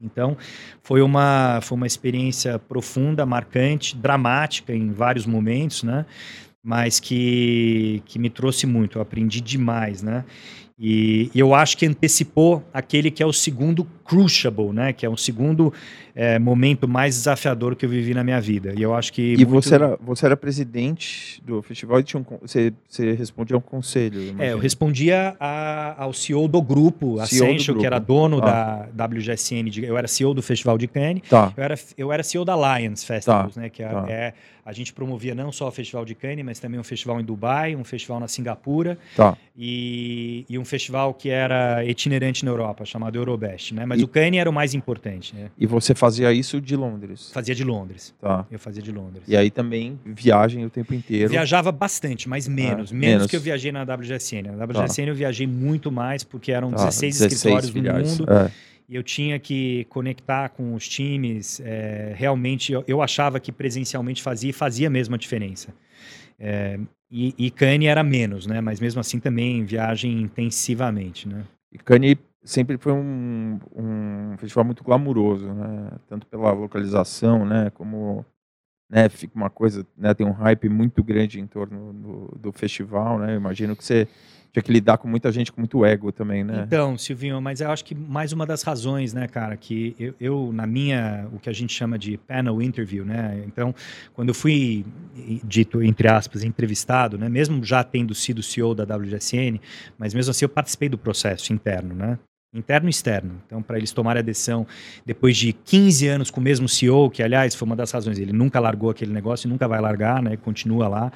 Então, 0.00 0.36
foi 0.82 1.02
uma, 1.02 1.60
foi 1.60 1.76
uma 1.76 1.86
experiência 1.86 2.58
profunda, 2.58 3.26
marcante, 3.26 3.94
dramática 3.94 4.72
em 4.72 4.90
vários 4.92 5.26
momentos, 5.26 5.82
né? 5.82 6.06
mas 6.64 6.98
que, 6.98 8.02
que 8.06 8.18
me 8.18 8.30
trouxe 8.30 8.66
muito, 8.66 8.98
eu 8.98 9.02
aprendi 9.02 9.42
demais. 9.42 10.02
Né? 10.02 10.24
E, 10.80 11.30
eu 11.34 11.54
acho 11.54 11.76
que 11.76 11.86
antecipou 11.86 12.62
aquele 12.72 13.10
que 13.10 13.20
é 13.20 13.26
o 13.26 13.32
segundo 13.32 13.84
crucible, 14.04 14.72
né? 14.72 14.92
Que 14.92 15.04
é 15.04 15.08
o 15.08 15.16
segundo 15.16 15.72
é, 16.14 16.38
momento 16.38 16.86
mais 16.86 17.16
desafiador 17.16 17.74
que 17.74 17.84
eu 17.84 17.90
vivi 17.90 18.14
na 18.14 18.22
minha 18.22 18.40
vida. 18.40 18.72
E 18.76 18.82
eu 18.82 18.94
acho 18.94 19.12
que. 19.12 19.34
E 19.34 19.44
muito... 19.44 19.50
você, 19.50 19.74
era, 19.74 19.98
você 20.00 20.26
era 20.26 20.36
presidente 20.36 21.42
do 21.44 21.60
festival 21.62 21.98
e 21.98 22.04
tinha 22.04 22.20
um, 22.20 22.24
você, 22.40 22.72
você 22.88 23.12
respondia 23.12 23.56
ao 23.56 23.60
conselho? 23.60 24.36
É, 24.38 24.52
eu 24.52 24.58
respondia 24.58 25.36
a, 25.40 26.04
ao 26.04 26.12
CEO 26.12 26.46
do 26.46 26.62
grupo, 26.62 27.18
Ascension, 27.18 27.76
que 27.76 27.84
era 27.84 27.98
dono 27.98 28.40
ah. 28.42 28.88
da 28.94 29.06
WGSN. 29.06 29.64
De, 29.68 29.84
eu 29.84 29.98
era 29.98 30.06
CEO 30.06 30.32
do 30.32 30.42
Festival 30.42 30.78
de 30.78 30.86
Cannes. 30.86 31.22
Tá. 31.28 31.52
Eu, 31.56 31.62
era, 31.64 31.74
eu 31.96 32.12
era 32.12 32.22
CEO 32.22 32.44
da 32.44 32.54
Lions 32.54 33.02
Festivals, 33.02 33.54
tá. 33.56 33.60
né? 33.60 33.68
Que 33.68 33.82
é, 33.82 33.88
tá. 33.88 34.06
é, 34.08 34.34
a 34.68 34.72
gente 34.74 34.92
promovia 34.92 35.34
não 35.34 35.50
só 35.50 35.68
o 35.68 35.70
Festival 35.70 36.04
de 36.04 36.14
Cannes, 36.14 36.44
mas 36.44 36.58
também 36.58 36.78
um 36.78 36.84
festival 36.84 37.18
em 37.18 37.24
Dubai, 37.24 37.74
um 37.74 37.84
festival 37.84 38.20
na 38.20 38.28
Singapura. 38.28 38.98
Tá. 39.16 39.34
E, 39.56 40.44
e 40.46 40.58
um 40.58 40.64
festival 40.64 41.14
que 41.14 41.30
era 41.30 41.82
itinerante 41.86 42.44
na 42.44 42.50
Europa, 42.50 42.84
chamado 42.84 43.16
Eurobest, 43.16 43.72
né? 43.72 43.86
Mas 43.86 43.98
e, 43.98 44.04
o 44.04 44.08
Cannes 44.08 44.38
era 44.38 44.50
o 44.50 44.52
mais 44.52 44.74
importante. 44.74 45.34
Né? 45.34 45.48
E 45.58 45.66
você 45.66 45.94
fazia 45.94 46.34
isso 46.34 46.60
de 46.60 46.76
Londres? 46.76 47.30
Fazia 47.32 47.54
de 47.54 47.64
Londres. 47.64 48.14
Tá. 48.20 48.44
Eu 48.50 48.58
fazia 48.58 48.82
de 48.82 48.92
Londres. 48.92 49.22
E 49.26 49.34
aí 49.34 49.50
também 49.50 49.98
viagem 50.04 50.66
o 50.66 50.68
tempo 50.68 50.92
inteiro? 50.92 51.30
Viajava 51.30 51.72
bastante, 51.72 52.28
mas 52.28 52.46
menos. 52.46 52.68
Ah, 52.68 52.74
menos, 52.74 52.92
menos, 52.92 53.26
que 53.26 53.36
eu 53.36 53.40
viajei 53.40 53.72
na 53.72 53.84
WGSN. 53.84 54.54
Na 54.54 54.66
WGSN 54.66 55.04
tá. 55.04 55.10
eu 55.10 55.14
viajei 55.14 55.46
muito 55.46 55.90
mais, 55.90 56.24
porque 56.24 56.52
eram 56.52 56.72
tá. 56.72 56.84
16, 56.84 57.20
16 57.20 57.32
escritórios 57.32 57.70
filiais. 57.70 58.18
no 58.18 58.26
mundo. 58.26 58.32
É. 58.34 58.50
E 58.88 58.96
eu 58.96 59.02
tinha 59.02 59.38
que 59.38 59.84
conectar 59.90 60.48
com 60.48 60.74
os 60.74 60.88
times. 60.88 61.60
É, 61.60 62.14
realmente, 62.16 62.72
eu, 62.72 62.82
eu 62.86 63.02
achava 63.02 63.38
que 63.38 63.52
presencialmente 63.52 64.22
fazia 64.22 64.50
e 64.50 64.52
fazia 64.52 64.88
mesmo 64.88 65.14
a 65.14 65.18
diferença. 65.18 65.74
É, 66.38 66.78
e, 67.10 67.34
e 67.36 67.50
Cannes 67.50 67.88
era 67.88 68.02
menos, 68.02 68.46
né? 68.46 68.60
Mas 68.60 68.80
mesmo 68.80 69.00
assim 69.00 69.20
também 69.20 69.64
viagem 69.64 70.22
intensivamente, 70.22 71.28
né? 71.28 71.44
E 71.70 71.78
Cannes 71.78 72.16
sempre 72.42 72.78
foi 72.78 72.92
um, 72.92 73.60
um 73.76 74.36
festival 74.38 74.64
muito 74.64 74.82
glamuroso, 74.82 75.52
né? 75.52 75.90
Tanto 76.08 76.26
pela 76.26 76.50
localização, 76.52 77.44
né? 77.44 77.70
Como 77.74 78.24
né, 78.90 79.08
fica 79.10 79.36
uma 79.36 79.50
coisa, 79.50 79.86
né? 79.96 80.14
Tem 80.14 80.26
um 80.26 80.32
hype 80.32 80.68
muito 80.68 81.04
grande 81.04 81.38
em 81.38 81.46
torno 81.46 81.92
do, 81.92 82.38
do 82.38 82.52
festival, 82.52 83.18
né? 83.18 83.32
Eu 83.32 83.36
imagino 83.36 83.76
que 83.76 83.84
você 83.84 84.08
tinha 84.52 84.62
que 84.62 84.72
lidar 84.72 84.98
com 84.98 85.08
muita 85.08 85.30
gente 85.30 85.52
com 85.52 85.60
muito 85.60 85.84
ego 85.84 86.10
também, 86.10 86.42
né? 86.42 86.64
Então, 86.66 86.96
Silvinho, 86.96 87.40
mas 87.40 87.60
eu 87.60 87.70
acho 87.70 87.84
que 87.84 87.94
mais 87.94 88.32
uma 88.32 88.46
das 88.46 88.62
razões, 88.62 89.12
né, 89.12 89.28
cara, 89.28 89.56
que 89.56 89.94
eu, 89.98 90.14
eu, 90.20 90.52
na 90.52 90.66
minha, 90.66 91.28
o 91.32 91.38
que 91.38 91.48
a 91.48 91.52
gente 91.52 91.72
chama 91.72 91.98
de 91.98 92.16
panel 92.16 92.60
interview, 92.62 93.04
né? 93.04 93.42
Então, 93.46 93.74
quando 94.14 94.30
eu 94.30 94.34
fui 94.34 94.84
dito 95.44 95.82
entre 95.82 96.08
aspas 96.08 96.42
entrevistado, 96.44 97.18
né, 97.18 97.28
mesmo 97.28 97.62
já 97.64 97.82
tendo 97.84 98.14
sido 98.14 98.42
CEO 98.42 98.74
da 98.74 98.84
WGSN, 98.84 99.60
mas 99.98 100.14
mesmo 100.14 100.30
assim 100.30 100.44
eu 100.44 100.48
participei 100.48 100.88
do 100.88 100.98
processo 100.98 101.52
interno, 101.52 101.94
né? 101.94 102.18
interno 102.54 102.88
e 102.88 102.90
externo. 102.90 103.42
Então, 103.46 103.62
para 103.62 103.76
eles 103.76 103.92
tomarem 103.92 104.20
a 104.20 104.22
decisão, 104.22 104.66
depois 105.04 105.36
de 105.36 105.52
15 105.52 106.08
anos 106.08 106.30
com 106.30 106.40
o 106.40 106.42
mesmo 106.42 106.68
CEO, 106.68 107.10
que 107.10 107.22
aliás 107.22 107.54
foi 107.54 107.66
uma 107.66 107.76
das 107.76 107.90
razões, 107.90 108.18
ele 108.18 108.32
nunca 108.32 108.58
largou 108.58 108.90
aquele 108.90 109.12
negócio 109.12 109.46
e 109.46 109.50
nunca 109.50 109.68
vai 109.68 109.80
largar, 109.80 110.22
né? 110.22 110.36
Continua 110.36 110.88
lá. 110.88 111.12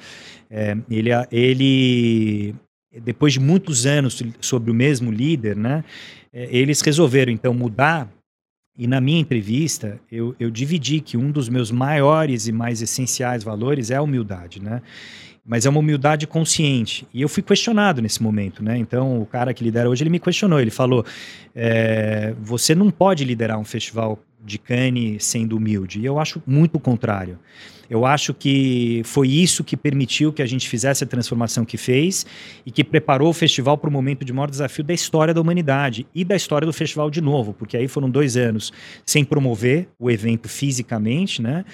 É, 0.49 0.77
ele, 0.89 1.09
ele 1.31 2.55
depois 3.01 3.33
de 3.33 3.39
muitos 3.39 3.85
anos 3.85 4.21
sobre 4.39 4.69
o 4.71 4.73
mesmo 4.73 5.11
líder, 5.11 5.55
né, 5.55 5.83
é, 6.31 6.47
eles 6.55 6.81
resolveram 6.81 7.31
então 7.31 7.53
mudar. 7.53 8.09
E 8.77 8.87
na 8.87 8.99
minha 8.99 9.19
entrevista, 9.19 9.99
eu, 10.11 10.35
eu 10.39 10.49
dividi 10.49 10.99
que 10.99 11.15
um 11.15 11.31
dos 11.31 11.47
meus 11.47 11.69
maiores 11.69 12.47
e 12.47 12.51
mais 12.51 12.81
essenciais 12.81 13.43
valores 13.43 13.91
é 13.91 13.95
a 13.95 14.01
humildade, 14.01 14.59
né? 14.59 14.81
Mas 15.45 15.65
é 15.65 15.69
uma 15.69 15.79
humildade 15.79 16.25
consciente. 16.25 17.05
E 17.13 17.21
eu 17.21 17.29
fui 17.29 17.43
questionado 17.43 18.01
nesse 18.01 18.23
momento, 18.23 18.63
né? 18.63 18.77
Então, 18.77 19.21
o 19.21 19.25
cara 19.27 19.53
que 19.53 19.63
lidera 19.63 19.89
hoje, 19.89 20.01
ele 20.01 20.09
me 20.09 20.19
questionou. 20.19 20.59
Ele 20.59 20.71
falou: 20.71 21.05
é, 21.53 22.33
você 22.41 22.73
não 22.73 22.89
pode 22.89 23.23
liderar 23.23 23.59
um 23.59 23.65
festival 23.65 24.17
de 24.43 24.57
Cannes 24.57 25.23
sendo 25.23 25.55
humilde. 25.55 25.99
E 25.99 26.05
eu 26.05 26.17
acho 26.17 26.41
muito 26.47 26.75
o 26.75 26.79
contrário. 26.79 27.37
Eu 27.89 28.05
acho 28.05 28.33
que 28.33 29.01
foi 29.05 29.27
isso 29.27 29.63
que 29.63 29.75
permitiu 29.75 30.31
que 30.31 30.41
a 30.41 30.45
gente 30.45 30.67
fizesse 30.67 31.03
a 31.03 31.07
transformação 31.07 31.65
que 31.65 31.77
fez 31.77 32.25
e 32.65 32.71
que 32.71 32.83
preparou 32.83 33.29
o 33.29 33.33
festival 33.33 33.77
para 33.77 33.89
o 33.89 33.93
momento 33.93 34.23
de 34.23 34.33
maior 34.33 34.49
desafio 34.49 34.83
da 34.83 34.93
história 34.93 35.33
da 35.33 35.41
humanidade 35.41 36.07
e 36.13 36.23
da 36.23 36.35
história 36.35 36.65
do 36.65 36.73
festival 36.73 37.09
de 37.09 37.21
novo, 37.21 37.53
porque 37.53 37.77
aí 37.77 37.87
foram 37.87 38.09
dois 38.09 38.37
anos 38.37 38.71
sem 39.05 39.23
promover 39.23 39.87
o 39.99 40.09
evento 40.09 40.47
fisicamente, 40.47 41.41
né? 41.41 41.65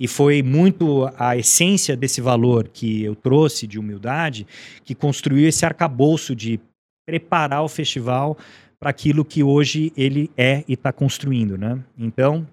E 0.00 0.08
foi 0.08 0.42
muito 0.42 1.08
a 1.16 1.36
essência 1.36 1.96
desse 1.96 2.20
valor 2.20 2.68
que 2.68 3.04
eu 3.04 3.14
trouxe 3.14 3.66
de 3.66 3.78
humildade 3.78 4.46
que 4.84 4.94
construiu 4.94 5.48
esse 5.48 5.64
arcabouço 5.64 6.34
de 6.34 6.58
preparar 7.06 7.62
o 7.62 7.68
festival 7.68 8.36
para 8.80 8.90
aquilo 8.90 9.24
que 9.24 9.44
hoje 9.44 9.92
ele 9.96 10.28
é 10.36 10.64
e 10.66 10.72
está 10.72 10.92
construindo, 10.92 11.56
né? 11.56 11.78
Então, 11.96 12.44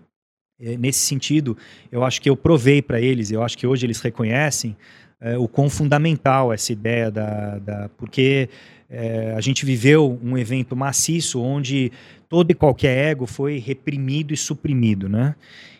nesse 0.59 0.99
sentido, 0.99 1.57
eu 1.91 2.03
acho 2.03 2.21
que 2.21 2.29
eu 2.29 2.35
provei 2.35 2.81
para 2.81 2.99
eles, 2.99 3.31
eu 3.31 3.41
acho 3.41 3.57
que 3.57 3.65
hoje 3.65 3.85
eles 3.85 4.01
reconhecem 4.01 4.75
é, 5.21 5.37
o 5.37 5.47
quão 5.47 5.69
fundamental 5.69 6.51
essa 6.51 6.71
ideia 6.71 7.11
da, 7.11 7.57
da 7.59 7.89
porque 7.97 8.49
é, 8.89 9.33
a 9.35 9.41
gente 9.41 9.65
viveu 9.65 10.19
um 10.23 10.37
evento 10.37 10.75
maciço 10.75 11.41
onde 11.41 11.91
todo 12.27 12.51
e 12.51 12.53
qualquer 12.53 13.11
ego 13.11 13.25
foi 13.25 13.59
reprimido 13.59 14.33
e 14.33 14.37
suprimido, 14.37 15.07
né? 15.07 15.35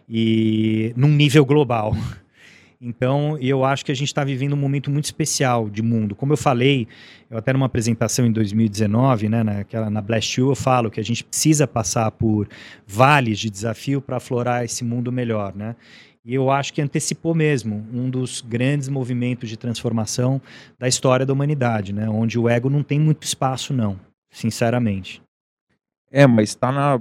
E 0.08 0.94
num 0.96 1.10
nível 1.10 1.46
global. 1.46 1.96
Então, 2.82 3.38
eu 3.40 3.66
acho 3.66 3.84
que 3.84 3.92
a 3.92 3.96
gente 3.96 4.08
está 4.08 4.24
vivendo 4.24 4.54
um 4.54 4.58
momento 4.58 4.90
muito 4.90 5.04
especial 5.04 5.70
de 5.70 5.82
mundo. 5.82 6.16
Como 6.16 6.32
eu 6.32 6.38
falei, 6.38 6.88
eu 7.30 7.38
até 7.38 7.52
numa 7.52 7.66
apresentação 7.66 8.26
em 8.26 8.32
2019, 8.32 9.28
né, 9.28 9.44
naquela, 9.44 9.90
na 9.90 10.02
Blast 10.02 10.40
You, 10.40 10.50
eu 10.50 10.56
falo 10.56 10.90
que 10.90 11.00
a 11.00 11.04
gente 11.04 11.22
precisa 11.22 11.68
passar 11.68 12.10
por 12.12 12.48
vales 12.88 13.38
de 13.38 13.50
desafio 13.50 14.00
para 14.02 14.16
aflorar 14.16 14.64
esse 14.64 14.86
mundo 14.86 15.12
melhor, 15.12 15.54
né? 15.54 15.76
E 16.24 16.34
eu 16.34 16.50
acho 16.50 16.74
que 16.74 16.82
antecipou 16.82 17.34
mesmo 17.34 17.86
um 17.94 18.10
dos 18.10 18.40
grandes 18.40 18.88
movimentos 18.88 19.50
de 19.50 19.58
transformação 19.58 20.42
da 20.78 20.88
história 20.88 21.26
da 21.26 21.34
humanidade, 21.34 21.92
né? 21.92 22.10
Onde 22.10 22.38
o 22.38 22.48
ego 22.48 22.70
não 22.70 22.84
tem 22.84 23.00
muito 23.00 23.24
espaço, 23.24 23.74
não, 23.74 24.00
sinceramente. 24.30 25.22
É, 26.12 26.28
mas 26.28 26.50
está 26.50 26.72
na. 26.72 27.00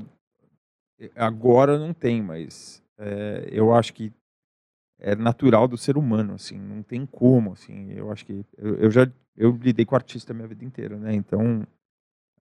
Agora 1.15 1.79
não 1.79 1.93
tem, 1.93 2.23
mas 2.23 2.83
é, 2.99 3.49
eu 3.53 3.73
acho 3.75 3.93
que 3.93 4.13
é 5.01 5.15
natural 5.15 5.69
do 5.69 5.77
ser 5.77 5.97
humano, 5.97 6.35
assim, 6.35 6.59
não 6.59 6.83
tem 6.83 7.07
como, 7.07 7.53
assim. 7.53 7.93
Eu 7.93 8.11
acho 8.11 8.27
que 8.27 8.45
eu, 8.57 8.75
eu 8.77 8.91
já 8.91 9.09
eu 9.37 9.57
lidei 9.63 9.85
com 9.85 9.95
artista 9.95 10.33
a 10.33 10.35
minha 10.35 10.49
vida 10.49 10.65
inteira, 10.65 10.97
né? 10.97 11.15
Então 11.15 11.65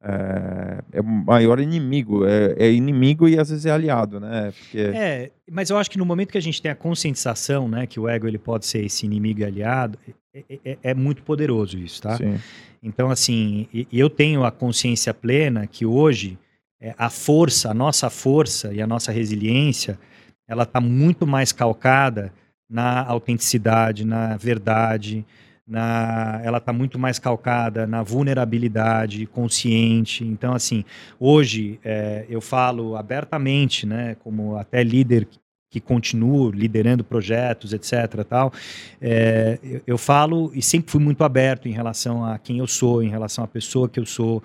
é, 0.02 0.84
é 0.94 1.02
o 1.02 1.04
maior 1.04 1.60
inimigo, 1.60 2.26
é, 2.26 2.56
é, 2.58 2.72
inimigo 2.72 3.28
e 3.28 3.40
às 3.40 3.50
vezes 3.50 3.66
é 3.66 3.72
aliado, 3.72 4.20
né? 4.20 4.52
Porque... 4.52 4.80
É, 4.80 5.32
mas 5.50 5.70
eu 5.70 5.78
acho 5.78 5.90
que 5.90 5.98
no 5.98 6.06
momento 6.06 6.32
que 6.32 6.38
a 6.38 6.42
gente 6.42 6.62
tem 6.62 6.72
a 6.72 6.76
conscientização, 6.76 7.68
né, 7.68 7.88
que 7.88 8.00
o 8.00 8.08
ego 8.08 8.28
ele 8.28 8.38
pode 8.38 8.66
ser 8.66 8.86
esse 8.86 9.06
inimigo 9.06 9.42
e 9.42 9.46
aliado, 9.46 9.98
é, 10.34 10.44
é, 10.50 10.60
é, 10.64 10.78
é 10.84 10.94
muito 10.94 11.24
poderoso 11.24 11.78
isso, 11.78 12.02
tá? 12.02 12.18
Sim. 12.18 12.40
Então, 12.82 13.10
assim, 13.10 13.68
eu 13.92 14.10
tenho 14.10 14.44
a 14.44 14.52
consciência 14.52 15.14
plena 15.14 15.66
que 15.66 15.86
hoje 15.86 16.38
é, 16.80 16.94
a 16.98 17.10
força, 17.10 17.72
a 17.72 17.74
nossa 17.74 18.10
força 18.10 18.72
e 18.72 18.82
a 18.82 18.88
nossa 18.88 19.12
resiliência, 19.12 20.00
ela 20.48 20.64
está 20.64 20.80
muito 20.80 21.26
mais 21.26 21.52
calcada 21.52 22.32
na 22.70 23.06
autenticidade, 23.06 24.06
na 24.06 24.36
verdade, 24.38 25.26
na, 25.68 26.40
ela 26.44 26.60
está 26.60 26.72
muito 26.72 26.98
mais 26.98 27.20
calcada 27.20 27.86
na 27.86 28.02
vulnerabilidade 28.02 29.26
consciente. 29.28 30.24
Então, 30.24 30.54
assim, 30.54 30.86
hoje 31.20 31.80
é, 31.84 32.26
eu 32.30 32.40
falo 32.40 32.96
abertamente, 32.96 33.86
né, 33.86 34.16
como 34.24 34.56
até 34.56 34.82
líder 34.84 35.28
que 35.70 35.82
continuo 35.82 36.50
liderando 36.50 37.04
projetos, 37.04 37.74
etc. 37.74 38.24
Tal, 38.28 38.54
é, 39.02 39.60
eu, 39.62 39.82
eu, 39.86 39.98
falo 39.98 40.50
e 40.54 40.62
sempre 40.62 40.90
fui 40.90 41.02
muito 41.02 41.26
aberto 41.26 41.68
em 41.68 41.74
relação 41.74 42.24
a 42.24 42.38
quem 42.38 42.60
eu 42.60 42.68
sou, 42.68 43.04
em 43.04 43.10
relação 43.10 43.44
à 43.44 43.48
pessoa 43.48 43.90
que 43.90 44.00
eu 44.00 44.06
sou, 44.06 44.42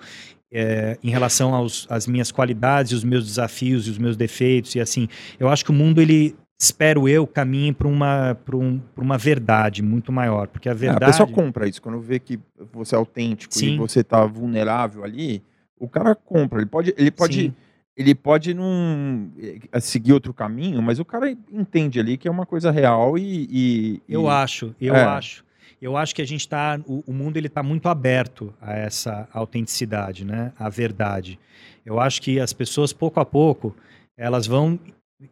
é, 0.51 0.97
em 1.01 1.09
relação 1.09 1.65
às 1.89 2.05
minhas 2.05 2.31
qualidades, 2.31 2.91
os 2.91 3.05
meus 3.05 3.25
desafios 3.25 3.87
e 3.87 3.89
os 3.89 3.97
meus 3.97 4.17
defeitos. 4.17 4.75
E 4.75 4.81
assim, 4.81 5.07
eu 5.39 5.47
acho 5.47 5.63
que 5.63 5.71
o 5.71 5.73
mundo 5.73 6.01
ele 6.01 6.35
espero 6.63 7.09
eu, 7.09 7.27
caminhe 7.27 7.73
para 7.73 7.87
uma, 7.87 8.37
um, 8.53 8.79
uma 8.97 9.17
verdade 9.17 9.81
muito 9.81 10.11
maior. 10.11 10.47
Porque 10.47 10.69
a 10.69 10.73
verdade. 10.73 11.03
É, 11.03 11.07
a 11.07 11.11
pessoa 11.11 11.29
compra 11.29 11.67
isso. 11.67 11.81
Quando 11.81 11.99
vê 11.99 12.19
que 12.19 12.39
você 12.71 12.95
é 12.95 12.97
autêntico 12.97 13.53
Sim. 13.53 13.75
e 13.75 13.77
você 13.77 13.99
está 13.99 14.25
vulnerável 14.25 15.03
ali, 15.03 15.43
o 15.77 15.87
cara 15.89 16.15
compra. 16.15 16.59
Ele 16.59 16.69
pode. 16.69 16.93
Ele 16.97 17.11
pode 17.11 17.53
Ele 17.95 18.15
pode 18.15 18.53
não 18.53 19.29
eh, 19.37 19.79
seguir 19.79 20.13
outro 20.13 20.33
caminho, 20.33 20.81
mas 20.81 20.99
o 20.99 21.05
cara 21.05 21.29
entende 21.51 21.99
ali 21.99 22.17
que 22.17 22.27
é 22.27 22.31
uma 22.31 22.45
coisa 22.45 22.71
real 22.71 23.17
e. 23.17 23.47
e 23.51 24.01
eu 24.07 24.29
acho, 24.29 24.73
eu 24.79 24.95
é. 24.95 25.03
acho. 25.03 25.43
Eu 25.81 25.97
acho 25.97 26.15
que 26.15 26.21
a 26.21 26.25
gente 26.25 26.39
está. 26.39 26.79
O, 26.87 27.03
o, 27.05 27.13
mundo 27.13 27.35
ele 27.35 27.47
está 27.47 27.61
muito 27.61 27.89
aberto 27.89 28.53
a 28.61 28.73
essa 28.73 29.27
autenticidade, 29.33 30.23
né? 30.23 30.53
A 30.57 30.69
verdade. 30.69 31.37
Eu 31.85 31.99
acho 31.99 32.21
que 32.21 32.39
as 32.39 32.53
pessoas, 32.53 32.93
pouco 32.93 33.19
a 33.19 33.25
pouco, 33.25 33.75
elas 34.15 34.47
vão 34.47 34.79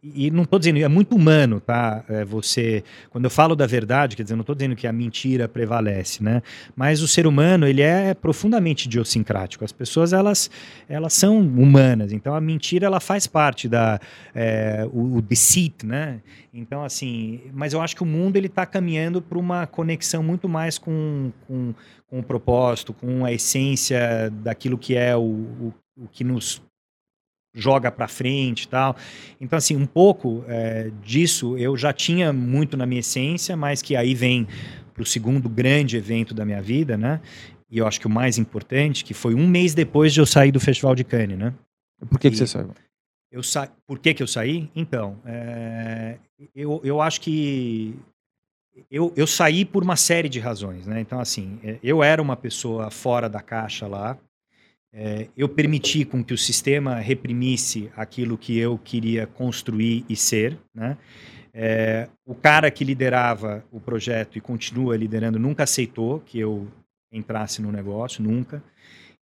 e 0.02 0.30
não 0.30 0.44
estou 0.44 0.58
dizendo, 0.58 0.78
é 0.78 0.88
muito 0.88 1.14
humano, 1.14 1.60
tá? 1.60 2.04
É 2.08 2.24
você, 2.24 2.82
quando 3.10 3.24
eu 3.24 3.30
falo 3.30 3.54
da 3.54 3.66
verdade, 3.66 4.16
quer 4.16 4.22
dizer, 4.22 4.34
não 4.34 4.42
estou 4.42 4.54
dizendo 4.54 4.76
que 4.76 4.86
a 4.86 4.92
mentira 4.92 5.48
prevalece, 5.48 6.22
né? 6.22 6.42
Mas 6.74 7.02
o 7.02 7.08
ser 7.08 7.26
humano, 7.26 7.66
ele 7.66 7.82
é 7.82 8.14
profundamente 8.14 8.86
idiosincrático. 8.86 9.64
As 9.64 9.72
pessoas, 9.72 10.12
elas, 10.12 10.50
elas 10.88 11.12
são 11.12 11.38
humanas, 11.40 12.12
então 12.12 12.34
a 12.34 12.40
mentira, 12.40 12.86
ela 12.86 13.00
faz 13.00 13.26
parte 13.26 13.68
da, 13.68 14.00
é, 14.34 14.86
o, 14.92 15.16
o 15.16 15.22
deceit, 15.22 15.84
né? 15.84 16.20
Então, 16.54 16.84
assim, 16.84 17.40
mas 17.52 17.72
eu 17.72 17.80
acho 17.80 17.96
que 17.96 18.02
o 18.02 18.06
mundo, 18.06 18.36
ele 18.36 18.46
está 18.46 18.66
caminhando 18.66 19.20
para 19.22 19.38
uma 19.38 19.66
conexão 19.66 20.22
muito 20.22 20.48
mais 20.48 20.78
com, 20.78 21.32
com, 21.46 21.74
com 22.08 22.18
o 22.18 22.22
propósito, 22.22 22.92
com 22.92 23.24
a 23.24 23.32
essência 23.32 24.30
daquilo 24.42 24.76
que 24.76 24.94
é 24.94 25.16
o, 25.16 25.20
o, 25.20 25.74
o 25.96 26.08
que 26.08 26.22
nos 26.24 26.62
joga 27.54 27.90
para 27.90 28.08
frente 28.08 28.62
e 28.62 28.68
tal. 28.68 28.96
Então, 29.40 29.56
assim, 29.56 29.76
um 29.76 29.86
pouco 29.86 30.44
é, 30.48 30.90
disso 31.02 31.56
eu 31.58 31.76
já 31.76 31.92
tinha 31.92 32.32
muito 32.32 32.76
na 32.76 32.86
minha 32.86 33.00
essência, 33.00 33.56
mas 33.56 33.82
que 33.82 33.94
aí 33.94 34.14
vem 34.14 34.46
para 34.94 35.02
o 35.02 35.06
segundo 35.06 35.48
grande 35.48 35.96
evento 35.96 36.34
da 36.34 36.44
minha 36.44 36.62
vida, 36.62 36.96
né? 36.96 37.20
E 37.70 37.78
eu 37.78 37.86
acho 37.86 37.98
que 37.98 38.06
o 38.06 38.10
mais 38.10 38.36
importante, 38.36 39.04
que 39.04 39.14
foi 39.14 39.34
um 39.34 39.46
mês 39.46 39.74
depois 39.74 40.12
de 40.12 40.20
eu 40.20 40.26
sair 40.26 40.52
do 40.52 40.60
Festival 40.60 40.94
de 40.94 41.04
Cannes, 41.04 41.38
né? 41.38 41.54
Por 42.08 42.18
que, 42.18 42.30
que 42.30 42.36
você 42.36 42.46
saiu? 42.46 42.70
Eu 43.30 43.42
sa... 43.42 43.68
Por 43.86 43.98
que, 43.98 44.12
que 44.12 44.22
eu 44.22 44.26
saí? 44.26 44.70
Então, 44.74 45.18
é... 45.24 46.18
eu, 46.54 46.80
eu 46.84 47.00
acho 47.00 47.20
que 47.20 47.96
eu, 48.90 49.12
eu 49.16 49.26
saí 49.26 49.64
por 49.64 49.82
uma 49.82 49.96
série 49.96 50.28
de 50.28 50.38
razões, 50.38 50.86
né? 50.86 51.00
Então, 51.00 51.20
assim, 51.20 51.58
é, 51.62 51.78
eu 51.82 52.02
era 52.02 52.20
uma 52.20 52.36
pessoa 52.36 52.90
fora 52.90 53.28
da 53.28 53.40
caixa 53.40 53.86
lá, 53.86 54.18
é, 54.92 55.28
eu 55.36 55.48
permiti 55.48 56.04
com 56.04 56.22
que 56.22 56.34
o 56.34 56.38
sistema 56.38 56.96
reprimisse 56.96 57.90
aquilo 57.96 58.36
que 58.36 58.58
eu 58.58 58.76
queria 58.76 59.26
construir 59.26 60.04
e 60.08 60.14
ser, 60.14 60.58
né? 60.74 60.98
É, 61.54 62.08
o 62.24 62.34
cara 62.34 62.70
que 62.70 62.82
liderava 62.82 63.64
o 63.70 63.78
projeto 63.78 64.38
e 64.38 64.40
continua 64.40 64.96
liderando 64.96 65.38
nunca 65.38 65.64
aceitou 65.64 66.20
que 66.20 66.38
eu 66.38 66.66
entrasse 67.12 67.60
no 67.60 67.70
negócio, 67.70 68.22
nunca. 68.22 68.62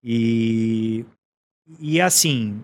E, 0.04 1.06
e 1.80 2.00
assim, 2.00 2.62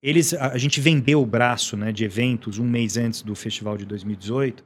eles, 0.00 0.32
a, 0.32 0.52
a 0.52 0.58
gente 0.58 0.80
vendeu 0.80 1.20
o 1.20 1.26
braço 1.26 1.76
né, 1.76 1.90
de 1.90 2.04
eventos 2.04 2.58
um 2.58 2.68
mês 2.68 2.96
antes 2.96 3.22
do 3.22 3.34
festival 3.34 3.76
de 3.76 3.84
2018 3.84 4.64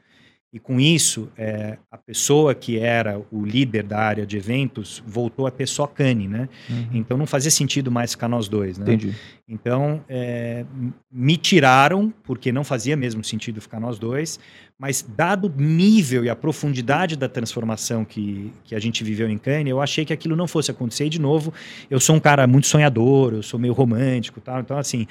e 0.55 0.61
com 0.61 0.79
isso, 0.79 1.29
é, 1.37 1.79
a 1.91 1.99
pessoa 1.99 2.55
que 2.55 2.79
era 2.79 3.21
o 3.33 3.45
líder 3.45 3.83
da 3.83 3.99
área 3.99 4.25
de 4.25 4.37
eventos 4.37 5.03
voltou 5.05 5.49
a 5.49 5.51
ter 5.51 5.67
só 5.67 5.85
Cane, 5.85 6.29
né? 6.29 6.49
Uhum. 6.71 6.89
Então 6.93 7.19
não 7.19 7.27
fazia 7.27 7.51
sentido 7.51 7.91
mais 7.91 8.13
ficar 8.13 8.29
nós 8.29 8.47
dois, 8.47 8.79
né? 8.79 8.85
Entendi. 8.85 9.17
Então 9.49 10.05
é, 10.09 10.65
me 11.11 11.37
tiraram, 11.37 12.15
porque 12.23 12.53
não 12.53 12.63
fazia 12.63 12.97
mesmo 12.97 13.25
sentido 13.25 13.61
ficar 13.61 13.81
nós 13.81 13.99
dois, 13.99 14.39
mas 14.79 15.05
dado 15.17 15.49
o 15.49 15.61
nível 15.61 16.25
e 16.25 16.31
a 16.31 16.37
profundidade 16.37 17.17
da 17.17 17.29
transformação 17.29 18.05
que, 18.05 18.53
que 18.63 18.77
a 18.77 18.79
gente 18.79 19.03
viveu 19.03 19.29
em 19.29 19.39
Cane, 19.39 19.69
eu 19.69 19.81
achei 19.81 20.05
que 20.05 20.13
aquilo 20.13 20.37
não 20.37 20.47
fosse 20.47 20.71
acontecer. 20.71 21.07
E, 21.07 21.09
de 21.09 21.21
novo, 21.21 21.53
eu 21.91 21.99
sou 21.99 22.15
um 22.15 22.21
cara 22.21 22.47
muito 22.47 22.69
sonhador, 22.69 23.35
eu 23.35 23.43
sou 23.43 23.59
meio 23.59 23.73
romântico 23.73 24.41
tal. 24.41 24.61
Então, 24.61 24.79
assim, 24.79 25.05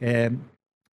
é, 0.00 0.32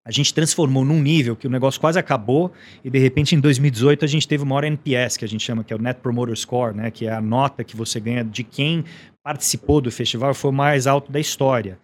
a 0.06 0.10
gente 0.10 0.34
transformou 0.34 0.84
num 0.84 1.00
nível 1.00 1.34
que 1.34 1.46
o 1.46 1.50
negócio 1.50 1.80
quase 1.80 1.98
acabou 1.98 2.52
e 2.84 2.90
de 2.90 2.98
repente 2.98 3.34
em 3.34 3.40
2018 3.40 4.04
a 4.04 4.08
gente 4.08 4.28
teve 4.28 4.42
o 4.42 4.46
maior 4.46 4.64
NPS 4.64 5.16
que 5.16 5.24
a 5.24 5.28
gente 5.28 5.42
chama 5.42 5.64
que 5.64 5.72
é 5.72 5.76
o 5.76 5.80
Net 5.80 6.00
Promoter 6.00 6.36
Score, 6.36 6.76
né, 6.76 6.90
que 6.90 7.06
é 7.06 7.12
a 7.12 7.20
nota 7.20 7.64
que 7.64 7.76
você 7.76 7.98
ganha 7.98 8.22
de 8.22 8.44
quem 8.44 8.84
participou 9.22 9.80
do 9.80 9.90
festival 9.90 10.34
foi 10.34 10.50
o 10.50 10.54
mais 10.54 10.86
alto 10.86 11.10
da 11.10 11.18
história. 11.18 11.78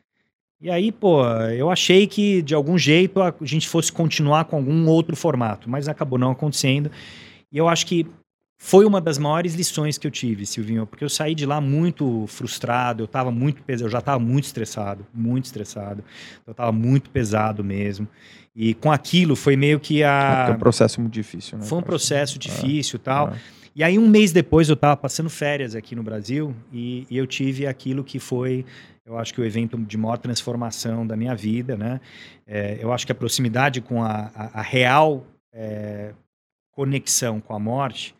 E 0.61 0.71
aí, 0.71 0.93
pô, 0.93 1.25
eu 1.57 1.71
achei 1.71 2.07
que 2.07 2.43
de 2.43 2.55
algum 2.55 2.77
jeito 2.77 3.23
a 3.23 3.35
gente 3.41 3.66
fosse 3.66 3.91
continuar 3.91 4.45
com 4.45 4.57
algum 4.57 4.87
outro 4.89 5.16
formato, 5.16 5.71
mas 5.71 5.89
acabou 5.89 6.18
não 6.18 6.33
acontecendo. 6.33 6.91
E 7.51 7.57
eu 7.57 7.66
acho 7.66 7.87
que 7.87 8.07
foi 8.63 8.85
uma 8.85 9.01
das 9.01 9.17
maiores 9.17 9.55
lições 9.55 9.97
que 9.97 10.07
eu 10.07 10.11
tive, 10.11 10.45
Silvinho, 10.45 10.87
porque 10.87 11.03
eu 11.03 11.09
saí 11.09 11.35
de 11.35 11.47
lá 11.47 11.63
muito 11.63 12.27
frustrado, 12.27 13.03
eu 13.03 13.07
tava 13.09 13.31
muito 13.31 13.63
pesado, 13.63 13.87
eu 13.87 13.91
já 13.91 14.01
estava 14.01 14.19
muito 14.19 14.45
estressado, 14.45 15.07
muito 15.15 15.47
estressado. 15.47 16.05
Eu 16.47 16.51
estava 16.51 16.71
muito 16.71 17.09
pesado 17.09 17.65
mesmo. 17.65 18.07
E 18.55 18.75
com 18.75 18.93
aquilo 18.93 19.35
foi 19.35 19.57
meio 19.57 19.81
que 19.81 20.05
a 20.05 20.49
é 20.51 20.53
um 20.53 20.59
processo 20.59 21.01
muito 21.01 21.15
difícil, 21.15 21.57
né? 21.57 21.65
Foi 21.65 21.79
um 21.79 21.83
processo 21.83 22.37
é, 22.37 22.39
difícil, 22.39 22.97
e 22.97 23.01
tal. 23.01 23.31
é. 23.31 23.39
E 23.75 23.83
aí 23.83 23.99
um 23.99 24.07
mês 24.07 24.31
depois 24.31 24.69
eu 24.69 24.75
estava 24.75 24.95
passando 24.95 25.31
férias 25.31 25.75
aqui 25.75 25.97
no 25.97 26.03
Brasil 26.03 26.55
e, 26.71 27.07
e 27.09 27.17
eu 27.17 27.27
tive 27.27 27.67
aquilo 27.67 28.05
que 28.05 28.19
foi 28.19 28.67
eu 29.07 29.17
acho 29.17 29.33
que 29.33 29.41
o 29.41 29.45
evento 29.45 29.79
de 29.79 29.97
maior 29.97 30.19
transformação 30.19 31.07
da 31.07 31.17
minha 31.17 31.35
vida, 31.35 31.79
né? 31.79 31.99
É, 32.47 32.79
eu 32.79 32.93
acho 32.93 33.07
que 33.07 33.13
a 33.13 33.15
proximidade 33.15 33.81
com 33.81 34.03
a, 34.03 34.31
a, 34.35 34.61
a 34.61 34.63
real 34.63 35.27
é, 35.51 36.13
conexão 36.73 37.41
com 37.41 37.55
a 37.55 37.59
morte, 37.59 38.15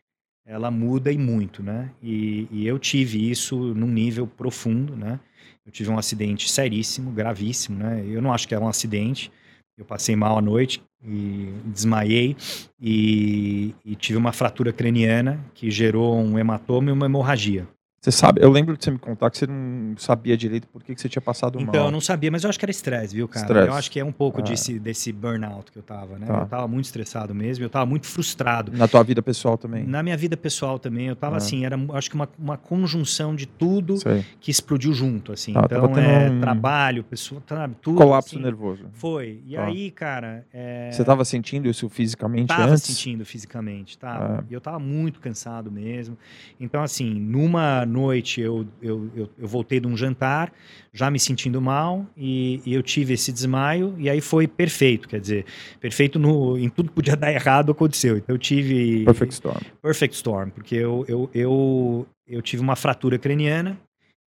ela 0.51 0.69
muda 0.69 1.13
e 1.13 1.17
muito, 1.17 1.63
né? 1.63 1.93
E, 2.03 2.49
e, 2.51 2.67
eu 2.67 2.77
tive 2.77 3.31
isso 3.31 3.57
num 3.73 3.87
nível 3.87 4.27
profundo, 4.27 4.97
né? 4.97 5.21
Eu 5.65 5.71
tive 5.71 5.89
um 5.91 5.97
acidente 5.97 6.51
seríssimo, 6.51 7.13
gravíssimo, 7.13 7.79
né? 7.79 8.05
Eu 8.05 8.21
não 8.21 8.33
acho 8.33 8.49
que 8.49 8.55
é 8.55 8.59
um 8.59 8.67
acidente. 8.67 9.31
Eu 9.79 9.85
passei 9.85 10.17
mal 10.17 10.37
à 10.37 10.43
noite 10.43 10.83
e 11.05 11.53
desmaiei 11.67 12.37
e, 12.81 13.73
e 13.85 13.95
tive 13.95 14.19
uma 14.19 14.33
fratura 14.33 14.73
craniana 14.73 15.39
que 15.55 15.71
gerou 15.71 16.19
um 16.19 16.37
hematoma 16.37 16.91
e 16.91 16.93
uma 16.93 17.07
hemorragia. 17.07 17.69
Você 18.03 18.11
sabe, 18.11 18.41
eu 18.43 18.51
lembro 18.51 18.75
de 18.79 18.83
você 18.83 18.91
me 18.91 18.99
contar 18.99 19.29
que 19.31 19.37
você 19.37 19.47
não 19.47 19.95
sabia 19.99 20.35
direito 20.35 20.67
por 20.69 20.83
que, 20.83 20.95
que 20.95 21.01
você 21.03 21.07
tinha 21.07 21.21
passado 21.21 21.61
Então, 21.61 21.81
mal. 21.83 21.89
eu 21.89 21.93
não 21.93 22.01
sabia, 22.01 22.31
mas 22.31 22.45
eu 22.45 22.49
acho 22.49 22.59
que 22.59 22.65
era 22.65 22.71
estresse, 22.71 23.15
viu, 23.15 23.29
cara? 23.29 23.45
Estresse. 23.45 23.69
Eu 23.69 23.75
acho 23.75 23.91
que 23.91 24.01
é 24.01 24.05
um 24.05 24.11
pouco 24.11 24.41
Ah. 24.41 24.43
desse, 24.43 24.79
desse 24.79 25.13
burnout 25.13 25.71
que 25.71 25.79
eu 25.79 25.83
tava, 25.83 26.19
né? 26.19 26.25
Tá. 26.27 26.39
Eu 26.41 26.47
tava 26.47 26.67
muito 26.67 26.87
estressado 26.87 27.35
mesmo, 27.35 27.63
eu 27.63 27.69
tava 27.69 27.85
muito 27.85 28.07
frustrado. 28.07 28.73
Na 28.75 28.89
tua 28.89 29.03
vida 29.03 29.21
pessoal 29.21 29.59
também. 29.59 29.85
Na 29.87 30.03
minha 30.03 30.17
vida 30.17 30.35
pessoal 30.35 30.79
também, 30.79 31.09
eu 31.09 31.15
tava 31.17 31.35
Ah. 31.35 31.37
assim, 31.37 31.67
era 31.67 31.77
acho 31.93 32.09
que 32.09 32.15
uma, 32.17 32.27
uma 32.39 32.57
conjunção 32.57 33.37
de 33.37 33.45
tudo 33.45 33.99
Sei. 33.99 34.25
que 34.41 34.51
explodiu 34.51 34.95
junto, 34.95 35.31
assim. 35.33 35.53
Ah, 35.55 35.61
então, 35.67 35.83
tava 35.87 36.01
é 36.01 36.31
um- 36.31 36.41
trabalho, 36.41 37.05
pessoa, 37.05 37.43
sabe, 37.47 37.77
tudo. 37.83 37.99
Colapso 37.99 38.35
assim. 38.37 38.43
nervoso. 38.43 38.87
Foi. 38.95 39.43
E 39.47 39.57
Tá. 39.57 39.67
aí, 39.67 39.91
cara, 39.91 40.47
é... 40.55 40.91
Você 40.91 41.03
estava 41.03 41.23
sentindo 41.23 41.69
isso 41.69 41.87
fisicamente 41.91 42.47
tava 42.49 42.71
antes? 42.71 42.83
sentindo 42.85 43.27
fisicamente, 43.27 43.99
tava. 43.99 44.39
Ah. 44.41 44.45
E 44.49 44.55
eu 44.55 44.61
tava 44.63 44.79
muito 44.79 45.21
cansado 45.21 45.71
mesmo. 45.71 46.17
Então, 46.59 46.83
assim, 46.83 47.11
numa 47.21 47.85
noite 47.91 48.41
eu, 48.41 48.67
eu, 48.81 49.11
eu, 49.15 49.31
eu 49.39 49.47
voltei 49.49 49.79
de 49.81 49.87
um 49.87 49.97
jantar, 49.97 50.53
já 50.93 51.11
me 51.11 51.19
sentindo 51.19 51.61
mal, 51.61 52.07
e, 52.17 52.63
e 52.65 52.73
eu 52.73 52.83
tive 52.83 53.15
esse 53.15 53.31
desmaio, 53.33 53.95
e 53.99 54.09
aí 54.09 54.21
foi 54.21 54.47
perfeito, 54.47 55.09
quer 55.09 55.21
dizer, 55.21 55.45
perfeito 55.81 56.19
no, 56.19 56.57
em 56.57 56.69
tudo 56.69 56.89
que 56.89 56.95
podia 56.95 57.17
dar 57.17 57.33
errado 57.33 57.73
aconteceu. 57.73 58.17
Então 58.17 58.35
eu 58.35 58.39
tive. 58.39 59.05
Perfect 59.05 59.35
Storm. 59.35 59.61
Perfect 59.83 60.15
Storm, 60.17 60.51
porque 60.51 60.75
eu, 60.77 61.05
eu, 61.09 61.31
eu, 61.35 62.07
eu 62.27 62.41
tive 62.41 62.63
uma 62.63 62.77
fratura 62.77 63.19
craniana 63.19 63.79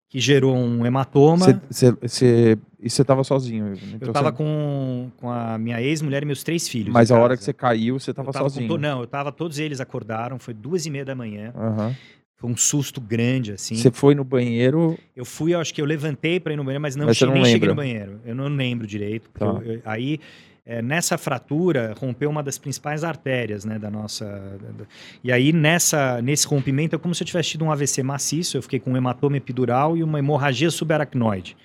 que 0.09 0.19
gerou 0.19 0.55
um 0.55 0.85
hematoma. 0.85 1.45
Você- 1.45 1.59
você- 1.69 1.91
você- 2.07 2.57
E 2.79 2.89
você 2.89 3.01
estava 3.01 3.23
sozinho. 3.23 3.67
Eu 3.69 3.73
então 3.95 4.11
tava 4.13 4.29
você- 4.29 4.35
com, 4.37 5.09
com 5.17 5.29
a 5.31 5.57
minha 5.57 5.81
ex-mulher 5.81 6.21
e 6.21 6.25
meus 6.25 6.43
três 6.43 6.67
filhos. 6.67 6.93
Mas 6.93 7.09
a 7.11 7.17
hora 7.17 7.35
que 7.37 7.43
você 7.43 7.53
caiu, 7.53 7.97
você 7.97 8.09
Eu 8.09 8.11
estava 8.11 8.31
sozinho. 8.33 8.67
to- 8.67 8.77
Não, 8.77 8.99
eu 8.99 9.07
tava, 9.07 9.31
todos 9.31 9.57
eles 9.57 9.79
acordaram, 9.79 10.37
foi 10.37 10.53
duas 10.53 10.85
e 10.85 10.89
meia 10.91 11.05
da 11.05 11.15
manhã. 11.15 11.51
Aham. 11.55 11.95
Foi 12.43 12.51
um 12.51 12.57
susto 12.57 12.99
grande, 12.99 13.53
assim. 13.53 13.75
Você 13.75 13.89
foi 13.89 14.13
no 14.13 14.25
banheiro. 14.25 14.99
Eu 15.15 15.23
fui, 15.23 15.53
eu 15.53 15.61
acho 15.61 15.73
que 15.73 15.79
eu 15.81 15.85
levantei 15.85 16.41
para 16.41 16.51
ir 16.51 16.57
no 16.57 16.63
banheiro, 16.65 16.81
mas 16.81 16.93
não, 16.93 17.05
Mas 17.05 17.15
cheguei, 17.15 17.33
não 17.35 17.41
nem 17.41 17.51
cheguei 17.53 17.69
no 17.69 17.75
banheiro. 17.75 18.19
Eu 18.25 18.35
não 18.35 18.49
lembro 18.49 18.85
direito. 18.85 19.29
Tá. 19.33 19.45
eu- 19.45 19.61
eu- 19.75 19.81
aí, 19.85 20.19
é, 20.65 20.81
nessa 20.81 21.17
fratura, 21.17 21.95
rompeu 21.97 22.29
uma 22.29 22.43
das 22.43 22.57
principais 22.57 23.01
artérias, 23.05 23.63
né, 23.63 23.79
da 23.79 23.89
nossa... 23.89 24.25
da- 24.25 24.85
e 25.23 25.31
aí, 25.31 25.53
nessa, 25.53 26.21
nesse 26.21 26.45
rompimento, 26.45 26.93
é 26.97 26.99
como 26.99 27.15
se 27.15 27.23
eu 27.23 27.27
tivesse 27.27 27.51
tido 27.51 27.63
um 27.63 27.71
AVC 27.71 28.03
maciço. 28.03 28.57
Eu 28.57 28.61
fiquei 28.61 28.77
com 28.77 28.91
um 28.91 28.97
hematoma 28.97 29.37
epidural 29.37 29.95
e 29.95 30.03
uma 30.03 30.19
hemorragia 30.19 30.69
subaracnoide. 30.69 31.55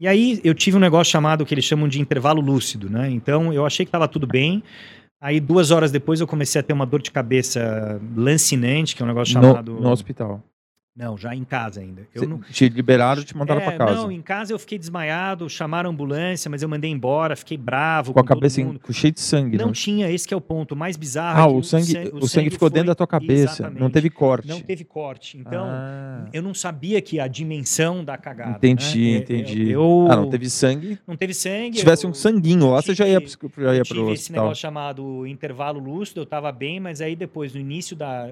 E 0.00 0.08
aí, 0.08 0.40
eu 0.42 0.54
tive 0.54 0.76
um 0.76 0.80
negócio 0.80 1.12
chamado, 1.12 1.46
que 1.46 1.54
eles 1.54 1.64
chamam 1.64 1.86
de 1.86 2.00
intervalo 2.00 2.40
lúcido, 2.40 2.90
né? 2.90 3.08
Então, 3.10 3.52
eu 3.52 3.64
achei 3.64 3.86
que 3.86 3.90
estava 3.90 4.08
tudo 4.08 4.26
bem. 4.26 4.60
Aí, 5.20 5.38
duas 5.38 5.70
horas 5.70 5.90
depois, 5.92 6.20
eu 6.20 6.26
comecei 6.26 6.60
a 6.60 6.62
ter 6.62 6.72
uma 6.72 6.86
dor 6.86 7.02
de 7.02 7.10
cabeça 7.10 8.00
lancinante, 8.16 8.96
que 8.96 9.02
é 9.02 9.04
um 9.04 9.08
negócio 9.08 9.34
No, 9.38 9.48
chamado... 9.48 9.74
no 9.74 9.90
hospital. 9.90 10.42
Não, 11.00 11.16
já 11.16 11.34
em 11.34 11.44
casa 11.44 11.80
ainda. 11.80 12.06
Eu 12.14 12.28
não... 12.28 12.40
Te 12.40 12.68
liberaram 12.68 13.22
e 13.22 13.24
te 13.24 13.34
mandaram 13.34 13.62
É, 13.62 13.64
pra 13.64 13.78
casa. 13.78 13.94
Não, 13.94 14.12
em 14.12 14.20
casa 14.20 14.52
eu 14.52 14.58
fiquei 14.58 14.78
desmaiado, 14.78 15.48
chamaram 15.48 15.88
a 15.88 15.92
ambulância, 15.92 16.50
mas 16.50 16.62
eu 16.62 16.68
mandei 16.68 16.90
embora, 16.90 17.34
fiquei 17.34 17.56
bravo 17.56 18.12
com 18.12 18.20
a 18.20 18.24
cabeça 18.24 18.60
em- 18.60 18.76
com 18.76 18.92
cheio 18.92 19.10
de 19.12 19.20
sangue. 19.20 19.56
Não 19.56 19.68
né? 19.68 19.72
tinha, 19.72 20.10
esse 20.10 20.28
que 20.28 20.34
é 20.34 20.36
o 20.36 20.40
ponto 20.42 20.76
mais 20.76 20.98
bizarro. 20.98 21.40
Ah, 21.40 21.44
é 21.44 21.58
o 21.58 21.62
sangue, 21.62 21.84
san- 21.92 22.16
o 22.16 22.28
sangue 22.28 22.50
ficou 22.50 22.68
dentro 22.68 22.84
foi- 22.84 22.88
da 22.88 22.94
tua 22.94 23.06
cabeça. 23.06 23.62
Não 23.62 23.68
Exatamente. 23.70 23.92
teve 23.92 24.10
corte. 24.10 24.46
Não 24.48 24.60
teve 24.60 24.84
corte. 24.84 25.38
Então, 25.38 25.64
Ah, 25.66 26.26
eu 26.34 26.42
não 26.42 26.52
sabia 26.52 27.00
que 27.00 27.18
a 27.18 27.26
dimensão 27.26 28.04
da 28.04 28.18
cagada. 28.18 28.50
entendi, 28.58 29.12
né? 29.12 29.16
entendi. 29.20 29.70
Eu, 29.70 30.06
Ah, 30.10 30.16
não 30.16 30.28
teve 30.28 30.50
sangue. 30.50 30.98
não 31.06 31.16
teve 31.16 31.32
sangue. 31.32 31.76
Se 31.76 31.80
tivesse 31.80 32.04
eu- 32.04 32.10
um 32.10 32.14
sanguinho 32.14 32.70
lá, 32.72 32.82
você 32.82 32.94
já 32.94 33.06
ia, 33.06 33.18
já 33.20 33.72
ia 33.74 33.78
eu 33.80 33.84
pro 33.86 33.94
tive 33.96 34.12
esse 34.12 34.22
hospital. 34.24 34.44
negócio 34.44 34.60
chamado 34.60 35.26
intervalo 35.26 35.80
lúcido, 35.80 36.20
eu 36.20 36.26
tava 36.26 36.52
bem, 36.52 36.78
mas 36.78 37.00
aí 37.00 37.16
depois, 37.16 37.54
no 37.54 37.60
início 37.60 37.96
da. 37.96 38.28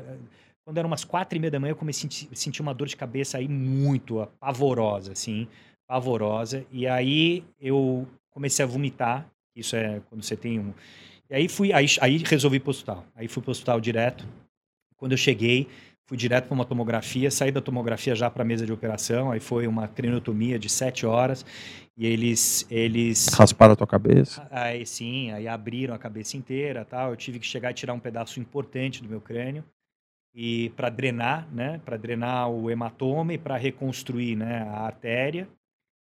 Quando 0.69 0.77
eram 0.77 0.89
umas 0.89 1.03
quatro 1.03 1.35
e 1.35 1.41
meia 1.41 1.51
da 1.51 1.59
manhã, 1.59 1.73
eu 1.73 1.77
comecei 1.77 2.29
a 2.31 2.37
sentir, 2.37 2.61
uma 2.61 2.75
dor 2.75 2.89
de 2.89 2.95
cabeça 2.95 3.39
aí 3.39 3.49
muito 3.49 4.29
pavorosa, 4.39 5.13
assim, 5.13 5.49
pavorosa. 5.87 6.63
E 6.71 6.87
aí 6.87 7.43
eu 7.59 8.07
comecei 8.31 8.63
a 8.63 8.69
vomitar. 8.69 9.27
Isso 9.57 9.75
é 9.75 10.03
quando 10.11 10.23
você 10.23 10.37
tem 10.37 10.61
um. 10.61 10.75
E 11.31 11.37
aí 11.37 11.49
fui, 11.49 11.73
aí, 11.73 11.87
aí 12.03 12.19
resolvi 12.19 12.61
pro 12.61 12.69
hospital. 12.69 13.03
Aí 13.17 13.27
fui 13.29 13.43
pro 13.43 13.51
hospital 13.51 13.81
direto. 13.81 14.29
Quando 14.99 15.13
eu 15.13 15.17
cheguei, 15.17 15.67
fui 16.07 16.19
direto 16.19 16.49
para 16.49 16.55
uma 16.55 16.67
tomografia, 16.67 17.31
saí 17.31 17.51
da 17.51 17.63
tomografia 17.63 18.15
já 18.15 18.29
para 18.29 18.43
a 18.43 18.47
mesa 18.47 18.67
de 18.67 18.73
operação. 18.73 19.31
Aí 19.31 19.41
foi 19.41 19.67
uma 19.67 19.89
craniotomia 19.89 20.59
de 20.59 20.69
sete 20.69 21.07
horas. 21.07 21.47
E 21.97 22.07
eles, 22.07 22.67
eles 22.71 23.29
Rasparam 23.29 23.73
a 23.73 23.77
tua 23.77 23.87
cabeça. 23.87 24.47
Aí 24.51 24.85
sim, 24.85 25.31
aí 25.31 25.49
abriram 25.49 25.95
a 25.95 25.99
cabeça 25.99 26.37
inteira, 26.37 26.85
tal. 26.85 27.09
Eu 27.09 27.17
tive 27.17 27.39
que 27.39 27.47
chegar 27.47 27.71
e 27.71 27.75
tirar 27.75 27.95
um 27.95 27.99
pedaço 27.99 28.39
importante 28.39 29.03
do 29.03 29.09
meu 29.09 29.23
crânio 29.23 29.65
e 30.35 30.71
para 30.71 30.89
drenar, 30.89 31.49
né, 31.53 31.81
para 31.85 31.97
drenar 31.97 32.51
o 32.51 32.71
hematoma 32.71 33.35
e 33.35 33.39
para 33.39 33.57
reconstruir, 33.57 34.37
né, 34.37 34.63
a 34.63 34.81
artéria. 34.81 35.49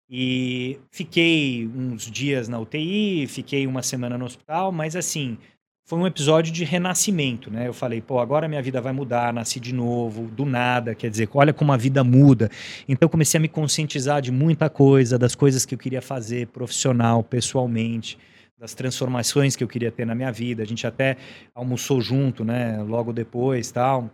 E 0.08 0.78
fiquei 0.90 1.66
uns 1.66 2.10
dias 2.10 2.48
na 2.48 2.58
UTI, 2.58 3.26
fiquei 3.26 3.66
uma 3.66 3.82
semana 3.82 4.18
no 4.18 4.26
hospital, 4.26 4.70
mas 4.70 4.94
assim, 4.94 5.38
foi 5.84 5.98
um 5.98 6.06
episódio 6.06 6.52
de 6.52 6.64
renascimento, 6.64 7.50
né? 7.50 7.66
Eu 7.66 7.74
falei, 7.74 8.00
pô, 8.00 8.18
agora 8.18 8.46
minha 8.46 8.62
vida 8.62 8.80
vai 8.80 8.92
mudar, 8.92 9.32
nasci 9.32 9.58
de 9.58 9.74
novo, 9.74 10.28
do 10.28 10.44
nada, 10.44 10.94
quer 10.94 11.10
dizer, 11.10 11.28
olha 11.34 11.52
como 11.52 11.72
a 11.72 11.76
vida 11.76 12.04
muda. 12.04 12.50
Então 12.88 13.08
comecei 13.08 13.38
a 13.38 13.40
me 13.40 13.48
conscientizar 13.48 14.22
de 14.22 14.30
muita 14.30 14.70
coisa, 14.70 15.18
das 15.18 15.34
coisas 15.34 15.66
que 15.66 15.74
eu 15.74 15.78
queria 15.78 16.00
fazer 16.00 16.46
profissional, 16.48 17.24
pessoalmente, 17.24 18.18
das 18.62 18.74
transformações 18.74 19.56
que 19.56 19.64
eu 19.64 19.66
queria 19.66 19.90
ter 19.90 20.06
na 20.06 20.14
minha 20.14 20.30
vida. 20.30 20.62
A 20.62 20.66
gente 20.66 20.86
até 20.86 21.16
almoçou 21.52 22.00
junto, 22.00 22.44
né, 22.44 22.80
logo 22.80 23.12
depois, 23.12 23.72
tal. 23.72 24.08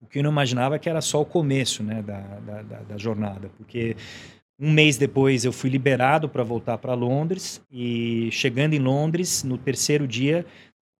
O 0.00 0.06
que 0.06 0.20
eu 0.20 0.22
não 0.22 0.30
imaginava 0.30 0.76
é 0.76 0.78
que 0.78 0.88
era 0.88 1.00
só 1.00 1.20
o 1.20 1.24
começo, 1.24 1.82
né, 1.82 2.00
da, 2.00 2.20
da, 2.20 2.62
da, 2.62 2.78
da 2.82 2.96
jornada, 2.96 3.50
porque 3.58 3.96
um 4.56 4.70
mês 4.70 4.96
depois 4.96 5.44
eu 5.44 5.52
fui 5.52 5.68
liberado 5.68 6.28
para 6.28 6.44
voltar 6.44 6.78
para 6.78 6.94
Londres 6.94 7.60
e 7.72 8.28
chegando 8.30 8.74
em 8.74 8.78
Londres, 8.78 9.42
no 9.42 9.58
terceiro 9.58 10.06
dia, 10.06 10.46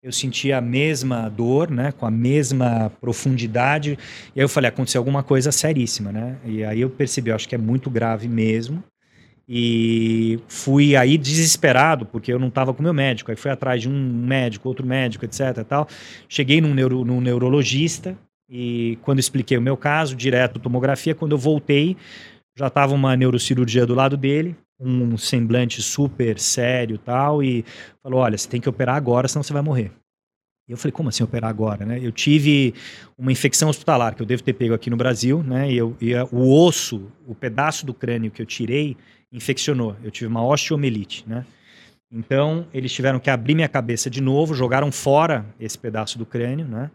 eu 0.03 0.11
senti 0.11 0.51
a 0.51 0.59
mesma 0.59 1.29
dor, 1.29 1.71
né, 1.71 1.93
com 1.93 2.05
a 2.05 2.11
mesma 2.11 2.91
profundidade. 2.99 3.97
E 4.35 4.41
aí 4.41 4.43
eu 4.43 4.49
falei, 4.49 4.67
aconteceu 4.67 4.99
alguma 4.99 5.23
coisa 5.23 5.53
seríssima, 5.53 6.11
né? 6.11 6.37
E 6.43 6.65
aí 6.65 6.81
eu 6.81 6.89
percebi, 6.89 7.29
eu 7.29 7.35
acho 7.35 7.47
que 7.47 7.55
é 7.55 7.57
muito 7.57 7.89
grave 7.89 8.27
mesmo. 8.27 8.83
E 9.51 10.39
fui 10.47 10.95
aí 10.95 11.17
desesperado, 11.17 12.05
porque 12.05 12.31
eu 12.31 12.37
não 12.37 12.49
estava 12.49 12.71
com 12.71 12.83
meu 12.83 12.93
médico. 12.93 13.31
Aí 13.31 13.37
fui 13.37 13.49
atrás 13.49 13.81
de 13.81 13.89
um 13.89 14.23
médico, 14.27 14.69
outro 14.69 14.85
médico, 14.85 15.25
etc. 15.25 15.63
Tal. 15.67 15.87
Cheguei 16.27 16.61
num, 16.61 16.73
neuro, 16.75 17.03
num 17.03 17.19
neurologista 17.19 18.15
e 18.49 18.97
quando 19.03 19.19
expliquei 19.19 19.57
o 19.57 19.61
meu 19.61 19.77
caso, 19.77 20.15
direto 20.15 20.59
tomografia, 20.59 21.13
quando 21.13 21.33
eu 21.33 21.37
voltei, 21.37 21.95
já 22.57 22.67
estava 22.67 22.93
uma 22.93 23.15
neurocirurgia 23.15 23.85
do 23.85 23.93
lado 23.93 24.17
dele, 24.17 24.55
um 24.79 25.15
semblante 25.17 25.81
super 25.81 26.39
sério 26.39 26.97
tal, 26.97 27.43
e 27.43 27.63
falou, 28.01 28.21
olha, 28.21 28.37
você 28.37 28.49
tem 28.49 28.59
que 28.59 28.69
operar 28.69 28.95
agora, 28.95 29.27
senão 29.27 29.43
você 29.43 29.53
vai 29.53 29.61
morrer. 29.61 29.91
E 30.69 30.71
eu 30.71 30.77
falei, 30.77 30.91
como 30.91 31.09
assim 31.09 31.23
operar 31.23 31.49
agora, 31.49 31.83
né? 31.83 31.99
Eu 31.99 32.11
tive 32.11 32.75
uma 33.17 33.31
infecção 33.31 33.69
hospitalar 33.69 34.13
que 34.13 34.21
eu 34.21 34.25
devo 34.25 34.43
ter 34.43 34.53
pego 34.53 34.75
aqui 34.75 34.87
no 34.87 34.95
Brasil, 34.95 35.41
né? 35.41 35.71
E, 35.71 35.75
eu, 35.75 35.97
e 35.99 36.13
o 36.31 36.63
osso, 36.63 37.11
o 37.27 37.33
pedaço 37.33 37.87
do 37.87 37.93
crânio 37.93 38.29
que 38.29 38.39
eu 38.39 38.45
tirei, 38.45 38.95
infeccionou. 39.33 39.95
Eu 40.03 40.11
tive 40.11 40.27
uma 40.27 40.45
osteomelite, 40.45 41.25
né? 41.27 41.43
Então, 42.11 42.67
eles 42.71 42.93
tiveram 42.93 43.19
que 43.19 43.31
abrir 43.31 43.55
minha 43.55 43.67
cabeça 43.67 44.11
de 44.11 44.21
novo, 44.21 44.53
jogaram 44.53 44.91
fora 44.91 45.43
esse 45.59 45.77
pedaço 45.77 46.19
do 46.19 46.25
crânio, 46.25 46.67
né? 46.67 46.91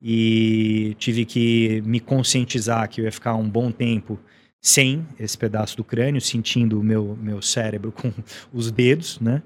E 0.00 0.96
tive 0.98 1.26
que 1.26 1.82
me 1.82 2.00
conscientizar 2.00 2.88
que 2.88 3.02
eu 3.02 3.04
ia 3.04 3.12
ficar 3.12 3.34
um 3.34 3.48
bom 3.48 3.70
tempo 3.70 4.18
sem 4.60 5.06
esse 5.18 5.38
pedaço 5.38 5.76
do 5.76 5.82
crânio, 5.82 6.20
sentindo 6.20 6.78
o 6.78 6.82
meu, 6.82 7.16
meu 7.20 7.40
cérebro 7.40 7.90
com 7.96 8.12
os 8.52 8.70
dedos, 8.70 9.18
né? 9.18 9.42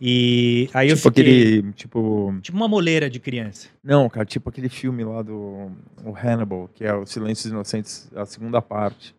E 0.00 0.68
aí 0.74 0.88
tipo 0.88 1.08
eu 1.08 1.12
fiquei... 1.12 1.22
aquele, 1.22 1.72
tipo... 1.72 2.34
Tipo 2.42 2.56
uma 2.56 2.68
moleira 2.68 3.08
de 3.08 3.18
criança. 3.18 3.68
Não, 3.82 4.08
cara, 4.10 4.26
tipo 4.26 4.48
aquele 4.48 4.68
filme 4.68 5.04
lá 5.04 5.22
do 5.22 5.70
o 6.04 6.14
Hannibal, 6.14 6.68
que 6.74 6.84
é 6.84 6.92
o 6.92 7.06
Silêncios 7.06 7.46
Inocentes, 7.46 8.10
a 8.14 8.26
segunda 8.26 8.60
parte. 8.60 9.14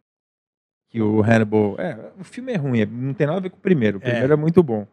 Que 0.89 1.01
o 1.01 1.23
Hannibal... 1.23 1.75
É, 1.79 1.97
o 2.19 2.23
filme 2.23 2.53
é 2.53 2.57
ruim, 2.57 2.85
não 2.85 3.13
tem 3.13 3.25
nada 3.25 3.39
a 3.39 3.41
ver 3.41 3.49
com 3.49 3.57
o 3.57 3.61
primeiro. 3.61 3.97
O 3.97 4.01
primeiro 4.01 4.31
é, 4.31 4.33
é 4.33 4.37
muito 4.37 4.61
bom. 4.61 4.85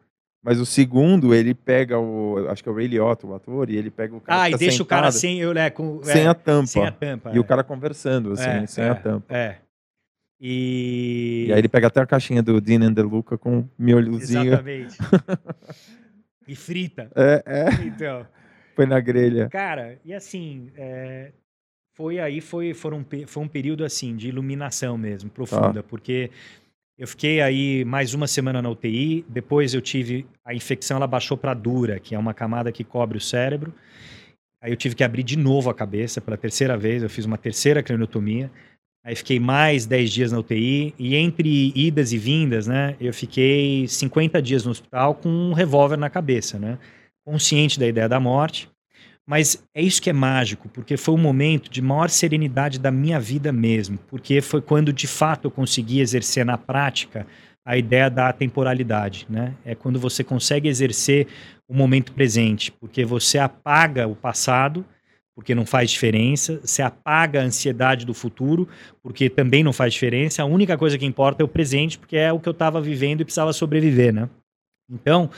Mas 0.42 0.58
o 0.58 0.64
segundo, 0.64 1.34
ele 1.34 1.52
pega 1.52 1.98
o. 1.98 2.48
Acho 2.48 2.62
que 2.62 2.68
é 2.70 2.72
o 2.72 2.74
Ray 2.74 2.86
Liotta, 2.86 3.26
o 3.26 3.34
ator, 3.34 3.68
e 3.68 3.76
ele 3.76 3.90
pega 3.90 4.16
o 4.16 4.20
cara. 4.22 4.44
Ah, 4.44 4.48
e 4.48 4.56
deixa 4.56 4.78
sentado, 4.78 4.86
o 4.86 4.88
cara 4.88 5.12
sem, 5.12 5.38
eu, 5.38 5.52
é, 5.52 5.68
com, 5.68 6.02
sem 6.02 6.22
é, 6.22 6.28
a 6.28 6.32
tampa. 6.32 6.66
Sem 6.66 6.86
a 6.86 6.90
tampa. 6.90 7.30
E 7.34 7.36
é. 7.36 7.40
o 7.40 7.44
cara 7.44 7.62
conversando, 7.62 8.32
assim, 8.32 8.48
É, 8.48 8.66
sem 8.66 8.84
é, 8.84 8.88
a 8.88 8.94
tampa. 8.94 9.26
É. 9.28 9.56
E. 10.40 11.46
E 11.48 11.52
aí 11.52 11.58
ele 11.58 11.68
pega 11.68 11.88
até 11.88 12.00
a 12.00 12.06
caixinha 12.06 12.42
do 12.42 12.60
Dean 12.60 12.82
and 12.82 12.94
the 12.94 13.02
Luca 13.02 13.36
com 13.36 13.68
miolhozinho. 13.78 14.54
Exatamente. 14.54 14.96
e 16.48 16.56
frita. 16.56 17.10
É, 17.14 17.42
é. 17.46 17.84
Então. 17.84 18.26
Foi 18.74 18.86
na 18.86 18.98
grelha. 19.00 19.48
Cara, 19.50 19.98
e 20.04 20.14
assim, 20.14 20.70
é, 20.74 21.32
foi 22.00 22.18
aí, 22.18 22.40
foi, 22.40 22.72
foram, 22.72 23.04
foi 23.26 23.42
um 23.42 23.48
período 23.48 23.84
assim, 23.84 24.16
de 24.16 24.28
iluminação 24.28 24.96
mesmo, 24.96 25.28
profunda, 25.28 25.82
porque 25.82 26.30
eu 26.96 27.06
fiquei 27.06 27.42
aí 27.42 27.84
mais 27.84 28.14
uma 28.14 28.26
semana 28.26 28.62
na 28.62 28.70
UTI, 28.70 29.24
depois 29.28 29.74
eu 29.74 29.82
tive, 29.82 30.26
a 30.44 30.54
infecção 30.54 30.96
ela 30.96 31.06
baixou 31.06 31.36
para 31.36 31.52
dura, 31.52 31.98
que 31.98 32.14
é 32.14 32.18
uma 32.18 32.32
camada 32.32 32.72
que 32.72 32.84
cobre 32.84 33.18
o 33.18 33.20
cérebro, 33.20 33.74
aí 34.62 34.72
eu 34.72 34.76
tive 34.76 34.94
que 34.94 35.04
abrir 35.04 35.22
de 35.22 35.36
novo 35.36 35.68
a 35.68 35.74
cabeça 35.74 36.20
pela 36.22 36.38
terceira 36.38 36.74
vez, 36.76 37.02
eu 37.02 37.10
fiz 37.10 37.26
uma 37.26 37.36
terceira 37.36 37.82
craniotomia, 37.82 38.50
aí 39.04 39.14
fiquei 39.14 39.40
mais 39.40 39.86
10 39.86 40.10
dias 40.10 40.32
na 40.32 40.38
UTI, 40.38 40.94
e 40.98 41.16
entre 41.16 41.72
idas 41.74 42.12
e 42.12 42.18
vindas, 42.18 42.66
né, 42.66 42.96
eu 43.00 43.12
fiquei 43.12 43.86
50 43.88 44.40
dias 44.42 44.64
no 44.64 44.70
hospital 44.70 45.14
com 45.14 45.28
um 45.28 45.52
revólver 45.52 45.96
na 45.96 46.10
cabeça, 46.10 46.58
né, 46.58 46.78
consciente 47.24 47.78
da 47.78 47.86
ideia 47.86 48.08
da 48.08 48.20
morte, 48.20 48.68
mas 49.26 49.62
é 49.74 49.80
isso 49.80 50.02
que 50.02 50.10
é 50.10 50.12
mágico, 50.12 50.68
porque 50.68 50.96
foi 50.96 51.14
um 51.14 51.18
momento 51.18 51.70
de 51.70 51.80
maior 51.80 52.10
serenidade 52.10 52.78
da 52.78 52.90
minha 52.90 53.20
vida 53.20 53.52
mesmo, 53.52 53.98
porque 54.08 54.40
foi 54.40 54.60
quando 54.60 54.92
de 54.92 55.06
fato 55.06 55.46
eu 55.46 55.50
consegui 55.50 56.00
exercer 56.00 56.44
na 56.44 56.58
prática 56.58 57.26
a 57.64 57.76
ideia 57.76 58.10
da 58.10 58.32
temporalidade, 58.32 59.26
né? 59.30 59.54
É 59.64 59.74
quando 59.74 60.00
você 60.00 60.24
consegue 60.24 60.68
exercer 60.68 61.28
o 61.68 61.74
momento 61.74 62.12
presente, 62.12 62.72
porque 62.72 63.04
você 63.04 63.38
apaga 63.38 64.08
o 64.08 64.16
passado, 64.16 64.84
porque 65.34 65.54
não 65.54 65.64
faz 65.64 65.90
diferença, 65.90 66.60
você 66.62 66.82
apaga 66.82 67.40
a 67.40 67.44
ansiedade 67.44 68.04
do 68.04 68.12
futuro, 68.12 68.68
porque 69.02 69.30
também 69.30 69.62
não 69.62 69.72
faz 69.72 69.92
diferença, 69.92 70.42
a 70.42 70.46
única 70.46 70.76
coisa 70.76 70.98
que 70.98 71.06
importa 71.06 71.42
é 71.42 71.44
o 71.44 71.48
presente, 71.48 71.98
porque 71.98 72.16
é 72.16 72.32
o 72.32 72.40
que 72.40 72.48
eu 72.48 72.52
estava 72.52 72.80
vivendo 72.80 73.20
e 73.20 73.24
precisava 73.24 73.52
sobreviver, 73.52 74.12
né? 74.12 74.28
Então, 74.90 75.30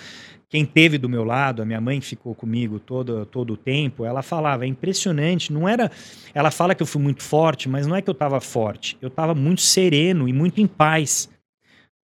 quem 0.48 0.64
teve 0.66 0.98
do 0.98 1.08
meu 1.08 1.24
lado, 1.24 1.62
a 1.62 1.64
minha 1.64 1.80
mãe 1.80 2.00
que 2.00 2.06
ficou 2.06 2.34
comigo 2.34 2.78
todo, 2.78 3.24
todo 3.26 3.54
o 3.54 3.56
tempo, 3.56 4.04
ela 4.04 4.22
falava, 4.22 4.64
é 4.64 4.68
impressionante, 4.68 5.52
não 5.52 5.68
era... 5.68 5.90
Ela 6.34 6.50
fala 6.50 6.74
que 6.74 6.82
eu 6.82 6.86
fui 6.86 7.00
muito 7.00 7.22
forte, 7.22 7.68
mas 7.68 7.86
não 7.86 7.96
é 7.96 8.02
que 8.02 8.10
eu 8.10 8.12
estava 8.12 8.40
forte, 8.40 8.96
eu 9.00 9.08
estava 9.08 9.34
muito 9.34 9.60
sereno 9.60 10.28
e 10.28 10.32
muito 10.32 10.60
em 10.60 10.66
paz, 10.66 11.30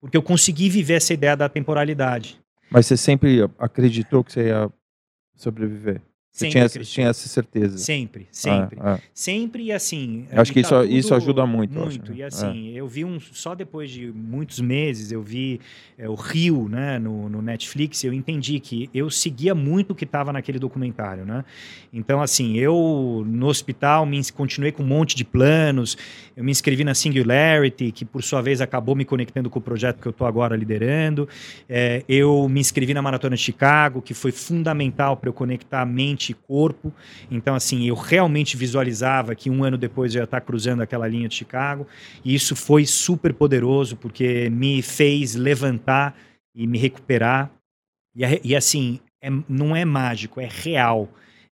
porque 0.01 0.17
eu 0.17 0.23
consegui 0.23 0.69
viver 0.69 0.95
essa 0.95 1.13
ideia 1.13 1.37
da 1.37 1.49
temporalidade. 1.49 2.39
Mas 2.71 2.87
você 2.87 2.97
sempre 2.97 3.43
acreditou 3.59 4.23
que 4.23 4.33
você 4.33 4.49
ia 4.49 4.71
sobreviver? 5.35 6.01
Sempre 6.39 6.53
tinha, 6.53 6.65
acreditei. 6.67 6.95
tinha 6.95 7.09
essa 7.09 7.29
certeza? 7.29 7.79
Sempre, 7.79 8.27
sempre. 8.31 8.79
Ah, 8.81 8.95
ah. 8.95 9.01
Sempre 9.13 9.65
e 9.65 9.73
assim. 9.73 10.27
Acho 10.33 10.53
que 10.53 10.63
tá 10.63 10.85
isso- 10.85 10.93
isso 10.97 11.15
ajuda 11.15 11.45
muito, 11.47 11.79
Muito. 11.79 12.11
né? 12.13 12.19
E 12.19 12.23
assim, 12.23 12.71
eu 12.71 12.87
vi 12.87 13.05
um. 13.05 13.19
Só 13.21 13.55
depois 13.55 13.91
de 13.91 14.13
muitos 14.13 14.61
meses, 14.61 15.11
eu 15.11 15.21
vi 15.23 15.61
é, 15.99 16.09
o 16.09 16.15
Rio, 16.15 16.69
né, 16.69 16.99
no, 16.99 17.29
no 17.29 17.43
Netflix, 17.43 18.05
eu 18.05 18.13
entendi 18.13 18.61
que 18.61 18.89
eu 18.95 19.11
seguia 19.11 19.55
muito 19.55 19.91
o 19.91 19.95
que 19.95 20.05
estava 20.05 20.33
naquele 20.33 20.59
documentário, 20.59 21.25
né? 21.25 21.45
Então, 21.93 22.21
assim, 22.23 22.57
eu 22.57 23.25
no 23.27 23.47
hospital 23.49 24.07
me 24.07 24.21
continuei 24.33 24.71
com 24.71 24.83
um 24.83 24.87
monte 24.87 25.17
de 25.17 25.25
planos, 25.25 25.97
eu 26.37 26.45
me 26.45 26.51
inscrevi 26.53 26.85
na 26.85 26.95
Singularity, 26.95 27.91
que 27.93 28.05
por 28.05 28.23
sua 28.23 28.41
vez 28.41 28.61
acabou 28.61 28.95
me 28.95 29.05
conectando 29.05 29.51
com 29.51 29.59
o 29.59 29.63
projeto 29.63 30.01
que 30.01 30.07
eu 30.07 30.11
estou 30.11 30.27
agora 30.27 30.55
liderando. 30.55 31.29
É, 31.69 32.05
eu 32.09 32.49
me 32.49 32.61
inscrevi 32.61 32.95
na 32.95 33.03
Maratona 33.03 33.35
de 33.37 33.43
Chicago, 33.43 34.01
que 34.01 34.15
foi 34.15 34.31
fundamental 34.31 35.17
para 35.17 35.29
eu 35.29 35.33
conectar 35.33 35.85
mente 35.85 36.28
e 36.33 36.35
corpo. 36.35 36.93
Então, 37.31 37.55
assim, 37.55 37.87
eu 37.87 37.95
realmente 37.95 38.57
visualizava 38.57 39.35
que 39.35 39.51
um 39.51 39.65
ano 39.65 39.79
depois 39.79 40.15
eu 40.15 40.21
ia 40.21 40.25
estar 40.25 40.41
cruzando 40.41 40.83
aquela 40.83 41.07
linha 41.09 41.29
de 41.29 41.35
Chicago. 41.35 41.87
E 42.25 42.35
isso 42.35 42.55
foi 42.57 42.87
super 42.87 43.33
poderoso, 43.35 43.97
porque 43.97 44.49
me 44.51 44.83
fez 44.83 45.35
levantar 45.35 46.17
e 46.55 46.67
me 46.67 46.79
recuperar. 46.79 47.51
E, 48.17 48.23
e, 48.51 48.57
assim, 48.57 49.01
é- 49.23 49.31
não 49.49 49.75
é 49.75 49.85
mágico, 49.85 50.41
é 50.41 50.49
real. 50.51 51.09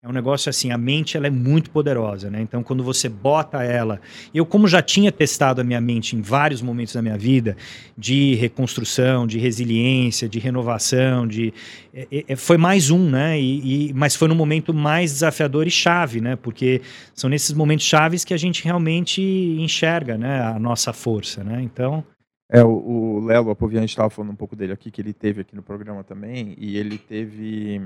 É 0.07 0.09
um 0.09 0.13
negócio 0.13 0.49
assim, 0.49 0.71
a 0.71 0.79
mente 0.79 1.17
ela 1.17 1.27
é 1.27 1.31
muito 1.31 1.69
poderosa, 1.69 2.31
né? 2.31 2.41
Então, 2.41 2.63
quando 2.63 2.85
você 2.85 3.09
bota 3.09 3.65
ela... 3.65 4.01
Eu, 4.33 4.47
como 4.47 4.69
já 4.69 4.81
tinha 4.81 5.11
testado 5.11 5.61
a 5.61 5.65
minha 5.65 5.81
mente 5.81 6.15
em 6.15 6.21
vários 6.21 6.63
momentos 6.63 6.95
da 6.95 7.03
minha 7.03 7.19
vida, 7.19 7.57
de 7.99 8.37
reconstrução, 8.37 9.27
de 9.27 9.37
resiliência, 9.41 10.29
de 10.29 10.39
renovação, 10.39 11.27
de 11.27 11.53
é, 11.93 12.25
é, 12.29 12.37
foi 12.37 12.57
mais 12.57 12.89
um, 12.89 13.11
né? 13.11 13.41
E, 13.41 13.89
e- 13.89 13.95
mas 13.95 14.15
foi 14.15 14.29
no 14.29 14.35
momento 14.37 14.73
mais 14.73 15.13
desafiador 15.13 15.67
e 15.67 15.71
chave, 15.73 16.21
né? 16.21 16.37
Porque 16.37 16.81
são 17.13 17.29
nesses 17.29 17.53
momentos 17.53 17.85
chaves 17.85 18.25
que 18.25 18.33
a 18.33 18.37
gente 18.37 18.63
realmente 18.65 19.21
enxerga, 19.59 20.17
né? 20.17 20.41
A 20.41 20.59
nossa 20.59 20.93
força, 20.93 21.43
né? 21.43 21.61
Então, 21.63 22.05
É, 22.49 22.63
o, 22.63 22.69
o 22.69 23.25
Lelo 23.25 23.51
Apovian, 23.51 23.83
a 23.83 23.85
estava 23.85 24.09
falando 24.09 24.31
um 24.31 24.37
pouco 24.37 24.55
dele 24.55 24.73
aqui, 24.73 24.89
que 24.89 25.01
ele 25.01 25.13
teve 25.13 25.41
aqui 25.41 25.57
no 25.57 25.65
programa 25.65 26.05
também, 26.05 26.55
e 26.59 26.77
ele 26.77 26.97
teve. 26.97 27.83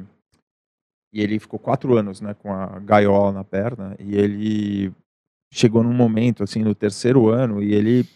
E 1.13 1.21
ele 1.21 1.39
ficou 1.39 1.59
quatro 1.59 1.97
anos, 1.97 2.21
né, 2.21 2.35
com 2.35 2.53
a 2.53 2.79
gaiola 2.79 3.33
na 3.33 3.45
perna, 3.45 3.97
e 3.99 4.17
ele 4.17 4.93
chegou 5.53 5.83
num 5.83 5.93
momento, 5.93 6.45
assim, 6.45 6.63
no 6.63 6.75
terceiro 6.75 7.29
ano, 7.29 7.63
e 7.63 7.75
ele 7.75 8.07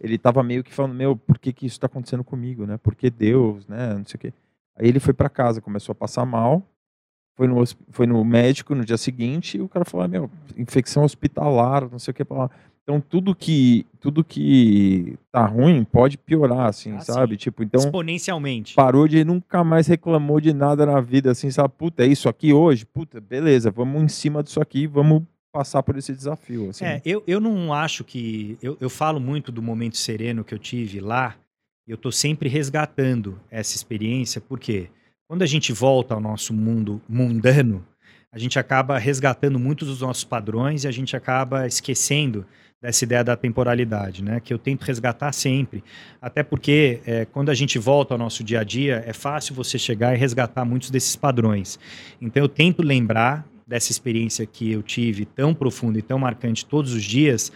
ele 0.00 0.16
tava 0.16 0.42
meio 0.42 0.64
que 0.64 0.72
falando, 0.72 0.94
meu, 0.94 1.14
por 1.14 1.38
que 1.38 1.52
que 1.52 1.66
isso 1.66 1.74
está 1.74 1.86
acontecendo 1.86 2.24
comigo, 2.24 2.64
né? 2.64 2.78
Por 2.78 2.94
que 2.94 3.10
Deus, 3.10 3.66
né? 3.66 3.92
Não 3.92 4.04
sei 4.06 4.16
o 4.16 4.18
quê. 4.18 4.32
Aí 4.74 4.88
ele 4.88 4.98
foi 4.98 5.12
para 5.12 5.28
casa, 5.28 5.60
começou 5.60 5.92
a 5.92 5.94
passar 5.94 6.24
mal, 6.24 6.66
foi 7.36 7.46
no, 7.46 7.62
foi 7.90 8.06
no 8.06 8.24
médico 8.24 8.74
no 8.74 8.82
dia 8.82 8.96
seguinte, 8.96 9.58
e 9.58 9.60
o 9.60 9.68
cara 9.68 9.84
falou, 9.84 10.04
ah, 10.04 10.08
meu, 10.08 10.30
infecção 10.56 11.04
hospitalar, 11.04 11.90
não 11.90 11.98
sei 11.98 12.12
o 12.12 12.14
que. 12.14 12.24
Então 12.82 13.00
tudo 13.00 13.34
que 13.34 13.86
tudo 14.00 14.24
que 14.24 15.16
tá 15.30 15.44
ruim 15.46 15.84
pode 15.84 16.16
piorar, 16.18 16.66
assim, 16.66 16.92
Ah, 16.92 17.00
sabe? 17.00 17.34
sim. 17.34 17.38
Tipo, 17.38 17.62
então 17.62 17.80
exponencialmente. 17.80 18.74
parou 18.74 19.06
de 19.06 19.22
nunca 19.24 19.62
mais 19.62 19.86
reclamou 19.86 20.40
de 20.40 20.52
nada 20.52 20.86
na 20.86 21.00
vida, 21.00 21.30
assim, 21.30 21.50
sabe? 21.50 21.72
Puta, 21.76 22.02
é 22.02 22.06
isso 22.06 22.28
aqui 22.28 22.52
hoje? 22.52 22.84
Puta, 22.86 23.20
beleza, 23.20 23.70
vamos 23.70 24.02
em 24.02 24.08
cima 24.08 24.42
disso 24.42 24.60
aqui, 24.60 24.86
vamos 24.86 25.22
passar 25.52 25.82
por 25.82 25.96
esse 25.98 26.12
desafio, 26.14 26.70
assim. 26.70 26.84
É, 26.84 27.02
eu, 27.04 27.22
eu 27.26 27.38
não 27.40 27.72
acho 27.74 28.02
que. 28.04 28.56
Eu, 28.62 28.76
eu 28.80 28.88
falo 28.88 29.20
muito 29.20 29.52
do 29.52 29.60
momento 29.62 29.96
sereno 29.96 30.42
que 30.44 30.54
eu 30.54 30.58
tive 30.58 30.98
lá, 31.00 31.36
e 31.86 31.90
eu 31.92 31.96
tô 31.98 32.10
sempre 32.10 32.48
resgatando 32.48 33.38
essa 33.50 33.76
experiência, 33.76 34.40
porque 34.40 34.88
quando 35.28 35.42
a 35.42 35.46
gente 35.46 35.72
volta 35.72 36.14
ao 36.14 36.20
nosso 36.20 36.52
mundo 36.54 37.00
mundano, 37.08 37.84
a 38.32 38.38
gente 38.38 38.58
acaba 38.58 38.96
resgatando 38.98 39.58
muitos 39.58 39.88
dos 39.88 40.00
nossos 40.00 40.24
padrões 40.24 40.84
e 40.84 40.88
a 40.88 40.90
gente 40.92 41.16
acaba 41.16 41.66
esquecendo 41.66 42.46
dessa 42.80 43.04
ideia 43.04 43.22
da 43.22 43.36
temporalidade, 43.36 44.24
né? 44.24 44.40
Que 44.40 44.54
eu 44.54 44.58
tento 44.58 44.84
resgatar 44.84 45.32
sempre. 45.32 45.84
Até 46.20 46.42
porque 46.42 47.00
é, 47.04 47.24
quando 47.26 47.50
a 47.50 47.54
gente 47.54 47.78
volta 47.78 48.14
ao 48.14 48.18
nosso 48.18 48.42
dia 48.42 48.60
a 48.60 48.64
dia, 48.64 49.04
é 49.06 49.12
fácil 49.12 49.54
você 49.54 49.78
chegar 49.78 50.14
e 50.14 50.18
resgatar 50.18 50.64
muitos 50.64 50.90
desses 50.90 51.14
padrões. 51.14 51.78
Então 52.20 52.42
eu 52.42 52.48
tento 52.48 52.82
lembrar 52.82 53.46
dessa 53.66 53.92
experiência 53.92 54.46
que 54.46 54.72
eu 54.72 54.82
tive 54.82 55.24
tão 55.24 55.54
profunda 55.54 55.98
e 55.98 56.02
tão 56.02 56.18
marcante 56.18 56.64
todos 56.66 56.92
os 56.92 57.04
dias, 57.04 57.52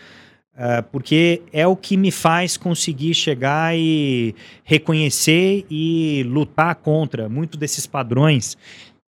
ah, 0.56 0.82
porque 0.82 1.42
é 1.52 1.66
o 1.66 1.74
que 1.74 1.96
me 1.96 2.12
faz 2.12 2.56
conseguir 2.56 3.14
chegar 3.14 3.76
e 3.76 4.34
reconhecer 4.62 5.66
e 5.68 6.22
lutar 6.28 6.76
contra 6.76 7.28
muitos 7.28 7.58
desses 7.58 7.86
padrões 7.86 8.56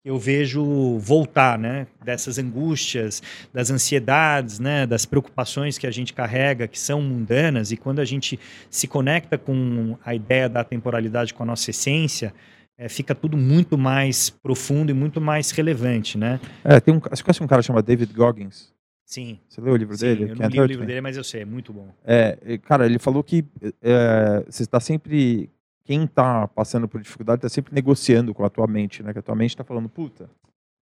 eu 0.07 0.21
vejo 0.21 0.97
voltar, 1.01 1.59
né? 1.59 1.89
Dessas 2.05 2.39
angústias, 2.39 3.21
das 3.53 3.73
ansiedades, 3.73 4.61
né? 4.61 4.87
Das 4.87 5.05
preocupações 5.05 5.79
que 5.79 5.87
a 5.87 5.91
gente 5.91 6.15
carrega, 6.15 6.69
que 6.69 6.79
são 6.79 7.03
mundanas, 7.03 7.73
e 7.73 7.77
quando 7.77 7.99
a 7.99 8.05
gente 8.05 8.39
se 8.71 8.87
conecta 8.87 9.37
com 9.37 9.99
a 10.05 10.15
ideia 10.15 10.49
da 10.49 10.63
temporalidade, 10.63 11.35
com 11.35 11.43
a 11.43 11.47
nossa 11.47 11.71
essência, 11.71 12.33
eh, 12.79 12.89
fica 12.89 13.17
tudo 13.17 13.37
muito 13.37 13.77
mais 13.77 14.31
profundo 14.31 14.91
e 14.91 14.95
muito 14.95 15.21
mais 15.21 15.51
relevante, 15.51 16.17
né? 16.17 16.39
É, 16.63 16.79
tem 16.79 16.95
um, 16.95 17.01
você 17.01 17.25
conhece 17.25 17.43
um 17.43 17.49
cara 17.49 17.61
chamado 17.61 17.85
David 17.85 18.13
Goggins? 18.15 18.73
Sim. 19.05 19.41
Você 19.49 19.61
leu 19.61 19.73
o 19.73 19.77
livro 19.77 19.97
Sim, 19.97 20.07
dele? 20.07 20.23
eu 20.23 20.29
não 20.29 20.37
Can't 20.37 20.53
li 20.57 20.61
o 20.61 20.67
livro 20.67 20.87
dele, 20.87 21.01
mas 21.01 21.17
eu 21.17 21.25
sei, 21.25 21.43
é 21.43 21.45
muito 21.45 21.73
bom. 21.73 21.89
É, 22.05 22.59
cara, 22.59 22.87
ele 22.87 23.01
falou 23.01 23.25
que 23.25 23.45
é, 23.83 24.45
você 24.49 24.63
está 24.63 24.79
sempre. 24.79 25.51
Quem 25.87 26.05
está 26.05 26.49
passando 26.49 26.89
por 26.89 27.01
dificuldade 27.01 27.39
está 27.39 27.49
sempre 27.49 27.73
negociando 27.73 28.35
com 28.35 28.45
a 28.45 28.51
tua 28.51 28.67
mente, 28.67 29.05
né? 29.05 29.13
Que 29.13 29.21
a 29.21 29.23
tua 29.23 29.37
mente 29.37 29.51
está 29.51 29.63
falando, 29.63 29.89
puta, 29.89 30.29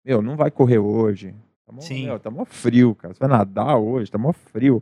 meu, 0.05 0.21
não 0.21 0.37
vai 0.37 0.51
correr 0.51 0.77
hoje. 0.77 1.33
Tá 1.65 1.73
mó, 1.73 1.81
Sim. 1.81 2.05
meu, 2.05 2.19
tá 2.19 2.29
mó 2.29 2.45
frio, 2.45 2.93
cara. 2.93 3.13
Você 3.13 3.19
vai 3.19 3.29
nadar 3.29 3.77
hoje, 3.77 4.11
tá 4.11 4.19
mó 4.19 4.31
frio. 4.31 4.81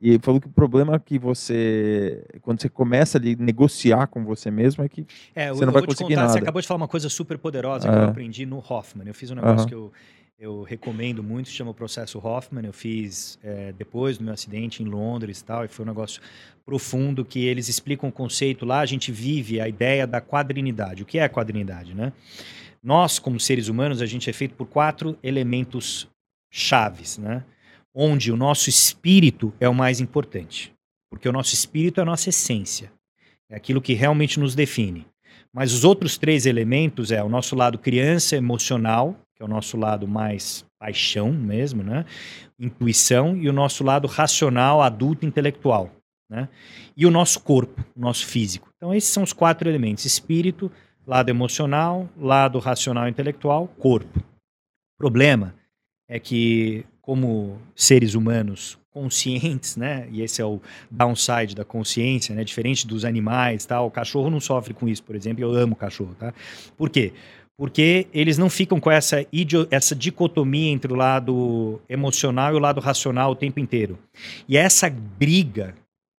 E 0.00 0.18
falou 0.18 0.38
que 0.38 0.46
o 0.46 0.50
problema 0.50 1.00
que 1.00 1.18
você, 1.18 2.22
quando 2.42 2.60
você 2.60 2.68
começa 2.68 3.16
a 3.16 3.20
negociar 3.38 4.06
com 4.08 4.24
você 4.26 4.50
mesmo, 4.50 4.84
é 4.84 4.88
que 4.90 5.06
é, 5.34 5.50
você 5.50 5.64
não 5.64 5.72
vai 5.72 5.86
conseguir 5.86 6.10
contar, 6.10 6.20
nada. 6.20 6.32
Você 6.34 6.38
acabou 6.38 6.60
de 6.60 6.68
falar 6.68 6.76
uma 6.76 6.88
coisa 6.88 7.08
super 7.08 7.38
poderosa 7.38 7.88
que 7.88 7.94
eu 7.94 8.04
aprendi 8.04 8.44
no 8.44 8.58
Hoffman. 8.58 9.08
Eu 9.08 9.14
fiz 9.14 9.30
um 9.30 9.34
negócio 9.34 9.66
que 9.66 9.74
eu, 9.74 9.90
eu 10.38 10.62
recomendo 10.62 11.22
muito, 11.22 11.48
chama 11.48 11.70
o 11.70 11.74
processo 11.74 12.18
Hoffman. 12.18 12.64
Eu 12.64 12.72
fiz 12.72 13.38
é, 13.42 13.72
depois 13.72 14.18
do 14.18 14.24
meu 14.24 14.34
acidente 14.34 14.82
em 14.82 14.86
Londres 14.86 15.40
e 15.40 15.44
tal, 15.44 15.64
e 15.64 15.68
foi 15.68 15.84
um 15.84 15.88
negócio 15.88 16.20
profundo 16.64 17.24
que 17.24 17.44
eles 17.44 17.68
explicam 17.68 18.08
o 18.10 18.12
conceito 18.12 18.66
lá. 18.66 18.80
A 18.80 18.86
gente 18.86 19.10
vive 19.10 19.60
a 19.60 19.68
ideia 19.68 20.06
da 20.06 20.20
quadrinidade. 20.20 21.02
O 21.02 21.06
que 21.06 21.18
é 21.18 21.24
a 21.24 21.28
quadrinidade, 21.28 21.94
né? 21.94 22.12
Nós, 22.82 23.18
como 23.18 23.40
seres 23.40 23.68
humanos, 23.68 24.02
a 24.02 24.06
gente 24.06 24.28
é 24.28 24.32
feito 24.32 24.54
por 24.54 24.66
quatro 24.66 25.18
elementos 25.22 26.08
chaves, 26.52 27.16
né? 27.16 27.42
Onde 27.94 28.30
o 28.30 28.36
nosso 28.36 28.68
espírito 28.68 29.54
é 29.58 29.68
o 29.68 29.74
mais 29.74 30.00
importante. 30.00 30.72
Porque 31.10 31.28
o 31.28 31.32
nosso 31.32 31.54
espírito 31.54 31.98
é 31.98 32.02
a 32.02 32.06
nossa 32.06 32.28
essência. 32.28 32.92
É 33.48 33.56
aquilo 33.56 33.80
que 33.80 33.94
realmente 33.94 34.38
nos 34.38 34.54
define. 34.54 35.06
Mas 35.52 35.72
os 35.72 35.82
outros 35.82 36.18
três 36.18 36.44
elementos 36.44 37.10
é 37.10 37.22
o 37.22 37.28
nosso 37.28 37.56
lado 37.56 37.78
criança 37.78 38.36
emocional, 38.36 39.18
que 39.36 39.42
é 39.42 39.44
o 39.44 39.48
nosso 39.48 39.76
lado 39.76 40.08
mais 40.08 40.64
paixão 40.78 41.30
mesmo, 41.30 41.82
né? 41.82 42.06
Intuição 42.58 43.36
e 43.36 43.48
o 43.48 43.52
nosso 43.52 43.84
lado 43.84 44.08
racional, 44.08 44.80
adulto, 44.80 45.26
intelectual, 45.26 45.90
né? 46.28 46.48
E 46.96 47.04
o 47.06 47.10
nosso 47.10 47.40
corpo, 47.40 47.84
o 47.94 48.00
nosso 48.00 48.26
físico. 48.26 48.70
Então 48.76 48.94
esses 48.94 49.10
são 49.10 49.22
os 49.22 49.34
quatro 49.34 49.68
elementos: 49.68 50.06
espírito, 50.06 50.72
lado 51.06 51.28
emocional, 51.28 52.08
lado 52.18 52.58
racional, 52.58 53.08
intelectual, 53.08 53.68
corpo. 53.68 54.18
O 54.18 54.98
problema 54.98 55.54
é 56.08 56.18
que 56.18 56.86
como 57.02 57.60
seres 57.74 58.14
humanos 58.14 58.78
conscientes, 58.90 59.76
né? 59.76 60.08
E 60.10 60.22
esse 60.22 60.40
é 60.40 60.44
o 60.44 60.58
downside 60.90 61.54
da 61.54 61.66
consciência, 61.66 62.34
né? 62.34 62.42
Diferente 62.42 62.86
dos 62.86 63.04
animais, 63.04 63.66
tal. 63.66 63.86
O 63.86 63.90
cachorro 63.90 64.30
não 64.30 64.40
sofre 64.40 64.72
com 64.72 64.88
isso, 64.88 65.02
por 65.02 65.14
exemplo. 65.14 65.44
Eu 65.44 65.54
amo 65.54 65.76
cachorro, 65.76 66.16
tá? 66.18 66.32
Por 66.78 66.88
quê? 66.88 67.12
Porque 67.58 68.06
eles 68.12 68.36
não 68.36 68.50
ficam 68.50 68.78
com 68.78 68.90
essa, 68.90 69.24
essa 69.70 69.94
dicotomia 69.94 70.70
entre 70.70 70.92
o 70.92 70.96
lado 70.96 71.80
emocional 71.88 72.52
e 72.52 72.56
o 72.56 72.60
lado 72.60 72.80
racional 72.80 73.30
o 73.30 73.36
tempo 73.36 73.58
inteiro. 73.58 73.98
E 74.46 74.58
essa 74.58 74.90
briga 74.90 75.74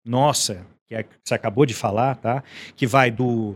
nossa, 0.07 0.65
que, 0.87 0.95
é, 0.95 1.03
que 1.03 1.09
você 1.23 1.35
acabou 1.35 1.65
de 1.65 1.73
falar, 1.73 2.15
tá? 2.15 2.41
Que 2.75 2.87
vai 2.87 3.11
do 3.11 3.55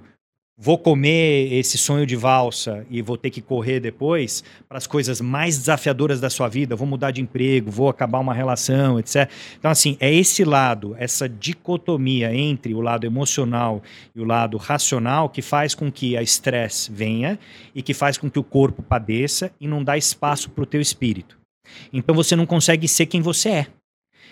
vou 0.64 0.78
comer 0.78 1.52
esse 1.52 1.76
sonho 1.76 2.06
de 2.06 2.16
valsa 2.16 2.86
e 2.88 3.02
vou 3.02 3.18
ter 3.18 3.32
que 3.32 3.42
correr 3.42 3.80
depois 3.80 4.44
para 4.70 4.78
as 4.78 4.86
coisas 4.86 5.20
mais 5.20 5.58
desafiadoras 5.58 6.22
da 6.22 6.30
sua 6.30 6.48
vida, 6.48 6.76
vou 6.76 6.86
mudar 6.86 7.10
de 7.10 7.20
emprego, 7.20 7.72
vou 7.72 7.90
acabar 7.90 8.20
uma 8.20 8.32
relação, 8.32 9.00
etc. 9.00 9.28
Então, 9.58 9.72
assim, 9.72 9.98
é 10.00 10.14
esse 10.14 10.44
lado, 10.44 10.96
essa 11.00 11.28
dicotomia 11.28 12.32
entre 12.36 12.76
o 12.76 12.80
lado 12.80 13.08
emocional 13.08 13.82
e 14.16 14.22
o 14.22 14.24
lado 14.24 14.56
racional 14.58 15.30
que 15.30 15.42
faz 15.42 15.74
com 15.74 15.92
que 15.92 16.16
a 16.16 16.22
estresse 16.22 16.92
venha 16.92 17.40
e 17.74 17.82
que 17.82 17.96
faz 17.96 18.16
com 18.20 18.30
que 18.30 18.38
o 18.38 18.44
corpo 18.44 18.84
padeça 18.84 19.52
e 19.60 19.68
não 19.68 19.84
dá 19.84 19.98
espaço 19.98 20.52
para 20.52 20.64
o 20.64 20.68
teu 20.68 20.80
espírito. 20.80 21.40
Então, 21.92 22.14
você 22.14 22.36
não 22.36 22.46
consegue 22.46 22.88
ser 22.88 23.08
quem 23.08 23.20
você 23.20 23.50
é. 23.50 23.68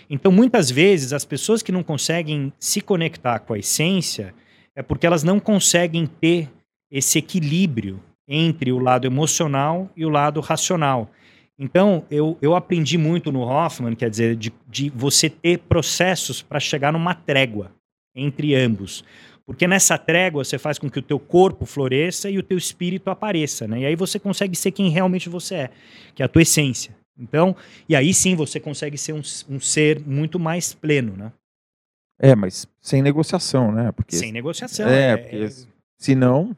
Então, 0.08 0.32
muitas 0.32 0.70
vezes, 0.70 1.12
as 1.12 1.26
pessoas 1.26 1.64
que 1.64 1.72
não 1.72 1.82
conseguem 1.82 2.54
se 2.60 2.82
conectar 2.82 3.40
com 3.40 3.56
a 3.56 3.60
essência, 3.60 4.32
é 4.80 4.82
porque 4.82 5.06
elas 5.06 5.26
não 5.26 5.42
conseguem 5.42 6.08
ter 6.08 6.50
esse 6.90 7.20
equilíbrio 7.20 8.02
entre 8.26 8.72
o 8.72 8.80
lado 8.80 9.06
emocional 9.06 9.92
e 9.94 10.06
o 10.06 10.10
lado 10.10 10.40
racional. 10.40 11.12
Então, 11.60 12.06
eu, 12.10 12.38
eu 12.42 12.56
aprendi 12.56 12.98
muito 12.98 13.30
no 13.30 13.42
Hoffman, 13.42 13.94
quer 13.94 14.10
dizer, 14.10 14.38
de, 14.38 14.54
de 14.66 14.90
você 14.90 15.30
ter 15.30 15.60
processos 15.60 16.42
para 16.42 16.62
chegar 16.62 16.94
numa 16.94 17.14
trégua 17.14 17.74
entre 18.16 18.56
ambos. 18.56 19.04
Porque 19.46 19.68
nessa 19.68 19.98
trégua 19.98 20.46
você 20.46 20.58
faz 20.58 20.80
com 20.80 20.90
que 20.90 21.00
o 21.00 21.02
teu 21.02 21.20
corpo 21.20 21.66
floresça 21.66 22.30
e 22.30 22.38
o 22.38 22.44
teu 22.44 22.58
espírito 22.58 23.10
apareça, 23.10 23.68
né? 23.68 23.82
E 23.82 23.86
aí 23.86 23.98
você 23.98 24.18
consegue 24.18 24.56
ser 24.56 24.72
quem 24.72 24.90
realmente 24.90 25.28
você 25.28 25.56
é, 25.56 25.70
que 26.16 26.24
é 26.24 26.26
a 26.26 26.30
tua 26.30 26.44
essência. 26.44 26.96
Então, 27.20 27.54
e 27.90 27.98
aí 27.98 28.14
sim 28.14 28.34
você 28.34 28.62
consegue 28.62 28.98
ser 28.98 29.12
um, 29.12 29.22
um 29.50 29.60
ser 29.60 30.00
muito 30.08 30.40
mais 30.40 30.74
pleno, 30.74 31.18
né? 31.18 31.34
É, 32.20 32.36
mas 32.36 32.68
sem 32.82 33.02
negociação, 33.02 33.72
né? 33.72 33.92
Porque, 33.94 34.16
sem 34.16 34.32
negociação. 34.32 34.88
É, 34.88 35.12
é 35.12 35.18
porque 35.18 35.36
é... 35.38 35.50
senão... 35.98 36.56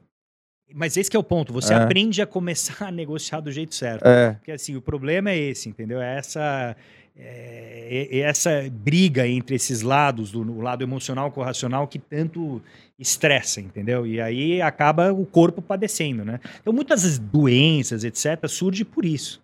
Mas 0.73 0.95
esse 0.95 1.13
é 1.13 1.19
o 1.19 1.23
ponto, 1.23 1.51
você 1.51 1.73
é. 1.73 1.77
aprende 1.77 2.21
a 2.21 2.25
começar 2.25 2.87
a 2.87 2.91
negociar 2.91 3.41
do 3.41 3.51
jeito 3.51 3.75
certo. 3.75 4.05
É. 4.05 4.33
Porque 4.33 4.51
assim, 4.51 4.75
o 4.75 4.81
problema 4.81 5.29
é 5.29 5.37
esse, 5.37 5.67
entendeu? 5.69 6.01
É 6.01 6.17
essa, 6.17 6.75
é, 7.15 8.07
é 8.09 8.19
essa 8.19 8.49
briga 8.71 9.27
entre 9.27 9.55
esses 9.55 9.81
lados, 9.81 10.31
do, 10.31 10.41
o 10.41 10.61
lado 10.61 10.81
emocional 10.81 11.31
com 11.31 11.41
o 11.41 11.43
racional, 11.43 11.87
que 11.87 11.99
tanto 11.99 12.61
estressa, 12.97 13.59
entendeu? 13.59 14.07
E 14.07 14.21
aí 14.21 14.61
acaba 14.61 15.11
o 15.11 15.25
corpo 15.25 15.61
padecendo, 15.61 16.23
né? 16.23 16.39
Então 16.59 16.71
muitas 16.71 17.19
doenças, 17.19 18.03
etc., 18.03 18.47
surgem 18.47 18.85
por 18.85 19.05
isso. 19.05 19.43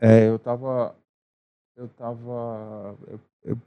É, 0.00 0.26
eu 0.26 0.38
tava... 0.38 0.96
Eu 1.76 1.88
tava... 1.88 2.96
Eu, 3.08 3.20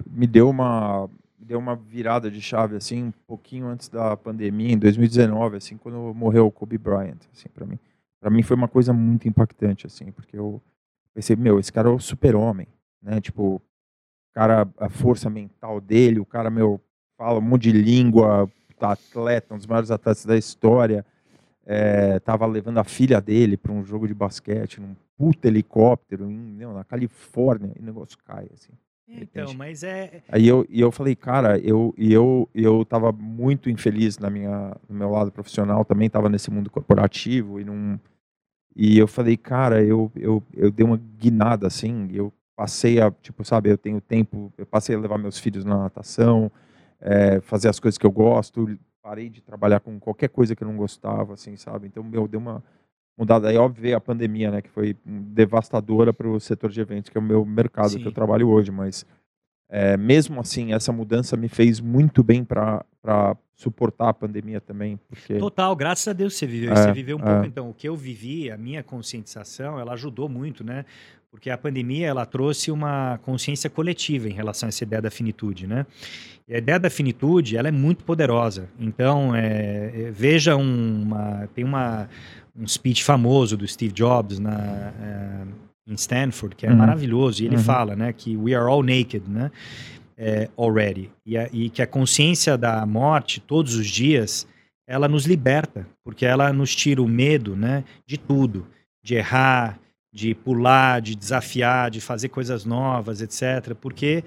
me 0.09 0.27
deu 0.27 0.49
uma 0.49 1.09
deu 1.39 1.57
uma 1.57 1.75
virada 1.75 2.29
de 2.29 2.41
chave 2.41 2.75
assim 2.75 3.05
um 3.05 3.11
pouquinho 3.27 3.67
antes 3.67 3.89
da 3.89 4.15
pandemia 4.15 4.73
em 4.73 4.77
2019 4.77 5.57
assim 5.57 5.77
quando 5.77 6.13
morreu 6.13 6.45
o 6.45 6.51
Kobe 6.51 6.77
Bryant 6.77 7.17
assim 7.33 7.49
para 7.49 7.65
mim. 7.65 7.79
Para 8.19 8.29
mim 8.29 8.43
foi 8.43 8.55
uma 8.55 8.67
coisa 8.67 8.93
muito 8.93 9.27
impactante 9.27 9.87
assim 9.87 10.11
porque 10.11 10.37
eu 10.37 10.61
pensei 11.13 11.35
meu 11.35 11.59
esse 11.59 11.71
cara 11.71 11.89
é 11.89 11.91
o 11.91 11.99
super 11.99 12.35
homem 12.35 12.67
né? 13.01 13.19
Tipo 13.19 13.61
cara 14.33 14.67
a 14.77 14.89
força 14.89 15.29
mental 15.29 15.81
dele 15.81 16.19
o 16.19 16.25
cara 16.25 16.49
meu 16.49 16.79
fala 17.17 17.39
um 17.39 17.41
monte 17.41 17.63
de 17.63 17.71
língua 17.71 18.49
tá 18.77 18.91
atleta 18.91 19.53
um 19.53 19.57
dos 19.57 19.67
maiores 19.67 19.91
atletas 19.91 20.25
da 20.25 20.37
história 20.37 21.05
é, 21.65 22.19
tava 22.19 22.45
levando 22.45 22.77
a 22.77 22.83
filha 22.83 23.19
dele 23.19 23.57
para 23.57 23.71
um 23.71 23.83
jogo 23.83 24.07
de 24.07 24.13
basquete 24.13 24.79
num 24.79 24.95
puta 25.17 25.47
helicóptero 25.47 26.29
em, 26.29 26.37
não, 26.37 26.73
na 26.73 26.83
Califórnia 26.83 27.71
e 27.75 27.81
o 27.81 27.85
negócio 27.85 28.17
cai 28.19 28.47
assim 28.53 28.73
então, 29.07 29.53
mas 29.53 29.83
é, 29.83 30.03
é. 30.03 30.23
Aí 30.29 30.47
eu, 30.47 30.65
e 30.69 30.79
eu 30.79 30.91
falei, 30.91 31.15
cara, 31.15 31.57
eu, 31.59 31.93
eu, 31.97 32.49
eu 32.53 32.85
tava 32.85 33.11
muito 33.11 33.69
infeliz 33.69 34.17
na 34.17 34.29
minha, 34.29 34.75
no 34.87 34.95
meu 34.95 35.09
lado 35.09 35.31
profissional, 35.31 35.83
também 35.83 36.09
tava 36.09 36.29
nesse 36.29 36.49
mundo 36.49 36.69
corporativo 36.69 37.59
e 37.59 37.63
não. 37.63 37.99
E 38.75 38.97
eu 38.97 39.07
falei, 39.07 39.35
cara, 39.35 39.83
eu, 39.83 40.11
eu, 40.15 40.41
eu 40.53 40.71
dei 40.71 40.85
uma 40.85 40.97
guinada 40.97 41.67
assim, 41.67 42.07
eu 42.13 42.31
passei 42.55 43.01
a, 43.01 43.11
tipo, 43.11 43.43
sabe, 43.43 43.69
eu 43.69 43.77
tenho 43.77 43.99
tempo, 43.99 44.53
eu 44.57 44.65
passei 44.65 44.95
a 44.95 44.99
levar 44.99 45.17
meus 45.17 45.37
filhos 45.37 45.65
na 45.65 45.77
natação, 45.77 46.49
é, 46.99 47.41
fazer 47.41 47.67
as 47.67 47.79
coisas 47.79 47.97
que 47.97 48.05
eu 48.05 48.11
gosto, 48.11 48.77
parei 49.01 49.29
de 49.29 49.41
trabalhar 49.41 49.79
com 49.81 49.99
qualquer 49.99 50.29
coisa 50.29 50.55
que 50.55 50.63
eu 50.63 50.67
não 50.67 50.77
gostava, 50.77 51.33
assim, 51.33 51.57
sabe? 51.57 51.87
Então, 51.87 52.03
meu, 52.03 52.27
deu 52.27 52.39
uma 52.39 52.63
mudada. 53.17 53.49
Aí, 53.49 53.57
óbvio, 53.57 53.81
veio 53.81 53.97
a 53.97 54.01
pandemia, 54.01 54.51
né, 54.51 54.61
que 54.61 54.69
foi 54.69 54.95
devastadora 55.05 56.13
para 56.13 56.27
o 56.27 56.39
setor 56.39 56.69
de 56.69 56.81
eventos, 56.81 57.09
que 57.09 57.17
é 57.17 57.21
o 57.21 57.23
meu 57.23 57.45
mercado 57.45 57.89
Sim. 57.91 57.99
que 57.99 58.07
eu 58.07 58.11
trabalho 58.11 58.49
hoje, 58.49 58.71
mas 58.71 59.05
é, 59.69 59.95
mesmo 59.95 60.39
assim, 60.41 60.73
essa 60.73 60.91
mudança 60.91 61.37
me 61.37 61.47
fez 61.47 61.79
muito 61.79 62.21
bem 62.21 62.43
para 62.43 62.83
suportar 63.55 64.09
a 64.09 64.13
pandemia 64.13 64.59
também. 64.59 64.99
Porque... 65.07 65.37
Total, 65.37 65.73
graças 65.75 66.07
a 66.09 66.13
Deus 66.13 66.35
você 66.35 66.45
viveu. 66.45 66.73
É, 66.73 66.75
você 66.75 66.91
viveu 66.91 67.17
um 67.17 67.21
é. 67.21 67.23
pouco, 67.23 67.45
então. 67.45 67.69
O 67.69 67.73
que 67.73 67.87
eu 67.87 67.95
vivi, 67.95 68.51
a 68.51 68.57
minha 68.57 68.83
conscientização, 68.83 69.79
ela 69.79 69.93
ajudou 69.93 70.27
muito, 70.27 70.61
né? 70.61 70.83
Porque 71.31 71.49
a 71.49 71.57
pandemia, 71.57 72.07
ela 72.07 72.25
trouxe 72.25 72.69
uma 72.71 73.17
consciência 73.23 73.69
coletiva 73.69 74.27
em 74.27 74.33
relação 74.33 74.67
a 74.67 74.69
essa 74.69 74.83
ideia 74.83 75.01
da 75.01 75.09
finitude, 75.09 75.65
né? 75.65 75.85
E 76.47 76.53
a 76.53 76.57
ideia 76.57 76.77
da 76.77 76.89
finitude, 76.89 77.55
ela 77.55 77.69
é 77.69 77.71
muito 77.71 78.03
poderosa. 78.03 78.69
Então, 78.77 79.33
é, 79.33 79.91
é 79.93 80.11
veja 80.11 80.55
uma... 80.55 81.47
Tem 81.55 81.63
uma 81.63 82.09
um 82.55 82.67
speech 82.67 83.03
famoso 83.03 83.55
do 83.55 83.67
Steve 83.67 83.93
Jobs 83.93 84.39
na, 84.39 84.57
uh, 84.57 85.47
em 85.87 85.93
Stanford, 85.95 86.55
que 86.55 86.65
é 86.65 86.69
uhum. 86.69 86.77
maravilhoso, 86.77 87.41
e 87.41 87.45
ele 87.45 87.55
uhum. 87.55 87.63
fala 87.63 87.95
né, 87.95 88.13
que 88.13 88.35
we 88.35 88.53
are 88.53 88.69
all 88.69 88.83
naked, 88.83 89.23
né, 89.27 89.51
é, 90.17 90.49
already, 90.57 91.09
e, 91.25 91.37
a, 91.37 91.49
e 91.51 91.69
que 91.69 91.81
a 91.81 91.87
consciência 91.87 92.57
da 92.57 92.85
morte, 92.85 93.39
todos 93.39 93.75
os 93.75 93.87
dias, 93.87 94.47
ela 94.87 95.07
nos 95.07 95.25
liberta, 95.25 95.87
porque 96.03 96.25
ela 96.25 96.51
nos 96.51 96.75
tira 96.75 97.01
o 97.01 97.07
medo 97.07 97.55
né, 97.55 97.83
de 98.05 98.17
tudo, 98.17 98.67
de 99.03 99.15
errar, 99.15 99.79
de 100.13 100.35
pular, 100.35 100.99
de 101.01 101.15
desafiar, 101.15 101.89
de 101.89 102.01
fazer 102.01 102.27
coisas 102.27 102.65
novas, 102.65 103.21
etc. 103.21 103.73
Porque 103.79 104.23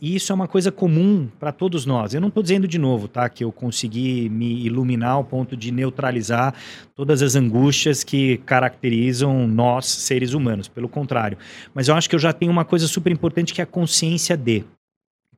isso 0.00 0.30
é 0.30 0.34
uma 0.34 0.46
coisa 0.46 0.70
comum 0.70 1.26
para 1.40 1.50
todos 1.50 1.86
nós. 1.86 2.12
Eu 2.12 2.20
não 2.20 2.28
estou 2.28 2.42
dizendo 2.42 2.68
de 2.68 2.76
novo, 2.76 3.08
tá, 3.08 3.26
que 3.30 3.42
eu 3.42 3.50
consegui 3.50 4.28
me 4.28 4.62
iluminar 4.64 5.12
ao 5.12 5.24
ponto 5.24 5.56
de 5.56 5.72
neutralizar 5.72 6.54
todas 6.94 7.22
as 7.22 7.34
angústias 7.34 8.04
que 8.04 8.36
caracterizam 8.38 9.48
nós, 9.48 9.86
seres 9.86 10.34
humanos. 10.34 10.68
Pelo 10.68 10.88
contrário. 10.88 11.38
Mas 11.74 11.88
eu 11.88 11.94
acho 11.94 12.10
que 12.10 12.14
eu 12.14 12.20
já 12.20 12.32
tenho 12.32 12.52
uma 12.52 12.64
coisa 12.64 12.86
super 12.86 13.10
importante 13.10 13.54
que 13.54 13.62
é 13.62 13.64
a 13.64 13.66
consciência 13.66 14.36
de. 14.36 14.64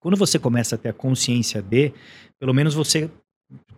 Quando 0.01 0.17
você 0.17 0.39
começa 0.39 0.75
a 0.75 0.79
ter 0.79 0.89
a 0.89 0.93
consciência 0.93 1.63
de, 1.63 1.93
pelo 2.39 2.53
menos 2.53 2.75
você 2.75 3.09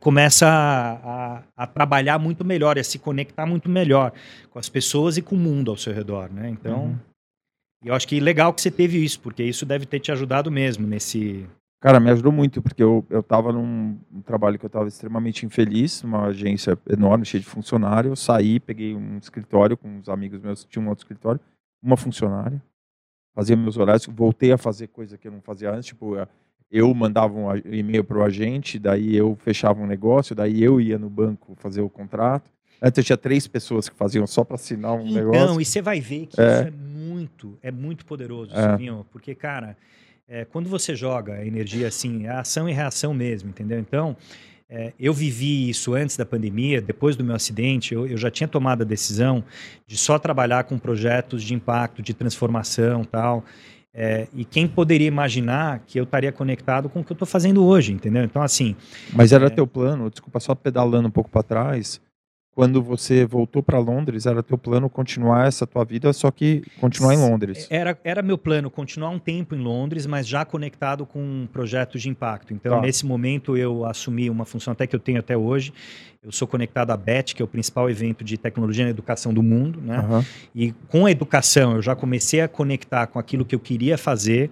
começa 0.01 0.47
a, 0.47 1.37
a, 1.37 1.43
a, 1.57 1.67
trabalhar 1.67 2.19
muito 2.19 2.45
melhor, 2.45 2.79
a 2.79 2.85
se 2.85 2.99
conectar 2.99 3.47
muito 3.47 3.69
melhor 3.69 4.13
com 4.51 4.59
as 4.59 4.69
pessoas 4.69 5.17
e 5.17 5.23
com 5.23 5.35
o 5.35 5.39
mundo 5.39 5.71
ao 5.71 5.77
seu 5.77 5.93
redor, 5.93 6.33
né? 6.33 6.49
Então, 6.49 6.87
uhum. 6.87 6.99
Eu 7.87 7.95
acho 7.95 8.09
que 8.09 8.19
legal 8.19 8.53
que 8.53 8.61
você 8.61 8.71
teve 8.71 9.03
isso, 9.03 9.21
porque 9.21 9.45
isso 9.45 9.65
deve 9.65 9.87
ter 9.87 10.01
te 10.01 10.11
ajudado 10.11 10.51
mesmo 10.51 10.87
nesse. 10.87 11.47
Cara, 11.81 12.01
me 12.01 12.11
ajudou 12.11 12.33
muito, 12.33 12.63
porque 12.63 12.83
eu, 12.83 13.07
eu 13.09 13.23
tava 13.23 13.53
num 13.53 13.97
um 14.13 14.23
trabalho 14.23 14.59
que 14.59 14.65
eu 14.65 14.69
estava 14.69 14.89
extremamente 14.89 15.45
infeliz, 15.47 16.03
uma 16.03 16.27
agência 16.27 16.77
enorme, 16.89 17.25
cheia 17.25 17.41
de 17.41 17.47
funcionários. 17.47 18.11
Eu 18.11 18.17
saí, 18.17 18.59
peguei 18.59 18.95
um 18.95 19.19
escritório 19.19 19.77
com 19.77 19.89
uns 19.89 20.09
amigos 20.09 20.41
meus 20.41 20.65
que 20.65 20.71
tinham 20.71 20.87
um 20.87 20.89
outro 20.89 21.05
escritório, 21.05 21.41
uma 21.81 21.97
funcionária, 21.97 22.61
fazia 23.37 23.57
meus 23.57 23.77
horários, 23.77 24.07
voltei 24.07 24.51
a 24.51 24.59
fazer 24.59 24.89
coisa 24.89 25.17
que 25.17 25.29
eu 25.29 25.33
não 25.33 25.43
fazia 25.43 25.71
antes, 25.71 25.87
tipo, 25.87 26.17
eu 26.71 26.93
mandava 26.93 27.35
um 27.35 27.57
e-mail 27.57 28.05
para 28.05 28.19
o 28.19 28.23
agente, 28.23 28.79
daí 28.79 29.17
eu 29.17 29.37
fechava 29.41 29.81
um 29.81 29.87
negócio, 29.87 30.35
daí 30.35 30.63
eu 30.63 30.81
ia 30.81 30.99
no 30.99 31.09
banco 31.09 31.55
fazer 31.57 31.81
o 31.81 31.89
contrato. 31.89 32.51
Antes 32.83 32.99
eu 32.99 33.05
tinha 33.05 33.17
três 33.17 33.47
pessoas 33.47 33.89
que 33.89 33.97
faziam 33.97 34.27
só 34.27 34.45
para 34.45 34.57
assinar 34.57 34.93
um 34.93 35.03
então, 35.03 35.13
negócio. 35.13 35.43
Então, 35.43 35.61
e 35.61 35.65
você 35.65 35.81
vai 35.81 36.01
ver 36.01 36.27
que 36.27 36.41
é. 36.41 36.45
isso 36.45 36.63
é 36.69 36.71
muito, 36.71 37.59
é 37.63 37.71
muito 37.71 38.05
poderoso, 38.05 38.53
é. 38.55 39.05
porque, 39.11 39.35
cara, 39.35 39.77
é, 40.29 40.45
quando 40.45 40.69
você 40.69 40.95
joga 40.95 41.35
a 41.35 41.47
energia 41.47 41.89
assim, 41.89 42.27
é 42.27 42.31
ação 42.31 42.69
e 42.69 42.73
reação 42.73 43.15
mesmo, 43.15 43.49
entendeu? 43.49 43.79
Então, 43.79 44.17
é, 44.69 44.93
eu 44.99 45.15
vivi 45.15 45.71
isso 45.71 45.95
antes 45.95 46.17
da 46.17 46.27
pandemia, 46.27 46.83
depois 46.83 47.15
do 47.15 47.23
meu 47.23 47.37
acidente, 47.37 47.95
eu, 47.95 48.07
eu, 48.07 48.17
já 48.17 48.31
tinha 48.31 48.49
tomado 48.49 48.83
a 48.83 48.85
decisão 48.85 49.45
de 49.87 49.97
só 49.97 50.19
trabalhar 50.19 50.65
com 50.65 50.77
projetos 50.77 51.45
de 51.45 51.55
impacto, 51.55 52.03
de 52.03 52.13
transformação 52.13 53.05
tal. 53.05 53.45
É, 53.99 54.29
e 54.35 54.45
quem 54.45 54.69
poderia 54.69 55.09
imaginar 55.09 55.81
que 55.87 55.99
eu 55.99 56.05
estaria 56.05 56.31
conectado 56.31 56.87
com 56.87 57.01
o 57.01 57.05
que 57.05 57.13
eu 57.13 57.15
estou 57.15 57.27
fazendo 57.27 57.65
hoje, 57.65 57.95
entendeu? 57.95 58.23
Então, 58.25 58.43
assim. 58.43 58.77
Mas 59.11 59.33
era 59.33 59.47
é... 59.47 59.51
teu 59.51 59.67
plano, 59.67 60.11
desculpa, 60.11 60.39
só 60.39 60.55
pedalando 60.55 61.09
um 61.09 61.11
pouco 61.11 61.31
para 61.31 61.43
trás 61.43 61.99
quando 62.57 62.83
você 62.83 63.27
voltou 63.27 63.63
para 63.63 63.79
Londres, 63.79 64.25
era 64.25 64.43
teu 64.43 64.57
plano 64.57 64.89
continuar 64.89 65.47
essa 65.47 65.67
tua 65.67 65.85
vida, 65.85 66.11
só 66.15 66.31
que 66.31 66.63
continuar 66.81 67.13
em 67.13 67.19
Londres? 67.19 67.67
Era, 67.69 67.99
era 68.03 68.23
meu 68.23 68.39
plano 68.39 68.71
continuar 68.71 69.11
um 69.11 69.19
tempo 69.19 69.55
em 69.55 69.59
Londres, 69.59 70.07
mas 70.07 70.27
já 70.27 70.43
conectado 70.43 71.05
com 71.05 71.47
projetos 71.53 72.01
de 72.01 72.09
impacto. 72.09 72.55
Então, 72.55 72.77
tá. 72.77 72.81
nesse 72.81 73.05
momento, 73.05 73.59
eu 73.59 73.85
assumi 73.85 74.31
uma 74.31 74.47
função 74.47 74.73
até 74.73 74.87
que 74.87 74.97
eu 74.97 75.01
tenho 75.01 75.19
até 75.19 75.37
hoje. 75.37 75.71
Eu 76.25 76.33
sou 76.33 76.49
conectado 76.49 76.93
à 76.93 76.97
BET, 76.97 77.35
que 77.35 77.43
é 77.43 77.45
o 77.45 77.49
principal 77.49 77.91
evento 77.91 78.25
de 78.25 78.39
tecnologia 78.39 78.85
na 78.85 78.91
educação 78.91 79.35
do 79.35 79.43
mundo. 79.43 79.79
Né? 79.83 80.01
Uhum. 80.01 80.25
E 80.55 80.73
com 80.89 81.05
a 81.05 81.11
educação, 81.11 81.77
eu 81.77 81.83
já 81.83 81.95
comecei 81.95 82.41
a 82.41 82.49
conectar 82.49 83.07
com 83.07 83.19
aquilo 83.19 83.45
que 83.45 83.55
eu 83.55 83.61
queria 83.61 83.99
fazer 83.99 84.51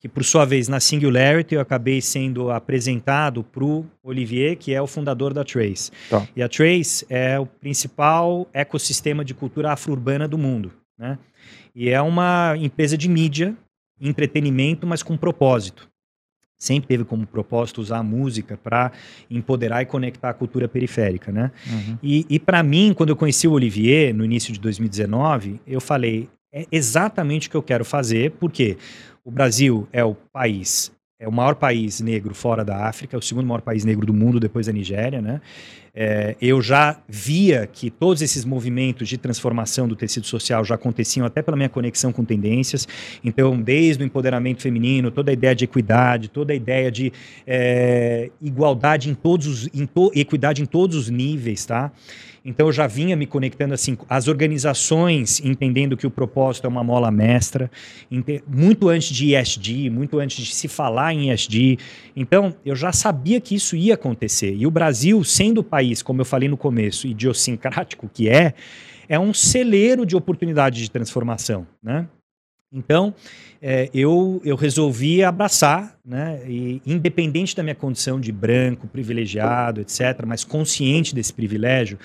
que 0.00 0.08
por 0.08 0.24
sua 0.24 0.44
vez 0.44 0.68
na 0.68 0.80
Singularity 0.80 1.54
eu 1.54 1.60
acabei 1.60 2.00
sendo 2.00 2.50
apresentado 2.50 3.42
para 3.42 3.64
o 3.64 3.84
Olivier, 4.02 4.56
que 4.56 4.72
é 4.72 4.80
o 4.80 4.86
fundador 4.86 5.34
da 5.34 5.44
Trace. 5.44 5.90
Tá. 6.08 6.26
E 6.36 6.42
a 6.42 6.48
Trace 6.48 7.04
é 7.08 7.38
o 7.38 7.46
principal 7.46 8.46
ecossistema 8.52 9.24
de 9.24 9.34
cultura 9.34 9.72
afro-urbana 9.72 10.28
do 10.28 10.38
mundo. 10.38 10.72
Né? 10.96 11.18
E 11.74 11.88
é 11.88 12.00
uma 12.00 12.54
empresa 12.56 12.96
de 12.96 13.08
mídia, 13.08 13.56
entretenimento, 14.00 14.86
mas 14.86 15.02
com 15.02 15.16
propósito. 15.16 15.88
Sempre 16.60 16.88
teve 16.88 17.04
como 17.04 17.24
propósito 17.24 17.80
usar 17.80 17.98
a 17.98 18.02
música 18.02 18.56
para 18.56 18.90
empoderar 19.30 19.80
e 19.82 19.86
conectar 19.86 20.30
a 20.30 20.34
cultura 20.34 20.66
periférica, 20.66 21.30
né? 21.30 21.52
Uhum. 21.70 21.98
E, 22.02 22.26
e 22.28 22.40
para 22.40 22.64
mim, 22.64 22.92
quando 22.92 23.10
eu 23.10 23.16
conheci 23.16 23.46
o 23.46 23.52
Olivier, 23.52 24.12
no 24.12 24.24
início 24.24 24.52
de 24.52 24.58
2019, 24.58 25.60
eu 25.64 25.80
falei, 25.80 26.28
é 26.52 26.66
exatamente 26.72 27.46
o 27.46 27.50
que 27.52 27.56
eu 27.56 27.62
quero 27.62 27.84
fazer, 27.84 28.32
porque 28.40 28.76
o 29.28 29.30
Brasil 29.30 29.86
é 29.92 30.02
o 30.02 30.14
país, 30.14 30.90
é 31.20 31.28
o 31.28 31.32
maior 31.32 31.54
país 31.54 32.00
negro 32.00 32.34
fora 32.34 32.64
da 32.64 32.86
África, 32.86 33.14
é 33.14 33.18
o 33.18 33.20
segundo 33.20 33.46
maior 33.46 33.60
país 33.60 33.84
negro 33.84 34.06
do 34.06 34.14
mundo 34.14 34.40
depois 34.40 34.66
da 34.66 34.72
Nigéria, 34.72 35.20
né? 35.20 35.42
É, 35.94 36.34
eu 36.40 36.62
já 36.62 36.98
via 37.06 37.66
que 37.66 37.90
todos 37.90 38.22
esses 38.22 38.42
movimentos 38.46 39.06
de 39.06 39.18
transformação 39.18 39.86
do 39.86 39.94
tecido 39.94 40.26
social 40.26 40.64
já 40.64 40.76
aconteciam 40.76 41.26
até 41.26 41.42
pela 41.42 41.58
minha 41.58 41.68
conexão 41.68 42.10
com 42.10 42.24
tendências. 42.24 42.88
Então, 43.22 43.60
desde 43.60 44.02
o 44.02 44.06
empoderamento 44.06 44.62
feminino, 44.62 45.10
toda 45.10 45.30
a 45.30 45.34
ideia 45.34 45.54
de 45.54 45.64
equidade, 45.64 46.28
toda 46.28 46.54
a 46.54 46.56
ideia 46.56 46.90
de 46.90 47.12
é, 47.46 48.30
igualdade 48.40 49.10
em 49.10 49.14
todos 49.14 49.46
os, 49.46 49.70
em 49.74 49.84
to, 49.84 50.10
equidade 50.14 50.62
em 50.62 50.66
todos 50.66 50.96
os 50.96 51.10
níveis, 51.10 51.66
tá? 51.66 51.92
Então 52.48 52.66
eu 52.66 52.72
já 52.72 52.86
vinha 52.86 53.14
me 53.14 53.26
conectando 53.26 53.74
assim, 53.74 53.96
as 54.08 54.26
organizações 54.26 55.38
entendendo 55.44 55.98
que 55.98 56.06
o 56.06 56.10
propósito 56.10 56.64
é 56.64 56.68
uma 56.68 56.82
mola 56.82 57.10
mestra, 57.10 57.70
muito 58.46 58.88
antes 58.88 59.14
de 59.14 59.36
ESG, 59.36 59.90
muito 59.90 60.18
antes 60.18 60.46
de 60.46 60.54
se 60.54 60.66
falar 60.66 61.12
em 61.12 61.30
ESG. 61.30 61.78
Então 62.16 62.54
eu 62.64 62.74
já 62.74 62.90
sabia 62.90 63.38
que 63.38 63.54
isso 63.54 63.76
ia 63.76 63.94
acontecer. 63.94 64.54
E 64.56 64.66
o 64.66 64.70
Brasil, 64.70 65.22
sendo 65.24 65.58
o 65.58 65.64
país, 65.64 66.02
como 66.02 66.22
eu 66.22 66.24
falei 66.24 66.48
no 66.48 66.56
começo, 66.56 67.06
idiosincrático 67.06 68.08
que 68.12 68.30
é, 68.30 68.54
é 69.10 69.18
um 69.18 69.34
celeiro 69.34 70.06
de 70.06 70.16
oportunidade 70.16 70.80
de 70.80 70.90
transformação, 70.90 71.66
né? 71.82 72.08
Então, 72.72 73.14
é, 73.62 73.88
eu, 73.94 74.42
eu 74.44 74.54
resolvi 74.54 75.24
abraçar, 75.24 75.96
né, 76.04 76.40
e, 76.46 76.82
independente 76.86 77.56
da 77.56 77.62
minha 77.62 77.74
condição 77.74 78.20
de 78.20 78.30
branco, 78.30 78.86
privilegiado, 78.86 79.80
etc., 79.80 80.24
mas 80.26 80.44
consciente 80.44 81.14
desse 81.14 81.32
privilégio 81.32 81.98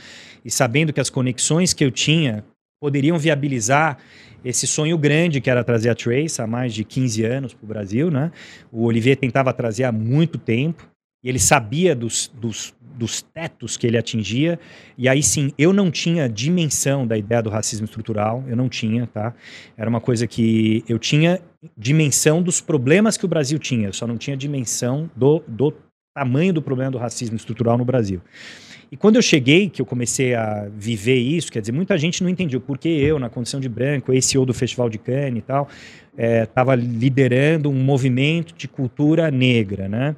e 0.43 0.49
sabendo 0.49 0.93
que 0.93 1.01
as 1.01 1.09
conexões 1.09 1.73
que 1.73 1.83
eu 1.83 1.91
tinha 1.91 2.45
poderiam 2.81 3.17
viabilizar 3.17 3.97
esse 4.43 4.67
sonho 4.67 4.97
grande 4.97 5.39
que 5.39 5.49
era 5.49 5.63
trazer 5.63 5.89
a 5.89 5.95
Trace 5.95 6.41
há 6.41 6.47
mais 6.47 6.73
de 6.73 6.83
15 6.83 7.23
anos 7.23 7.53
para 7.53 7.63
o 7.63 7.67
Brasil. 7.67 8.11
Né? 8.11 8.31
O 8.71 8.83
Olivier 8.83 9.15
tentava 9.15 9.53
trazer 9.53 9.85
há 9.85 9.91
muito 9.91 10.37
tempo 10.37 10.89
e 11.23 11.29
ele 11.29 11.39
sabia 11.39 11.95
dos, 11.95 12.29
dos, 12.35 12.73
dos 12.95 13.21
tetos 13.21 13.77
que 13.77 13.87
ele 13.87 13.97
atingia. 13.97 14.59
E 14.97 15.09
aí 15.09 15.21
sim, 15.21 15.51
eu 15.57 15.73
não 15.73 15.89
tinha 15.91 16.29
dimensão 16.29 17.05
da 17.05 17.17
ideia 17.17 17.41
do 17.41 17.49
racismo 17.49 17.85
estrutural, 17.85 18.43
eu 18.47 18.55
não 18.55 18.69
tinha, 18.69 19.07
tá? 19.07 19.33
Era 19.77 19.89
uma 19.89 20.01
coisa 20.01 20.27
que 20.27 20.83
eu 20.87 20.99
tinha 20.99 21.41
dimensão 21.77 22.41
dos 22.41 22.61
problemas 22.61 23.17
que 23.17 23.25
o 23.25 23.27
Brasil 23.27 23.57
tinha, 23.57 23.87
eu 23.87 23.93
só 23.93 24.05
não 24.05 24.17
tinha 24.17 24.35
dimensão 24.35 25.09
do, 25.15 25.43
do 25.47 25.73
tamanho 26.13 26.53
do 26.53 26.61
problema 26.61 26.91
do 26.91 26.97
racismo 26.97 27.35
estrutural 27.35 27.77
no 27.77 27.85
Brasil. 27.85 28.21
E 28.93 28.95
quando 28.95 29.15
eu 29.15 29.23
cheguei, 29.23 29.69
que 29.69 29.81
eu 29.81 29.87
comecei 29.87 30.35
a 30.35 30.69
viver 30.71 31.17
isso, 31.17 31.51
quer 31.51 31.61
dizer, 31.61 31.71
muita 31.71 31.97
gente 31.97 32.21
não 32.21 32.29
entendia 32.29 32.59
por 32.59 32.77
que 32.77 32.87
eu, 32.87 33.17
na 33.17 33.27
condição 33.27 33.59
de 33.59 33.67
branco, 33.67 34.13
esse 34.13 34.37
ou 34.37 34.45
do 34.45 34.53
Festival 34.53 34.87
de 34.87 34.99
Cannes 34.99 35.39
e 35.39 35.41
tal, 35.41 35.67
estava 36.15 36.73
é, 36.73 36.75
liderando 36.75 37.71
um 37.71 37.83
movimento 37.83 38.53
de 38.55 38.67
cultura 38.67 39.31
negra, 39.31 39.89
né? 39.89 40.15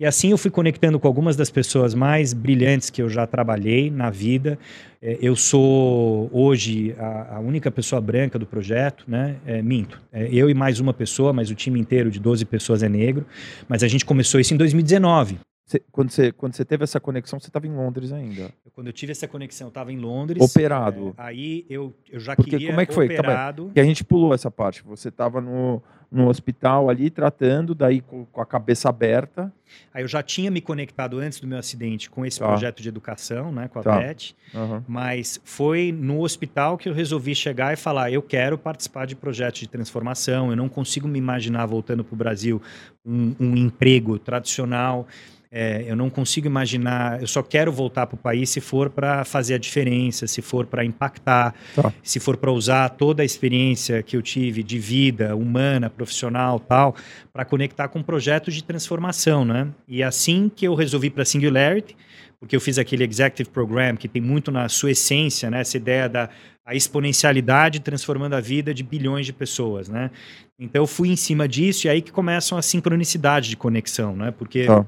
E 0.00 0.06
assim 0.06 0.30
eu 0.30 0.38
fui 0.38 0.50
conectando 0.50 0.98
com 0.98 1.06
algumas 1.06 1.36
das 1.36 1.50
pessoas 1.50 1.94
mais 1.94 2.32
brilhantes 2.32 2.88
que 2.88 3.02
eu 3.02 3.08
já 3.10 3.26
trabalhei 3.26 3.90
na 3.90 4.08
vida. 4.08 4.58
É, 5.02 5.18
eu 5.20 5.36
sou 5.36 6.30
hoje 6.32 6.94
a, 6.98 7.36
a, 7.36 7.40
única 7.40 7.70
pessoa 7.70 8.00
branca 8.00 8.38
do 8.38 8.46
projeto, 8.46 9.04
né? 9.06 9.36
É, 9.44 9.60
minto. 9.60 10.00
É, 10.10 10.26
eu 10.32 10.48
e 10.48 10.54
mais 10.54 10.80
uma 10.80 10.94
pessoa, 10.94 11.34
mas 11.34 11.50
o 11.50 11.54
time 11.54 11.78
inteiro 11.78 12.10
de 12.10 12.18
12 12.18 12.46
pessoas 12.46 12.82
é 12.82 12.88
negro. 12.88 13.26
Mas 13.68 13.82
a 13.82 13.88
gente 13.88 14.06
começou 14.06 14.40
isso 14.40 14.54
em 14.54 14.56
2019. 14.56 15.38
Cê, 15.70 15.80
quando, 15.92 16.10
você, 16.10 16.32
quando 16.32 16.52
você 16.52 16.64
teve 16.64 16.82
essa 16.82 16.98
conexão, 16.98 17.38
você 17.38 17.46
estava 17.46 17.64
em 17.64 17.72
Londres 17.72 18.10
ainda? 18.10 18.50
Quando 18.74 18.88
eu 18.88 18.92
tive 18.92 19.12
essa 19.12 19.28
conexão, 19.28 19.68
eu 19.68 19.68
estava 19.68 19.92
em 19.92 19.98
Londres. 19.98 20.42
Operado. 20.42 21.14
É, 21.16 21.22
aí 21.22 21.64
eu, 21.70 21.94
eu 22.10 22.18
já 22.18 22.34
Porque 22.34 22.50
queria 22.50 22.70
como 22.70 22.80
é 22.80 22.86
que 22.86 22.92
foi? 22.92 23.04
operado. 23.04 23.66
Porque 23.66 23.78
a 23.78 23.84
gente 23.84 24.02
pulou 24.02 24.34
essa 24.34 24.50
parte. 24.50 24.82
Você 24.82 25.10
estava 25.10 25.40
no, 25.40 25.80
no 26.10 26.26
hospital 26.26 26.90
ali 26.90 27.08
tratando, 27.08 27.72
daí 27.72 28.00
com, 28.00 28.24
com, 28.24 28.40
a 28.40 28.46
cabeça 28.46 28.88
aberta. 28.88 29.52
Aí 29.94 30.02
eu 30.02 30.08
já 30.08 30.24
tinha 30.24 30.50
me 30.50 30.60
conectado 30.60 31.20
antes 31.20 31.38
do 31.38 31.46
meu 31.46 31.58
acidente 31.58 32.10
com 32.10 32.26
esse 32.26 32.40
tá. 32.40 32.48
projeto 32.48 32.82
de 32.82 32.88
educação, 32.88 33.52
né, 33.52 33.68
com 33.68 33.78
a 33.78 33.82
tá. 33.84 33.96
PET. 33.96 34.34
Uhum. 34.52 34.82
Mas 34.88 35.40
foi 35.44 35.92
no 35.96 36.22
hospital 36.22 36.76
que 36.76 36.88
eu 36.88 36.92
resolvi 36.92 37.32
chegar 37.32 37.72
e 37.72 37.76
falar: 37.76 38.10
eu 38.10 38.22
quero 38.22 38.58
participar 38.58 39.06
de 39.06 39.14
projetos 39.14 39.60
de 39.60 39.68
transformação. 39.68 40.50
Eu 40.50 40.56
não 40.56 40.68
consigo 40.68 41.06
me 41.06 41.20
imaginar 41.20 41.64
voltando 41.66 42.02
para 42.02 42.14
o 42.14 42.18
Brasil 42.18 42.60
um, 43.06 43.36
um 43.38 43.56
emprego 43.56 44.18
tradicional. 44.18 45.06
É, 45.52 45.84
eu 45.84 45.96
não 45.96 46.08
consigo 46.08 46.46
imaginar, 46.46 47.20
eu 47.20 47.26
só 47.26 47.42
quero 47.42 47.72
voltar 47.72 48.06
para 48.06 48.14
o 48.14 48.18
país 48.18 48.50
se 48.50 48.60
for 48.60 48.88
para 48.88 49.24
fazer 49.24 49.54
a 49.54 49.58
diferença, 49.58 50.28
se 50.28 50.40
for 50.40 50.64
para 50.64 50.84
impactar, 50.84 51.54
tá. 51.74 51.92
se 52.04 52.20
for 52.20 52.36
para 52.36 52.52
usar 52.52 52.88
toda 52.90 53.22
a 53.22 53.24
experiência 53.24 54.00
que 54.00 54.16
eu 54.16 54.22
tive 54.22 54.62
de 54.62 54.78
vida 54.78 55.34
humana, 55.34 55.90
profissional, 55.90 56.60
tal, 56.60 56.94
para 57.32 57.44
conectar 57.44 57.88
com 57.88 58.00
projetos 58.00 58.54
de 58.54 58.62
transformação, 58.62 59.44
né? 59.44 59.66
E 59.88 60.04
assim 60.04 60.48
que 60.54 60.64
eu 60.64 60.74
resolvi 60.76 61.10
para 61.10 61.24
Singularity, 61.24 61.96
porque 62.38 62.54
eu 62.54 62.60
fiz 62.60 62.78
aquele 62.78 63.04
executive 63.04 63.50
program 63.50 63.96
que 63.96 64.06
tem 64.06 64.22
muito 64.22 64.52
na 64.52 64.68
sua 64.68 64.92
essência, 64.92 65.50
né, 65.50 65.60
essa 65.60 65.76
ideia 65.76 66.08
da 66.08 66.30
a 66.64 66.74
exponencialidade 66.76 67.80
transformando 67.80 68.34
a 68.34 68.40
vida 68.40 68.72
de 68.72 68.84
bilhões 68.84 69.26
de 69.26 69.32
pessoas, 69.32 69.88
né? 69.88 70.08
Então 70.56 70.80
eu 70.80 70.86
fui 70.86 71.08
em 71.08 71.16
cima 71.16 71.48
disso 71.48 71.88
e 71.88 71.90
aí 71.90 72.00
que 72.00 72.12
começam 72.12 72.56
a 72.56 72.62
sincronicidade 72.62 73.48
de 73.48 73.56
conexão, 73.56 74.14
né? 74.14 74.30
Porque 74.30 74.66
tá. 74.66 74.86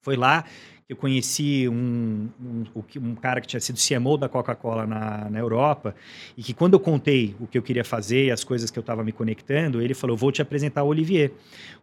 Foi 0.00 0.16
lá 0.16 0.44
que 0.86 0.92
eu 0.92 0.96
conheci 0.96 1.68
um, 1.68 2.28
um, 2.40 2.64
um 2.96 3.14
cara 3.14 3.40
que 3.40 3.46
tinha 3.46 3.60
sido 3.60 3.78
CMO 3.78 4.16
da 4.16 4.28
Coca-Cola 4.28 4.86
na, 4.86 5.30
na 5.30 5.38
Europa 5.38 5.94
e 6.36 6.42
que 6.42 6.52
quando 6.52 6.74
eu 6.74 6.80
contei 6.80 7.36
o 7.38 7.46
que 7.46 7.56
eu 7.56 7.62
queria 7.62 7.84
fazer 7.84 8.26
e 8.26 8.30
as 8.30 8.42
coisas 8.42 8.70
que 8.70 8.78
eu 8.78 8.82
estava 8.82 9.04
me 9.04 9.12
conectando, 9.12 9.80
ele 9.80 9.94
falou, 9.94 10.16
vou 10.16 10.32
te 10.32 10.42
apresentar 10.42 10.82
o 10.82 10.88
Olivier. 10.88 11.32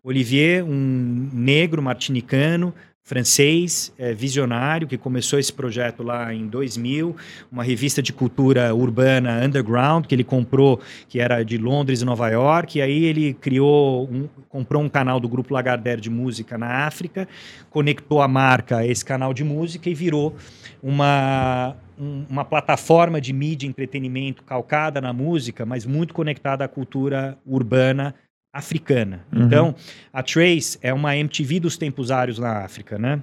Olivier, 0.04 0.64
um 0.64 1.30
negro 1.32 1.82
martinicano, 1.82 2.74
francês, 3.08 3.94
é, 3.98 4.14
visionário, 4.14 4.86
que 4.86 4.98
começou 4.98 5.40
esse 5.40 5.52
projeto 5.54 6.04
lá 6.04 6.34
em 6.34 6.46
2000, 6.46 7.16
uma 7.50 7.64
revista 7.64 8.02
de 8.04 8.12
cultura 8.12 8.76
urbana 8.76 9.46
underground, 9.46 10.06
que 10.06 10.14
ele 10.14 10.26
comprou, 10.26 10.82
que 11.08 11.18
era 11.18 11.42
de 11.42 11.58
Londres 11.58 12.02
e 12.02 12.06
Nova 12.06 12.28
York, 12.28 12.78
e 12.78 12.82
aí 12.82 13.06
ele 13.06 13.34
criou, 13.34 14.10
um, 14.12 14.28
comprou 14.50 14.84
um 14.84 14.90
canal 14.90 15.22
do 15.22 15.30
Grupo 15.30 15.54
Lagardère 15.54 16.02
de 16.02 16.10
música 16.10 16.58
na 16.58 16.86
África, 16.86 17.30
conectou 17.70 18.22
a 18.22 18.28
marca 18.28 18.80
a 18.80 18.86
esse 18.86 19.06
canal 19.06 19.34
de 19.34 19.46
música 19.46 19.90
e 19.90 19.96
virou 19.96 20.36
uma, 20.84 21.78
um, 21.98 22.26
uma 22.30 22.44
plataforma 22.44 23.22
de 23.22 23.32
mídia 23.32 23.68
e 23.68 23.70
entretenimento 23.70 24.44
calcada 24.44 25.00
na 25.00 25.14
música, 25.14 25.66
mas 25.66 25.86
muito 25.86 26.14
conectada 26.14 26.66
à 26.66 26.68
cultura 26.68 27.38
urbana 27.46 28.14
africana. 28.58 29.26
Uhum. 29.32 29.46
Então, 29.46 29.76
a 30.12 30.24
Trace 30.24 30.78
é 30.82 30.94
uma 30.94 31.16
MTV 31.16 31.60
dos 31.60 31.78
tempos 31.78 32.12
áreos 32.12 32.40
na 32.40 32.64
África, 32.64 32.98
né? 32.98 33.22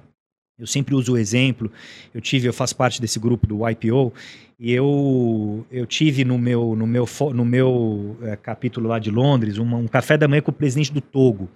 Eu 0.57 0.65
sempre 0.65 0.95
uso 0.95 1.13
o 1.13 1.17
exemplo. 1.17 1.69
Eu 2.13 2.21
tive, 2.21 2.47
eu 2.47 2.53
faço 2.53 2.75
parte 2.75 3.01
desse 3.01 3.19
grupo 3.19 3.45
do 3.45 3.67
YPO 3.67 4.13
e 4.57 4.71
eu 4.71 5.65
eu 5.69 5.85
tive 5.85 6.23
no 6.23 6.37
meu 6.37 6.77
no 6.77 6.87
meu 6.87 7.05
no 7.33 7.43
meu 7.43 8.17
é, 8.21 8.37
capítulo 8.37 8.87
lá 8.87 8.97
de 8.97 9.11
Londres 9.11 9.57
uma, 9.57 9.75
um 9.75 9.85
café 9.85 10.17
da 10.17 10.29
manhã 10.29 10.41
com 10.41 10.51
o 10.51 10.53
presidente 10.53 10.93
do 10.93 11.01
Togo. 11.01 11.49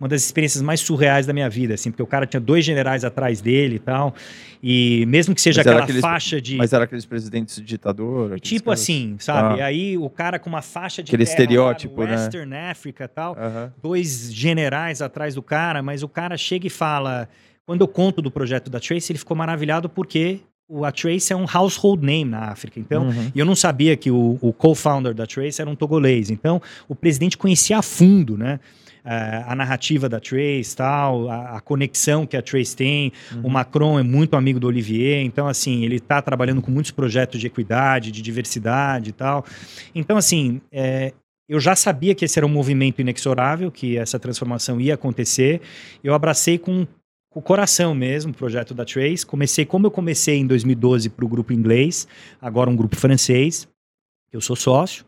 Uma 0.00 0.08
das 0.08 0.24
experiências 0.24 0.62
mais 0.62 0.80
surreais 0.80 1.26
da 1.26 1.34
minha 1.34 1.50
vida, 1.50 1.74
assim, 1.74 1.90
porque 1.90 2.02
o 2.02 2.06
cara 2.06 2.24
tinha 2.24 2.40
dois 2.40 2.64
generais 2.64 3.04
atrás 3.04 3.42
dele 3.42 3.74
e 3.74 3.78
tal. 3.78 4.14
E 4.62 5.04
mesmo 5.06 5.34
que 5.34 5.40
seja 5.42 5.60
aquela 5.60 5.82
aqueles, 5.82 6.00
faixa 6.00 6.40
de 6.40 6.56
Mas 6.56 6.72
era 6.72 6.84
aqueles 6.84 7.04
presidentes 7.04 7.62
ditador, 7.62 8.40
tipo 8.40 8.64
caras... 8.64 8.80
assim, 8.80 9.16
sabe? 9.18 9.60
Ah. 9.60 9.66
Aí 9.66 9.98
o 9.98 10.08
cara 10.08 10.38
com 10.38 10.48
uma 10.48 10.62
faixa 10.62 11.02
de 11.02 11.10
aquele 11.10 11.24
estereótipo, 11.24 12.00
lá, 12.00 12.06
né? 12.06 12.12
Western 12.16 12.56
Africa 12.56 13.04
e 13.04 13.08
tal, 13.08 13.36
dois 13.82 14.32
generais 14.32 15.02
atrás 15.02 15.34
do 15.34 15.42
cara, 15.42 15.82
mas 15.82 16.02
o 16.02 16.08
cara 16.08 16.38
chega 16.38 16.66
e 16.66 16.70
fala 16.70 17.28
quando 17.66 17.80
eu 17.80 17.88
conto 17.88 18.22
do 18.22 18.30
projeto 18.30 18.70
da 18.70 18.78
Trace, 18.78 19.12
ele 19.12 19.18
ficou 19.18 19.36
maravilhado 19.36 19.88
porque 19.88 20.40
a 20.82 20.92
Trace 20.92 21.32
é 21.32 21.36
um 21.36 21.46
household 21.52 22.04
name 22.04 22.30
na 22.30 22.50
África. 22.50 22.78
Então, 22.78 23.08
uhum. 23.08 23.30
eu 23.34 23.44
não 23.44 23.54
sabia 23.54 23.96
que 23.96 24.10
o, 24.10 24.38
o 24.40 24.52
co-founder 24.52 25.12
da 25.12 25.26
Trace 25.26 25.60
era 25.60 25.68
um 25.68 25.74
togolês. 25.74 26.30
Então, 26.30 26.62
o 26.88 26.94
presidente 26.94 27.36
conhecia 27.36 27.78
a 27.78 27.82
fundo, 27.82 28.38
né? 28.38 28.60
a 29.46 29.54
narrativa 29.54 30.08
da 30.08 30.18
Trace, 30.18 30.74
tal, 30.76 31.30
a, 31.30 31.58
a, 31.58 31.60
conexão 31.60 32.26
que 32.26 32.36
a 32.36 32.42
Trace 32.42 32.74
tem. 32.74 33.12
Uhum. 33.32 33.42
O 33.44 33.50
Macron 33.50 34.00
é 34.00 34.02
muito 34.02 34.34
amigo 34.34 34.58
do 34.58 34.66
Olivier, 34.66 35.24
então 35.24 35.46
assim 35.46 35.84
ele 35.84 35.96
está 35.96 36.20
trabalhando 36.20 36.60
com 36.60 36.72
muitos 36.72 36.90
projetos 36.90 37.38
de 37.38 37.46
equidade, 37.46 38.10
de 38.10 38.20
diversidade 38.20 39.10
e 39.10 39.12
tal. 39.12 39.44
Então 39.94 40.16
assim, 40.16 40.60
é, 40.72 41.12
eu 41.48 41.60
já 41.60 41.76
sabia 41.76 42.16
que 42.16 42.24
esse 42.24 42.36
era 42.36 42.44
um 42.44 42.50
movimento 42.50 43.00
inexorável, 43.00 43.70
que 43.70 43.96
essa 43.96 44.18
transformação 44.18 44.80
ia 44.80 44.94
acontecer. 44.94 45.60
Eu 46.02 46.12
abracei 46.12 46.58
com 46.58 46.84
o 47.36 47.42
coração 47.42 47.94
mesmo, 47.94 48.32
o 48.32 48.34
projeto 48.34 48.72
da 48.72 48.82
Trace. 48.82 49.26
Comecei, 49.26 49.66
como 49.66 49.86
eu 49.86 49.90
comecei 49.90 50.38
em 50.38 50.46
2012 50.46 51.10
para 51.10 51.22
o 51.22 51.28
grupo 51.28 51.52
inglês, 51.52 52.08
agora 52.40 52.70
um 52.70 52.74
grupo 52.74 52.96
francês, 52.96 53.68
eu 54.32 54.40
sou 54.40 54.56
sócio, 54.56 55.04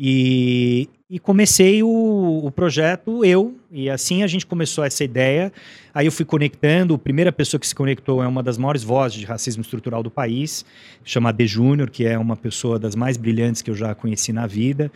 e, 0.00 0.88
e 1.10 1.18
comecei 1.18 1.82
o, 1.82 2.40
o, 2.46 2.50
projeto 2.50 3.22
eu, 3.26 3.54
e 3.70 3.90
assim 3.90 4.22
a 4.22 4.26
gente 4.26 4.46
começou 4.46 4.84
essa 4.84 5.04
ideia. 5.04 5.52
Aí 5.92 6.06
eu 6.06 6.12
fui 6.12 6.24
conectando, 6.24 6.94
a 6.94 6.98
primeira 6.98 7.30
pessoa 7.30 7.60
que 7.60 7.68
se 7.68 7.74
conectou 7.74 8.22
é 8.22 8.26
uma 8.26 8.42
das 8.42 8.56
maiores 8.56 8.82
vozes 8.82 9.18
de 9.18 9.26
racismo 9.26 9.60
estrutural 9.60 10.02
do 10.02 10.10
país, 10.10 10.64
chama 11.04 11.30
De 11.30 11.46
Júnior, 11.46 11.90
que 11.90 12.06
é 12.06 12.16
uma 12.18 12.36
pessoa 12.36 12.78
das 12.78 12.94
mais 12.94 13.18
brilhantes 13.18 13.60
que 13.60 13.70
eu 13.70 13.74
já 13.74 13.94
conheci 13.94 14.32
na 14.32 14.46
vida. 14.46 14.90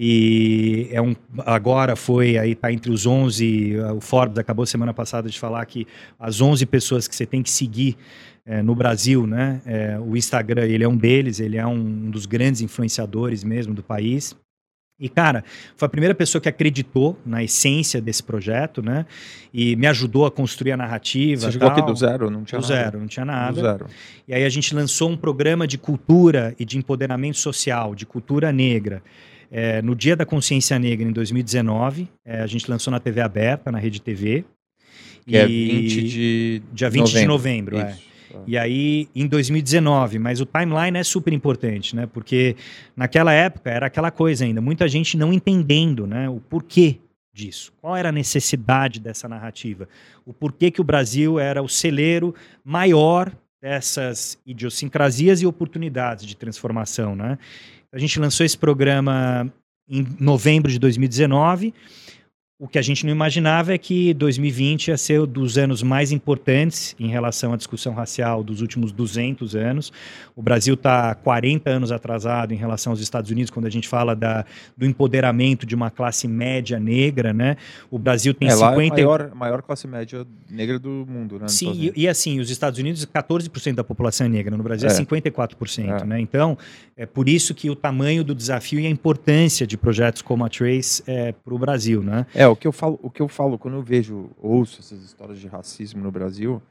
E 0.00 0.88
é 0.92 1.02
um, 1.02 1.16
agora 1.38 1.96
foi, 1.96 2.38
aí 2.38 2.52
está 2.52 2.72
entre 2.72 2.92
os 2.92 3.04
11, 3.04 3.76
o 3.96 4.00
Forbes 4.00 4.38
acabou 4.38 4.64
semana 4.64 4.94
passada 4.94 5.28
de 5.28 5.36
falar 5.36 5.66
que 5.66 5.88
as 6.20 6.40
11 6.40 6.64
pessoas 6.66 7.08
que 7.08 7.16
você 7.16 7.26
tem 7.26 7.42
que 7.42 7.50
seguir 7.50 7.96
é, 8.46 8.62
no 8.62 8.76
Brasil, 8.76 9.26
né? 9.26 9.60
É, 9.66 9.98
o 9.98 10.16
Instagram, 10.16 10.66
ele 10.66 10.84
é 10.84 10.88
um 10.88 10.96
deles, 10.96 11.40
ele 11.40 11.56
é 11.56 11.66
um 11.66 12.10
dos 12.10 12.26
grandes 12.26 12.60
influenciadores 12.60 13.42
mesmo 13.42 13.74
do 13.74 13.82
país. 13.82 14.36
E, 15.00 15.08
cara, 15.08 15.44
foi 15.76 15.86
a 15.86 15.88
primeira 15.88 16.14
pessoa 16.14 16.40
que 16.40 16.48
acreditou 16.48 17.16
na 17.26 17.42
essência 17.42 18.00
desse 18.00 18.22
projeto, 18.22 18.82
né? 18.82 19.04
E 19.52 19.76
me 19.76 19.86
ajudou 19.86 20.26
a 20.26 20.30
construir 20.30 20.72
a 20.72 20.76
narrativa. 20.76 21.42
Você 21.42 21.52
chegou 21.52 21.68
aqui 21.68 21.82
do 21.82 21.94
zero? 21.94 22.30
Não 22.30 22.42
tinha 22.42 22.60
do 22.60 22.68
nada. 22.68 22.82
zero, 22.82 22.98
não 23.00 23.06
tinha 23.06 23.24
nada. 23.24 23.52
Do 23.52 23.60
zero. 23.60 23.86
E 24.26 24.34
aí 24.34 24.44
a 24.44 24.48
gente 24.48 24.74
lançou 24.74 25.10
um 25.10 25.16
programa 25.16 25.66
de 25.66 25.76
cultura 25.76 26.54
e 26.58 26.64
de 26.64 26.78
empoderamento 26.78 27.38
social, 27.38 27.94
de 27.94 28.06
cultura 28.06 28.50
negra. 28.50 29.02
É, 29.50 29.80
no 29.82 29.94
Dia 29.94 30.14
da 30.14 30.26
Consciência 30.26 30.78
Negra, 30.78 31.08
em 31.08 31.12
2019, 31.12 32.08
é, 32.24 32.40
a 32.40 32.46
gente 32.46 32.70
lançou 32.70 32.90
na 32.90 33.00
TV 33.00 33.20
aberta, 33.20 33.72
na 33.72 33.78
Rede 33.78 34.00
TV. 34.00 34.44
Que 35.26 35.36
é 35.36 35.48
e... 35.48 35.70
é 35.70 35.80
20 35.80 36.08
de 36.08 36.62
Dia 36.72 36.90
20 36.90 37.00
novembro. 37.00 37.20
de 37.20 37.26
novembro, 37.26 37.78
é. 37.78 37.96
E 38.46 38.56
aí, 38.58 39.08
em 39.14 39.26
2019, 39.26 40.18
mas 40.18 40.40
o 40.40 40.46
timeline 40.46 40.98
é 40.98 41.02
super 41.02 41.32
importante, 41.32 41.96
né? 41.96 42.06
Porque 42.06 42.56
naquela 42.96 43.32
época 43.32 43.70
era 43.70 43.86
aquela 43.86 44.10
coisa 44.10 44.44
ainda, 44.44 44.60
muita 44.60 44.86
gente 44.86 45.16
não 45.16 45.32
entendendo, 45.32 46.06
né? 46.06 46.28
O 46.28 46.40
porquê 46.40 46.98
disso. 47.32 47.72
Qual 47.80 47.96
era 47.96 48.08
a 48.08 48.12
necessidade 48.12 49.00
dessa 49.00 49.28
narrativa? 49.28 49.88
O 50.26 50.32
porquê 50.32 50.70
que 50.70 50.80
o 50.80 50.84
Brasil 50.84 51.38
era 51.38 51.62
o 51.62 51.68
celeiro 51.68 52.34
maior 52.64 53.32
dessas 53.60 54.38
idiosincrasias 54.46 55.40
e 55.42 55.46
oportunidades 55.46 56.26
de 56.26 56.36
transformação, 56.36 57.14
né? 57.16 57.38
A 57.92 57.98
gente 57.98 58.18
lançou 58.20 58.44
esse 58.44 58.56
programa 58.56 59.52
em 59.88 60.06
novembro 60.20 60.70
de 60.70 60.78
2019 60.78 61.72
o 62.60 62.66
que 62.66 62.76
a 62.76 62.82
gente 62.82 63.06
não 63.06 63.12
imaginava 63.12 63.72
é 63.72 63.78
que 63.78 64.12
2020 64.14 64.88
ia 64.88 64.96
ser 64.98 65.20
um 65.20 65.26
dos 65.26 65.56
anos 65.56 65.80
mais 65.80 66.10
importantes 66.10 66.96
em 66.98 67.06
relação 67.06 67.52
à 67.52 67.56
discussão 67.56 67.94
racial 67.94 68.42
dos 68.42 68.60
últimos 68.60 68.90
200 68.90 69.54
anos. 69.54 69.92
O 70.34 70.42
Brasil 70.42 70.74
está 70.74 71.14
40 71.14 71.70
anos 71.70 71.92
atrasado 71.92 72.52
em 72.52 72.56
relação 72.56 72.92
aos 72.92 73.00
Estados 73.00 73.30
Unidos 73.30 73.48
quando 73.48 73.66
a 73.66 73.70
gente 73.70 73.86
fala 73.86 74.16
da, 74.16 74.44
do 74.76 74.84
empoderamento 74.84 75.64
de 75.64 75.76
uma 75.76 75.88
classe 75.88 76.26
média 76.26 76.80
negra, 76.80 77.32
né? 77.32 77.56
O 77.92 77.96
Brasil 77.96 78.34
tem 78.34 78.48
é, 78.48 78.50
50 78.50 78.66
lá 78.66 78.72
é 78.72 78.86
a 78.86 78.90
maior, 78.90 79.34
maior 79.36 79.62
classe 79.62 79.86
média 79.86 80.26
negra 80.50 80.80
do 80.80 81.06
mundo, 81.08 81.38
né? 81.38 81.46
Sim, 81.46 81.72
e, 81.72 81.92
e, 81.94 82.08
assim, 82.08 82.40
os 82.40 82.50
Estados 82.50 82.80
Unidos 82.80 83.06
14% 83.06 83.76
da 83.76 83.84
população 83.84 84.26
é 84.26 84.30
negra, 84.30 84.56
no 84.56 84.64
Brasil 84.64 84.88
é, 84.88 84.92
é 84.92 84.96
54%, 84.96 86.02
é. 86.02 86.04
né? 86.04 86.20
Então, 86.20 86.58
é 86.96 87.06
por 87.06 87.28
isso 87.28 87.54
que 87.54 87.70
o 87.70 87.76
tamanho 87.76 88.24
do 88.24 88.34
desafio 88.34 88.80
e 88.80 88.86
a 88.88 88.90
importância 88.90 89.64
de 89.64 89.76
projetos 89.76 90.22
como 90.22 90.44
a 90.44 90.48
Trace 90.48 91.04
é, 91.06 91.30
para 91.30 91.54
o 91.54 91.58
Brasil, 91.58 92.02
né? 92.02 92.26
É, 92.34 92.47
o 92.48 92.56
que 92.56 92.66
eu 92.66 92.72
falo, 92.72 92.98
o 93.02 93.10
que 93.10 93.22
eu 93.22 93.28
falo 93.28 93.58
quando 93.58 93.74
eu 93.74 93.82
vejo, 93.82 94.30
ouço 94.38 94.80
essas 94.80 95.02
histórias 95.02 95.38
de 95.38 95.46
racismo 95.46 96.02
no 96.02 96.10
Brasil, 96.10 96.62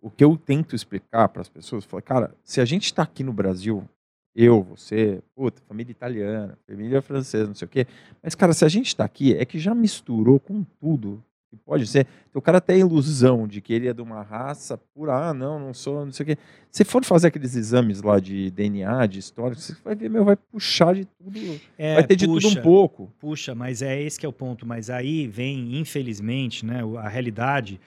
o 0.00 0.10
que 0.10 0.22
eu 0.22 0.36
tento 0.36 0.76
explicar 0.76 1.28
para 1.28 1.42
as 1.42 1.48
pessoas, 1.48 1.84
falo, 1.84 2.02
cara, 2.02 2.34
se 2.42 2.60
a 2.60 2.64
gente 2.64 2.84
está 2.84 3.02
aqui 3.02 3.24
no 3.24 3.32
Brasil, 3.32 3.88
eu, 4.34 4.62
você, 4.62 5.22
puta, 5.34 5.62
família 5.68 5.92
italiana, 5.92 6.58
família 6.66 7.00
francesa, 7.00 7.46
não 7.46 7.54
sei 7.54 7.66
o 7.66 7.68
quê, 7.68 7.86
mas 8.22 8.34
cara, 8.34 8.52
se 8.52 8.64
a 8.64 8.68
gente 8.68 8.88
está 8.88 9.04
aqui, 9.04 9.34
é 9.34 9.44
que 9.44 9.58
já 9.58 9.74
misturou 9.74 10.40
com 10.40 10.64
tudo 10.80 11.22
que 11.56 11.62
pode 11.64 11.86
ser. 11.86 12.06
Então, 12.28 12.38
o 12.38 12.42
cara 12.42 12.60
tem 12.60 12.76
a 12.76 12.78
ilusão 12.80 13.46
de 13.46 13.60
que 13.60 13.72
ele 13.72 13.88
é 13.88 13.92
de 13.92 14.02
uma 14.02 14.22
raça 14.22 14.78
pura, 14.94 15.30
ah, 15.30 15.34
não, 15.34 15.58
não 15.58 15.74
sou, 15.74 16.04
não 16.04 16.12
sei 16.12 16.24
o 16.24 16.26
quê. 16.26 16.38
Se 16.70 16.84
for 16.84 17.04
fazer 17.04 17.28
aqueles 17.28 17.54
exames 17.54 18.02
lá 18.02 18.18
de 18.18 18.50
DNA, 18.50 19.06
de 19.06 19.18
história, 19.18 19.56
você 19.56 19.74
vai 19.84 19.94
ver, 19.94 20.10
meu, 20.10 20.24
vai 20.24 20.36
puxar 20.36 20.94
de 20.94 21.04
tudo. 21.04 21.60
É, 21.78 21.94
vai 21.94 22.04
ter 22.04 22.16
de 22.16 22.26
tudo 22.26 22.48
um 22.48 22.56
pouco. 22.56 23.12
Puxa, 23.20 23.54
mas 23.54 23.82
é 23.82 24.00
esse 24.00 24.18
que 24.18 24.26
é 24.26 24.28
o 24.28 24.32
ponto. 24.32 24.66
Mas 24.66 24.90
aí 24.90 25.26
vem, 25.26 25.78
infelizmente, 25.78 26.66
né, 26.66 26.80
a 26.98 27.08
realidade 27.08 27.80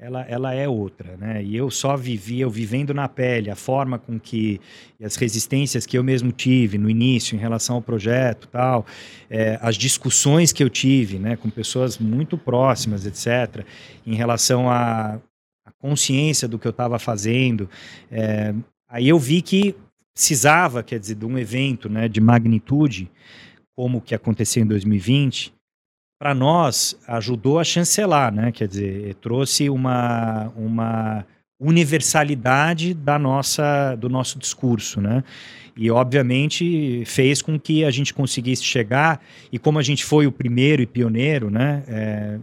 ela, 0.00 0.22
ela 0.22 0.54
é 0.54 0.66
outra, 0.66 1.14
né? 1.18 1.44
E 1.44 1.54
eu 1.54 1.70
só 1.70 1.94
vivi, 1.94 2.40
eu 2.40 2.48
vivendo 2.48 2.94
na 2.94 3.06
pele, 3.06 3.50
a 3.50 3.54
forma 3.54 3.98
com 3.98 4.18
que 4.18 4.58
as 5.02 5.14
resistências 5.16 5.84
que 5.84 5.98
eu 5.98 6.02
mesmo 6.02 6.32
tive 6.32 6.78
no 6.78 6.88
início 6.88 7.36
em 7.36 7.38
relação 7.38 7.76
ao 7.76 7.82
projeto, 7.82 8.48
tal, 8.48 8.86
é, 9.28 9.58
as 9.60 9.76
discussões 9.76 10.52
que 10.52 10.64
eu 10.64 10.70
tive, 10.70 11.18
né, 11.18 11.36
com 11.36 11.50
pessoas 11.50 11.98
muito 11.98 12.38
próximas, 12.38 13.04
etc, 13.04 13.62
em 14.06 14.14
relação 14.14 14.70
à, 14.70 15.20
consciência 15.78 16.46
do 16.46 16.58
que 16.58 16.66
eu 16.66 16.72
estava 16.72 16.98
fazendo, 16.98 17.68
é, 18.10 18.52
aí 18.86 19.08
eu 19.08 19.18
vi 19.18 19.40
que 19.40 19.74
precisava, 20.12 20.82
quer 20.82 20.98
dizer, 20.98 21.14
de 21.14 21.24
um 21.24 21.38
evento, 21.38 21.88
né, 21.88 22.06
de 22.06 22.20
magnitude 22.20 23.10
como 23.74 23.98
o 23.98 24.00
que 24.00 24.14
aconteceu 24.14 24.62
em 24.62 24.66
2020 24.66 25.54
para 26.20 26.34
nós, 26.34 26.98
ajudou 27.08 27.58
a 27.58 27.64
chancelar, 27.64 28.30
né? 28.30 28.52
Quer 28.52 28.68
dizer, 28.68 29.14
trouxe 29.14 29.70
uma, 29.70 30.52
uma 30.54 31.24
universalidade 31.58 32.92
da 32.92 33.18
nossa, 33.18 33.96
do 33.96 34.10
nosso 34.10 34.38
discurso, 34.38 35.00
né? 35.00 35.24
E, 35.74 35.90
obviamente, 35.90 37.02
fez 37.06 37.40
com 37.40 37.58
que 37.58 37.86
a 37.86 37.90
gente 37.90 38.12
conseguisse 38.12 38.62
chegar, 38.62 39.18
e 39.50 39.58
como 39.58 39.78
a 39.78 39.82
gente 39.82 40.04
foi 40.04 40.26
o 40.26 40.32
primeiro 40.32 40.82
e 40.82 40.86
pioneiro, 40.86 41.50
né? 41.50 41.82
É, 41.88 42.38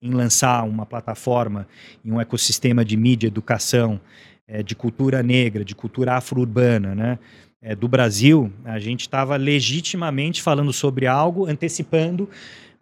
em 0.00 0.12
lançar 0.12 0.62
uma 0.62 0.86
plataforma 0.86 1.66
em 2.04 2.12
um 2.12 2.20
ecossistema 2.20 2.84
de 2.84 2.96
mídia, 2.96 3.26
educação, 3.26 4.00
é, 4.46 4.62
de 4.62 4.76
cultura 4.76 5.20
negra, 5.20 5.64
de 5.64 5.74
cultura 5.74 6.14
afro-urbana, 6.14 6.94
né? 6.94 7.18
É, 7.60 7.74
do 7.74 7.88
Brasil, 7.88 8.52
a 8.64 8.78
gente 8.78 9.00
estava 9.00 9.34
legitimamente 9.34 10.40
falando 10.40 10.72
sobre 10.72 11.08
algo, 11.08 11.46
antecipando 11.46 12.28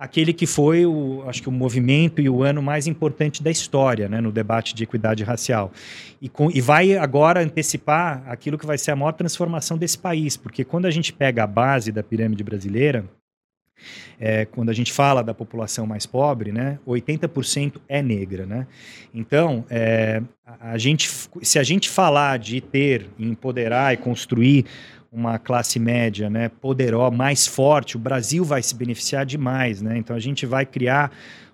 aquele 0.05 0.33
que 0.33 0.47
foi 0.47 0.85
o, 0.85 1.25
acho 1.27 1.43
que 1.43 1.49
o 1.49 1.53
movimento 1.53 2.21
e 2.21 2.29
o 2.29 2.43
ano 2.43 2.63
mais 2.63 2.87
importante 2.87 3.43
da 3.43 3.51
história, 3.51 4.09
né, 4.09 4.21
no 4.21 4.31
debate 4.31 4.75
de 4.75 4.85
equidade 4.85 5.25
racial. 5.25 5.73
E, 6.21 6.29
com, 6.29 6.51
e 6.51 6.61
vai 6.61 6.97
agora 6.97 7.41
antecipar 7.41 8.23
aquilo 8.27 8.59
que 8.59 8.67
vai 8.67 8.77
ser 8.77 8.91
a 8.91 8.97
maior 8.97 9.13
transformação 9.13 9.79
desse 9.79 9.99
país, 9.99 10.37
porque 10.37 10.63
quando 10.63 10.87
a 10.87 10.91
gente 10.91 11.13
pega 11.13 11.45
a 11.45 11.47
base 11.47 11.91
da 11.91 12.03
pirâmide 12.03 12.45
brasileira, 12.45 13.05
é, 14.21 14.45
quando 14.45 14.71
a 14.71 14.73
gente 14.73 14.93
fala 14.93 15.23
da 15.23 15.35
população 15.35 15.87
mais 15.87 16.07
pobre, 16.07 16.53
né, 16.53 16.79
80% 16.87 17.81
é 17.89 18.03
negra, 18.03 18.47
né? 18.47 18.67
Então, 19.13 19.65
é, 19.69 20.23
a, 20.47 20.73
a 20.73 20.79
gente, 20.79 21.11
se 21.43 21.59
a 21.59 21.63
gente 21.63 21.89
falar 21.89 22.39
de 22.39 22.61
ter, 22.61 23.07
empoderar 23.19 23.93
e 23.93 23.97
construir 23.97 24.67
uma 25.15 25.39
classe 25.39 25.79
média 25.79 26.29
né, 26.29 26.49
poderosa, 26.49 27.17
mais 27.17 27.47
forte, 27.47 27.97
o 27.97 28.01
Brasil 28.01 28.45
vai 28.45 28.63
se 28.63 28.75
beneficiar 28.75 29.25
demais. 29.25 29.81
Né? 29.81 29.97
Então 29.97 30.17
a 30.17 30.19
gente 30.19 30.45
vai 30.45 30.67
criar 30.67 31.13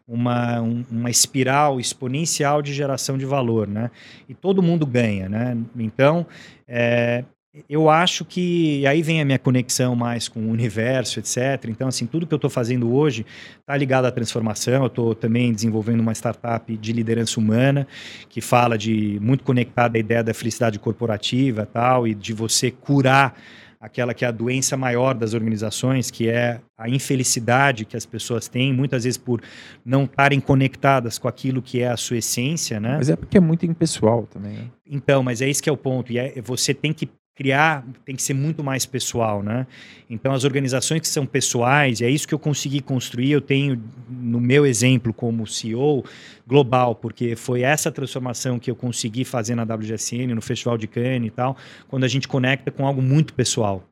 uma, 0.09 0.62
um, 0.62 0.82
uma 0.91 1.11
espiral 1.11 1.78
exponencial 1.78 2.62
de 2.62 2.73
geração 2.73 3.19
de 3.19 3.27
valor. 3.27 3.69
Né? 3.69 3.91
E 4.27 4.35
todo 4.35 4.62
mundo 4.62 4.87
ganha. 4.87 5.28
Né? 5.28 5.59
Então, 5.77 6.27
é, 6.66 7.23
eu 7.68 7.90
acho 7.90 8.24
que 8.24 8.86
aí 8.86 9.02
vem 9.02 9.20
a 9.20 9.24
minha 9.24 9.39
conexão 9.39 9.97
mais 9.97 10.28
com 10.28 10.40
o 10.40 10.51
universo, 10.51 11.18
etc. 11.18 11.64
Então, 11.68 11.89
assim, 11.89 12.06
tudo 12.06 12.24
que 12.24 12.32
eu 12.32 12.36
estou 12.36 12.51
fazendo 12.51 12.94
hoje 12.94 13.27
está 13.59 13.77
ligado 13.77 14.05
à 14.05 14.10
transformação. 14.12 14.82
Eu 14.82 14.86
estou 14.86 15.14
também 15.16 15.52
desenvolvendo 15.52 16.01
uma 16.01 16.12
startup 16.12 16.77
de 16.77 16.93
liderança 16.93 17.40
humana 17.40 17.89
que 18.28 18.40
fala 18.40 18.78
de 18.78 19.18
muito 19.20 19.43
conectada 19.43 19.98
à 19.98 20.01
ideia 20.01 20.22
da 20.22 20.32
felicidade 20.32 20.78
corporativa, 20.78 21.66
tal, 21.66 22.06
e 22.06 22.14
de 22.14 22.32
você 22.32 22.70
curar 22.70 23.35
aquela 23.81 24.12
que 24.12 24.24
é 24.24 24.28
a 24.28 24.31
doença 24.31 24.77
maior 24.77 25.14
das 25.14 25.32
organizações, 25.32 26.10
que 26.10 26.28
é 26.28 26.60
a 26.78 26.89
infelicidade 26.89 27.86
que 27.86 27.97
as 27.97 28.05
pessoas 28.05 28.47
têm, 28.47 28.72
muitas 28.74 29.05
vezes 29.05 29.16
por 29.16 29.43
não 29.85 30.05
estarem 30.05 30.39
conectadas 30.39 31.18
com 31.18 31.27
aquilo 31.27 31.62
que 31.62 31.81
é 31.81 31.89
a 31.89 31.97
sua 31.97 32.18
essência, 32.18 32.78
né? 32.78 32.97
Mas 32.98 33.09
é 33.09 33.16
porque 33.16 33.39
é 33.39 33.40
muito 33.40 33.64
impessoal 33.64 34.27
também. 34.27 34.52
Né? 34.52 34.70
Então, 34.86 35.22
mas 35.22 35.40
é 35.40 35.48
isso 35.48 35.62
que 35.62 35.68
é 35.68 35.72
o 35.72 35.78
ponto. 35.78 36.12
E 36.12 36.18
é, 36.18 36.40
você 36.43 36.74
tem 36.74 36.93
que 36.93 37.09
criar 37.41 37.87
tem 38.05 38.15
que 38.15 38.23
ser 38.23 38.35
muito 38.35 38.62
mais 38.62 38.85
pessoal, 38.85 39.43
né? 39.43 39.67
Então 40.11 40.31
as 40.31 40.45
organizações 40.45 41.01
que 41.01 41.09
são 41.09 41.25
pessoais, 41.25 42.03
é 42.03 42.11
isso 42.11 42.29
que 42.29 42.35
eu 42.35 42.39
consegui 42.39 42.83
construir, 42.83 43.31
eu 43.31 43.41
tenho 43.41 43.83
no 44.11 44.39
meu 44.39 44.67
exemplo 44.67 45.11
como 45.15 45.47
CEO 45.47 46.05
global, 46.47 46.95
porque 46.95 47.35
foi 47.35 47.62
essa 47.62 47.91
transformação 47.91 48.59
que 48.59 48.71
eu 48.71 48.77
consegui 48.77 49.25
fazer 49.25 49.55
na 49.55 49.62
WGSN, 49.62 50.35
no 50.35 50.43
Festival 50.43 50.77
de 50.77 50.87
Cannes 50.87 51.29
e 51.29 51.31
tal, 51.31 51.57
quando 51.89 52.05
a 52.05 52.09
gente 52.09 52.29
conecta 52.29 52.71
com 52.71 52.87
algo 52.87 53.01
muito 53.01 53.33
pessoal. 53.33 53.90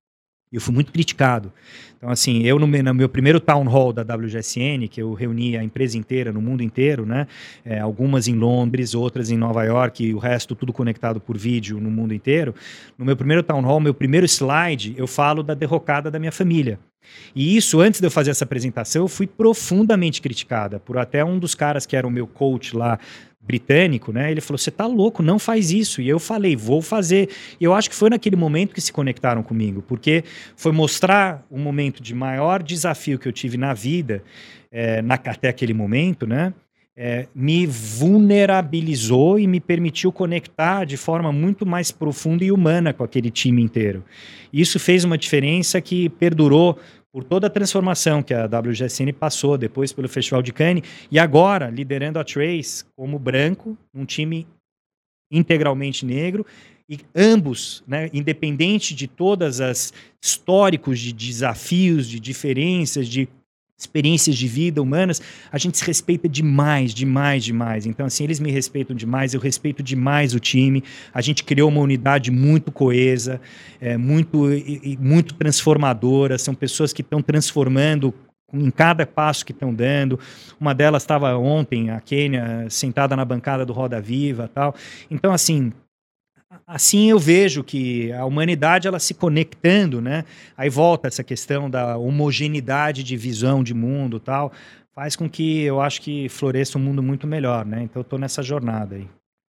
E 0.52 0.56
eu 0.56 0.60
fui 0.60 0.74
muito 0.74 0.92
criticado. 0.92 1.52
Então, 1.96 2.10
assim, 2.10 2.44
eu 2.44 2.58
no 2.58 2.66
meu, 2.66 2.82
no 2.82 2.94
meu, 2.94 3.08
primeiro 3.08 3.40
town 3.40 3.64
hall 3.64 3.92
da 3.92 4.02
WGSN, 4.02 4.86
que 4.88 5.02
eu 5.02 5.12
reuni 5.14 5.56
a 5.56 5.64
empresa 5.64 5.98
inteira, 5.98 6.32
no 6.32 6.40
mundo 6.40 6.62
inteiro, 6.62 7.04
né? 7.04 7.26
É, 7.64 7.80
algumas 7.80 8.28
em 8.28 8.34
Londres, 8.34 8.94
outras 8.94 9.30
em 9.30 9.36
Nova 9.36 9.64
York, 9.64 10.04
e 10.04 10.14
o 10.14 10.18
resto 10.18 10.54
tudo 10.54 10.72
conectado 10.72 11.20
por 11.20 11.36
vídeo 11.36 11.80
no 11.80 11.90
mundo 11.90 12.14
inteiro. 12.14 12.54
No 12.96 13.04
meu 13.04 13.16
primeiro 13.16 13.42
town 13.42 13.60
hall, 13.62 13.80
meu 13.80 13.92
primeiro 13.92 14.26
slide, 14.26 14.94
eu 14.96 15.06
falo 15.06 15.42
da 15.42 15.54
derrocada 15.54 16.10
da 16.10 16.18
minha 16.18 16.32
família. 16.32 16.78
E 17.34 17.56
isso, 17.56 17.80
antes 17.80 18.00
de 18.00 18.06
eu 18.06 18.10
fazer 18.10 18.30
essa 18.30 18.44
apresentação, 18.44 19.02
eu 19.02 19.08
fui 19.08 19.26
profundamente 19.26 20.20
criticada 20.20 20.78
por 20.78 20.98
até 20.98 21.24
um 21.24 21.38
dos 21.38 21.54
caras 21.54 21.86
que 21.86 21.96
era 21.96 22.06
o 22.06 22.10
meu 22.10 22.26
coach 22.26 22.76
lá 22.76 22.98
britânico, 23.48 24.12
né? 24.12 24.30
Ele 24.30 24.40
falou: 24.40 24.58
"Você 24.58 24.70
tá 24.70 24.86
louco, 24.86 25.22
não 25.22 25.38
faz 25.38 25.72
isso". 25.72 26.00
E 26.02 26.08
eu 26.08 26.20
falei: 26.20 26.54
"Vou 26.54 26.82
fazer". 26.82 27.30
E 27.58 27.64
eu 27.64 27.74
acho 27.74 27.88
que 27.88 27.96
foi 27.96 28.10
naquele 28.10 28.36
momento 28.36 28.74
que 28.74 28.80
se 28.80 28.92
conectaram 28.92 29.42
comigo, 29.42 29.82
porque 29.88 30.22
foi 30.54 30.70
mostrar 30.70 31.44
um 31.50 31.58
momento 31.58 32.02
de 32.02 32.14
maior 32.14 32.62
desafio 32.62 33.18
que 33.18 33.26
eu 33.26 33.32
tive 33.32 33.56
na 33.56 33.72
vida, 33.72 34.22
é, 34.70 35.00
na, 35.00 35.14
até 35.14 35.48
aquele 35.48 35.72
momento, 35.72 36.26
né? 36.26 36.52
É, 37.00 37.28
me 37.32 37.64
vulnerabilizou 37.64 39.38
e 39.38 39.46
me 39.46 39.60
permitiu 39.60 40.10
conectar 40.10 40.84
de 40.84 40.96
forma 40.96 41.30
muito 41.30 41.64
mais 41.64 41.92
profunda 41.92 42.44
e 42.44 42.50
humana 42.50 42.92
com 42.92 43.04
aquele 43.04 43.30
time 43.30 43.62
inteiro. 43.62 44.04
Isso 44.52 44.80
fez 44.80 45.04
uma 45.04 45.16
diferença 45.16 45.80
que 45.80 46.08
perdurou 46.08 46.76
por 47.12 47.24
toda 47.24 47.46
a 47.46 47.50
transformação 47.50 48.22
que 48.22 48.34
a 48.34 48.46
WGSN 48.46 49.12
passou 49.12 49.56
depois 49.56 49.92
pelo 49.92 50.08
Festival 50.08 50.42
de 50.42 50.52
Cannes 50.52 50.84
e 51.10 51.18
agora 51.18 51.70
liderando 51.70 52.18
a 52.18 52.24
Trace 52.24 52.84
como 52.96 53.18
branco, 53.18 53.76
um 53.94 54.04
time 54.04 54.46
integralmente 55.30 56.04
negro 56.04 56.44
e 56.88 57.00
ambos, 57.14 57.82
né, 57.86 58.08
independente 58.14 58.94
de 58.94 59.06
todas 59.06 59.60
as 59.60 59.92
históricos 60.22 60.98
de 60.98 61.12
desafios, 61.12 62.08
de 62.08 62.18
diferenças, 62.18 63.06
de 63.06 63.28
experiências 63.78 64.36
de 64.36 64.48
vida 64.48 64.82
humanas, 64.82 65.22
a 65.52 65.56
gente 65.56 65.78
se 65.78 65.84
respeita 65.84 66.28
demais, 66.28 66.92
demais, 66.92 67.44
demais. 67.44 67.86
Então, 67.86 68.04
assim, 68.04 68.24
eles 68.24 68.40
me 68.40 68.50
respeitam 68.50 68.96
demais, 68.96 69.34
eu 69.34 69.40
respeito 69.40 69.82
demais 69.82 70.34
o 70.34 70.40
time. 70.40 70.82
A 71.14 71.20
gente 71.20 71.44
criou 71.44 71.68
uma 71.68 71.80
unidade 71.80 72.32
muito 72.32 72.72
coesa, 72.72 73.40
é, 73.80 73.96
muito, 73.96 74.52
e, 74.52 74.98
muito 75.00 75.34
transformadora. 75.34 76.36
São 76.38 76.54
pessoas 76.54 76.92
que 76.92 77.02
estão 77.02 77.22
transformando 77.22 78.12
em 78.52 78.70
cada 78.70 79.06
passo 79.06 79.46
que 79.46 79.52
estão 79.52 79.72
dando. 79.72 80.18
Uma 80.58 80.74
delas 80.74 81.04
estava 81.04 81.36
ontem, 81.36 81.90
a 81.90 82.00
Kênia, 82.00 82.66
sentada 82.68 83.14
na 83.14 83.24
bancada 83.24 83.64
do 83.64 83.72
Roda 83.72 84.00
Viva 84.00 84.50
tal. 84.52 84.74
Então, 85.08 85.32
assim, 85.32 85.72
assim 86.66 87.10
eu 87.10 87.18
vejo 87.18 87.64
que 87.64 88.12
a 88.12 88.24
humanidade 88.24 88.88
ela 88.88 88.98
se 88.98 89.14
conectando, 89.14 90.00
né? 90.00 90.24
Aí 90.56 90.68
volta 90.68 91.08
essa 91.08 91.24
questão 91.24 91.68
da 91.68 91.96
homogeneidade 91.96 93.02
de 93.02 93.16
visão 93.16 93.62
de 93.62 93.74
mundo, 93.74 94.20
tal, 94.20 94.52
faz 94.94 95.16
com 95.16 95.28
que 95.28 95.62
eu 95.62 95.80
acho 95.80 96.02
que 96.02 96.28
floresça 96.28 96.78
um 96.78 96.82
mundo 96.82 97.02
muito 97.02 97.26
melhor, 97.26 97.64
né? 97.64 97.82
Então 97.82 98.00
eu 98.00 98.02
estou 98.02 98.18
nessa 98.18 98.42
jornada 98.42 98.96
aí. 98.96 99.08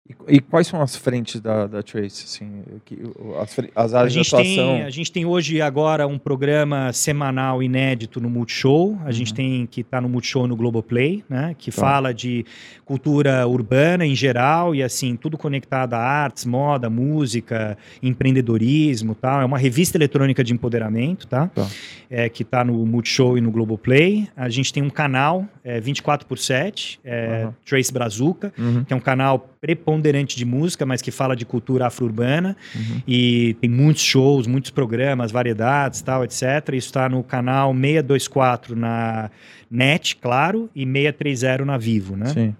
E, 0.07 0.35
e, 0.35 0.39
quais 0.39 0.67
são 0.67 0.79
as 0.83 0.95
frentes 0.95 1.41
da, 1.41 1.65
da 1.65 1.81
Trace, 1.81 2.25
assim, 2.25 2.61
que, 2.85 2.95
as, 3.41 3.57
as 3.75 3.93
áreas 3.95 4.13
de 4.13 4.19
atuação? 4.19 4.43
Tem, 4.43 4.83
a 4.83 4.89
gente 4.91 5.11
tem 5.11 5.25
hoje 5.25 5.59
agora 5.61 6.05
um 6.05 6.19
programa 6.19 6.93
semanal 6.93 7.63
inédito 7.63 8.21
no 8.21 8.29
Multishow, 8.29 8.95
a 9.01 9.05
uhum. 9.05 9.11
gente 9.11 9.33
tem 9.33 9.65
que 9.65 9.81
está 9.81 9.99
no 9.99 10.07
Multishow 10.07 10.45
no 10.45 10.55
Globoplay, 10.55 11.23
né, 11.27 11.55
que 11.57 11.71
tá. 11.71 11.81
fala 11.81 12.13
de 12.13 12.45
cultura 12.85 13.47
urbana 13.47 14.05
em 14.05 14.13
geral 14.13 14.75
e 14.75 14.83
assim, 14.83 15.15
tudo 15.15 15.39
conectado 15.39 15.95
a 15.95 15.99
artes, 15.99 16.45
moda, 16.45 16.87
música, 16.87 17.75
empreendedorismo 18.03 19.15
tal, 19.15 19.41
é 19.41 19.45
uma 19.45 19.57
revista 19.57 19.97
eletrônica 19.97 20.43
de 20.43 20.53
empoderamento, 20.53 21.25
tá? 21.25 21.47
tá. 21.47 21.67
É, 22.11 22.29
que 22.29 22.43
está 22.43 22.63
no 22.63 22.85
Multishow 22.85 23.39
e 23.39 23.41
no 23.41 23.49
Globoplay, 23.49 24.29
a 24.37 24.49
gente 24.49 24.71
tem 24.71 24.83
um 24.83 24.89
canal 24.91 25.47
é, 25.63 25.79
24 25.79 26.27
por 26.27 26.37
7, 26.37 26.99
é, 27.03 27.45
uhum. 27.45 27.53
Trace 27.65 27.91
Brazuca, 27.91 28.53
uhum. 28.55 28.83
que 28.83 28.93
é 28.93 28.95
um 28.95 28.99
canal 28.99 29.49
preponderante 29.59 29.94
de 30.01 30.45
música, 30.45 30.85
mas 30.85 31.01
que 31.01 31.11
fala 31.11 31.35
de 31.35 31.45
cultura 31.45 31.87
afro-urbana. 31.87 32.55
Uhum. 32.75 33.01
E 33.07 33.55
tem 33.61 33.69
muitos 33.69 34.03
shows, 34.03 34.47
muitos 34.47 34.71
programas, 34.71 35.31
variedades, 35.31 36.01
tal, 36.01 36.23
etc. 36.23 36.41
Isso 36.73 36.87
está 36.87 37.09
no 37.09 37.23
canal 37.23 37.73
624 37.73 38.75
na 38.75 39.29
NET, 39.69 40.15
claro, 40.17 40.69
e 40.75 40.85
630 40.85 41.65
na 41.65 41.77
Vivo, 41.77 42.15
né? 42.15 42.27
Sim. 42.27 42.55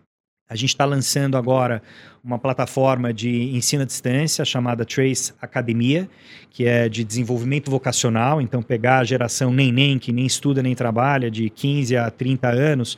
A 0.48 0.56
gente 0.56 0.70
está 0.70 0.86
lançando 0.86 1.38
agora 1.38 1.82
uma 2.24 2.38
plataforma 2.38 3.12
de 3.12 3.56
ensino 3.56 3.82
à 3.82 3.86
distância 3.86 4.45
chamada 4.45 4.86
Trace 4.86 5.34
Academia, 5.41 6.07
que 6.52 6.66
é 6.66 6.88
de 6.88 7.03
desenvolvimento 7.03 7.72
vocacional. 7.72 8.40
Então, 8.40 8.62
pegar 8.62 8.99
a 8.99 9.03
geração 9.03 9.52
nem-nem, 9.52 9.98
que 9.98 10.12
nem 10.12 10.26
estuda 10.26 10.62
nem 10.62 10.76
trabalha, 10.76 11.32
de 11.32 11.49
15 11.49 11.98
a 11.98 12.12
30 12.12 12.48
anos, 12.48 12.95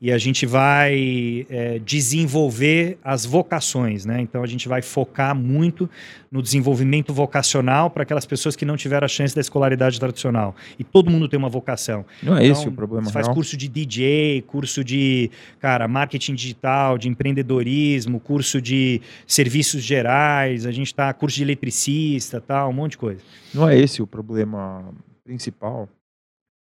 e 0.00 0.12
a 0.12 0.18
gente 0.18 0.46
vai 0.46 1.46
é, 1.48 1.78
desenvolver 1.78 2.98
as 3.02 3.24
vocações, 3.24 4.04
né? 4.04 4.20
Então 4.20 4.42
a 4.42 4.46
gente 4.46 4.68
vai 4.68 4.82
focar 4.82 5.34
muito 5.34 5.88
no 6.30 6.42
desenvolvimento 6.42 7.14
vocacional 7.14 7.88
para 7.88 8.02
aquelas 8.02 8.26
pessoas 8.26 8.54
que 8.54 8.64
não 8.64 8.76
tiveram 8.76 9.04
a 9.04 9.08
chance 9.08 9.34
da 9.34 9.40
escolaridade 9.40 9.98
tradicional. 9.98 10.54
E 10.78 10.84
todo 10.84 11.10
mundo 11.10 11.28
tem 11.28 11.38
uma 11.38 11.48
vocação. 11.48 12.04
Não 12.22 12.36
é 12.36 12.46
então, 12.46 12.60
esse 12.60 12.68
o 12.68 12.72
problema. 12.72 13.06
Você 13.06 13.12
faz 13.12 13.28
curso 13.28 13.56
de 13.56 13.68
DJ, 13.68 14.42
curso 14.42 14.84
de, 14.84 15.30
cara, 15.60 15.88
marketing 15.88 16.34
digital, 16.34 16.98
de 16.98 17.08
empreendedorismo, 17.08 18.20
curso 18.20 18.60
de 18.60 19.00
serviços 19.26 19.82
gerais, 19.82 20.66
a 20.66 20.72
gente 20.72 20.88
está 20.88 21.12
curso 21.14 21.36
de 21.36 21.42
eletricista, 21.42 22.40
tal, 22.40 22.70
um 22.70 22.72
monte 22.72 22.92
de 22.92 22.98
coisa. 22.98 23.22
Não 23.54 23.68
é 23.68 23.78
esse 23.78 24.02
o 24.02 24.06
problema 24.06 24.84
principal. 25.24 25.88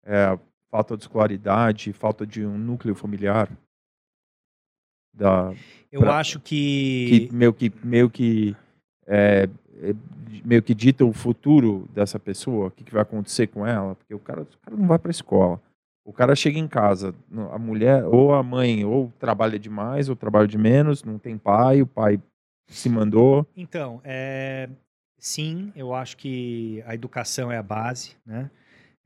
É, 0.06 0.38
falta 0.74 0.96
de 0.96 1.04
escolaridade, 1.04 1.92
falta 1.92 2.26
de 2.26 2.44
um 2.44 2.58
núcleo 2.58 2.96
familiar? 2.96 3.48
Da, 5.14 5.52
Eu 5.92 6.00
pra, 6.00 6.18
acho 6.18 6.40
que... 6.40 7.28
que... 7.28 7.32
meio 7.32 7.54
que 7.54 7.72
meio 7.84 8.10
que 8.10 8.56
é, 9.06 9.48
é, 9.80 9.94
meio 10.44 10.60
que 10.64 10.74
dita 10.74 11.04
o 11.04 11.12
futuro 11.12 11.88
dessa 11.94 12.18
pessoa, 12.18 12.66
o 12.66 12.70
que, 12.72 12.82
que 12.82 12.92
vai 12.92 13.02
acontecer 13.02 13.46
com 13.46 13.64
ela, 13.64 13.94
porque 13.94 14.12
o 14.12 14.18
cara, 14.18 14.42
o 14.42 14.58
cara 14.64 14.76
não 14.76 14.88
vai 14.88 14.98
para 14.98 15.10
a 15.10 15.12
escola. 15.12 15.62
O 16.04 16.12
cara 16.12 16.34
chega 16.34 16.58
em 16.58 16.66
casa, 16.66 17.14
a 17.52 17.58
mulher 17.58 18.04
ou 18.04 18.34
a 18.34 18.42
mãe 18.42 18.84
ou 18.84 19.12
trabalha 19.20 19.60
demais 19.60 20.08
ou 20.08 20.16
trabalha 20.16 20.48
de 20.48 20.58
menos, 20.58 21.04
não 21.04 21.20
tem 21.20 21.38
pai, 21.38 21.82
o 21.82 21.86
pai 21.86 22.20
se 22.66 22.88
mandou. 22.88 23.46
Então, 23.56 24.00
é, 24.02 24.68
sim, 25.18 25.72
eu 25.76 25.94
acho 25.94 26.16
que 26.16 26.82
a 26.84 26.96
educação 26.96 27.52
é 27.52 27.58
a 27.58 27.62
base, 27.62 28.16
né? 28.26 28.50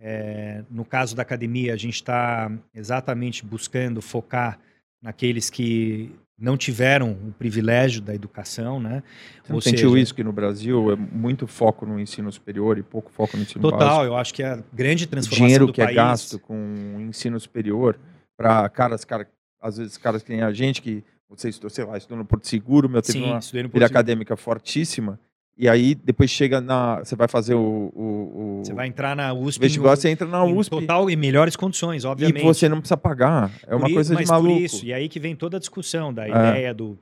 É, 0.00 0.62
no 0.70 0.84
caso 0.84 1.16
da 1.16 1.22
academia, 1.22 1.74
a 1.74 1.76
gente 1.76 1.94
está 1.94 2.50
exatamente 2.72 3.44
buscando 3.44 4.00
focar 4.00 4.58
naqueles 5.02 5.50
que 5.50 6.14
não 6.38 6.56
tiveram 6.56 7.10
o 7.10 7.32
privilégio 7.32 8.00
da 8.00 8.14
educação, 8.14 8.78
né? 8.78 9.02
Você 9.42 9.52
Ou 9.52 9.60
sentiu 9.60 9.90
seja, 9.90 10.02
isso 10.02 10.14
que 10.14 10.22
no 10.22 10.32
Brasil 10.32 10.92
é 10.92 10.96
muito 10.96 11.48
foco 11.48 11.84
no 11.84 11.98
ensino 11.98 12.30
superior 12.30 12.78
e 12.78 12.82
pouco 12.82 13.10
foco 13.10 13.36
no 13.36 13.42
ensino 13.42 13.60
total, 13.60 13.78
básico? 13.78 13.94
Total, 13.94 14.06
eu 14.06 14.16
acho 14.16 14.34
que 14.34 14.42
a 14.44 14.62
grande 14.72 15.06
transformação 15.08 15.46
Dinheiro 15.46 15.66
do 15.66 15.72
que 15.72 15.82
é 15.82 15.92
gasto 15.92 16.38
com 16.38 16.54
o 16.96 17.00
ensino 17.00 17.38
superior 17.40 17.98
para 18.36 18.68
caras, 18.68 19.04
cara, 19.04 19.28
às 19.60 19.78
vezes 19.78 19.96
caras 19.96 20.22
que 20.22 20.30
nem 20.30 20.42
a 20.42 20.52
gente 20.52 20.80
que 20.80 21.02
você 21.28 21.48
estudou, 21.48 21.70
sei 21.70 21.84
lá, 21.84 21.98
estudou 21.98 22.16
no 22.16 22.24
Porto 22.24 22.46
Seguro, 22.46 22.88
meu 22.88 23.02
teve 23.02 23.18
Sim, 23.18 23.32
uma 23.32 23.40
vida 23.40 23.86
acadêmica 23.86 24.36
fortíssima 24.36 25.18
e 25.58 25.68
aí 25.68 25.96
depois 25.96 26.30
chega 26.30 26.60
na. 26.60 27.00
Você 27.00 27.16
vai 27.16 27.26
fazer 27.26 27.54
o. 27.54 27.92
o, 27.92 28.60
o 28.60 28.64
você 28.64 28.72
vai 28.72 28.86
entrar 28.86 29.16
na 29.16 29.34
USP. 29.34 29.60
Vestibular, 29.60 29.96
você 29.96 30.08
entra 30.08 30.26
na 30.26 30.44
USP. 30.44 30.70
Total, 30.70 31.10
em 31.10 31.16
melhores 31.16 31.56
condições, 31.56 32.04
obviamente. 32.04 32.40
E 32.40 32.46
você 32.46 32.68
não 32.68 32.78
precisa 32.78 32.96
pagar. 32.96 33.50
É 33.66 33.74
uma 33.74 33.90
coisa 33.92 34.14
de 34.14 34.24
maluco. 34.24 34.54
Por 34.54 34.62
isso, 34.62 34.86
e 34.86 34.92
aí 34.92 35.08
que 35.08 35.18
vem 35.18 35.34
toda 35.34 35.56
a 35.56 35.60
discussão 35.60 36.14
da 36.14 36.26
é. 36.26 36.30
ideia 36.30 36.72
do 36.72 36.96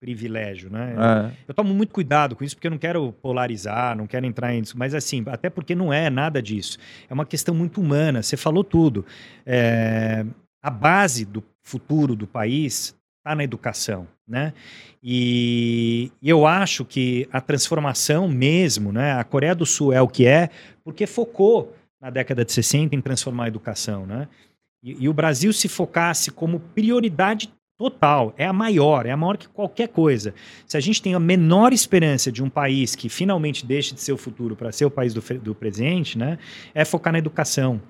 privilégio, 0.00 0.70
né? 0.70 0.94
É. 0.96 1.36
Eu 1.48 1.54
tomo 1.54 1.74
muito 1.74 1.92
cuidado 1.92 2.36
com 2.36 2.44
isso 2.44 2.54
porque 2.54 2.68
eu 2.68 2.70
não 2.70 2.78
quero 2.78 3.12
polarizar, 3.20 3.96
não 3.96 4.06
quero 4.06 4.24
entrar 4.24 4.54
em 4.54 4.60
isso, 4.60 4.78
mas 4.78 4.94
assim, 4.94 5.24
até 5.26 5.50
porque 5.50 5.74
não 5.74 5.92
é 5.92 6.08
nada 6.08 6.40
disso. 6.40 6.78
É 7.10 7.14
uma 7.14 7.26
questão 7.26 7.54
muito 7.54 7.80
humana. 7.80 8.22
Você 8.22 8.36
falou 8.36 8.62
tudo. 8.62 9.04
É, 9.44 10.24
a 10.62 10.70
base 10.70 11.24
do 11.24 11.42
futuro 11.60 12.14
do 12.14 12.26
país 12.26 12.94
está 13.24 13.34
na 13.34 13.42
educação, 13.42 14.06
né? 14.28 14.52
E, 15.02 16.12
e, 16.20 16.28
eu 16.28 16.46
acho 16.46 16.84
que 16.84 17.26
a 17.32 17.40
transformação 17.40 18.28
mesmo, 18.28 18.92
né? 18.92 19.12
A 19.14 19.24
Coreia 19.24 19.54
do 19.54 19.64
Sul 19.64 19.94
é 19.94 20.02
o 20.02 20.08
que 20.08 20.26
é 20.26 20.50
porque 20.84 21.06
focou 21.06 21.74
na 21.98 22.10
década 22.10 22.44
de 22.44 22.52
60 22.52 22.94
em 22.94 23.00
transformar 23.00 23.44
a 23.44 23.48
educação, 23.48 24.04
né? 24.04 24.28
E, 24.82 25.04
e 25.04 25.08
o 25.08 25.14
Brasil 25.14 25.54
se 25.54 25.68
focasse 25.68 26.30
como 26.30 26.60
prioridade 26.60 27.50
total, 27.78 28.34
é 28.36 28.46
a 28.46 28.52
maior, 28.52 29.06
é 29.06 29.10
a 29.10 29.16
maior 29.16 29.38
que 29.38 29.48
qualquer 29.48 29.88
coisa. 29.88 30.34
Se 30.66 30.76
a 30.76 30.80
gente 30.80 31.00
tem 31.00 31.14
a 31.14 31.20
menor 31.20 31.72
esperança 31.72 32.30
de 32.30 32.42
um 32.42 32.50
país 32.50 32.94
que 32.94 33.08
finalmente 33.08 33.64
deixe 33.64 33.94
de 33.94 34.02
ser 34.02 34.12
o 34.12 34.18
futuro 34.18 34.54
para 34.54 34.70
ser 34.70 34.84
o 34.84 34.90
país 34.90 35.14
do, 35.14 35.22
do 35.40 35.54
presente, 35.54 36.18
né? 36.18 36.38
É 36.74 36.84
focar 36.84 37.12
na 37.12 37.18
educação, 37.18 37.80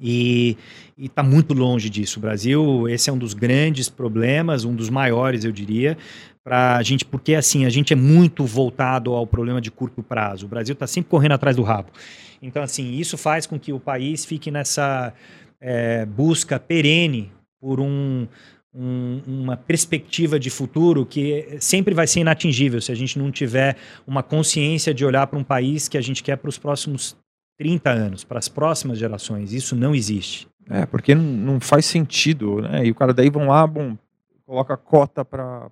e 0.00 0.56
está 0.96 1.22
muito 1.22 1.54
longe 1.54 1.90
disso. 1.90 2.18
O 2.18 2.22
Brasil, 2.22 2.88
esse 2.88 3.10
é 3.10 3.12
um 3.12 3.18
dos 3.18 3.34
grandes 3.34 3.88
problemas, 3.88 4.64
um 4.64 4.74
dos 4.74 4.88
maiores, 4.88 5.44
eu 5.44 5.52
diria, 5.52 5.98
para 6.44 6.76
a 6.76 6.82
gente, 6.82 7.04
porque 7.04 7.34
assim, 7.34 7.64
a 7.64 7.68
gente 7.68 7.92
é 7.92 7.96
muito 7.96 8.44
voltado 8.44 9.12
ao 9.12 9.26
problema 9.26 9.60
de 9.60 9.70
curto 9.70 10.02
prazo. 10.02 10.46
O 10.46 10.48
Brasil 10.48 10.72
está 10.72 10.86
sempre 10.86 11.10
correndo 11.10 11.32
atrás 11.32 11.56
do 11.56 11.62
rabo. 11.62 11.90
Então, 12.40 12.62
assim, 12.62 12.92
isso 12.92 13.18
faz 13.18 13.46
com 13.46 13.58
que 13.58 13.72
o 13.72 13.80
país 13.80 14.24
fique 14.24 14.50
nessa 14.50 15.12
é, 15.60 16.06
busca 16.06 16.58
perene 16.58 17.32
por 17.60 17.80
um, 17.80 18.28
um, 18.72 19.20
uma 19.26 19.56
perspectiva 19.56 20.38
de 20.38 20.50
futuro 20.50 21.04
que 21.04 21.56
sempre 21.60 21.94
vai 21.94 22.06
ser 22.06 22.20
inatingível 22.20 22.80
se 22.80 22.92
a 22.92 22.94
gente 22.94 23.18
não 23.18 23.30
tiver 23.30 23.76
uma 24.06 24.22
consciência 24.22 24.94
de 24.94 25.04
olhar 25.04 25.26
para 25.26 25.38
um 25.38 25.44
país 25.44 25.88
que 25.88 25.98
a 25.98 26.00
gente 26.00 26.22
quer 26.22 26.36
para 26.36 26.48
os 26.48 26.58
próximos 26.58 27.16
30 27.58 27.90
anos, 27.90 28.24
para 28.24 28.38
as 28.38 28.48
próximas 28.48 28.98
gerações. 28.98 29.52
Isso 29.52 29.74
não 29.74 29.94
existe. 29.94 30.48
É, 30.70 30.86
porque 30.86 31.14
não, 31.14 31.24
não 31.24 31.60
faz 31.60 31.84
sentido, 31.86 32.62
né? 32.62 32.86
E 32.86 32.90
o 32.90 32.94
cara 32.94 33.12
daí 33.12 33.28
vão 33.28 33.48
lá, 33.48 33.66
bom, 33.66 33.96
coloca 34.46 34.76
cota 34.76 35.24
para, 35.24 35.70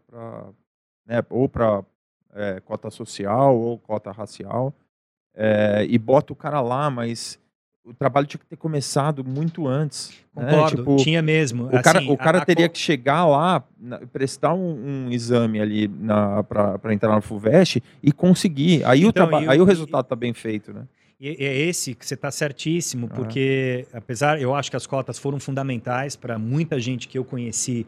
né, 1.07 1.23
ou 1.31 1.49
para 1.49 1.83
é, 2.35 2.61
cota 2.61 2.91
social 2.91 3.57
ou 3.57 3.79
cota 3.79 4.11
racial, 4.11 4.75
é, 5.35 5.87
e 5.89 5.99
bota 5.99 6.33
o 6.33 6.37
cara 6.37 6.61
lá, 6.61 6.91
mas 6.91 7.39
o 7.85 7.95
trabalho 7.95 8.27
tinha 8.27 8.41
que 8.41 8.47
ter 8.47 8.57
começado 8.57 9.25
muito 9.25 9.69
antes. 9.69 10.11
Né? 10.35 10.45
Concordo, 10.45 10.79
né? 10.79 10.83
tipo, 10.83 10.97
tinha 10.97 11.23
mesmo. 11.23 11.67
O 11.67 11.69
assim, 11.69 11.83
cara, 11.83 12.03
o 12.11 12.17
cara 12.17 12.39
a, 12.39 12.45
teria 12.45 12.67
a... 12.67 12.69
que 12.69 12.79
chegar 12.79 13.25
lá, 13.27 13.63
na, 13.79 13.99
prestar 13.99 14.55
um, 14.55 15.07
um, 15.07 15.11
exame 15.11 15.61
ali 15.61 15.89
para 16.49 16.93
entrar 16.93 17.15
no 17.15 17.23
FUVEST 17.23 17.83
e 18.03 18.11
conseguir. 18.11 18.85
Aí, 18.85 19.05
então, 19.05 19.31
o, 19.31 19.51
aí 19.51 19.61
o 19.61 19.65
resultado 19.65 20.05
está 20.05 20.17
bem 20.17 20.35
feito, 20.35 20.73
né? 20.73 20.83
E 21.19 21.29
é 21.29 21.57
esse 21.63 21.95
que 21.95 22.07
você 22.07 22.13
está 22.13 22.31
certíssimo, 22.31 23.09
porque 23.09 23.87
apesar, 23.93 24.41
eu 24.41 24.55
acho 24.55 24.71
que 24.71 24.77
as 24.77 24.87
cotas 24.87 25.19
foram 25.19 25.41
fundamentais 25.41 26.15
para 26.15 26.39
muita 26.39 26.79
gente 26.79 27.09
que 27.09 27.17
eu 27.17 27.25
conheci 27.25 27.87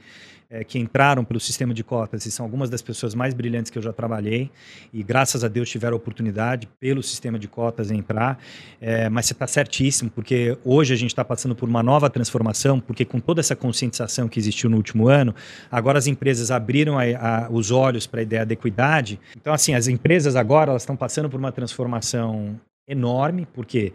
é, 0.51 0.65
que 0.65 0.79
entraram 0.79 1.25
pelo 1.25 1.39
sistema 1.39 1.75
de 1.75 1.85
cotas 1.85 2.25
e 2.25 2.31
são 2.31 2.45
algumas 2.45 2.71
das 2.71 2.81
pessoas 2.81 3.15
mais 3.15 3.35
brilhantes 3.35 3.71
que 3.71 3.77
eu 3.77 3.83
já 3.83 3.93
trabalhei 3.93 4.51
e 4.93 5.03
graças 5.03 5.45
a 5.45 5.49
Deus 5.49 5.69
tiveram 5.69 5.95
a 5.95 5.99
oportunidade 5.99 6.67
pelo 6.81 7.03
sistema 7.03 7.39
de 7.39 7.47
cotas 7.47 7.91
entrar. 7.91 8.39
É, 8.81 9.09
mas 9.11 9.27
você 9.27 9.35
está 9.35 9.47
certíssimo, 9.47 10.11
porque 10.11 10.57
hoje 10.65 10.95
a 10.95 10.97
gente 10.97 11.11
está 11.11 11.25
passando 11.25 11.55
por 11.55 11.69
uma 11.69 11.83
nova 11.83 12.09
transformação, 12.09 12.81
porque 12.81 13.05
com 13.05 13.21
toda 13.21 13.41
essa 13.41 13.55
conscientização 13.55 14.27
que 14.27 14.39
existiu 14.39 14.71
no 14.71 14.77
último 14.79 15.09
ano, 15.09 15.35
agora 15.71 15.99
as 15.99 16.07
empresas 16.07 16.51
abriram 16.51 16.99
a, 16.99 17.03
a, 17.03 17.51
os 17.51 17.71
olhos 17.71 18.07
para 18.07 18.21
a 18.21 18.23
ideia 18.23 18.47
da 18.47 18.55
equidade. 18.55 19.21
Então, 19.37 19.53
assim, 19.53 19.75
as 19.75 19.87
empresas 19.87 20.35
agora 20.35 20.71
elas 20.71 20.83
estão 20.83 20.97
passando 20.97 21.29
por 21.29 21.39
uma 21.39 21.53
transformação 21.53 22.59
enorme, 22.89 23.47
porque 23.53 23.93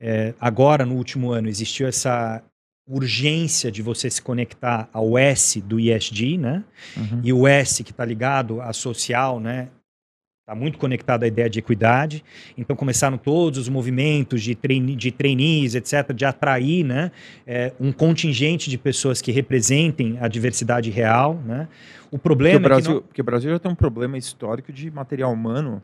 é, 0.00 0.34
agora, 0.38 0.84
no 0.84 0.94
último 0.94 1.32
ano, 1.32 1.48
existiu 1.48 1.88
essa 1.88 2.42
urgência 2.86 3.72
de 3.72 3.80
você 3.80 4.10
se 4.10 4.20
conectar 4.20 4.88
ao 4.92 5.16
S 5.16 5.60
do 5.60 5.80
ISD, 5.80 6.36
né? 6.36 6.62
Uhum. 6.96 7.20
E 7.24 7.32
o 7.32 7.48
S 7.48 7.82
que 7.82 7.90
está 7.90 8.04
ligado 8.04 8.60
à 8.60 8.72
social, 8.72 9.40
né? 9.40 9.68
Está 10.42 10.54
muito 10.54 10.76
conectado 10.76 11.22
à 11.22 11.26
ideia 11.26 11.48
de 11.48 11.58
equidade. 11.58 12.22
Então 12.58 12.76
começaram 12.76 13.16
todos 13.16 13.58
os 13.58 13.70
movimentos 13.70 14.42
de, 14.42 14.54
de 14.54 15.10
trainees, 15.10 15.74
etc., 15.74 16.12
de 16.14 16.26
atrair 16.26 16.84
né, 16.84 17.10
é, 17.46 17.72
um 17.80 17.90
contingente 17.90 18.68
de 18.68 18.76
pessoas 18.76 19.22
que 19.22 19.32
representem 19.32 20.18
a 20.20 20.28
diversidade 20.28 20.90
real. 20.90 21.40
Né? 21.46 21.66
O 22.10 22.18
problema 22.18 22.60
porque 22.60 22.66
o 22.66 22.68
Brasil, 22.68 22.90
é 22.90 22.92
que 22.92 23.00
não... 23.00 23.02
porque 23.08 23.20
o 23.22 23.24
Brasil 23.24 23.50
já 23.52 23.58
tem 23.58 23.72
um 23.72 23.74
problema 23.74 24.18
histórico 24.18 24.70
de 24.70 24.90
material 24.90 25.32
humano 25.32 25.82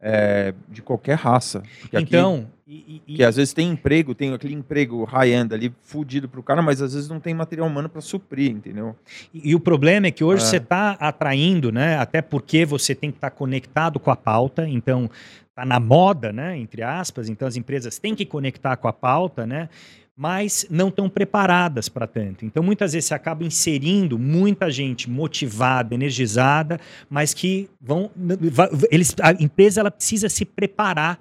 é, 0.00 0.54
de 0.68 0.82
qualquer 0.82 1.16
raça. 1.16 1.62
então. 1.92 2.36
Aqui, 2.36 2.60
e, 2.72 3.02
e, 3.04 3.16
que 3.16 3.24
às 3.24 3.34
vezes 3.34 3.52
tem 3.52 3.68
emprego, 3.68 4.14
tem 4.14 4.32
aquele 4.32 4.54
emprego 4.54 5.02
high-end 5.02 5.52
ali 5.52 5.74
fudido 5.82 6.28
para 6.28 6.38
o 6.38 6.42
cara, 6.42 6.62
mas 6.62 6.80
às 6.80 6.94
vezes 6.94 7.08
não 7.08 7.18
tem 7.18 7.34
material 7.34 7.66
humano 7.66 7.88
para 7.88 8.00
suprir, 8.00 8.52
entendeu? 8.52 8.94
E, 9.34 9.50
e, 9.50 9.54
o 9.56 9.60
problema 9.60 10.06
é 10.06 10.12
que 10.12 10.22
hoje 10.22 10.44
é. 10.44 10.46
você 10.46 10.58
está 10.58 10.92
atraindo, 10.92 11.72
né? 11.72 11.98
Até 11.98 12.22
porque 12.22 12.64
você 12.64 12.94
tem 12.94 13.10
que 13.10 13.16
estar 13.16 13.30
tá 13.30 13.36
conectado 13.36 13.98
com 13.98 14.12
a 14.12 14.14
pauta, 14.14 14.68
então 14.68 15.10
está 15.48 15.64
na 15.64 15.80
moda, 15.80 16.32
né? 16.32 16.56
Entre 16.56 16.80
aspas, 16.80 17.28
então 17.28 17.48
as 17.48 17.56
empresas 17.56 17.98
têm 17.98 18.14
que 18.14 18.24
conectar 18.24 18.76
com 18.76 18.86
a 18.86 18.92
pauta, 18.92 19.44
né? 19.44 19.68
Mas 20.20 20.66
não 20.68 20.88
estão 20.88 21.08
preparadas 21.08 21.88
para 21.88 22.06
tanto. 22.06 22.44
Então, 22.44 22.62
muitas 22.62 22.92
vezes, 22.92 23.08
você 23.08 23.14
acaba 23.14 23.42
inserindo 23.42 24.18
muita 24.18 24.70
gente 24.70 25.08
motivada, 25.08 25.94
energizada, 25.94 26.78
mas 27.08 27.32
que 27.32 27.70
vão. 27.80 28.10
Eles, 28.90 29.16
a 29.22 29.32
empresa 29.42 29.80
ela 29.80 29.90
precisa 29.90 30.28
se 30.28 30.44
preparar 30.44 31.18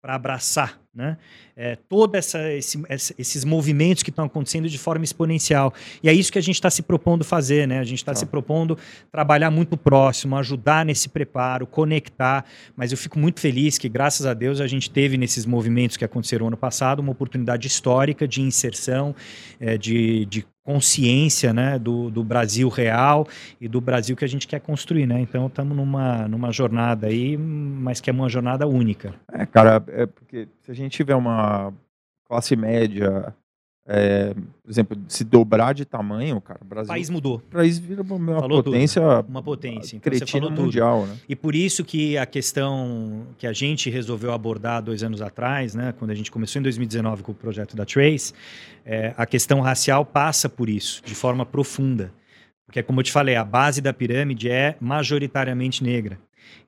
para 0.00 0.14
abraçar 0.14 0.80
né? 0.94 1.16
É, 1.56 1.76
todos 1.88 2.34
esse, 2.34 2.82
esses 3.18 3.44
movimentos 3.44 4.02
que 4.02 4.10
estão 4.10 4.24
acontecendo 4.24 4.68
de 4.68 4.78
forma 4.78 5.04
exponencial. 5.04 5.72
E 6.02 6.08
é 6.08 6.12
isso 6.12 6.32
que 6.32 6.38
a 6.38 6.42
gente 6.42 6.56
está 6.56 6.70
se 6.70 6.82
propondo 6.82 7.24
fazer, 7.24 7.68
né? 7.68 7.78
A 7.78 7.84
gente 7.84 7.98
está 7.98 8.14
se 8.14 8.26
propondo 8.26 8.76
trabalhar 9.10 9.50
muito 9.50 9.76
próximo, 9.76 10.36
ajudar 10.36 10.84
nesse 10.84 11.08
preparo, 11.08 11.66
conectar. 11.66 12.44
Mas 12.76 12.90
eu 12.90 12.98
fico 12.98 13.18
muito 13.18 13.40
feliz 13.40 13.78
que, 13.78 13.88
graças 13.88 14.26
a 14.26 14.34
Deus, 14.34 14.60
a 14.60 14.66
gente 14.66 14.90
teve 14.90 15.16
nesses 15.16 15.46
movimentos 15.46 15.96
que 15.96 16.04
aconteceram 16.04 16.48
ano 16.48 16.56
passado 16.56 17.00
uma 17.00 17.12
oportunidade 17.12 17.66
histórica 17.66 18.26
de 18.26 18.40
inserção, 18.40 19.14
é, 19.60 19.76
de, 19.76 20.24
de 20.26 20.44
consciência 20.68 21.50
né, 21.50 21.78
do, 21.78 22.10
do 22.10 22.22
Brasil 22.22 22.68
real 22.68 23.26
e 23.58 23.66
do 23.66 23.80
Brasil 23.80 24.14
que 24.14 24.22
a 24.22 24.28
gente 24.28 24.46
quer 24.46 24.60
construir, 24.60 25.06
né? 25.06 25.18
Então 25.18 25.46
estamos 25.46 25.74
numa, 25.74 26.28
numa 26.28 26.52
jornada 26.52 27.06
aí, 27.06 27.38
mas 27.38 28.02
que 28.02 28.10
é 28.10 28.12
uma 28.12 28.28
jornada 28.28 28.66
única. 28.66 29.14
É, 29.32 29.46
cara, 29.46 29.82
é 29.88 30.04
porque 30.04 30.46
se 30.60 30.70
a 30.70 30.74
gente 30.74 30.77
tiver 30.86 31.14
uma 31.14 31.72
classe 32.26 32.54
média 32.54 33.34
é, 33.90 34.34
por 34.34 34.70
exemplo, 34.70 34.98
se 35.08 35.24
dobrar 35.24 35.72
de 35.72 35.86
tamanho, 35.86 36.38
cara, 36.42 36.60
o 36.62 36.64
Brasil. 36.66 36.84
O 36.84 36.94
país 36.94 37.08
mudou. 37.08 37.36
O 37.36 37.40
país 37.40 37.78
vira 37.78 38.02
uma 38.02 38.38
falou 38.38 38.62
potência. 38.62 39.00
Tudo. 39.00 39.28
Uma 39.30 39.42
potência. 39.42 39.96
Então 39.96 40.12
cretina 40.12 40.50
mundial, 40.50 41.06
né? 41.06 41.16
E 41.26 41.34
por 41.34 41.54
isso 41.54 41.82
que 41.82 42.18
a 42.18 42.26
questão 42.26 43.26
que 43.38 43.46
a 43.46 43.52
gente 43.54 43.88
resolveu 43.88 44.30
abordar 44.30 44.82
dois 44.82 45.02
anos 45.02 45.22
atrás, 45.22 45.74
né, 45.74 45.94
quando 45.98 46.10
a 46.10 46.14
gente 46.14 46.30
começou 46.30 46.60
em 46.60 46.62
2019 46.64 47.22
com 47.22 47.32
o 47.32 47.34
projeto 47.34 47.74
da 47.74 47.86
Trace, 47.86 48.34
é, 48.84 49.14
a 49.16 49.24
questão 49.24 49.62
racial 49.62 50.04
passa 50.04 50.50
por 50.50 50.68
isso, 50.68 51.02
de 51.02 51.14
forma 51.14 51.46
profunda. 51.46 52.12
Porque, 52.66 52.82
como 52.82 53.00
eu 53.00 53.04
te 53.04 53.10
falei, 53.10 53.36
a 53.36 53.44
base 53.44 53.80
da 53.80 53.94
pirâmide 53.94 54.50
é 54.50 54.76
majoritariamente 54.78 55.82
negra. 55.82 56.18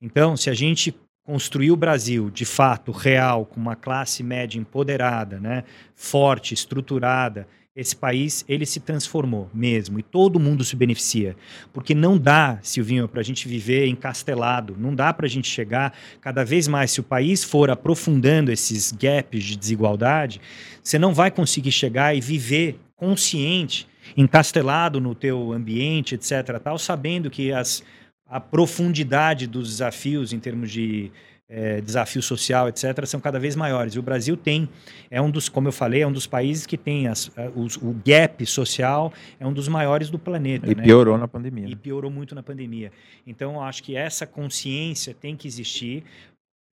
Então, 0.00 0.38
se 0.38 0.48
a 0.48 0.54
gente 0.54 0.94
construir 1.24 1.70
o 1.70 1.76
Brasil 1.76 2.30
de 2.30 2.44
fato 2.44 2.90
real, 2.92 3.44
com 3.46 3.60
uma 3.60 3.76
classe 3.76 4.22
média 4.22 4.58
empoderada, 4.58 5.38
né, 5.38 5.64
forte, 5.94 6.54
estruturada, 6.54 7.46
esse 7.74 7.94
país 7.94 8.44
ele 8.48 8.66
se 8.66 8.80
transformou 8.80 9.48
mesmo 9.54 9.98
e 9.98 10.02
todo 10.02 10.40
mundo 10.40 10.64
se 10.64 10.74
beneficia. 10.74 11.36
Porque 11.72 11.94
não 11.94 12.18
dá, 12.18 12.58
Silvinho, 12.62 13.08
para 13.08 13.20
a 13.20 13.24
gente 13.24 13.48
viver 13.48 13.86
encastelado, 13.86 14.76
não 14.78 14.94
dá 14.94 15.12
para 15.12 15.26
a 15.26 15.28
gente 15.28 15.48
chegar 15.48 15.94
cada 16.20 16.44
vez 16.44 16.66
mais. 16.66 16.90
Se 16.90 17.00
o 17.00 17.04
país 17.04 17.44
for 17.44 17.70
aprofundando 17.70 18.50
esses 18.50 18.90
gaps 18.90 19.44
de 19.44 19.56
desigualdade, 19.56 20.40
você 20.82 20.98
não 20.98 21.14
vai 21.14 21.30
conseguir 21.30 21.72
chegar 21.72 22.14
e 22.14 22.20
viver 22.20 22.78
consciente, 22.96 23.86
encastelado 24.16 25.00
no 25.00 25.14
teu 25.14 25.52
ambiente, 25.52 26.16
etc., 26.16 26.58
tal, 26.62 26.76
sabendo 26.76 27.30
que 27.30 27.52
as, 27.52 27.84
a 28.30 28.38
profundidade 28.38 29.46
dos 29.46 29.68
desafios 29.68 30.32
em 30.32 30.38
termos 30.38 30.70
de 30.70 31.10
é, 31.50 31.80
desafio 31.80 32.22
social, 32.22 32.68
etc., 32.68 33.04
são 33.04 33.18
cada 33.18 33.38
vez 33.40 33.56
maiores. 33.56 33.94
E 33.94 33.98
o 33.98 34.02
Brasil 34.02 34.36
tem, 34.36 34.68
é 35.10 35.20
um 35.20 35.28
dos, 35.28 35.48
como 35.48 35.66
eu 35.66 35.72
falei, 35.72 36.02
é 36.02 36.06
um 36.06 36.12
dos 36.12 36.28
países 36.28 36.64
que 36.64 36.78
tem 36.78 37.08
as, 37.08 37.28
os, 37.56 37.76
o 37.76 37.92
gap 38.06 38.46
social, 38.46 39.12
é 39.40 39.44
um 39.44 39.52
dos 39.52 39.66
maiores 39.66 40.08
do 40.08 40.18
planeta. 40.18 40.70
E 40.70 40.76
né? 40.76 40.84
piorou 40.84 41.18
na 41.18 41.26
pandemia. 41.26 41.66
E 41.68 41.74
piorou 41.74 42.10
muito 42.10 42.36
na 42.36 42.42
pandemia. 42.42 42.92
Então, 43.26 43.54
eu 43.54 43.62
acho 43.62 43.82
que 43.82 43.96
essa 43.96 44.24
consciência 44.24 45.12
tem 45.12 45.34
que 45.34 45.48
existir 45.48 46.04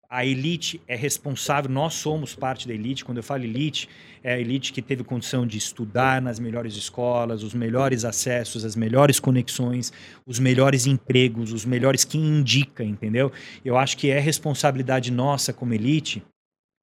a 0.10 0.26
elite 0.26 0.82
é 0.88 0.96
responsável, 0.96 1.70
nós 1.70 1.94
somos 1.94 2.34
parte 2.34 2.68
da 2.68 2.74
elite. 2.74 3.04
Quando 3.04 3.18
eu 3.18 3.24
falo 3.24 3.44
elite, 3.44 3.90
é 4.24 4.34
a 4.34 4.40
elite 4.40 4.72
que 4.72 4.82
teve 4.82 5.04
condição 5.04 5.46
de 5.46 5.58
estudar 5.58 6.22
nas 6.22 6.40
melhores 6.40 6.76
escolas, 6.76 7.44
os 7.44 7.54
melhores 7.54 8.06
acessos, 8.06 8.64
as 8.64 8.76
melhores 8.76 9.20
conexões, 9.20 9.92
os 10.26 10.40
melhores 10.40 10.86
empregos, 10.86 11.52
os 11.52 11.66
melhores 11.66 12.06
que 12.06 12.18
indica, 12.18 12.84
entendeu? 12.84 13.32
Eu 13.66 13.78
acho 13.78 13.98
que 13.98 14.10
é 14.10 14.20
responsabilidade 14.20 15.12
nossa 15.12 15.52
como 15.52 15.74
elite 15.74 16.24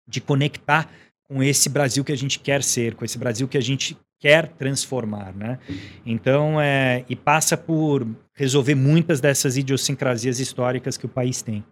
de 0.06 0.20
conectar 0.20 0.90
com 1.26 1.42
esse 1.42 1.70
Brasil 1.70 2.04
que 2.04 2.12
a 2.12 2.16
gente 2.16 2.38
quer 2.38 2.62
ser, 2.62 2.94
com 2.94 3.06
esse 3.06 3.16
Brasil 3.16 3.48
que 3.48 3.56
a 3.56 3.62
gente 3.62 3.96
quer 4.20 4.48
transformar, 4.48 5.34
né? 5.34 5.58
Então, 6.04 6.60
é, 6.60 7.04
e 7.08 7.16
passa 7.16 7.56
por 7.56 8.06
resolver 8.34 8.74
muitas 8.74 9.20
dessas 9.20 9.56
idiosincrasias 9.56 10.40
históricas 10.40 10.96
que 10.96 11.06
o 11.06 11.08
país 11.08 11.40
tem. 11.40 11.64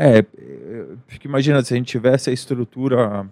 É, 0.00 0.24
fico 1.08 1.26
imaginando 1.26 1.66
se 1.66 1.74
a 1.74 1.76
gente 1.76 1.88
tivesse 1.88 2.30
a 2.30 2.32
estrutura 2.32 3.28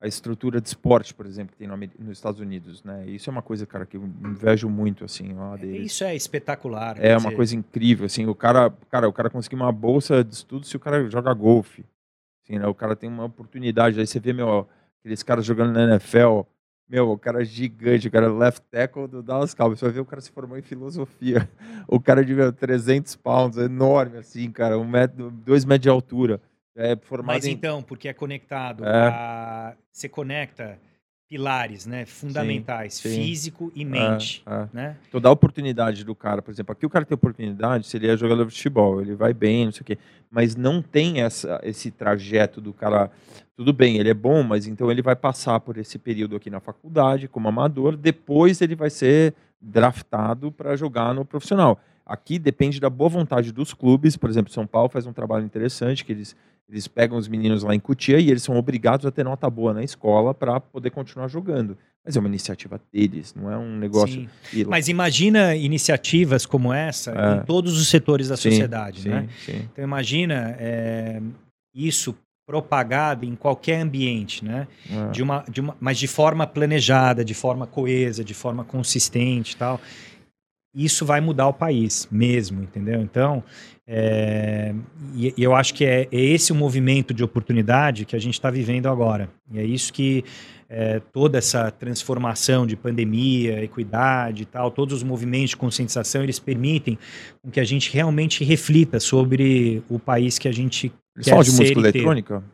a 0.00 0.06
estrutura 0.06 0.60
de 0.60 0.68
esporte, 0.68 1.12
por 1.12 1.26
exemplo, 1.26 1.52
que 1.52 1.58
tem 1.58 1.68
no, 1.68 1.76
nos 1.76 2.16
Estados 2.16 2.40
Unidos, 2.40 2.82
né? 2.82 3.06
Isso 3.06 3.28
é 3.28 3.32
uma 3.32 3.42
coisa, 3.42 3.66
cara, 3.66 3.84
que 3.84 3.98
eu 3.98 4.04
invejo 4.24 4.66
muito, 4.68 5.04
assim, 5.04 5.36
é, 5.60 5.66
Isso 5.66 6.04
é 6.04 6.16
espetacular. 6.16 6.96
É 6.98 7.12
uma 7.12 7.24
dizer... 7.24 7.36
coisa 7.36 7.54
incrível, 7.54 8.06
assim, 8.06 8.26
o 8.26 8.34
cara, 8.34 8.72
cara, 8.88 9.06
o 9.06 9.12
cara 9.12 9.28
conseguir 9.28 9.56
uma 9.56 9.70
bolsa 9.70 10.24
de 10.24 10.34
estudo 10.34 10.64
se 10.64 10.74
o 10.74 10.80
cara 10.80 11.06
joga 11.10 11.34
golfe, 11.34 11.84
assim, 12.42 12.58
né? 12.58 12.66
O 12.66 12.74
cara 12.74 12.96
tem 12.96 13.10
uma 13.10 13.24
oportunidade, 13.24 14.00
aí 14.00 14.06
você 14.06 14.18
vê, 14.18 14.32
meu, 14.32 14.66
aqueles 15.00 15.22
caras 15.22 15.44
jogando 15.44 15.72
na 15.72 15.82
NFL, 15.82 16.42
meu, 16.90 17.08
o 17.08 17.16
cara 17.16 17.42
é 17.42 17.44
gigante, 17.44 18.08
o 18.08 18.10
cara 18.10 18.26
é 18.26 18.28
left 18.28 18.62
tackle 18.68 19.06
do 19.06 19.22
Dallas 19.22 19.54
Cowboys. 19.54 19.78
Você 19.78 19.84
vai 19.84 19.94
ver 19.94 20.00
o 20.00 20.04
cara 20.04 20.20
se 20.20 20.30
formou 20.30 20.58
em 20.58 20.62
filosofia. 20.62 21.48
O 21.86 22.00
cara 22.00 22.24
de 22.24 22.34
meu, 22.34 22.52
300 22.52 23.16
pounds, 23.16 23.56
enorme 23.56 24.18
assim, 24.18 24.50
cara, 24.50 24.78
um 24.78 24.84
metro, 24.84 25.30
dois 25.30 25.64
metros 25.64 25.82
de 25.82 25.88
altura. 25.88 26.40
É 26.74 26.96
formado 26.96 27.34
Mas 27.34 27.44
em... 27.44 27.52
então, 27.52 27.82
porque 27.82 28.08
é 28.08 28.12
conectado, 28.12 28.84
é. 28.84 29.06
A... 29.08 29.74
você 29.90 30.08
conecta 30.08 30.78
pilares, 31.30 31.86
né, 31.86 32.04
fundamentais, 32.04 32.94
sim, 32.94 33.08
sim. 33.08 33.22
físico 33.22 33.70
e 33.72 33.84
mente, 33.84 34.42
é, 34.44 34.52
é. 34.52 34.68
né? 34.72 34.96
Então 35.08 35.20
dá 35.20 35.30
oportunidade 35.30 36.02
do 36.02 36.12
cara, 36.12 36.42
por 36.42 36.50
exemplo, 36.50 36.72
aqui 36.72 36.84
o 36.84 36.90
cara 36.90 37.04
tem 37.04 37.14
oportunidade, 37.14 37.86
seria 37.86 38.16
jogador 38.16 38.46
de 38.46 38.50
futebol, 38.50 39.00
ele 39.00 39.14
vai 39.14 39.32
bem, 39.32 39.66
não 39.66 39.72
sei 39.72 39.82
o 39.82 39.84
quê, 39.84 39.98
mas 40.28 40.56
não 40.56 40.82
tem 40.82 41.22
essa, 41.22 41.60
esse 41.62 41.92
trajeto 41.92 42.60
do 42.60 42.72
cara, 42.72 43.12
tudo 43.56 43.72
bem, 43.72 43.98
ele 43.98 44.10
é 44.10 44.14
bom, 44.14 44.42
mas 44.42 44.66
então 44.66 44.90
ele 44.90 45.02
vai 45.02 45.14
passar 45.14 45.60
por 45.60 45.78
esse 45.78 46.00
período 46.00 46.34
aqui 46.34 46.50
na 46.50 46.58
faculdade 46.58 47.28
como 47.28 47.46
amador, 47.46 47.96
depois 47.96 48.60
ele 48.60 48.74
vai 48.74 48.90
ser 48.90 49.32
draftado 49.60 50.50
para 50.50 50.74
jogar 50.74 51.14
no 51.14 51.24
profissional. 51.24 51.78
Aqui 52.04 52.40
depende 52.40 52.80
da 52.80 52.90
boa 52.90 53.08
vontade 53.08 53.52
dos 53.52 53.72
clubes, 53.72 54.16
por 54.16 54.28
exemplo, 54.28 54.52
São 54.52 54.66
Paulo 54.66 54.88
faz 54.88 55.06
um 55.06 55.12
trabalho 55.12 55.44
interessante 55.44 56.04
que 56.04 56.10
eles 56.10 56.34
eles 56.70 56.86
pegam 56.86 57.18
os 57.18 57.26
meninos 57.26 57.62
lá 57.62 57.74
em 57.74 57.80
Cutia 57.80 58.18
e 58.18 58.30
eles 58.30 58.42
são 58.42 58.56
obrigados 58.56 59.04
a 59.04 59.10
ter 59.10 59.24
nota 59.24 59.50
boa 59.50 59.74
na 59.74 59.82
escola 59.82 60.32
para 60.32 60.60
poder 60.60 60.90
continuar 60.90 61.28
jogando. 61.28 61.76
Mas 62.04 62.16
é 62.16 62.20
uma 62.20 62.28
iniciativa 62.28 62.80
deles, 62.92 63.34
não 63.34 63.50
é 63.50 63.58
um 63.58 63.76
negócio. 63.76 64.26
Mas 64.66 64.88
imagina 64.88 65.54
iniciativas 65.54 66.46
como 66.46 66.72
essa 66.72 67.10
é. 67.10 67.36
em 67.36 67.44
todos 67.44 67.78
os 67.78 67.88
setores 67.88 68.28
da 68.28 68.36
sim, 68.36 68.50
sociedade, 68.50 69.02
sim, 69.02 69.08
né? 69.10 69.28
Sim. 69.44 69.68
Então 69.70 69.84
imagina 69.84 70.56
é, 70.58 71.20
isso 71.74 72.16
propagado 72.46 73.24
em 73.24 73.36
qualquer 73.36 73.80
ambiente, 73.80 74.44
né? 74.44 74.66
É. 74.90 75.10
De 75.10 75.22
uma, 75.22 75.44
de 75.48 75.60
uma, 75.60 75.76
mas 75.78 75.98
de 75.98 76.08
forma 76.08 76.46
planejada, 76.46 77.24
de 77.24 77.34
forma 77.34 77.66
coesa, 77.66 78.24
de 78.24 78.34
forma 78.34 78.64
consistente, 78.64 79.56
tal. 79.56 79.80
Isso 80.74 81.04
vai 81.04 81.20
mudar 81.20 81.48
o 81.48 81.52
país 81.52 82.06
mesmo, 82.10 82.62
entendeu? 82.62 83.00
Então, 83.00 83.42
é, 83.86 84.72
e, 85.16 85.34
eu 85.36 85.54
acho 85.54 85.74
que 85.74 85.84
é, 85.84 86.02
é, 86.12 86.20
esse 86.20 86.52
o 86.52 86.54
movimento 86.54 87.12
de 87.12 87.24
oportunidade 87.24 88.04
que 88.04 88.14
a 88.14 88.18
gente 88.20 88.34
está 88.34 88.50
vivendo 88.50 88.86
agora. 88.86 89.28
E 89.50 89.58
é 89.58 89.64
isso 89.64 89.92
que 89.92 90.24
é, 90.68 91.00
toda 91.12 91.38
essa 91.38 91.72
transformação 91.72 92.64
de 92.64 92.76
pandemia, 92.76 93.64
equidade 93.64 94.44
e 94.44 94.46
tal, 94.46 94.70
todos 94.70 94.94
os 94.94 95.02
movimentos 95.02 95.50
de 95.50 95.56
conscientização, 95.56 96.22
eles 96.22 96.38
permitem 96.38 96.96
que 97.50 97.58
a 97.58 97.64
gente 97.64 97.92
realmente 97.92 98.44
reflita 98.44 99.00
sobre 99.00 99.82
o 99.88 99.98
país 99.98 100.38
que 100.38 100.46
a 100.46 100.52
gente 100.52 100.92
eles 101.16 101.24
quer 101.24 101.30
falam 101.30 101.42
de 101.42 101.50
música 101.50 101.80
eletrônica? 101.80 102.44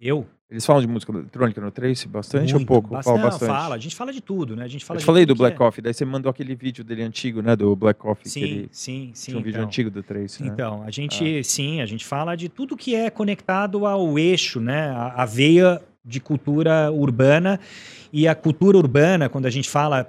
Eu? 0.00 0.24
Eles 0.50 0.64
falam 0.64 0.80
de 0.80 0.88
música 0.88 1.12
eletrônica 1.12 1.60
no 1.60 1.70
Trace 1.70 2.08
bastante 2.08 2.54
Muito, 2.54 2.62
ou 2.62 2.66
pouco? 2.66 2.88
Bastante, 2.88 3.16
fala 3.16 3.30
bastante. 3.30 3.48
fala. 3.50 3.74
A 3.74 3.78
gente 3.78 3.94
fala 3.94 4.12
de 4.12 4.20
tudo, 4.22 4.56
né? 4.56 4.64
A 4.64 4.68
gente 4.68 4.82
fala 4.82 4.98
Eu 4.98 5.04
falei 5.04 5.26
do 5.26 5.34
Black 5.34 5.54
é. 5.54 5.58
Coffee, 5.58 5.82
daí 5.82 5.92
você 5.92 6.06
mandou 6.06 6.30
aquele 6.30 6.54
vídeo 6.54 6.82
dele 6.82 7.02
antigo, 7.02 7.42
né? 7.42 7.54
Do 7.54 7.76
Black 7.76 8.00
Coffee. 8.00 8.30
Sim, 8.30 8.42
ele... 8.42 8.68
sim, 8.72 9.10
sim. 9.12 9.26
Tinha 9.26 9.36
um 9.36 9.40
então, 9.40 9.52
vídeo 9.52 9.62
antigo 9.62 9.90
do 9.90 10.02
Trace, 10.02 10.42
né? 10.42 10.48
Então, 10.48 10.82
a 10.82 10.90
gente, 10.90 11.40
ah. 11.40 11.44
sim, 11.44 11.82
a 11.82 11.86
gente 11.86 12.06
fala 12.06 12.34
de 12.34 12.48
tudo 12.48 12.78
que 12.78 12.94
é 12.94 13.10
conectado 13.10 13.84
ao 13.84 14.18
eixo, 14.18 14.58
né? 14.58 14.88
A, 14.88 15.22
a 15.22 15.26
veia 15.26 15.82
de 16.02 16.18
cultura 16.18 16.90
urbana. 16.90 17.60
E 18.10 18.26
a 18.26 18.34
cultura 18.34 18.78
urbana, 18.78 19.28
quando 19.28 19.44
a 19.44 19.50
gente 19.50 19.68
fala 19.68 20.08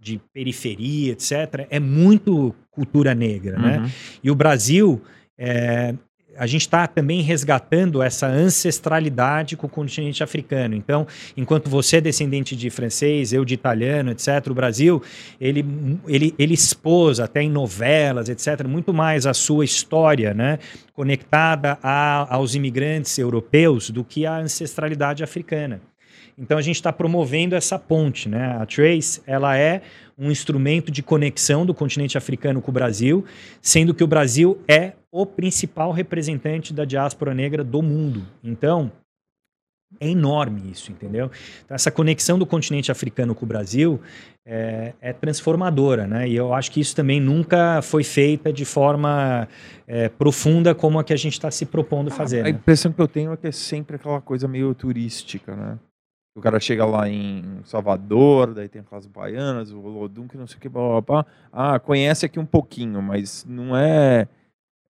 de 0.00 0.18
periferia, 0.32 1.12
etc., 1.12 1.66
é 1.68 1.78
muito 1.78 2.54
cultura 2.70 3.14
negra, 3.14 3.58
né? 3.58 3.76
uhum. 3.76 3.82
né? 3.82 3.92
E 4.24 4.30
o 4.30 4.34
Brasil, 4.34 5.02
é, 5.36 5.94
a 6.38 6.46
gente 6.46 6.62
está 6.62 6.86
também 6.86 7.20
resgatando 7.20 8.02
essa 8.02 8.26
ancestralidade 8.26 9.56
com 9.56 9.66
o 9.66 9.70
continente 9.70 10.22
africano. 10.22 10.74
Então, 10.74 11.06
enquanto 11.36 11.68
você 11.68 11.96
é 11.96 12.00
descendente 12.00 12.54
de 12.54 12.70
francês, 12.70 13.32
eu 13.32 13.44
de 13.44 13.54
italiano, 13.54 14.10
etc., 14.10 14.46
o 14.48 14.54
Brasil, 14.54 15.02
ele, 15.40 15.64
ele, 16.06 16.34
ele 16.38 16.54
expôs 16.54 17.20
até 17.20 17.42
em 17.42 17.50
novelas, 17.50 18.28
etc., 18.28 18.66
muito 18.66 18.92
mais 18.92 19.26
a 19.26 19.34
sua 19.34 19.64
história, 19.64 20.32
né, 20.32 20.58
conectada 20.94 21.78
a, 21.82 22.34
aos 22.34 22.54
imigrantes 22.54 23.18
europeus 23.18 23.90
do 23.90 24.04
que 24.04 24.24
a 24.24 24.38
ancestralidade 24.38 25.22
africana. 25.24 25.80
Então 26.38 26.56
a 26.56 26.62
gente 26.62 26.76
está 26.76 26.92
promovendo 26.92 27.56
essa 27.56 27.78
ponte, 27.78 28.28
né? 28.28 28.56
A 28.60 28.64
Trace, 28.64 29.20
ela 29.26 29.58
é 29.58 29.82
um 30.16 30.30
instrumento 30.30 30.90
de 30.90 31.02
conexão 31.02 31.66
do 31.66 31.74
continente 31.74 32.16
africano 32.16 32.62
com 32.62 32.70
o 32.70 32.74
Brasil, 32.74 33.24
sendo 33.60 33.92
que 33.92 34.04
o 34.04 34.06
Brasil 34.06 34.62
é 34.68 34.92
o 35.10 35.26
principal 35.26 35.90
representante 35.90 36.72
da 36.72 36.84
diáspora 36.84 37.34
negra 37.34 37.64
do 37.64 37.82
mundo. 37.82 38.24
Então, 38.42 38.92
é 39.98 40.08
enorme 40.08 40.70
isso, 40.70 40.92
entendeu? 40.92 41.30
Então, 41.64 41.74
essa 41.74 41.90
conexão 41.90 42.38
do 42.38 42.44
continente 42.44 42.92
africano 42.92 43.34
com 43.34 43.44
o 43.44 43.48
Brasil 43.48 44.00
é, 44.46 44.92
é, 45.00 45.12
transformadora, 45.12 46.06
né? 46.06 46.28
E 46.28 46.36
eu 46.36 46.52
acho 46.52 46.70
que 46.70 46.78
isso 46.78 46.94
também 46.94 47.18
nunca 47.20 47.80
foi 47.80 48.04
feita 48.04 48.52
de 48.52 48.64
forma 48.64 49.48
é, 49.86 50.08
profunda 50.08 50.74
como 50.74 50.98
a 50.98 51.04
que 51.04 51.12
a 51.12 51.16
gente 51.16 51.32
está 51.32 51.50
se 51.50 51.64
propondo 51.64 52.10
fazer. 52.10 52.40
A, 52.40 52.44
né? 52.44 52.50
impressão 52.50 52.92
que 52.92 53.00
eu 53.00 53.08
tenho 53.08 53.32
é 53.32 53.36
que 53.36 53.46
é 53.46 53.52
sempre 53.52 53.96
aquela 53.96 54.20
coisa 54.20 54.46
meio 54.46 54.74
turística, 54.74 55.56
né? 55.56 55.78
O 56.38 56.42
cara 56.42 56.60
chega 56.60 56.84
lá 56.84 57.08
em 57.08 57.60
Salvador, 57.64 58.54
daí 58.54 58.68
tem 58.68 58.80
aquelas 58.80 59.06
baianas, 59.06 59.72
o 59.72 59.80
Lodum, 59.80 60.28
que 60.28 60.36
não 60.36 60.46
sei 60.46 60.56
o 60.56 60.60
que, 60.60 60.68
blá, 60.68 60.88
blá, 60.88 61.00
blá. 61.00 61.26
Ah, 61.52 61.78
conhece 61.78 62.24
aqui 62.24 62.38
um 62.38 62.46
pouquinho, 62.46 63.02
mas 63.02 63.44
não 63.48 63.76
é 63.76 64.28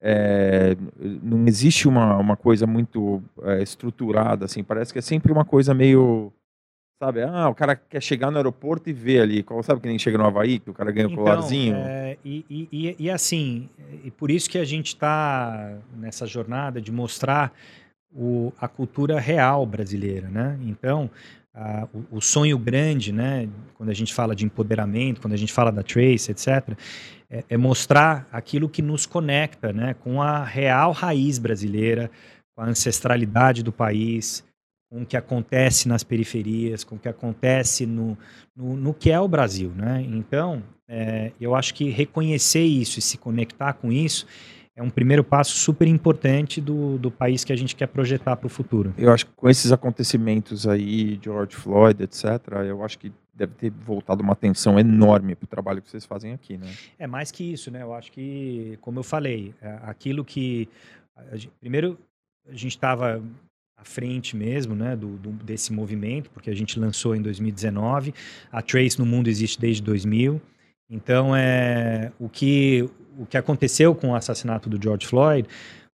é, 0.01 0.77
não 1.23 1.47
existe 1.47 1.89
uma, 1.89 2.17
uma 2.17 2.37
coisa 2.37 2.67
muito 2.67 3.23
é, 3.43 3.63
estruturada, 3.63 4.45
assim, 4.45 4.63
parece 4.63 4.93
que 4.93 4.99
é 4.99 5.03
sempre 5.03 5.33
uma 5.33 5.45
coisa 5.45 5.75
meio, 5.75 6.33
sabe, 7.03 7.23
ah, 7.23 7.49
o 7.49 7.55
cara 7.55 7.75
quer 7.75 8.01
chegar 8.01 8.31
no 8.31 8.37
aeroporto 8.37 8.89
e 8.89 8.93
ver 8.93 9.23
ali, 9.23 9.45
sabe 9.65 9.81
que 9.81 9.89
nem 9.89 9.99
chega 9.99 10.17
no 10.17 10.25
Havaí, 10.25 10.61
que 10.61 10.71
o 10.71 10.75
cara 10.75 10.93
ganha 10.93 11.09
o 11.09 11.13
então, 11.13 11.25
colarzinho? 11.25 11.77
É, 11.77 12.17
e, 12.25 12.45
e, 12.49 12.97
e, 12.99 13.11
assim, 13.11 13.69
e 14.05 14.11
por 14.11 14.31
isso 14.31 14.49
que 14.49 14.59
a 14.59 14.65
gente 14.65 14.89
está 14.89 15.79
nessa 15.97 16.27
jornada 16.27 16.81
de 16.81 16.93
mostrar 16.93 17.53
o, 18.15 18.53
a 18.59 18.69
cultura 18.69 19.19
real 19.19 19.67
brasileira, 19.67 20.29
né? 20.29 20.59
Então, 20.63 21.11
o, 21.93 22.19
o, 22.19 22.21
sonho 22.21 22.59
grande, 22.59 23.13
né, 23.13 23.49
quando 23.75 23.91
a 23.91 23.95
gente 23.95 24.15
fala 24.15 24.35
de 24.35 24.45
empoderamento, 24.45 25.21
quando 25.21 25.35
a 25.35 25.37
gente 25.37 25.53
fala 25.53 25.73
da 25.73 25.83
Trace, 25.83 26.31
etc., 26.31 26.77
é, 27.31 27.45
é, 27.49 27.57
mostrar 27.57 28.27
aquilo 28.33 28.69
que 28.69 28.81
nos 28.81 29.05
conecta 29.05 29.73
né, 29.73 29.95
com 29.95 30.23
a 30.23 30.45
real 30.45 30.93
raiz 30.93 31.39
brasileira, 31.39 32.11
com 32.55 32.63
a 32.63 32.67
ancestralidade 32.67 33.63
do 33.63 33.73
país, 33.73 34.45
com 34.91 35.03
o 35.03 35.07
que 35.07 35.17
acontece 35.17 35.89
nas 35.89 36.03
periferias, 36.03 36.85
com 36.85 36.97
o 36.97 36.99
que 36.99 37.09
acontece 37.09 37.85
no, 37.87 38.17
no, 38.57 38.77
no 38.77 38.95
que 38.95 39.11
é 39.11 39.21
o 39.21 39.29
Brasil, 39.29 39.71
né? 39.77 40.03
Então, 40.09 40.63
é, 40.89 41.33
eu 41.39 41.55
acho 41.55 41.75
que 41.75 41.91
reconhecer 41.91 42.65
isso 42.65 42.99
e 42.99 43.03
se 43.03 43.19
conectar 43.19 43.75
com 43.75 43.93
isso 43.93 44.27
é 44.79 44.83
um 44.83 44.89
primeiro 44.89 45.25
passo 45.25 45.57
super 45.57 45.89
importante 45.89 46.61
do, 46.61 46.99
do 46.99 47.11
país 47.11 47.43
que 47.43 47.53
a 47.53 47.57
gente 47.57 47.75
quer 47.75 47.89
projetar 47.89 48.37
para 48.37 48.47
o 48.47 48.49
futuro. 48.49 48.95
Eu 48.97 49.13
acho 49.13 49.27
que 49.27 49.33
com 49.33 49.51
esses 49.51 49.73
acontecimentos 49.73 50.69
aí, 50.69 51.19
George 51.21 51.57
Floyd, 51.57 52.01
etc., 52.01 52.25
eu 52.65 52.85
acho 52.85 52.97
que 52.97 53.13
deve 53.35 53.55
ter 53.55 53.71
voltado 53.71 54.23
uma 54.23 54.35
atenção 54.35 54.79
enorme 54.79 55.35
para 55.35 55.45
o 55.45 55.49
trabalho 55.49 55.83
que 55.83 55.91
vocês 55.91 56.07
fazem 56.07 56.33
aqui, 56.33 56.57
né? 56.57 56.73
É 56.97 57.09
mais 57.09 57.33
que 57.33 57.53
isso, 57.53 57.73
né? 57.73 57.83
Eu 57.83 57.93
acho 57.93 58.13
que, 58.13 58.79
como 58.81 59.01
eu 59.01 59.03
falei, 59.03 59.53
é, 59.61 59.81
aquilo 59.83 60.25
que... 60.25 60.69
A 61.33 61.37
gente, 61.37 61.53
primeiro, 61.59 61.99
a 62.47 62.53
gente 62.53 62.69
estava 62.69 63.21
à 63.77 63.85
frente 63.85 64.37
mesmo, 64.37 64.77
né, 64.77 64.95
do, 64.95 65.17
do, 65.17 65.31
desse 65.45 65.73
movimento, 65.73 66.31
porque 66.31 66.51
a 66.51 66.55
gente 66.55 66.79
lançou 66.79 67.17
em 67.17 67.23
2019. 67.23 68.15
A 68.53 68.63
Trace 68.63 68.97
no 68.97 69.07
mundo 69.07 69.27
existe 69.27 69.61
desde 69.61 69.83
2000. 69.83 70.41
Então, 70.91 71.35
é, 71.35 72.13
o, 72.19 72.29
que, 72.29 72.89
o 73.19 73.27
que 73.27 73.37
aconteceu 73.37 73.95
com 73.95 74.11
o 74.11 74.15
assassinato 74.15 74.69
do 74.69 74.83
George 74.83 75.07
Floyd 75.07 75.49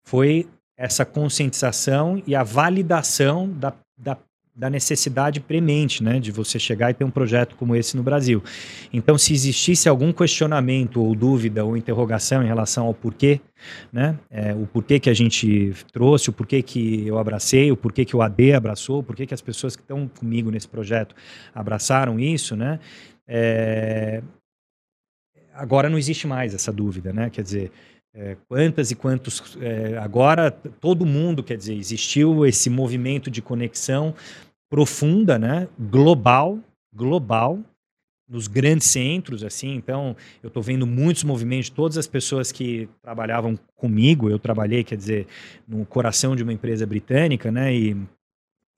foi 0.03 0.47
essa 0.77 1.05
conscientização 1.05 2.21
e 2.27 2.35
a 2.35 2.43
validação 2.43 3.49
da, 3.49 3.73
da 3.97 4.17
da 4.55 4.69
necessidade 4.69 5.39
premente, 5.39 6.03
né, 6.03 6.19
de 6.19 6.31
você 6.31 6.59
chegar 6.59 6.91
e 6.91 6.93
ter 6.93 7.03
um 7.03 7.09
projeto 7.09 7.55
como 7.55 7.75
esse 7.75 7.97
no 7.97 8.03
Brasil. 8.03 8.43
Então, 8.91 9.17
se 9.17 9.33
existisse 9.33 9.89
algum 9.89 10.13
questionamento 10.13 11.01
ou 11.01 11.15
dúvida 11.15 11.65
ou 11.65 11.75
interrogação 11.75 12.43
em 12.43 12.47
relação 12.47 12.85
ao 12.85 12.93
porquê, 12.93 13.41
né, 13.91 14.17
é, 14.29 14.53
o 14.53 14.67
porquê 14.67 14.99
que 14.99 15.09
a 15.09 15.13
gente 15.13 15.73
trouxe, 15.91 16.29
o 16.29 16.33
porquê 16.33 16.61
que 16.61 17.07
eu 17.07 17.17
abracei, 17.17 17.71
o 17.71 17.77
porquê 17.77 18.05
que 18.05 18.15
o 18.15 18.21
AD 18.21 18.53
abraçou, 18.53 18.99
o 18.99 19.03
porquê 19.03 19.25
que 19.25 19.33
as 19.33 19.41
pessoas 19.41 19.75
que 19.75 19.81
estão 19.81 20.07
comigo 20.07 20.51
nesse 20.51 20.67
projeto 20.67 21.15
abraçaram 21.53 22.19
isso, 22.19 22.55
né, 22.55 22.79
é, 23.27 24.21
agora 25.53 25.89
não 25.89 25.97
existe 25.97 26.27
mais 26.27 26.53
essa 26.53 26.71
dúvida, 26.71 27.13
né, 27.13 27.29
quer 27.29 27.43
dizer, 27.43 27.71
é, 28.13 28.37
quantas 28.47 28.91
e 28.91 28.95
quantos. 28.95 29.57
É, 29.59 29.97
agora, 29.97 30.51
todo 30.51 31.05
mundo, 31.05 31.43
quer 31.43 31.57
dizer, 31.57 31.73
existiu 31.75 32.45
esse 32.45 32.69
movimento 32.69 33.31
de 33.31 33.41
conexão 33.41 34.13
profunda, 34.69 35.39
né, 35.39 35.67
global, 35.79 36.59
global, 36.93 37.59
nos 38.29 38.47
grandes 38.47 38.87
centros, 38.87 39.43
assim. 39.43 39.75
Então, 39.75 40.15
eu 40.41 40.47
estou 40.47 40.63
vendo 40.63 40.87
muitos 40.87 41.23
movimentos, 41.23 41.69
todas 41.69 41.97
as 41.97 42.07
pessoas 42.07 42.51
que 42.51 42.87
trabalhavam 43.01 43.57
comigo, 43.75 44.29
eu 44.29 44.39
trabalhei, 44.39 44.83
quer 44.83 44.95
dizer, 44.95 45.27
no 45.67 45.85
coração 45.85 46.35
de 46.35 46.43
uma 46.43 46.53
empresa 46.53 46.85
britânica, 46.85 47.51
né, 47.51 47.73
e 47.73 47.97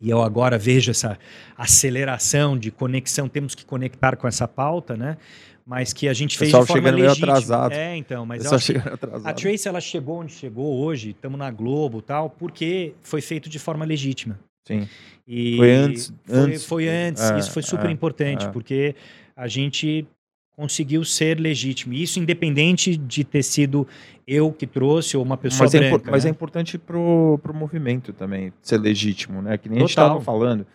e 0.02 0.10
eu 0.10 0.22
agora 0.22 0.58
vejo 0.58 0.92
essa 0.92 1.18
aceleração 1.58 2.58
de 2.58 2.70
conexão, 2.70 3.30
temos 3.30 3.56
que 3.56 3.66
conectar 3.66 4.18
com 4.18 4.28
essa 4.28 4.48
pauta, 4.48 4.98
né? 4.98 5.18
Mas 5.66 5.92
que 5.94 6.08
a 6.08 6.14
gente 6.14 6.38
fez 6.38 6.52
de 6.52 6.58
forma 6.58 6.68
chegando 6.74 6.96
legítima. 7.02 7.28
atrasado. 7.34 7.72
É, 7.74 7.96
então, 7.98 8.26
mas 8.26 8.44
Pessoal 8.44 8.60
chegando 8.60 8.94
atrasado. 8.94 9.28
a 9.28 9.34
Trace 9.34 9.68
ela 9.68 9.82
chegou 9.82 10.20
onde 10.22 10.32
chegou 10.34 10.78
hoje, 10.84 11.10
estamos 11.12 11.40
na 11.40 11.50
Globo, 11.50 12.02
tal, 12.02 12.30
porque 12.30 12.94
foi 13.02 13.22
feito 13.22 13.50
de 13.50 13.58
forma 13.60 13.84
legítima. 13.86 14.40
Sim. 14.68 14.88
E 15.28 15.58
Foi 15.58 15.72
antes- 15.74 16.14
Foi 16.26 16.38
antes. 16.38 16.66
foi 16.66 16.88
antes. 16.90 17.24
É, 17.32 17.40
Isso 17.40 17.52
foi 17.52 17.62
super 17.64 17.88
é, 17.90 17.92
importante, 17.92 18.46
é. 18.46 18.50
porque 18.50 18.96
a 19.36 19.48
gente 19.48 20.06
conseguiu 20.56 21.04
ser 21.04 21.40
legítimo. 21.40 21.94
E 21.94 22.02
Isso 22.04 22.20
independente 22.20 22.96
de 22.96 23.24
ter 23.24 23.44
sido 23.44 23.88
eu 24.28 24.52
que 24.52 24.66
trouxe 24.68 25.18
ou 25.18 25.24
uma 25.24 25.36
pessoa 25.38 25.66
Mas, 25.66 25.74
é, 25.74 25.80
branca. 25.80 25.96
impor- 25.98 26.12
mas 26.12 26.24
né? 26.24 26.30
é 26.30 26.32
importante 26.32 26.78
pro, 26.78 27.40
pro 27.44 27.54
movimento 27.54 28.14
também 28.14 28.54
ser 28.62 28.78
legítimo, 28.78 29.42
né? 29.42 29.58
Que 29.58 29.68
nem 29.68 29.80
a 29.80 29.82
gente 29.82 29.96
Total. 29.96 30.08
estava 30.20 30.24
falando. 30.24 30.66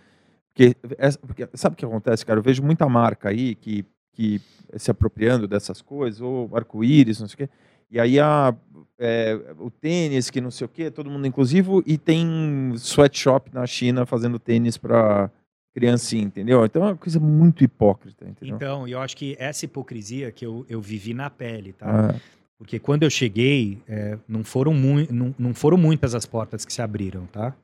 Porque, 0.53 0.77
essa- 0.99 1.19
porque 1.19 1.49
sabe 1.55 1.75
o 1.75 1.77
que 1.77 1.85
acontece, 1.85 2.27
cara? 2.27 2.39
Eu 2.39 2.43
vejo 2.43 2.63
muita 2.63 2.89
marca 2.89 3.29
aí 3.31 3.55
que, 3.55 3.85
que 4.13 4.41
se 4.77 4.91
apropriando 4.91 5.49
dessas 5.49 5.83
coisas, 5.83 6.21
ou 6.21 6.51
arco-íris, 6.55 7.21
não 7.21 7.29
sei 7.29 7.35
o 7.35 7.39
quê. 7.39 7.49
E 7.91 7.99
aí 7.99 8.21
a, 8.21 8.55
é, 8.99 9.39
o 9.59 9.71
tênis, 9.71 10.31
que 10.31 10.41
não 10.41 10.51
sei 10.51 10.65
o 10.65 10.69
quê, 10.69 10.91
todo 10.91 11.11
mundo 11.11 11.27
inclusivo, 11.27 11.83
e 11.85 11.99
tem 11.99 12.73
sweatshop 12.77 13.53
na 13.53 13.67
China 13.67 14.07
fazendo 14.07 14.39
tênis 14.39 14.77
para 14.77 15.31
criancinha, 15.75 16.25
entendeu? 16.25 16.65
Então 16.65 16.83
é 16.83 16.87
uma 16.87 16.97
coisa 16.97 17.19
muito 17.19 17.65
hipócrita, 17.65 18.29
entendeu? 18.29 18.57
Então, 18.57 18.87
eu 18.87 19.01
acho 19.01 19.17
que 19.17 19.37
essa 19.39 19.65
hipocrisia 19.65 20.31
que 20.31 20.45
eu, 20.45 20.65
eu 20.69 20.81
vivi 20.81 21.15
na 21.15 21.31
pele, 21.31 21.73
tá? 21.73 22.11
Ah, 22.11 22.21
Porque 22.59 22.79
quando 22.79 23.03
eu 23.03 23.11
cheguei, 23.11 23.79
é, 23.89 24.19
não, 24.29 24.45
foram 24.45 24.73
não, 24.75 25.35
não 25.39 25.55
foram 25.55 25.77
muitas 25.77 26.15
as 26.15 26.27
portas 26.27 26.65
que 26.65 26.73
se 26.73 26.83
abriram, 26.83 27.27
tá? 27.27 27.55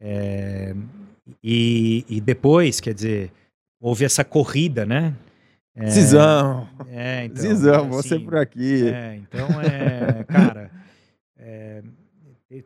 É, 0.00 0.74
e, 1.42 2.04
e 2.08 2.20
depois, 2.20 2.80
quer 2.80 2.92
dizer, 2.94 3.32
houve 3.80 4.04
essa 4.04 4.24
corrida, 4.24 4.84
né? 4.84 5.14
É, 5.76 5.86
Zizão, 5.90 6.68
É, 6.88 7.24
então, 7.24 7.42
Zizão, 7.42 7.88
você 7.88 8.14
assim, 8.14 8.24
por 8.24 8.36
aqui. 8.36 8.88
É, 8.88 9.16
então, 9.16 9.48
é, 9.60 10.22
cara, 10.24 10.70
é, 11.36 11.82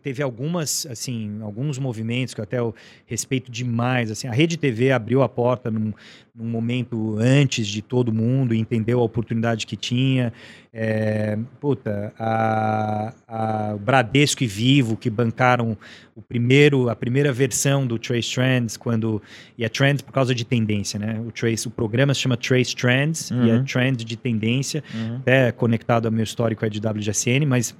teve 0.02 0.22
algumas, 0.22 0.86
assim, 0.86 1.38
alguns 1.40 1.78
movimentos 1.78 2.34
que 2.34 2.40
eu 2.40 2.44
até 2.44 2.59
eu 2.59 2.74
respeito 3.06 3.50
demais, 3.50 4.10
assim, 4.10 4.26
a 4.26 4.32
Rede 4.32 4.56
TV 4.56 4.90
abriu 4.92 5.22
a 5.22 5.28
porta 5.28 5.70
num, 5.70 5.92
num 6.34 6.44
momento 6.46 7.16
antes 7.18 7.66
de 7.66 7.80
todo 7.80 8.12
mundo, 8.12 8.55
entendeu 8.55 9.00
a 9.00 9.02
oportunidade 9.05 9.66
que 9.66 9.76
tinha, 9.76 10.32
é, 10.72 11.38
puta, 11.60 12.12
a, 12.18 13.14
a 13.26 13.76
Bradesco 13.76 14.42
e 14.42 14.46
Vivo 14.46 14.96
que 14.96 15.09
bancaram 15.09 15.76
o 16.14 16.20
primeiro, 16.20 16.90
a 16.90 16.96
primeira 16.96 17.32
versão 17.32 17.86
do 17.86 17.98
Trace 17.98 18.34
Trends, 18.34 18.76
quando, 18.76 19.22
e 19.56 19.64
é 19.64 19.68
Trends 19.68 20.02
por 20.02 20.12
causa 20.12 20.34
de 20.34 20.44
tendência, 20.44 20.98
né, 20.98 21.22
o 21.26 21.30
Trace, 21.30 21.66
o 21.68 21.70
programa 21.70 22.12
se 22.12 22.20
chama 22.20 22.36
Trace 22.36 22.74
Trends, 22.74 23.30
e 23.30 23.48
é 23.50 23.55
Uhum. 23.55 23.64
Trend 23.64 24.05
de 24.05 24.16
tendência, 24.16 24.82
Uhum. 24.92 25.16
até 25.18 25.52
conectado 25.52 26.06
ao 26.06 26.12
meu 26.12 26.24
histórico 26.24 26.64
é 26.66 26.68
de 26.68 26.78
WGSN, 26.80 27.46
mas 27.46 27.74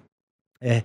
é, 0.61 0.83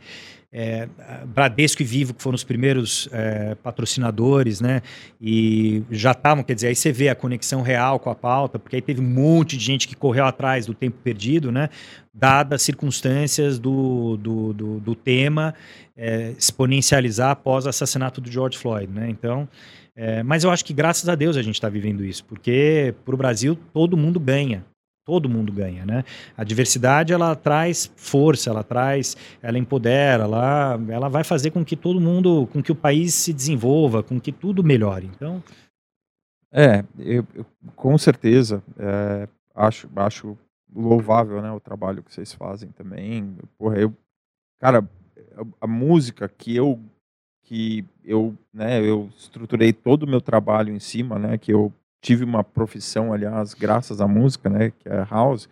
é, 0.55 0.87
Bradesco 1.25 1.81
e 1.81 1.85
Vivo, 1.85 2.13
que 2.13 2.21
foram 2.21 2.35
os 2.35 2.43
primeiros 2.43 3.09
é, 3.11 3.55
patrocinadores, 3.55 4.61
né? 4.61 4.83
E 5.19 5.81
já 5.89 6.11
estavam, 6.11 6.43
quer 6.43 6.53
dizer, 6.53 6.67
aí 6.67 6.75
você 6.75 6.91
vê 6.91 7.09
a 7.09 7.15
conexão 7.15 7.63
real 7.63 7.99
com 7.99 8.11
a 8.11 8.15
pauta, 8.15 8.59
porque 8.59 8.75
aí 8.75 8.81
teve 8.81 9.01
um 9.01 9.09
monte 9.09 9.57
de 9.57 9.65
gente 9.65 9.87
que 9.87 9.95
correu 9.95 10.25
atrás 10.25 10.67
do 10.67 10.73
tempo 10.75 10.97
perdido, 11.03 11.51
né? 11.51 11.69
Dadas 12.13 12.57
as 12.57 12.61
circunstâncias 12.61 13.57
do, 13.57 14.15
do, 14.17 14.53
do, 14.53 14.79
do 14.79 14.95
tema 14.95 15.55
é, 15.97 16.35
exponencializar 16.37 17.31
após 17.31 17.65
o 17.65 17.69
assassinato 17.69 18.21
do 18.21 18.31
George 18.31 18.55
Floyd, 18.55 18.93
né? 18.93 19.09
Então, 19.09 19.49
é, 19.95 20.21
mas 20.21 20.43
eu 20.43 20.51
acho 20.51 20.63
que 20.63 20.73
graças 20.73 21.09
a 21.09 21.15
Deus 21.15 21.35
a 21.35 21.41
gente 21.41 21.55
está 21.55 21.67
vivendo 21.69 22.05
isso, 22.05 22.23
porque 22.25 22.93
para 23.03 23.15
o 23.15 23.17
Brasil 23.17 23.57
todo 23.73 23.97
mundo 23.97 24.19
ganha. 24.19 24.63
Todo 25.05 25.27
mundo 25.27 25.51
ganha, 25.51 25.85
né? 25.85 26.03
A 26.37 26.43
diversidade 26.45 27.11
ela 27.11 27.35
traz 27.35 27.91
força, 27.97 28.49
ela 28.49 28.63
traz, 28.63 29.17
ela 29.41 29.57
empodera, 29.59 30.23
ela, 30.23 30.79
ela 30.87 31.09
vai 31.09 31.25
fazer 31.25 31.51
com 31.51 31.63
que 31.65 31.75
todo 31.75 31.99
mundo, 31.99 32.47
com 32.53 32.63
que 32.63 32.71
o 32.71 32.75
país 32.75 33.13
se 33.13 33.33
desenvolva, 33.33 34.01
com 34.01 34.17
que 34.19 34.31
tudo 34.31 34.63
melhore. 34.63 35.07
Então, 35.13 35.43
É, 36.51 36.85
eu, 36.99 37.25
eu- 37.35 37.45
com 37.75 37.97
certeza. 37.97 38.63
é, 38.77 39.27
acho, 39.55 39.89
acho 39.95 40.37
louvável, 40.73 41.41
né, 41.41 41.51
o 41.51 41.59
trabalho 41.59 42.01
que 42.01 42.13
vocês 42.13 42.31
fazem 42.33 42.69
também. 42.69 43.35
Porra, 43.57 43.77
eu, 43.79 43.93
cara, 44.59 44.87
a, 45.35 45.65
a 45.65 45.67
música 45.67 46.27
que 46.29 46.55
eu 46.55 46.79
que 47.45 47.85
eu, 48.05 48.33
né, 48.53 48.79
eu 48.81 49.09
estruturei 49.17 49.73
todo 49.73 50.03
o 50.03 50.07
meu 50.07 50.21
trabalho 50.21 50.73
em 50.73 50.79
cima, 50.79 51.19
né, 51.19 51.37
que 51.37 51.51
eu 51.51 51.73
tive 52.03 52.25
uma 52.25 52.43
profissão, 52.43 53.13
aliás, 53.13 53.53
graças 53.53 54.01
à 54.01 54.07
música, 54.07 54.49
né, 54.49 54.71
que 54.71 54.89
é 54.89 55.05
house. 55.09 55.47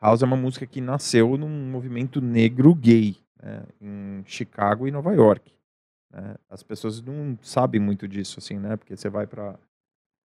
House 0.00 0.22
é 0.22 0.26
uma 0.26 0.36
música 0.36 0.66
que 0.66 0.82
nasceu 0.82 1.36
num 1.38 1.70
movimento 1.70 2.20
negro 2.20 2.74
gay, 2.74 3.16
né, 3.42 3.62
em 3.80 4.22
Chicago 4.26 4.86
e 4.86 4.90
Nova 4.90 5.14
York. 5.14 5.50
né. 6.12 6.34
As 6.50 6.62
pessoas 6.62 7.00
não 7.00 7.38
sabem 7.40 7.80
muito 7.80 8.06
disso, 8.06 8.38
assim, 8.38 8.58
né, 8.58 8.76
porque 8.76 8.94
você 8.94 9.08
vai 9.08 9.26
para 9.26 9.58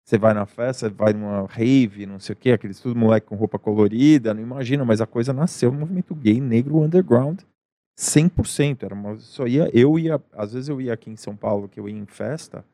você 0.03 0.17
vai 0.17 0.33
na 0.33 0.47
festa, 0.47 0.89
vai 0.89 1.13
numa 1.13 1.47
rave, 1.47 2.07
não 2.07 2.19
sei 2.19 2.33
o 2.33 2.37
quê, 2.37 2.53
aqueles 2.53 2.81
tudo 2.81 2.99
moleque 2.99 3.27
com 3.27 3.37
roupa 3.37 3.59
colorida, 3.59 4.33
não 4.33 4.43
imagina, 4.43 4.83
mas 4.85 5.01
a 5.01 5.07
coisa 5.07 5.33
nasceu 5.33 5.71
no 5.71 5.79
movimento 5.79 6.15
gay 6.15 6.41
negro 6.41 6.81
underground 6.81 7.43
100%. 7.97 8.83
Era 8.83 8.95
uma, 8.95 9.17
só 9.19 9.47
ia, 9.47 9.71
eu 9.73 9.99
ia, 9.99 10.21
às 10.33 10.55
vezes 10.55 10.69
eu 10.71 10.81
ia 10.81 10.95
aqui 10.95 11.11
em 11.11 11.17
São 11.17 11.37
Paulo, 11.37 11.69
que 11.69 11.79
eu 11.79 11.89
ia 11.89 11.97
em 11.97 12.07
festa, 12.07 12.65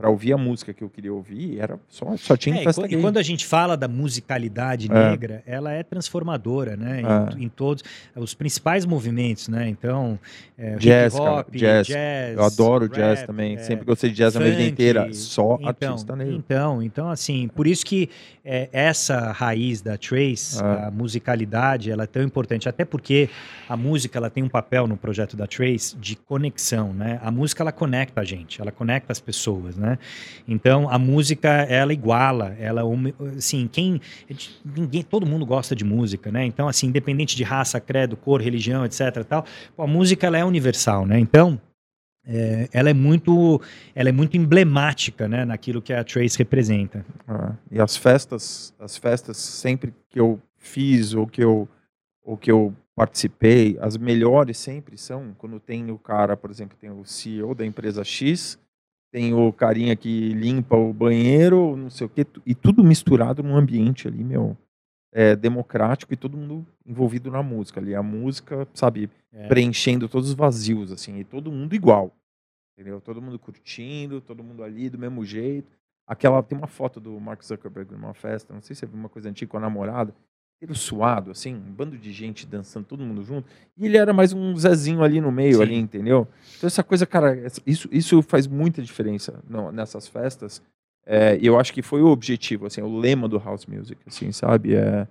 para 0.00 0.08
ouvir 0.08 0.32
a 0.32 0.38
música 0.38 0.72
que 0.72 0.82
eu 0.82 0.88
queria 0.88 1.12
ouvir, 1.12 1.60
era 1.60 1.78
só, 1.86 2.16
só 2.16 2.34
tinha 2.34 2.56
É, 2.56 2.60
e, 2.62 2.64
festa 2.64 2.86
e 2.86 2.88
gay. 2.88 3.00
quando 3.02 3.18
a 3.18 3.22
gente 3.22 3.44
fala 3.44 3.76
da 3.76 3.86
musicalidade 3.86 4.88
É. 4.90 5.10
negra, 5.10 5.42
ela 5.46 5.72
é 5.72 5.82
transformadora, 5.82 6.74
né? 6.74 7.02
É. 7.02 7.38
Em, 7.38 7.44
em 7.44 7.48
todos 7.50 7.84
os 8.16 8.32
principais 8.32 8.86
movimentos, 8.86 9.46
né? 9.48 9.68
Então, 9.68 10.18
é, 10.56 10.76
Jazz, 10.76 11.14
hop, 11.14 11.48
jazz. 11.54 11.86
jazz, 11.86 12.34
eu 12.36 12.42
adoro 12.44 12.84
rap, 12.86 12.94
jazz 12.94 13.22
também, 13.24 13.56
é, 13.56 13.58
sempre 13.58 13.84
gostei 13.84 14.08
de 14.08 14.16
jazz 14.16 14.34
a 14.36 14.40
vida 14.40 14.56
funk, 14.56 14.68
inteira, 14.68 15.12
só 15.12 15.58
então, 15.60 15.90
artista 15.90 16.16
negro. 16.16 16.34
Então, 16.34 16.82
então, 16.82 17.10
assim, 17.10 17.48
por 17.48 17.66
isso 17.66 17.84
que 17.84 18.08
é, 18.42 18.70
essa 18.72 19.32
raiz 19.32 19.82
da 19.82 19.98
Trace, 19.98 20.58
É. 20.62 20.86
a 20.86 20.90
musicalidade, 20.90 21.90
ela 21.90 22.04
é 22.04 22.06
tão 22.06 22.22
importante, 22.22 22.68
até 22.70 22.86
porque 22.86 23.28
a 23.68 23.76
música 23.76 24.18
ela 24.18 24.30
tem 24.30 24.42
um 24.42 24.48
papel 24.48 24.86
no 24.86 24.96
projeto 24.96 25.36
da 25.36 25.46
Trace 25.46 25.94
de 25.98 26.16
conexão, 26.16 26.94
né? 26.94 27.20
A 27.22 27.30
música 27.30 27.62
ela 27.62 27.72
conecta 27.72 28.22
a 28.22 28.24
gente, 28.24 28.60
ela 28.62 28.72
conecta 28.72 29.12
as 29.12 29.20
pessoas, 29.20 29.76
né? 29.76 29.89
Né? 29.90 29.98
Então 30.46 30.88
a 30.88 30.98
música 30.98 31.48
ela 31.48 31.92
iguala, 31.92 32.56
ela 32.58 32.82
assim 33.36 33.68
quem 33.70 34.00
ninguém 34.64 35.02
todo 35.02 35.26
mundo 35.26 35.44
gosta 35.44 35.74
de 35.74 35.84
música, 35.84 36.30
né? 36.30 36.44
Então 36.44 36.68
assim 36.68 36.86
independente 36.86 37.36
de 37.36 37.42
raça, 37.42 37.80
credo, 37.80 38.16
cor, 38.16 38.40
religião, 38.40 38.84
etc. 38.84 39.24
Tal, 39.28 39.44
a 39.76 39.86
música 39.86 40.26
ela 40.26 40.38
é 40.38 40.44
universal, 40.44 41.06
né? 41.06 41.18
Então 41.18 41.60
é, 42.26 42.68
ela 42.72 42.90
é 42.90 42.94
muito 42.94 43.60
ela 43.94 44.10
é 44.10 44.12
muito 44.12 44.36
emblemática 44.36 45.26
né 45.26 45.44
naquilo 45.44 45.80
que 45.80 45.92
a 45.92 46.04
Trace 46.04 46.36
representa 46.36 47.04
ah, 47.26 47.54
e 47.70 47.80
as 47.80 47.96
festas 47.96 48.74
as 48.78 48.96
festas 48.98 49.38
sempre 49.38 49.94
que 50.10 50.20
eu 50.20 50.38
fiz 50.58 51.14
ou 51.14 51.26
que 51.26 51.42
eu 51.42 51.66
ou 52.22 52.36
que 52.36 52.50
eu 52.50 52.74
participei 52.94 53.78
as 53.80 53.96
melhores 53.96 54.58
sempre 54.58 54.98
são 54.98 55.34
quando 55.38 55.58
tem 55.58 55.90
o 55.90 55.98
cara 55.98 56.36
por 56.36 56.50
exemplo 56.50 56.76
tem 56.78 56.90
o 56.90 57.06
CEO 57.06 57.54
da 57.54 57.64
empresa 57.64 58.04
X 58.04 58.58
tem 59.10 59.34
o 59.34 59.52
carinha 59.52 59.96
que 59.96 60.32
limpa 60.34 60.76
o 60.76 60.92
banheiro 60.92 61.76
não 61.76 61.90
sei 61.90 62.06
o 62.06 62.10
que 62.10 62.26
e 62.46 62.54
tudo 62.54 62.84
misturado 62.84 63.42
num 63.42 63.56
ambiente 63.56 64.06
ali 64.06 64.22
meu 64.22 64.56
é, 65.12 65.34
democrático 65.34 66.12
e 66.12 66.16
todo 66.16 66.36
mundo 66.36 66.66
envolvido 66.86 67.30
na 67.30 67.42
música 67.42 67.80
ali. 67.80 67.94
A 67.94 68.02
música, 68.02 68.66
sabe, 68.74 69.10
é. 69.32 69.48
preenchendo 69.48 70.08
todos 70.08 70.28
os 70.28 70.34
vazios, 70.34 70.92
assim, 70.92 71.18
e 71.18 71.24
todo 71.24 71.50
mundo 71.50 71.74
igual. 71.74 72.14
Entendeu? 72.74 73.00
Todo 73.00 73.20
mundo 73.20 73.38
curtindo, 73.38 74.20
todo 74.20 74.42
mundo 74.42 74.62
ali 74.62 74.88
do 74.88 74.98
mesmo 74.98 75.24
jeito. 75.24 75.70
Aquela, 76.06 76.42
tem 76.42 76.56
uma 76.56 76.66
foto 76.66 76.98
do 76.98 77.20
Mark 77.20 77.42
Zuckerberg 77.42 77.92
numa 77.92 78.14
festa, 78.14 78.54
não 78.54 78.62
sei 78.62 78.74
se 78.74 78.84
é 78.84 78.88
uma 78.88 79.08
coisa 79.08 79.28
antiga 79.28 79.50
com 79.50 79.58
a 79.58 79.60
namorada, 79.60 80.14
ele 80.60 80.74
suado, 80.74 81.30
assim, 81.30 81.54
um 81.54 81.72
bando 81.72 81.96
de 81.96 82.12
gente 82.12 82.46
dançando, 82.46 82.84
todo 82.84 83.04
mundo 83.04 83.22
junto, 83.22 83.48
e 83.78 83.86
ele 83.86 83.96
era 83.96 84.12
mais 84.12 84.32
um 84.32 84.54
Zezinho 84.56 85.02
ali 85.02 85.20
no 85.20 85.32
meio, 85.32 85.56
Sim. 85.56 85.62
ali, 85.62 85.74
entendeu? 85.74 86.28
Então 86.56 86.66
essa 86.66 86.84
coisa, 86.84 87.06
cara, 87.06 87.34
isso, 87.66 87.88
isso 87.90 88.20
faz 88.20 88.46
muita 88.46 88.82
diferença 88.82 89.42
não, 89.48 89.72
nessas 89.72 90.06
festas, 90.06 90.62
é, 91.06 91.38
eu 91.40 91.58
acho 91.58 91.72
que 91.72 91.80
foi 91.80 92.02
o 92.02 92.08
objetivo, 92.08 92.66
assim, 92.66 92.82
o 92.82 92.98
lema 92.98 93.26
do 93.26 93.38
house 93.38 93.64
music, 93.64 93.98
assim, 94.06 94.30
sabe? 94.32 94.74
É, 94.74 95.08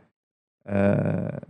é, 0.66 1.42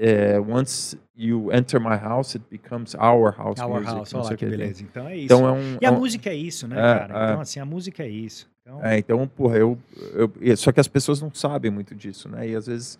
é, 0.00 0.40
once 0.40 0.98
you 1.14 1.52
enter 1.52 1.78
my 1.78 1.96
house, 1.96 2.34
it 2.34 2.44
becomes 2.48 2.94
our 2.94 3.30
house 3.36 3.60
our 3.60 3.80
music. 3.80 3.94
House, 3.94 4.14
olha 4.14 4.36
que 4.36 4.46
beleza. 4.46 4.82
Então 4.82 5.06
é 5.06 5.16
isso. 5.16 5.24
Então 5.26 5.46
é 5.46 5.52
um, 5.52 5.78
e 5.80 5.84
a 5.84 5.90
um, 5.90 5.98
música 5.98 6.30
é 6.30 6.34
isso, 6.34 6.66
né, 6.66 6.76
é, 6.76 6.98
cara? 6.98 7.14
É. 7.14 7.24
Então, 7.30 7.40
assim, 7.40 7.60
a 7.60 7.64
música 7.66 8.02
é 8.02 8.08
isso. 8.08 8.48
Então... 8.68 8.84
É, 8.84 8.98
então, 8.98 9.26
porra, 9.26 9.56
eu, 9.56 9.78
eu, 10.12 10.56
Só 10.56 10.70
que 10.70 10.80
as 10.80 10.88
pessoas 10.88 11.22
não 11.22 11.32
sabem 11.32 11.70
muito 11.70 11.94
disso, 11.94 12.28
né? 12.28 12.48
E 12.48 12.54
às 12.54 12.66
vezes. 12.66 12.98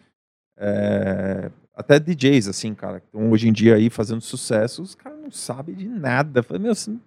É, 0.56 1.50
até 1.74 2.00
DJs, 2.00 2.48
assim, 2.48 2.74
cara, 2.74 2.98
estão 2.98 3.30
hoje 3.30 3.48
em 3.48 3.52
dia 3.52 3.76
aí 3.76 3.88
fazendo 3.88 4.20
sucesso, 4.20 4.82
os 4.82 4.96
caras 4.96 5.20
não 5.20 5.30
sabem 5.30 5.76
de 5.76 5.86
nada. 5.86 6.42
Falei, 6.42 6.62
meu, 6.62 6.72
assim, 6.72 7.00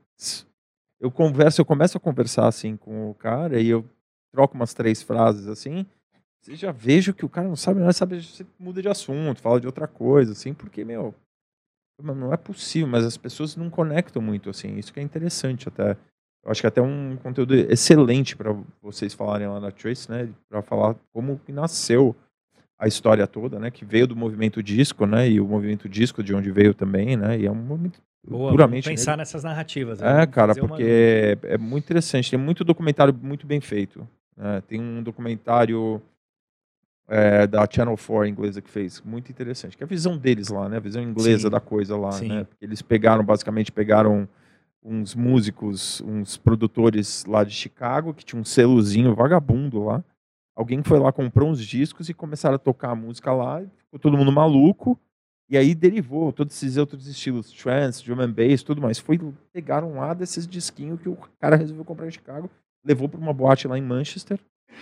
eu 1.01 1.11
converso, 1.11 1.59
eu 1.59 1.65
começo 1.65 1.97
a 1.97 1.99
conversar 1.99 2.47
assim 2.47 2.77
com 2.77 3.09
o 3.09 3.15
cara 3.15 3.59
e 3.59 3.67
eu 3.67 3.83
troco 4.31 4.55
umas 4.55 4.73
três 4.73 5.01
frases 5.01 5.47
assim, 5.47 5.85
você 6.41 6.55
já 6.55 6.71
vejo 6.71 7.13
que 7.13 7.25
o 7.25 7.29
cara 7.29 7.47
não 7.47 7.55
sabe 7.55 7.79
nada, 7.81 7.93
sabe, 7.93 8.21
você 8.21 8.45
muda 8.57 8.81
de 8.81 8.88
assunto, 8.88 9.41
fala 9.41 9.59
de 9.59 9.67
outra 9.67 9.88
coisa, 9.88 10.31
assim, 10.31 10.53
porque, 10.53 10.83
meu, 10.83 11.13
não 12.01 12.33
é 12.33 12.38
possível, 12.38 12.88
mas 12.88 13.05
as 13.05 13.15
pessoas 13.15 13.55
não 13.55 13.69
conectam 13.69 14.21
muito, 14.21 14.49
assim, 14.49 14.75
isso 14.77 14.91
que 14.91 14.99
é 14.99 15.03
interessante 15.03 15.67
até. 15.67 15.95
Eu 16.43 16.51
acho 16.51 16.61
que 16.61 16.68
até 16.68 16.81
um 16.81 17.18
conteúdo 17.22 17.53
excelente 17.53 18.35
para 18.35 18.55
vocês 18.81 19.13
falarem 19.13 19.47
lá 19.47 19.59
na 19.59 19.72
Trace, 19.72 20.09
né, 20.09 20.30
para 20.49 20.61
falar 20.61 20.95
como 21.13 21.39
que 21.45 21.51
nasceu 21.51 22.15
a 22.80 22.88
história 22.88 23.27
toda, 23.27 23.59
né, 23.59 23.69
que 23.69 23.85
veio 23.85 24.07
do 24.07 24.15
movimento 24.15 24.61
disco, 24.63 25.05
né, 25.05 25.30
e 25.30 25.39
o 25.39 25.47
movimento 25.47 25.88
disco 25.88 26.23
de 26.23 26.34
onde 26.34 26.49
veio 26.51 26.73
também, 26.73 27.15
né, 27.15 27.39
e 27.39 27.45
é 27.45 27.51
um 27.51 27.55
movimento 27.55 27.99
Boa, 28.27 28.51
puramente 28.51 28.89
pensar 28.89 29.18
nessas 29.18 29.43
narrativas. 29.43 29.99
Né? 29.99 30.23
É, 30.23 30.26
cara, 30.26 30.53
porque 30.53 30.65
uma... 30.65 30.81
é, 30.81 31.38
é, 31.53 31.57
muito 31.57 31.85
interessante. 31.85 32.30
Tem 32.30 32.39
muito 32.39 32.63
documentário 32.63 33.13
muito 33.19 33.47
bem 33.47 33.59
feito. 33.59 34.07
Né? 34.38 34.61
Tem 34.68 34.80
um 34.80 35.01
documentário 35.01 36.01
é, 37.07 37.47
da 37.47 37.68
Channel 37.69 37.97
4 37.97 38.27
inglesa 38.27 38.61
que 38.61 38.69
fez, 38.69 39.01
muito 39.03 39.31
interessante. 39.31 39.76
Que 39.76 39.84
é 39.84 39.85
a 39.85 39.88
visão 39.88 40.18
deles 40.18 40.49
lá, 40.49 40.69
né? 40.69 40.77
A 40.77 40.80
visão 40.80 41.01
inglesa 41.01 41.47
Sim. 41.47 41.49
da 41.49 41.59
coisa 41.59 41.97
lá, 41.97 42.11
Sim. 42.11 42.27
né? 42.27 42.47
Eles 42.61 42.81
pegaram, 42.81 43.23
basicamente, 43.23 43.72
pegaram 43.72 44.30
uns 44.83 45.13
músicos, 45.13 46.01
uns 46.01 46.37
produtores 46.37 47.25
lá 47.25 47.43
de 47.43 47.53
Chicago, 47.53 48.13
que 48.13 48.25
tinha 48.25 48.41
um 48.41 48.45
selozinho 48.45 49.15
vagabundo 49.15 49.83
lá. 49.83 50.03
Alguém 50.55 50.83
foi 50.83 50.99
lá, 50.99 51.11
comprou 51.11 51.49
uns 51.49 51.65
discos 51.65 52.09
e 52.09 52.13
começaram 52.13 52.55
a 52.55 52.59
tocar 52.59 52.91
a 52.91 52.95
música 52.95 53.31
lá. 53.31 53.61
Ficou 53.61 53.99
todo 53.99 54.17
mundo 54.17 54.31
maluco. 54.31 54.99
E 55.49 55.57
aí 55.57 55.75
derivou 55.75 56.31
todos 56.31 56.55
esses 56.55 56.77
outros 56.77 57.07
estilos, 57.07 57.51
trance, 57.51 58.05
drum 58.05 58.21
and 58.21 58.31
bass, 58.31 58.63
tudo 58.63 58.81
mais. 58.81 58.97
Foi 58.97 59.19
pegaram 59.51 59.95
lá 59.95 60.13
desses 60.13 60.47
disquinhos 60.47 61.01
que 61.01 61.09
o 61.09 61.17
cara 61.39 61.57
resolveu 61.57 61.83
comprar 61.83 62.07
em 62.07 62.11
Chicago, 62.11 62.49
levou 62.85 63.09
para 63.09 63.19
uma 63.19 63.33
boate 63.33 63.67
lá 63.67 63.77
em 63.77 63.81
Manchester, 63.81 64.39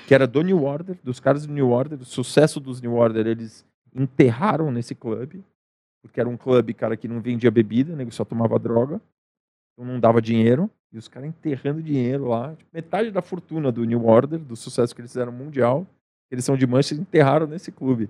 que 0.07 0.13
era 0.13 0.27
do 0.27 0.43
New 0.43 0.63
Order, 0.63 0.99
dos 1.03 1.19
caras 1.19 1.47
do 1.47 1.53
New 1.53 1.69
Order, 1.69 1.99
o 1.99 2.05
sucesso 2.05 2.59
dos 2.59 2.81
New 2.81 2.93
Order, 2.93 3.25
eles 3.25 3.65
enterraram 3.95 4.71
nesse 4.71 4.93
clube, 4.93 5.43
porque 6.03 6.19
era 6.19 6.29
um 6.29 6.37
clube, 6.37 6.73
cara, 6.75 6.95
que 6.95 7.07
não 7.07 7.19
vendia 7.19 7.49
bebida, 7.49 7.95
né, 7.95 8.05
só 8.11 8.23
tomava 8.23 8.59
droga, 8.59 9.01
então 9.79 9.85
não 9.85 9.99
dava 9.99 10.21
dinheiro, 10.21 10.69
e 10.91 10.97
os 10.97 11.07
caras 11.07 11.29
enterrando 11.29 11.81
dinheiro 11.81 12.27
lá, 12.27 12.55
tipo, 12.55 12.69
metade 12.73 13.11
da 13.11 13.21
fortuna 13.21 13.71
do 13.71 13.83
New 13.83 14.05
Order, 14.05 14.39
do 14.39 14.55
sucesso 14.55 14.93
que 14.93 15.01
eles 15.01 15.11
fizeram 15.11 15.31
mundial, 15.31 15.87
eles 16.29 16.43
são 16.45 16.57
de 16.57 16.67
Manchester, 16.67 16.99
enterraram 16.99 17.47
nesse 17.47 17.71
clube 17.71 18.09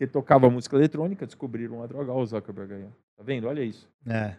porque 0.00 0.06
tocava 0.06 0.48
música 0.48 0.76
eletrônica, 0.76 1.26
descobriram 1.26 1.82
a 1.82 1.86
droga. 1.86 2.10
Olha 2.10 2.22
o 2.22 2.26
Zuckerberg 2.26 2.72
aí. 2.72 2.84
Tá 3.18 3.22
vendo? 3.22 3.46
Olha 3.46 3.62
isso. 3.62 3.86
É. 4.06 4.34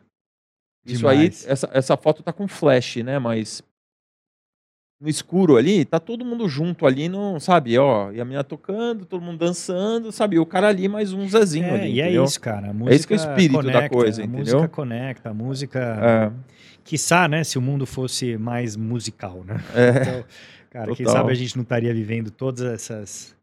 Isso 0.84 0.98
Demais. 0.98 1.46
aí, 1.46 1.52
essa, 1.52 1.70
essa 1.72 1.96
foto 1.96 2.24
tá 2.24 2.34
com 2.34 2.48
flash, 2.48 2.96
né? 2.98 3.20
Mas 3.20 3.62
no 5.00 5.08
escuro 5.08 5.58
ali, 5.58 5.86
tá 5.86 6.00
todo 6.00 6.26
mundo 6.26 6.50
junto 6.50 6.88
ali, 6.88 7.08
não, 7.08 7.40
sabe, 7.40 7.78
ó, 7.78 8.12
e 8.12 8.22
a 8.22 8.26
menina 8.26 8.44
tocando, 8.44 9.06
todo 9.06 9.22
mundo 9.22 9.40
dançando, 9.40 10.12
sabe, 10.12 10.38
o 10.38 10.46
cara 10.46 10.68
ali 10.68 10.88
mais 10.88 11.12
um 11.12 11.28
Zezinho 11.28 11.66
é, 11.66 11.74
ali, 11.74 11.94
E 11.94 12.02
é 12.02 12.06
entendeu? 12.06 12.22
é 12.22 12.26
isso, 12.26 12.40
cara, 12.40 12.70
a 12.70 12.74
música 12.74 12.94
É 12.94 12.96
isso 12.96 13.08
que 13.08 13.14
é 13.14 13.18
o 13.18 13.20
espírito 13.20 13.56
conecta, 13.56 13.82
da 13.82 13.90
coisa, 13.90 14.22
entendeu? 14.22 14.40
A 14.40 14.44
música 14.44 14.68
conecta, 14.68 15.30
a 15.30 15.34
música, 15.34 15.80
é. 15.80 16.32
Quiçá, 16.84 17.28
né, 17.28 17.44
se 17.44 17.58
o 17.58 17.62
mundo 17.62 17.86
fosse 17.86 18.38
mais 18.38 18.76
musical, 18.76 19.44
né? 19.44 19.62
É. 19.76 19.90
Então, 19.90 20.26
cara, 20.70 20.86
Total. 20.88 20.96
quem 20.96 21.06
sabe 21.06 21.32
a 21.32 21.36
gente 21.36 21.56
não 21.56 21.64
estaria 21.64 21.94
vivendo 21.94 22.32
todas 22.32 22.62
essas 22.62 23.36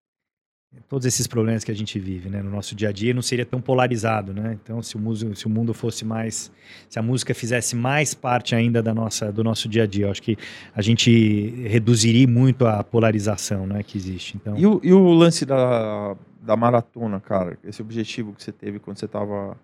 todos 0.88 1.06
esses 1.06 1.26
problemas 1.26 1.64
que 1.64 1.70
a 1.70 1.74
gente 1.74 1.98
vive, 1.98 2.28
né, 2.28 2.42
no 2.42 2.50
nosso 2.50 2.74
dia 2.74 2.90
a 2.90 2.92
dia, 2.92 3.14
não 3.14 3.22
seria 3.22 3.44
tão 3.44 3.60
polarizado, 3.60 4.32
né? 4.32 4.58
Então, 4.62 4.82
se 4.82 4.96
o, 4.96 4.98
mundo, 4.98 5.34
se 5.34 5.46
o 5.46 5.50
mundo 5.50 5.72
fosse 5.72 6.04
mais, 6.04 6.52
se 6.88 6.98
a 6.98 7.02
música 7.02 7.34
fizesse 7.34 7.74
mais 7.74 8.14
parte 8.14 8.54
ainda 8.54 8.82
da 8.82 8.94
nossa, 8.94 9.32
do 9.32 9.42
nosso 9.42 9.68
dia 9.68 9.84
a 9.84 9.86
dia, 9.86 10.06
eu 10.06 10.10
acho 10.10 10.22
que 10.22 10.36
a 10.74 10.82
gente 10.82 11.50
reduziria 11.66 12.28
muito 12.28 12.66
a 12.66 12.84
polarização, 12.84 13.66
né, 13.66 13.82
que 13.82 13.96
existe. 13.96 14.36
Então. 14.36 14.56
E 14.58 14.66
o, 14.66 14.80
e 14.82 14.92
o 14.92 15.10
lance 15.12 15.46
da, 15.46 16.14
da 16.40 16.56
maratona, 16.56 17.18
cara, 17.18 17.58
esse 17.64 17.80
objetivo 17.80 18.34
que 18.34 18.42
você 18.42 18.52
teve 18.52 18.78
quando 18.78 18.98
você 18.98 19.06
estava 19.06 19.56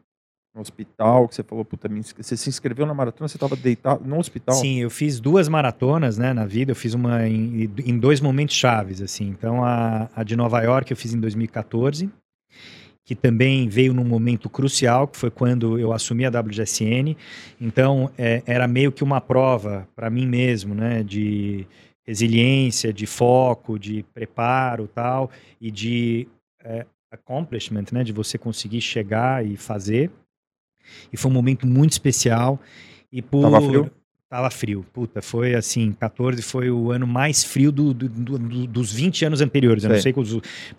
no 0.54 0.60
hospital, 0.60 1.26
que 1.28 1.34
você 1.34 1.42
falou, 1.42 1.64
puta, 1.64 1.88
você 2.16 2.36
se 2.36 2.48
inscreveu 2.48 2.86
na 2.86 2.94
maratona, 2.94 3.26
você 3.26 3.36
estava 3.36 3.56
deitado 3.56 4.04
no 4.04 4.18
hospital? 4.18 4.54
Sim, 4.54 4.80
eu 4.80 4.88
fiz 4.88 5.18
duas 5.18 5.48
maratonas, 5.48 6.16
né, 6.16 6.32
na 6.32 6.46
vida, 6.46 6.70
eu 6.70 6.76
fiz 6.76 6.94
uma 6.94 7.26
em, 7.26 7.68
em 7.84 7.98
dois 7.98 8.20
momentos 8.20 8.54
chaves, 8.54 9.02
assim, 9.02 9.28
então 9.28 9.64
a, 9.64 10.08
a, 10.14 10.22
de 10.22 10.36
Nova 10.36 10.62
York 10.62 10.92
eu 10.92 10.96
fiz 10.96 11.12
em 11.12 11.18
2014, 11.18 12.08
que 13.04 13.16
também 13.16 13.68
veio 13.68 13.92
num 13.92 14.04
momento 14.04 14.48
crucial, 14.48 15.08
que 15.08 15.18
foi 15.18 15.30
quando 15.30 15.76
eu 15.76 15.92
assumi 15.92 16.24
a 16.24 16.30
WGSN, 16.30 17.16
então 17.60 18.08
é, 18.16 18.40
era 18.46 18.68
meio 18.68 18.92
que 18.92 19.02
uma 19.02 19.20
prova 19.20 19.88
para 19.96 20.08
mim 20.08 20.26
mesmo, 20.26 20.72
né, 20.72 21.02
de 21.02 21.66
resiliência, 22.06 22.92
de 22.92 23.06
foco, 23.06 23.76
de 23.76 24.04
preparo 24.14 24.86
tal, 24.86 25.30
e 25.60 25.70
de 25.70 26.28
é, 26.62 26.86
accomplishment, 27.10 27.86
né, 27.90 28.04
de 28.04 28.12
você 28.12 28.38
conseguir 28.38 28.80
chegar 28.80 29.44
e 29.44 29.56
fazer, 29.56 30.10
e 31.12 31.16
foi 31.16 31.30
um 31.30 31.34
momento 31.34 31.66
muito 31.66 31.92
especial. 31.92 32.60
E 33.12 33.22
por... 33.22 33.42
Tava 33.42 33.60
frio? 33.60 33.90
Tava 34.28 34.50
frio. 34.50 34.84
Puta, 34.92 35.22
foi 35.22 35.54
assim, 35.54 35.92
14 35.92 36.42
foi 36.42 36.68
o 36.68 36.90
ano 36.90 37.06
mais 37.06 37.44
frio 37.44 37.70
do, 37.70 37.94
do, 37.94 38.08
do, 38.08 38.66
dos 38.66 38.92
20 38.92 39.26
anos 39.26 39.40
anteriores. 39.40 39.84
Eu 39.84 39.90
não 39.90 40.00
sei, 40.00 40.12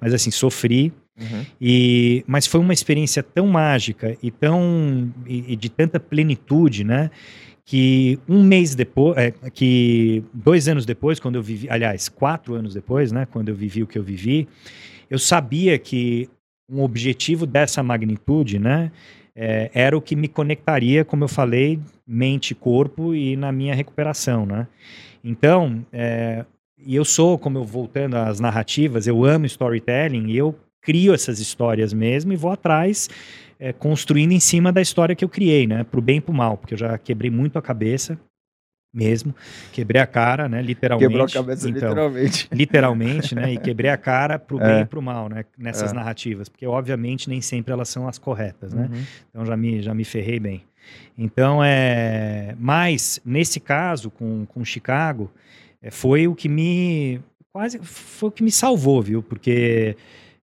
mas 0.02 0.14
assim, 0.14 0.30
sofri. 0.30 0.92
Uhum. 1.18 1.46
E, 1.62 2.24
mas 2.28 2.46
foi 2.46 2.60
uma 2.60 2.74
experiência 2.74 3.24
tão 3.24 3.48
mágica 3.48 4.18
e 4.22 4.30
tão 4.30 5.10
e, 5.26 5.54
e 5.54 5.56
de 5.56 5.70
tanta 5.70 6.00
plenitude, 6.00 6.84
né? 6.84 7.10
Que 7.64 8.20
um 8.28 8.44
mês 8.44 8.76
depois, 8.76 9.18
é, 9.18 9.32
que 9.54 10.22
dois 10.34 10.68
anos 10.68 10.86
depois, 10.86 11.20
quando 11.20 11.36
eu 11.36 11.42
vivi, 11.42 11.70
aliás, 11.70 12.10
quatro 12.10 12.56
anos 12.56 12.74
depois, 12.74 13.12
né? 13.14 13.26
Quando 13.26 13.48
eu 13.48 13.56
vivi 13.56 13.82
o 13.82 13.88
que 13.88 13.98
eu 13.98 14.04
vivi, 14.04 14.48
eu 15.10 15.18
sabia 15.18 15.80
que 15.80 16.30
um 16.70 16.82
objetivo 16.82 17.46
dessa 17.46 17.82
magnitude, 17.82 18.60
né? 18.60 18.92
É, 19.36 19.70
era 19.74 19.98
o 19.98 20.02
que 20.02 20.16
me 20.16 20.28
conectaria, 20.28 21.04
como 21.04 21.24
eu 21.24 21.28
falei, 21.28 21.80
mente, 22.08 22.56
corpo 22.56 23.14
e 23.14 23.36
na 23.36 23.52
minha 23.52 23.76
recuperação, 23.76 24.46
né? 24.46 24.68
Então, 25.24 25.86
é, 25.92 26.46
e 26.78 26.96
eu 26.96 27.04
sou, 27.04 27.38
como 27.38 27.58
eu 27.58 27.64
voltando 27.64 28.16
às 28.16 28.40
narrativas, 28.40 29.08
eu 29.08 29.26
amo 29.26 29.46
storytelling 29.46 30.30
e 30.30 30.38
eu 30.38 30.56
crio 30.82 31.14
essas 31.14 31.40
histórias 31.40 31.92
mesmo 31.94 32.32
e 32.32 32.36
vou 32.36 32.52
atrás 32.52 33.10
é, 33.60 33.74
construindo 33.74 34.32
em 34.32 34.40
cima 34.40 34.72
da 34.72 34.82
história 34.82 35.16
que 35.16 35.26
eu 35.26 35.30
criei, 35.30 35.66
né? 35.66 35.84
Pro 35.84 36.02
bem 36.02 36.18
e 36.18 36.22
pro 36.22 36.34
mal, 36.34 36.58
porque 36.58 36.76
eu 36.76 36.78
já 36.78 36.98
quebrei 36.98 37.32
muito 37.32 37.58
a 37.58 37.62
cabeça 37.62 38.20
mesmo. 38.96 39.36
Quebrei 39.74 40.02
a 40.02 40.08
cara, 40.08 40.48
né? 40.48 40.62
Literalmente. 40.62 41.08
Quebrou 41.10 41.26
a 41.28 41.30
cabeça 41.30 41.70
então, 41.70 41.90
literalmente. 41.90 42.48
Literalmente, 42.54 43.36
né? 43.36 43.54
E 43.54 43.58
quebrei 43.58 43.92
a 43.92 43.98
cara 43.98 44.40
pro 44.40 44.58
bem 44.60 44.68
É. 44.68 44.82
e 44.82 44.86
pro 44.86 45.02
mal, 45.02 45.28
né? 45.28 45.44
Nessas 45.58 45.92
É. 45.92 45.94
narrativas. 45.96 46.48
Porque, 46.48 46.66
obviamente, 46.66 47.30
nem 47.30 47.42
sempre 47.42 47.74
elas 47.74 47.90
são 47.90 48.08
as 48.08 48.18
corretas, 48.18 48.74
né? 48.74 48.90
Uhum. 48.92 49.04
Então 49.30 49.46
já 49.46 49.58
me, 49.58 49.82
já 49.82 49.94
me 49.94 50.06
ferrei 50.06 50.40
bem. 50.40 50.64
Então 51.18 51.62
é. 51.64 52.56
Mas, 52.58 53.20
nesse 53.26 53.60
caso, 53.60 54.10
com, 54.10 54.46
com 54.46 54.64
Chicago, 54.64 55.30
é, 55.82 55.92
foi 55.92 56.28
o 56.28 56.34
que 56.36 56.48
me. 56.48 57.20
Quase 57.52 57.80
foi 57.80 58.30
o 58.30 58.32
que 58.32 58.44
me 58.44 58.52
salvou, 58.52 59.02
viu? 59.02 59.24
Porque 59.24 59.96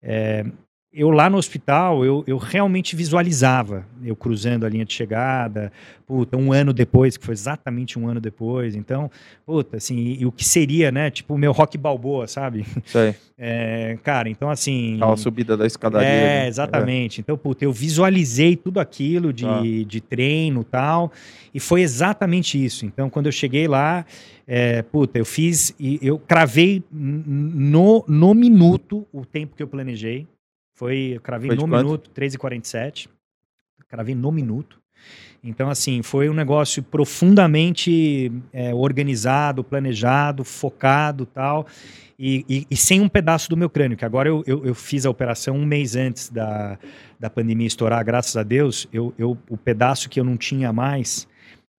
é, 0.03 0.45
eu 0.93 1.11
lá 1.11 1.31
no 1.31 1.39
hospital, 1.39 2.05
eu, 2.05 2.25
eu 2.27 2.37
realmente 2.37 2.97
visualizava 2.97 3.87
eu 4.03 4.17
cruzando 4.17 4.67
a 4.67 4.69
linha 4.69 4.85
de 4.85 4.93
chegada, 4.93 5.71
puta, 6.05 6.37
um 6.37 6.53
ano 6.53 6.73
depois, 6.73 7.17
que 7.17 7.25
foi 7.25 7.33
exatamente 7.33 7.97
um 7.97 8.09
ano 8.09 8.21
depois. 8.21 8.75
Então, 8.75 9.09
puta, 9.47 9.77
assim, 9.77 9.97
e, 9.97 10.23
e 10.23 10.27
o 10.27 10.33
que 10.33 10.45
seria, 10.45 10.91
né? 10.91 11.09
Tipo 11.09 11.35
o 11.35 11.39
meu 11.39 11.53
rock 11.53 11.79
balboa, 11.79 12.27
sabe? 12.27 12.65
Aí. 12.95 13.15
É, 13.43 13.97
cara, 14.03 14.29
então 14.29 14.51
assim. 14.51 14.97
Aquela 14.97 15.17
subida 15.17 15.57
da 15.57 15.67
escadaria. 15.67 16.07
É, 16.07 16.47
exatamente. 16.47 17.23
Então, 17.23 17.39
puta, 17.39 17.65
eu 17.65 17.73
visualizei 17.73 18.55
tudo 18.55 18.79
aquilo 18.79 19.33
de, 19.33 19.47
Tá. 19.47 19.63
de 19.63 20.01
treino 20.03 20.61
e 20.61 20.65
tal, 20.65 21.11
e 21.55 21.59
foi 21.59 21.81
exatamente 21.81 22.63
isso. 22.63 22.85
Então, 22.85 23.09
quando 23.09 23.27
eu 23.27 23.33
cheguei 23.33 23.67
lá, 23.67 24.05
é, 24.47 24.83
puta, 24.83 25.19
eu 25.19 25.25
fiz, 25.25 25.75
e 25.81 25.99
eu 26.03 26.19
cravei 26.19 26.83
no, 26.93 28.05
no 28.07 28.35
minuto 28.35 29.07
o 29.11 29.25
tempo 29.25 29.57
que 29.57 29.63
eu 29.63 29.69
planejei. 29.69 30.27
Foi, 30.81 31.13
eu 31.17 31.21
cravei 31.21 31.49
Foi 31.49 31.57
no 31.57 31.69
quanto? 31.69 31.85
minuto, 31.85 32.11
13h47. 32.19 33.07
Cravei 33.87 34.15
no 34.15 34.33
minuto. 34.33 34.81
Então, 35.45 35.69
assim, 35.69 36.01
foi 36.01 36.31
um 36.31 36.33
negócio 36.33 36.83
profundamente 36.83 38.33
é, 38.51 38.75
organizado, 38.75 39.63
planejado, 39.63 40.43
focado 40.43 41.27
tal. 41.27 41.67
E, 42.19 42.47
e- 42.49 42.67
e 42.71 42.77
sem 42.79 42.99
um 42.99 43.11
pedaço 43.11 43.51
do 43.51 43.59
meu 43.59 43.69
crânio, 43.69 43.95
que 43.95 44.07
agora 44.07 44.31
eu, 44.31 44.43
eu, 44.47 44.65
eu 44.65 44.75
fiz 44.75 45.05
a 45.05 45.11
operação 45.11 45.55
um 45.55 45.67
mês 45.67 45.97
antes 45.97 46.31
da, 46.31 46.79
da 47.19 47.29
pandemia 47.29 47.67
estourar, 47.67 48.03
graças 48.03 48.35
a 48.39 48.43
Deus, 48.43 48.89
eu, 48.91 49.13
eu, 49.19 49.37
o 49.51 49.59
pedaço 49.59 50.09
que 50.09 50.19
eu 50.19 50.25
não 50.25 50.37
tinha 50.39 50.73
mais, 50.73 51.29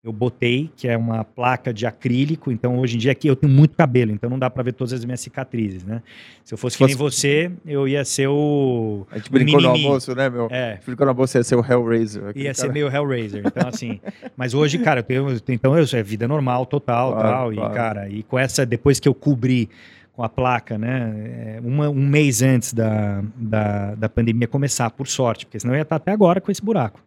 eu 0.03 0.11
botei, 0.11 0.69
que 0.75 0.87
é 0.87 0.97
uma 0.97 1.23
placa 1.23 1.71
de 1.71 1.85
acrílico, 1.85 2.51
então 2.51 2.79
hoje 2.79 2.95
em 2.95 2.99
dia 2.99 3.11
aqui 3.11 3.27
eu 3.27 3.35
tenho 3.35 3.53
muito 3.53 3.77
cabelo, 3.77 4.11
então 4.11 4.27
não 4.31 4.39
dá 4.39 4.49
pra 4.49 4.63
ver 4.63 4.73
todas 4.73 4.93
as 4.93 5.05
minhas 5.05 5.19
cicatrizes, 5.19 5.83
né? 5.83 6.01
Se 6.43 6.53
eu 6.53 6.57
fosse 6.57 6.73
Se 6.73 6.77
que 6.79 6.85
nem 6.87 6.97
fosse- 6.97 7.17
você, 7.17 7.51
eu 7.67 7.87
ia 7.87 8.03
ser 8.03 8.27
o... 8.27 9.05
A 9.11 9.17
gente 9.17 9.31
brincou 9.31 9.61
no 9.61 9.69
almoço, 9.69 10.15
né, 10.15 10.27
meu? 10.27 10.47
É, 10.49 10.79
Brincou 10.83 11.05
no 11.05 11.11
almoço, 11.11 11.37
ia 11.37 11.43
ser 11.43 11.55
o 11.55 11.63
Hellraiser. 11.63 12.31
Ia 12.35 12.51
ser 12.53 12.61
cara. 12.63 12.73
meio 12.73 12.87
Hellraiser. 12.87 13.43
Então, 13.45 13.67
assim. 13.69 13.99
mas 14.35 14.55
hoje, 14.55 14.79
cara, 14.79 15.01
eu 15.01 15.03
tenho, 15.03 15.27
então 15.49 15.77
eu, 15.77 15.85
é 15.93 16.01
vida 16.03 16.27
normal, 16.27 16.65
total, 16.65 17.11
Claro, 17.13 17.27
tal. 17.29 17.53
claro. 17.53 17.71
E, 17.71 17.75
cara, 17.75 18.09
e 18.09 18.23
com 18.23 18.39
essa, 18.39 18.65
depois 18.65 18.99
que 18.99 19.07
eu 19.07 19.13
cobri 19.13 19.69
com 20.13 20.23
a 20.23 20.29
placa, 20.29 20.79
né? 20.79 21.57
é, 21.57 21.59
uma- 21.63 21.89
um 21.89 22.07
mês 22.07 22.41
antes 22.41 22.73
da, 22.73 23.23
da, 23.35 23.93
da 23.93 24.09
pandemia 24.09 24.47
começar, 24.47 24.89
por 24.89 25.07
sorte, 25.07 25.45
porque 25.45 25.59
senão 25.59 25.75
eu 25.75 25.77
ia 25.77 25.83
estar 25.83 25.97
até 25.97 26.11
agora 26.11 26.41
com 26.41 26.51
esse 26.51 26.61
buraco. 26.63 26.99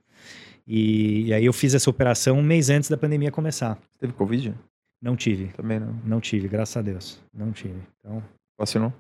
E, 0.67 1.27
e 1.27 1.35
aí 1.35 1.45
eu 1.45 1.53
fiz 1.53 1.75
essa 1.75 1.91
operação 1.91 2.39
um 2.39 2.43
mês 2.43 2.71
antes 2.71 2.89
da 2.89 2.97
pandemia 2.97 3.31
começar. 3.31 3.79
Teve 3.99 4.13
Covid? 4.13 4.55
Não 5.03 5.15
tive, 5.17 5.49
Também 5.49 5.79
não. 5.79 5.93
não 6.05 6.21
tive, 6.21 6.49
graças 6.49 6.77
a 6.77 6.83
Deus. 6.83 7.21
Não 7.33 7.53
tive. 7.53 7.79
Então, 8.01 8.23
Vacinou? 8.59 8.93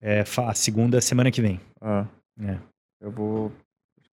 é 0.00 0.24
a 0.38 0.54
segunda 0.54 1.00
semana 1.00 1.30
que 1.30 1.40
vem. 1.40 1.60
Ah. 1.80 2.06
É. 2.40 2.58
Eu 3.00 3.10
vou 3.12 3.52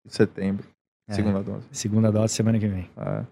em 0.06 0.10
setembro. 0.10 0.68
É. 1.07 1.14
Segunda 1.14 1.41
dose. 1.41 1.68
Segunda 1.72 2.11
dose 2.11 2.34
semana 2.36 2.60
que 2.60 2.68
vem. 2.68 2.88
Ah. 2.95 3.26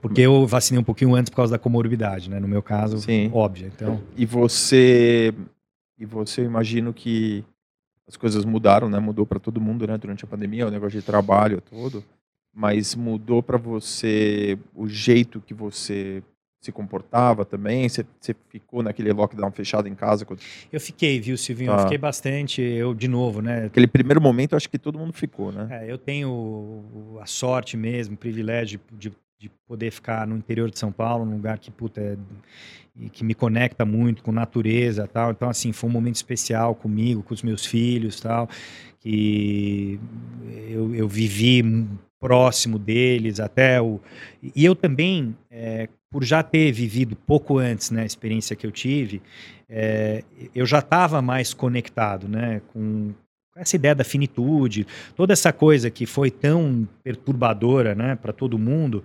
Porque 0.00 0.20
eu 0.20 0.46
vacinei 0.46 0.80
um 0.80 0.84
pouquinho 0.84 1.14
antes 1.16 1.30
por 1.30 1.36
causa 1.36 1.50
da 1.52 1.58
comorbidade, 1.58 2.30
né? 2.30 2.38
No 2.38 2.46
meu 2.46 2.62
caso, 2.62 2.98
Sim. 2.98 3.28
óbvio. 3.34 3.66
Então, 3.74 4.00
E 4.16 4.24
você. 4.24 5.34
E 5.98 6.04
você, 6.04 6.42
eu 6.42 6.44
imagino 6.44 6.92
que 6.94 7.44
as 8.06 8.16
coisas 8.16 8.44
mudaram, 8.44 8.88
né? 8.88 9.00
Mudou 9.00 9.26
para 9.26 9.40
todo 9.40 9.60
mundo, 9.60 9.84
né? 9.88 9.98
Durante 9.98 10.24
a 10.24 10.28
pandemia, 10.28 10.68
o 10.68 10.70
negócio 10.70 11.00
de 11.00 11.04
trabalho 11.04 11.60
todo. 11.60 12.04
Mas 12.54 12.94
mudou 12.94 13.42
para 13.42 13.58
você 13.58 14.56
o 14.74 14.86
jeito 14.88 15.40
que 15.40 15.52
você 15.52 16.22
se 16.60 16.70
comportava 16.72 17.44
também? 17.44 17.86
Você, 17.88 18.06
você 18.20 18.34
ficou 18.48 18.82
naquele 18.82 19.12
lockdown 19.12 19.50
fechado 19.50 19.86
em 19.88 19.94
casa? 19.94 20.24
Eu 20.72 20.80
fiquei, 20.80 21.20
viu, 21.20 21.36
Silvinho? 21.36 21.70
Eu 21.72 21.74
Ah. 21.74 21.78
fiquei 21.80 21.98
bastante. 21.98 22.62
Eu, 22.62 22.94
de 22.94 23.08
novo, 23.08 23.42
né? 23.42 23.66
Aquele 23.66 23.86
primeiro 23.86 24.20
momento, 24.20 24.56
acho 24.56 24.70
que 24.70 24.78
todo 24.78 24.98
mundo 24.98 25.12
ficou, 25.12 25.52
né? 25.52 25.66
É, 25.70 25.90
eu 25.90 25.98
tenho 25.98 27.18
a 27.20 27.26
sorte 27.26 27.76
mesmo, 27.76 28.14
o 28.14 28.18
privilégio 28.18 28.80
de, 28.92 29.12
de 29.38 29.50
poder 29.66 29.90
ficar 29.90 30.26
no 30.26 30.36
interior 30.36 30.70
de 30.70 30.78
São 30.78 30.90
Paulo, 30.92 31.24
num 31.26 31.34
lugar 31.34 31.58
que, 31.58 31.70
puta, 31.70 32.00
é- 32.00 32.16
e 32.96 33.10
que 33.10 33.24
me 33.24 33.34
conecta 33.34 33.84
muito 33.84 34.22
com 34.22 34.30
natureza 34.30 35.08
tal. 35.08 35.32
Então, 35.32 35.50
assim, 35.50 35.72
foi 35.72 35.90
um 35.90 35.92
momento 35.92 36.14
especial 36.14 36.74
comigo, 36.76 37.22
com 37.24 37.34
os 37.34 37.42
meus 37.42 37.66
filhos 37.66 38.20
tal, 38.20 38.48
que 39.04 40.00
eu, 40.70 40.94
eu 40.94 41.06
vivi 41.06 41.62
próximo 42.18 42.78
deles 42.78 43.38
até 43.38 43.80
o... 43.82 44.00
E 44.42 44.64
eu 44.64 44.74
também, 44.74 45.36
é, 45.50 45.90
por 46.10 46.24
já 46.24 46.42
ter 46.42 46.72
vivido 46.72 47.14
pouco 47.14 47.58
antes, 47.58 47.90
né, 47.90 48.02
a 48.02 48.06
experiência 48.06 48.56
que 48.56 48.66
eu 48.66 48.72
tive, 48.72 49.20
é, 49.68 50.24
eu 50.54 50.64
já 50.64 50.78
estava 50.78 51.20
mais 51.20 51.52
conectado, 51.52 52.26
né, 52.26 52.62
com 52.72 53.12
essa 53.54 53.76
ideia 53.76 53.94
da 53.94 54.04
finitude, 54.04 54.86
toda 55.14 55.34
essa 55.34 55.52
coisa 55.52 55.90
que 55.90 56.06
foi 56.06 56.30
tão 56.30 56.88
perturbadora, 57.02 57.94
né, 57.94 58.16
para 58.16 58.32
todo 58.32 58.58
mundo, 58.58 59.04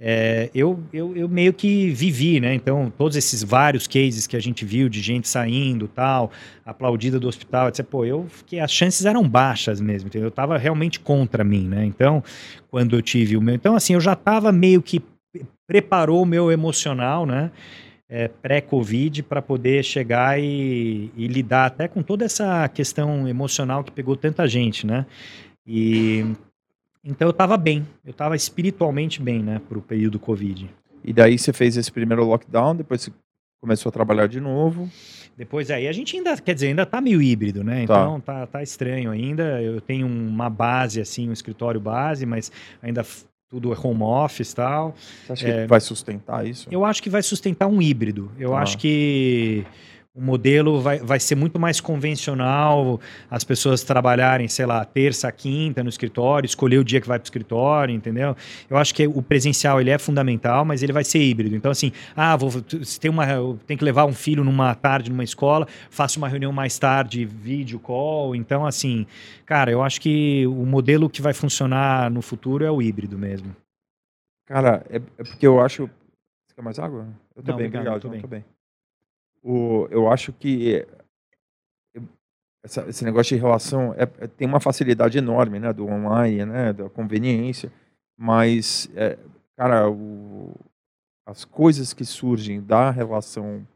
é, 0.00 0.48
eu, 0.54 0.78
eu, 0.92 1.16
eu 1.16 1.28
meio 1.28 1.52
que 1.52 1.90
vivi, 1.90 2.40
né? 2.40 2.54
Então, 2.54 2.92
todos 2.96 3.16
esses 3.16 3.42
vários 3.42 3.86
cases 3.86 4.26
que 4.26 4.36
a 4.36 4.40
gente 4.40 4.64
viu 4.64 4.88
de 4.88 5.00
gente 5.00 5.28
saindo, 5.28 5.88
tal, 5.88 6.30
aplaudida 6.64 7.18
do 7.18 7.26
hospital, 7.26 7.68
etc. 7.68 7.84
Pô, 7.84 8.04
eu 8.04 8.26
fiquei, 8.28 8.60
as 8.60 8.72
chances 8.72 9.04
eram 9.06 9.28
baixas 9.28 9.80
mesmo, 9.80 10.08
entendeu? 10.08 10.28
Eu 10.28 10.32
tava 10.32 10.56
realmente 10.56 11.00
contra 11.00 11.42
mim, 11.42 11.66
né? 11.68 11.84
Então, 11.84 12.22
quando 12.70 12.96
eu 12.96 13.02
tive 13.02 13.36
o 13.36 13.42
meu, 13.42 13.54
então 13.54 13.74
assim, 13.74 13.94
eu 13.94 14.00
já 14.00 14.14
tava 14.14 14.52
meio 14.52 14.80
que 14.82 15.02
preparou 15.66 16.22
o 16.22 16.26
meu 16.26 16.50
emocional, 16.50 17.26
né? 17.26 17.50
é, 18.08 18.26
pré-Covid 18.26 19.22
para 19.24 19.42
poder 19.42 19.84
chegar 19.84 20.40
e, 20.40 21.10
e 21.14 21.26
lidar 21.26 21.66
até 21.66 21.86
com 21.86 22.02
toda 22.02 22.24
essa 22.24 22.66
questão 22.68 23.28
emocional 23.28 23.84
que 23.84 23.92
pegou 23.92 24.16
tanta 24.16 24.48
gente, 24.48 24.86
né? 24.86 25.04
E 25.66 26.24
então 27.08 27.26
eu 27.26 27.30
estava 27.32 27.56
bem, 27.56 27.86
eu 28.04 28.10
estava 28.10 28.36
espiritualmente 28.36 29.20
bem, 29.22 29.42
né, 29.42 29.60
para 29.68 29.78
o 29.78 29.82
período 29.82 30.18
Covid. 30.18 30.68
E 31.04 31.12
daí 31.12 31.38
você 31.38 31.52
fez 31.52 31.76
esse 31.76 31.90
primeiro 31.90 32.24
lockdown, 32.24 32.76
depois 32.76 33.02
você 33.02 33.12
começou 33.60 33.88
a 33.90 33.92
trabalhar 33.92 34.28
de 34.28 34.40
novo. 34.40 34.88
Depois 35.36 35.70
aí 35.70 35.86
a 35.88 35.92
gente 35.92 36.16
ainda, 36.16 36.36
quer 36.36 36.54
dizer, 36.54 36.68
ainda 36.68 36.84
tá 36.84 37.00
meio 37.00 37.22
híbrido, 37.22 37.62
né? 37.64 37.86
Tá. 37.86 38.00
Então 38.02 38.20
tá, 38.20 38.46
tá 38.46 38.62
estranho 38.62 39.10
ainda. 39.10 39.62
Eu 39.62 39.80
tenho 39.80 40.06
uma 40.06 40.50
base 40.50 41.00
assim, 41.00 41.28
um 41.28 41.32
escritório 41.32 41.80
base, 41.80 42.26
mas 42.26 42.50
ainda 42.82 43.04
tudo 43.48 43.72
é 43.72 43.76
home 43.80 44.02
office 44.02 44.50
e 44.52 44.56
tal. 44.56 44.94
Você 45.26 45.32
acha 45.32 45.48
É. 45.48 45.62
que 45.62 45.68
vai 45.68 45.80
sustentar 45.80 46.44
isso? 46.46 46.68
Eu 46.70 46.84
acho 46.84 47.00
que 47.02 47.08
vai 47.08 47.22
sustentar 47.22 47.68
um 47.68 47.80
híbrido. 47.80 48.30
Eu 48.38 48.54
Ah. 48.54 48.60
acho 48.62 48.76
que 48.78 49.64
o 50.18 50.20
modelo 50.20 50.80
vai, 50.80 50.98
vai 50.98 51.20
ser 51.20 51.36
muito 51.36 51.60
mais 51.60 51.80
convencional, 51.80 53.00
as 53.30 53.44
pessoas 53.44 53.84
trabalharem, 53.84 54.48
sei 54.48 54.66
lá, 54.66 54.84
terça, 54.84 55.30
quinta 55.30 55.82
no 55.82 55.88
escritório, 55.88 56.44
escolher 56.44 56.78
o 56.78 56.84
dia 56.84 57.00
que 57.00 57.06
vai 57.06 57.18
para 57.18 57.24
o 57.24 57.26
escritório, 57.26 57.94
entendeu? 57.94 58.36
Eu 58.68 58.76
acho 58.76 58.92
que 58.92 59.06
o 59.06 59.22
presencial 59.22 59.80
ele 59.80 59.90
é 59.90 59.98
fundamental, 59.98 60.64
mas 60.64 60.82
ele 60.82 60.92
vai 60.92 61.04
ser 61.04 61.20
híbrido. 61.20 61.54
Então, 61.54 61.70
assim, 61.70 61.92
ah, 62.16 62.36
vou, 62.36 62.50
se 62.82 62.98
tem, 62.98 63.08
uma, 63.10 63.24
tem 63.64 63.76
que 63.76 63.84
levar 63.84 64.06
um 64.06 64.12
filho 64.12 64.42
numa 64.42 64.74
tarde 64.74 65.08
numa 65.08 65.22
escola, 65.24 65.68
faço 65.88 66.18
uma 66.18 66.28
reunião 66.28 66.52
mais 66.52 66.76
tarde, 66.78 67.24
vídeo 67.24 67.78
call. 67.78 68.34
Então, 68.34 68.66
assim, 68.66 69.06
cara, 69.46 69.70
eu 69.70 69.82
acho 69.82 70.00
que 70.00 70.44
o 70.48 70.66
modelo 70.66 71.08
que 71.08 71.22
vai 71.22 71.32
funcionar 71.32 72.10
no 72.10 72.20
futuro 72.20 72.64
é 72.64 72.70
o 72.70 72.82
híbrido 72.82 73.16
mesmo. 73.16 73.54
Cara, 74.46 74.84
é, 74.90 74.96
é 74.96 75.24
porque 75.24 75.46
eu 75.46 75.60
acho. 75.60 75.86
Você 75.86 76.54
quer 76.56 76.62
mais 76.62 76.78
água? 76.78 77.06
Eu 77.36 77.42
tô 77.42 77.52
Não, 77.52 77.58
bem, 77.58 77.66
obrigado, 77.66 77.86
obrigado. 77.86 78.00
tô 78.00 78.08
João, 78.08 78.12
bem. 78.12 78.20
tô 78.22 78.28
bem. 78.28 78.57
O, 79.42 79.86
eu 79.90 80.10
acho 80.10 80.32
que 80.32 80.84
eu- 81.94 82.02
essa- 82.64 82.88
esse 82.88 83.04
negócio 83.04 83.36
de 83.36 83.40
relação 83.42 83.94
é- 83.94 84.02
é- 84.20 84.26
tem 84.26 84.46
uma 84.46 84.60
facilidade 84.60 85.18
enorme, 85.18 85.58
né? 85.58 85.72
Do 85.72 85.86
online, 85.86 86.44
né? 86.44 86.72
Da 86.72 86.88
conveniência. 86.90 87.72
Mas, 88.18 88.90
é, 88.96 89.16
cara, 89.56 89.88
o- 89.88 90.54
as 91.26 91.44
coisas 91.44 91.92
que 91.92 92.04
surgem 92.04 92.60
da 92.60 92.90
relação 92.90 93.66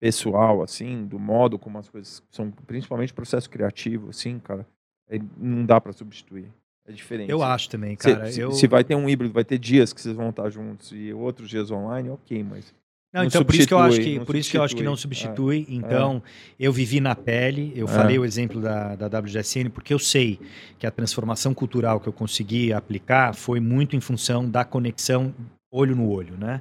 pessoal, 0.00 0.62
assim, 0.62 1.04
do 1.06 1.18
modo 1.18 1.58
como 1.58 1.78
as 1.78 1.88
coisas 1.88 2.22
são, 2.30 2.50
principalmente 2.50 3.12
processo 3.14 3.48
criativo, 3.48 4.08
assim, 4.10 4.38
cara, 4.40 4.66
é- 5.08 5.18
não 5.36 5.64
dá 5.64 5.80
para 5.80 5.92
substituir. 5.92 6.48
É 6.84 6.90
diferente. 6.90 7.30
Eu 7.30 7.40
acho 7.44 7.70
também, 7.70 7.94
cara. 7.94 8.26
se- 8.32 8.40
eu... 8.40 8.50
se 8.50 8.66
vai 8.66 8.82
ter 8.82 8.96
um 8.96 9.08
híbrido, 9.08 9.32
vai 9.32 9.44
ter 9.44 9.56
dias 9.58 9.92
que 9.92 10.00
vocês 10.00 10.16
vão 10.16 10.30
estar 10.30 10.50
juntos 10.50 10.90
e 10.92 11.12
outros 11.12 11.48
dias 11.48 11.70
online, 11.70 12.10
ok, 12.10 12.42
mas. 12.42 12.74
Não, 13.12 13.24
então 13.24 13.44
por 13.44 13.54
isso 13.54 13.68
que 13.68 13.74
eu 13.74 13.78
acho 13.78 14.00
que 14.00 14.18
não 14.18 14.24
por 14.24 14.36
isso 14.36 14.50
que 14.50 14.56
eu 14.56 14.62
acho 14.62 14.74
que 14.74 14.82
não 14.82 14.96
substitui. 14.96 15.58
substitui. 15.58 15.76
Então, 15.76 16.22
eu 16.58 16.72
vivi 16.72 16.98
na 16.98 17.14
pele, 17.14 17.72
eu 17.76 17.86
É. 17.86 17.90
falei 17.90 18.18
o 18.18 18.24
exemplo 18.24 18.60
da, 18.60 18.96
da 18.96 19.18
WGSN, 19.18 19.68
porque 19.68 19.92
eu 19.92 19.98
sei 19.98 20.40
que 20.78 20.86
a 20.86 20.90
transformação 20.90 21.52
cultural 21.52 22.00
que 22.00 22.08
eu 22.08 22.12
consegui 22.12 22.72
aplicar 22.72 23.34
foi 23.34 23.60
muito 23.60 23.94
em 23.94 24.00
função 24.00 24.48
da 24.48 24.64
conexão 24.64 25.34
olho 25.70 25.94
no 25.94 26.08
olho, 26.10 26.36
né? 26.38 26.60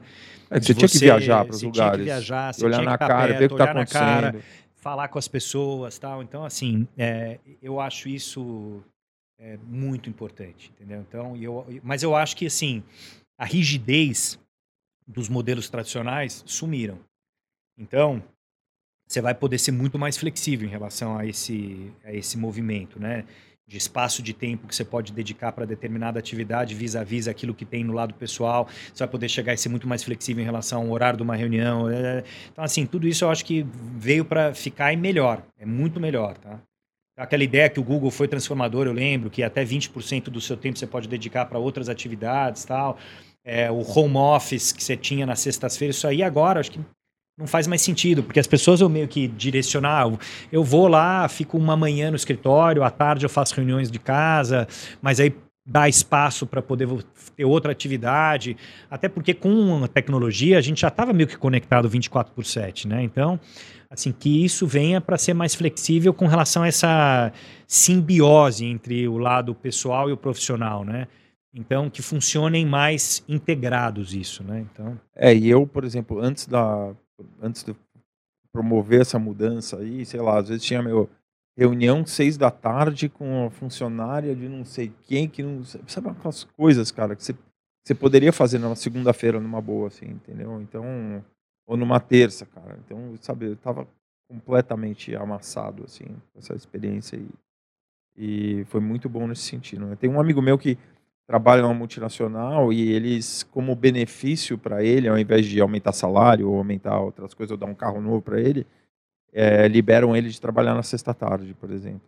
É 0.49 0.59
que 0.59 0.65
você, 0.65 0.73
tinha 0.73 0.89
que 0.89 0.97
viajar 0.99 1.45
para 1.45 1.53
os 1.53 1.59
você 1.61 1.65
lugares. 1.65 1.91
Tinha 1.91 1.97
que 1.99 2.03
viajar, 2.03 2.53
você 2.53 2.65
olhar 2.65 2.77
tinha 2.79 2.89
na 2.89 2.97
que 2.97 3.03
estar 3.03 3.15
cara, 3.15 3.27
perto, 3.27 3.39
ver 3.39 3.45
o 3.45 3.47
que 3.47 3.53
está 3.53 3.73
na 3.73 3.85
cara, 3.85 4.27
acontecendo. 4.29 4.43
falar 4.75 5.07
com 5.07 5.19
as 5.19 5.27
pessoas, 5.29 5.97
tal. 5.99 6.21
Então, 6.21 6.43
assim, 6.43 6.85
é, 6.97 7.39
eu 7.61 7.79
acho 7.79 8.09
isso 8.09 8.81
é, 9.39 9.57
muito 9.65 10.09
importante, 10.09 10.71
entendeu? 10.75 11.03
Então, 11.07 11.35
eu, 11.37 11.65
mas 11.81 12.03
eu 12.03 12.13
acho 12.15 12.35
que 12.35 12.45
assim 12.45 12.83
a 13.37 13.45
rigidez 13.45 14.37
dos 15.11 15.29
modelos 15.29 15.69
tradicionais 15.69 16.43
sumiram. 16.45 16.99
Então, 17.77 18.23
você 19.07 19.21
vai 19.21 19.35
poder 19.35 19.57
ser 19.57 19.71
muito 19.71 19.99
mais 19.99 20.17
flexível 20.17 20.67
em 20.67 20.71
relação 20.71 21.17
a 21.17 21.25
esse, 21.25 21.91
a 22.03 22.13
esse 22.13 22.37
movimento, 22.37 22.99
né? 22.99 23.25
De 23.67 23.77
espaço 23.77 24.21
de 24.21 24.33
tempo 24.33 24.67
que 24.67 24.75
você 24.75 24.83
pode 24.83 25.11
dedicar 25.11 25.51
para 25.51 25.65
determinada 25.65 26.19
atividade 26.19 26.75
vis-à-vis 26.75 27.27
aquilo 27.27 27.53
que 27.53 27.65
tem 27.65 27.83
no 27.83 27.93
lado 27.93 28.13
pessoal. 28.13 28.67
Você 28.93 28.99
vai 28.99 29.07
poder 29.07 29.29
chegar 29.29 29.53
e 29.53 29.57
ser 29.57 29.69
muito 29.69 29.87
mais 29.87 30.03
flexível 30.03 30.41
em 30.41 30.45
relação 30.45 30.81
ao 30.81 30.89
horário 30.89 31.17
de 31.17 31.23
uma 31.23 31.35
reunião. 31.35 31.89
é. 31.89 32.23
Então, 32.51 32.63
assim, 32.63 32.85
tudo 32.85 33.07
isso 33.07 33.25
eu 33.25 33.29
acho 33.29 33.45
que 33.45 33.65
veio 33.97 34.25
para 34.25 34.53
ficar 34.53 34.93
e 34.93 34.97
melhor. 34.97 35.43
É 35.57 35.65
muito 35.65 35.99
melhor, 35.99 36.37
tá? 36.37 36.61
Aquela 37.17 37.43
ideia 37.43 37.69
que 37.69 37.79
o 37.79 37.83
Google 37.83 38.09
foi 38.09 38.27
transformador, 38.27 38.87
eu 38.87 38.93
lembro, 38.93 39.29
que 39.29 39.43
até 39.43 39.63
20% 39.63 40.23
do 40.29 40.39
seu 40.39 40.55
tempo 40.57 40.79
você 40.79 40.87
pode 40.87 41.07
dedicar 41.07 41.45
para 41.45 41.59
outras 41.59 41.89
atividades 41.89 42.63
tal. 42.63 42.97
É, 43.43 43.71
o 43.71 43.81
home 43.81 44.17
office 44.17 44.71
que 44.71 44.83
você 44.83 44.95
tinha 44.95 45.25
nas 45.25 45.39
sextas-feiras, 45.39 45.95
isso 45.95 46.07
aí 46.07 46.21
agora 46.21 46.59
acho 46.59 46.71
que 46.71 46.79
não 47.39 47.47
faz 47.47 47.65
mais 47.65 47.81
sentido, 47.81 48.21
porque 48.21 48.39
as 48.39 48.45
pessoas 48.45 48.81
eu 48.81 48.89
meio 48.89 49.07
que 49.07 49.27
direcionar, 49.27 50.03
eu- 50.07 50.19
eu 50.51 50.63
vou 50.63 50.87
lá, 50.87 51.27
fico 51.27 51.57
uma 51.57 51.75
manhã 51.75 52.11
no 52.11 52.15
escritório, 52.15 52.83
à 52.83 52.91
tarde 52.91 53.25
eu 53.25 53.29
faço 53.29 53.55
reuniões 53.55 53.89
de 53.89 53.97
casa, 53.97 54.67
mas 55.01 55.19
aí 55.19 55.33
dá 55.65 55.89
espaço 55.89 56.45
para 56.45 56.61
poder 56.61 56.87
ter 57.35 57.45
outra 57.45 57.71
atividade, 57.71 58.55
até 58.89 59.07
porque 59.09 59.33
com 59.33 59.83
a 59.83 59.87
tecnologia 59.87 60.57
a 60.57 60.61
gente 60.61 60.81
já 60.81 60.89
estava 60.89 61.11
meio 61.13 61.27
que 61.27 61.37
conectado 61.37 61.89
24 61.89 62.33
por 62.33 62.45
7, 62.45 62.87
né? 62.87 63.01
Então, 63.03 63.39
assim, 63.89 64.11
que 64.11 64.43
isso 64.43 64.67
venha 64.67 64.99
para 65.01 65.17
ser 65.17 65.33
mais 65.33 65.55
flexível 65.55 66.13
com 66.13 66.27
relação 66.27 66.61
a 66.63 66.67
essa 66.67 67.31
simbiose 67.67 68.65
entre 68.65 69.07
o 69.07 69.17
lado 69.17 69.55
pessoal 69.55 70.09
e 70.09 70.13
o 70.13 70.17
profissional, 70.17 70.83
né? 70.83 71.07
Então, 71.53 71.89
que 71.89 72.01
funcionem 72.01 72.65
mais 72.65 73.23
integrados 73.27 74.13
isso, 74.13 74.43
né? 74.43 74.61
Então, 74.61 74.99
É, 75.15 75.35
e 75.35 75.49
eu, 75.49 75.67
por 75.67 75.83
exemplo, 75.83 76.19
antes 76.19 76.47
da 76.47 76.93
antes 77.41 77.63
de 77.63 77.75
promover 78.51 79.01
essa 79.01 79.19
mudança 79.19 79.77
aí, 79.77 80.05
sei 80.05 80.21
lá, 80.21 80.39
às 80.39 80.49
vezes 80.49 80.63
tinha 80.63 80.81
meu 80.81 81.09
reunião 81.57 82.05
seis 82.05 82.37
da 82.37 82.49
tarde 82.49 83.09
com 83.09 83.45
a 83.45 83.51
funcionária 83.51 84.35
de 84.35 84.47
não 84.47 84.63
sei 84.63 84.91
quem 85.03 85.27
que 85.27 85.43
não 85.43 85.63
sabe 85.63 86.09
aquelas 86.09 86.43
coisas, 86.43 86.91
cara, 86.91 87.15
que 87.15 87.23
você, 87.23 87.35
você 87.85 87.93
poderia 87.93 88.31
fazer 88.31 88.57
numa 88.57 88.75
segunda-feira 88.75 89.39
numa 89.39 89.61
boa, 89.61 89.87
assim, 89.87 90.05
entendeu? 90.05 90.61
Então, 90.61 91.23
ou 91.67 91.77
numa 91.77 91.99
terça, 91.99 92.45
cara. 92.45 92.79
Então, 92.85 93.15
sabe, 93.21 93.47
eu 93.47 93.55
tava 93.57 93.87
completamente 94.29 95.15
amassado, 95.15 95.83
assim, 95.83 96.05
com 96.05 96.39
essa 96.39 96.55
experiência 96.55 97.17
aí. 97.17 97.27
E 98.17 98.65
foi 98.65 98.81
muito 98.81 99.07
bom 99.09 99.27
nesse 99.27 99.43
sentido. 99.43 99.85
Né? 99.85 99.95
Tem 99.95 100.09
um 100.09 100.19
amigo 100.19 100.41
meu 100.41 100.57
que 100.57 100.77
trabalha 101.31 101.61
numa 101.61 101.73
multinacional 101.73 102.73
e 102.73 102.91
eles, 102.91 103.41
como 103.41 103.73
benefício 103.73 104.57
para 104.57 104.83
ele, 104.83 105.07
ao 105.07 105.17
invés 105.17 105.45
de 105.45 105.61
aumentar 105.61 105.93
salário 105.93 106.49
ou 106.49 106.57
aumentar 106.57 106.99
outras 106.99 107.33
coisas, 107.33 107.51
ou 107.51 107.57
dar 107.57 107.67
um 107.67 107.73
carro 107.73 108.01
novo 108.01 108.21
para 108.21 108.37
ele, 108.37 108.67
eh, 109.31 109.65
liberam 109.69 110.13
ele 110.13 110.27
de 110.27 110.41
trabalhar 110.41 110.75
na 110.75 110.83
sexta-tarde, 110.83 111.53
por 111.53 111.71
exemplo. 111.71 112.01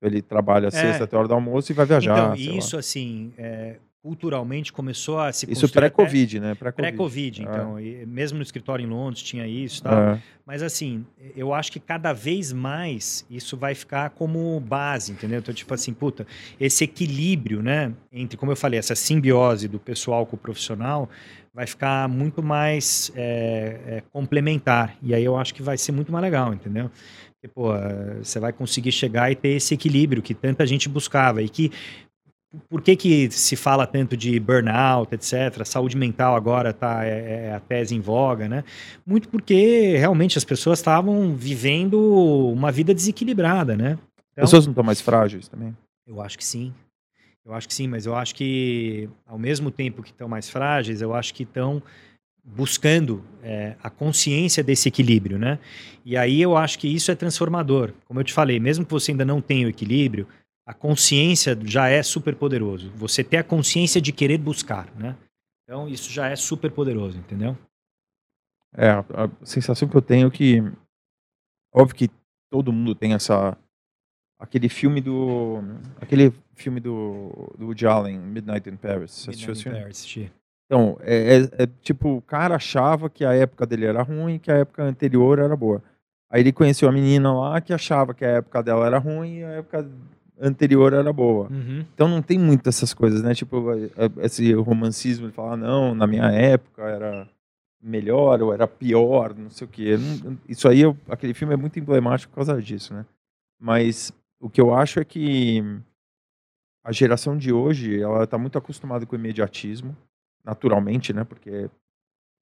Ele 0.00 0.22
trabalha 0.22 0.70
sexta 0.70 1.02
até 1.02 1.16
a 1.16 1.18
hora 1.18 1.26
do 1.26 1.34
almoço 1.34 1.72
e 1.72 1.74
vai 1.74 1.84
viajar. 1.84 2.12
então 2.12 2.36
sei 2.36 2.48
lá. 2.48 2.56
isso, 2.56 2.76
assim, 2.76 3.34
é, 3.36 3.78
culturalmente 4.04 4.70
começou 4.70 5.18
a 5.18 5.32
se 5.32 5.50
Isso 5.50 5.66
pré-Covid, 5.66 6.38
né? 6.38 6.54
Pré-Covid. 6.54 6.76
Pré-Covid, 6.76 7.40
É. 7.40 7.44
então. 7.44 7.76
Mesmo 8.06 8.36
no 8.36 8.42
escritório 8.42 8.84
em 8.84 8.86
Londres 8.86 9.22
tinha 9.22 9.46
isso 9.46 9.80
e 9.80 9.82
tal. 9.82 9.98
É. 9.98 10.22
Mas 10.46 10.62
assim, 10.62 11.06
eu 11.34 11.54
acho 11.54 11.72
que 11.72 11.80
cada 11.80 12.12
vez 12.12 12.52
mais 12.52 13.24
isso 13.30 13.56
vai 13.56 13.74
ficar 13.74 14.10
como 14.10 14.60
base, 14.60 15.10
entendeu? 15.10 15.38
Então, 15.38 15.54
tipo 15.54 15.72
assim, 15.72 15.94
puta, 15.94 16.26
esse 16.60 16.84
equilíbrio, 16.84 17.62
né? 17.62 17.94
Entre, 18.12 18.36
como 18.36 18.52
eu 18.52 18.56
falei, 18.56 18.78
essa 18.78 18.94
simbiose 18.94 19.68
do 19.68 19.78
pessoal 19.78 20.26
com 20.26 20.36
o 20.36 20.38
profissional 20.38 21.08
vai 21.54 21.66
ficar 21.66 22.06
muito 22.06 22.42
mais 22.42 23.10
é, 23.16 23.80
é, 23.86 24.02
complementar. 24.12 24.98
E 25.02 25.14
aí 25.14 25.24
eu 25.24 25.34
acho 25.34 25.54
que 25.54 25.62
vai 25.62 25.78
ser 25.78 25.92
muito 25.92 26.12
mais 26.12 26.22
legal, 26.22 26.52
entendeu? 26.52 26.90
Porque, 27.40 27.48
pô, 27.48 27.72
você 28.22 28.40
vai 28.40 28.52
conseguir 28.52 28.90
chegar 28.90 29.30
e 29.30 29.34
ter 29.34 29.50
esse 29.50 29.74
equilíbrio 29.74 30.22
que 30.22 30.34
tanta 30.34 30.66
gente 30.66 30.88
buscava 30.88 31.42
e 31.42 31.48
que 31.48 31.70
por 32.68 32.82
que, 32.82 32.96
que 32.96 33.30
se 33.30 33.56
fala 33.56 33.86
tanto 33.86 34.16
de 34.16 34.38
burnout, 34.38 35.14
etc? 35.14 35.64
Saúde 35.64 35.96
mental 35.96 36.34
agora 36.36 36.72
tá, 36.72 37.04
é, 37.04 37.46
é 37.48 37.54
a 37.54 37.60
tese 37.60 37.94
em 37.94 38.00
voga, 38.00 38.48
né? 38.48 38.64
Muito 39.06 39.28
porque 39.28 39.96
realmente 39.96 40.38
as 40.38 40.44
pessoas 40.44 40.78
estavam 40.78 41.34
vivendo 41.34 41.98
uma 42.52 42.70
vida 42.72 42.94
desequilibrada, 42.94 43.76
né? 43.76 43.98
Então, 44.32 44.44
Pessoas 44.44 44.66
não 44.66 44.72
estão 44.72 44.84
mais 44.84 45.00
frágeis 45.00 45.48
também? 45.48 45.74
eu 46.06 46.20
acho 46.20 46.36
que 46.36 46.44
sim. 46.44 46.72
Eu 47.44 47.52
acho 47.52 47.68
que 47.68 47.74
sim, 47.74 47.86
mas 47.86 48.06
eu 48.06 48.14
acho 48.14 48.34
que 48.34 49.08
ao 49.26 49.38
mesmo 49.38 49.70
tempo 49.70 50.02
que 50.02 50.10
estão 50.10 50.28
mais 50.28 50.48
frágeis, 50.48 51.02
eu 51.02 51.14
acho 51.14 51.34
que 51.34 51.42
estão 51.42 51.82
buscando 52.44 53.24
é, 53.42 53.74
a 53.82 53.88
consciência 53.88 54.62
desse 54.62 54.88
equilíbrio, 54.88 55.38
né? 55.38 55.58
E 56.04 56.16
aí 56.16 56.40
eu 56.40 56.56
acho 56.56 56.78
que 56.78 56.88
isso 56.88 57.10
é 57.10 57.14
transformador. 57.14 57.92
Como 58.06 58.20
eu 58.20 58.24
te 58.24 58.32
falei, 58.32 58.60
mesmo 58.60 58.84
que 58.84 58.92
você 58.92 59.12
ainda 59.12 59.24
não 59.24 59.40
tenha 59.40 59.66
o 59.66 59.70
equilíbrio, 59.70 60.26
a 60.66 60.72
consciência 60.72 61.58
já 61.64 61.88
é 61.88 62.02
super 62.02 62.34
poderoso. 62.34 62.90
Você 62.96 63.22
ter 63.22 63.36
a 63.38 63.44
consciência 63.44 64.00
de 64.00 64.12
querer 64.12 64.38
buscar, 64.38 64.90
né? 64.96 65.16
Então 65.64 65.88
isso 65.88 66.10
já 66.10 66.28
é 66.28 66.36
super 66.36 66.70
poderoso, 66.70 67.18
entendeu? 67.18 67.56
É, 68.76 68.90
a, 68.90 69.00
a 69.00 69.46
sensação 69.46 69.88
que 69.88 69.96
eu 69.96 70.02
tenho 70.02 70.28
é 70.28 70.30
que. 70.30 70.62
Óbvio 71.72 71.96
que 71.96 72.10
todo 72.50 72.72
mundo 72.72 72.94
tem 72.94 73.14
essa. 73.14 73.56
Aquele 74.38 74.68
filme 74.68 75.00
do. 75.00 75.58
Aquele 76.00 76.32
filme 76.54 76.80
do, 76.80 77.52
do 77.58 77.66
Woody 77.66 77.86
Allen, 77.86 78.18
Midnight 78.18 78.68
in 78.68 78.76
Paris. 78.76 79.10
Você 79.12 79.30
assistiu 79.30 79.54
filme? 79.56 79.78
Paris, 79.78 79.98
assisti. 79.98 80.32
Então, 80.66 80.96
é, 81.00 81.36
é- 81.36 81.62
é 81.64 81.66
tipo, 81.82 82.16
o 82.16 82.22
cara 82.22 82.56
achava 82.56 83.08
que 83.10 83.24
a 83.24 83.32
época 83.34 83.66
dele 83.66 83.84
era 83.84 84.02
ruim 84.02 84.34
e 84.34 84.38
que 84.38 84.50
a 84.50 84.56
época 84.56 84.82
anterior 84.82 85.38
era 85.38 85.54
boa. 85.54 85.82
Aí 86.30 86.40
ele 86.40 86.52
conheceu 86.52 86.88
a 86.88 86.92
menina 86.92 87.32
lá 87.32 87.60
que 87.60 87.72
achava 87.72 88.12
que 88.14 88.24
a 88.24 88.28
época 88.30 88.62
dela 88.62 88.86
era 88.86 88.98
ruim 88.98 89.38
e 89.38 89.44
a 89.44 89.50
época 89.50 89.88
anterior 90.46 90.92
era 90.92 91.12
boa. 91.12 91.48
Uhum. 91.50 91.84
Então 91.94 92.06
não 92.08 92.20
tem 92.22 92.38
muito 92.38 92.68
essas 92.68 92.92
coisas, 92.92 93.22
né? 93.22 93.34
Tipo, 93.34 93.64
esse 94.20 94.52
romancismo 94.54 95.28
de 95.28 95.32
falar, 95.34 95.56
não, 95.56 95.94
na 95.94 96.06
minha 96.06 96.26
época 96.30 96.82
era 96.82 97.28
melhor 97.82 98.40
ou 98.42 98.52
era 98.52 98.66
pior, 98.66 99.34
não 99.36 99.50
sei 99.50 99.66
o 99.66 99.70
quê. 99.70 99.94
Isso 100.48 100.68
aí, 100.68 100.80
eu- 100.80 100.96
aquele 101.08 101.34
filme 101.34 101.54
é 101.54 101.56
muito 101.56 101.78
emblemático 101.78 102.30
por 102.30 102.36
causa 102.44 102.60
disso, 102.60 102.94
né? 102.94 103.04
Mas 103.60 104.12
o 104.40 104.48
que 104.48 104.60
eu 104.60 104.74
acho 104.74 105.00
é 105.00 105.04
que 105.04 105.62
a 106.84 106.92
geração 106.92 107.36
de 107.36 107.52
hoje, 107.52 108.00
ela 108.00 108.26
tá 108.26 108.36
muito 108.38 108.58
acostumada 108.58 109.06
com 109.06 109.16
o 109.16 109.18
imediatismo, 109.18 109.96
naturalmente, 110.44 111.12
né? 111.12 111.24
Porque 111.24 111.70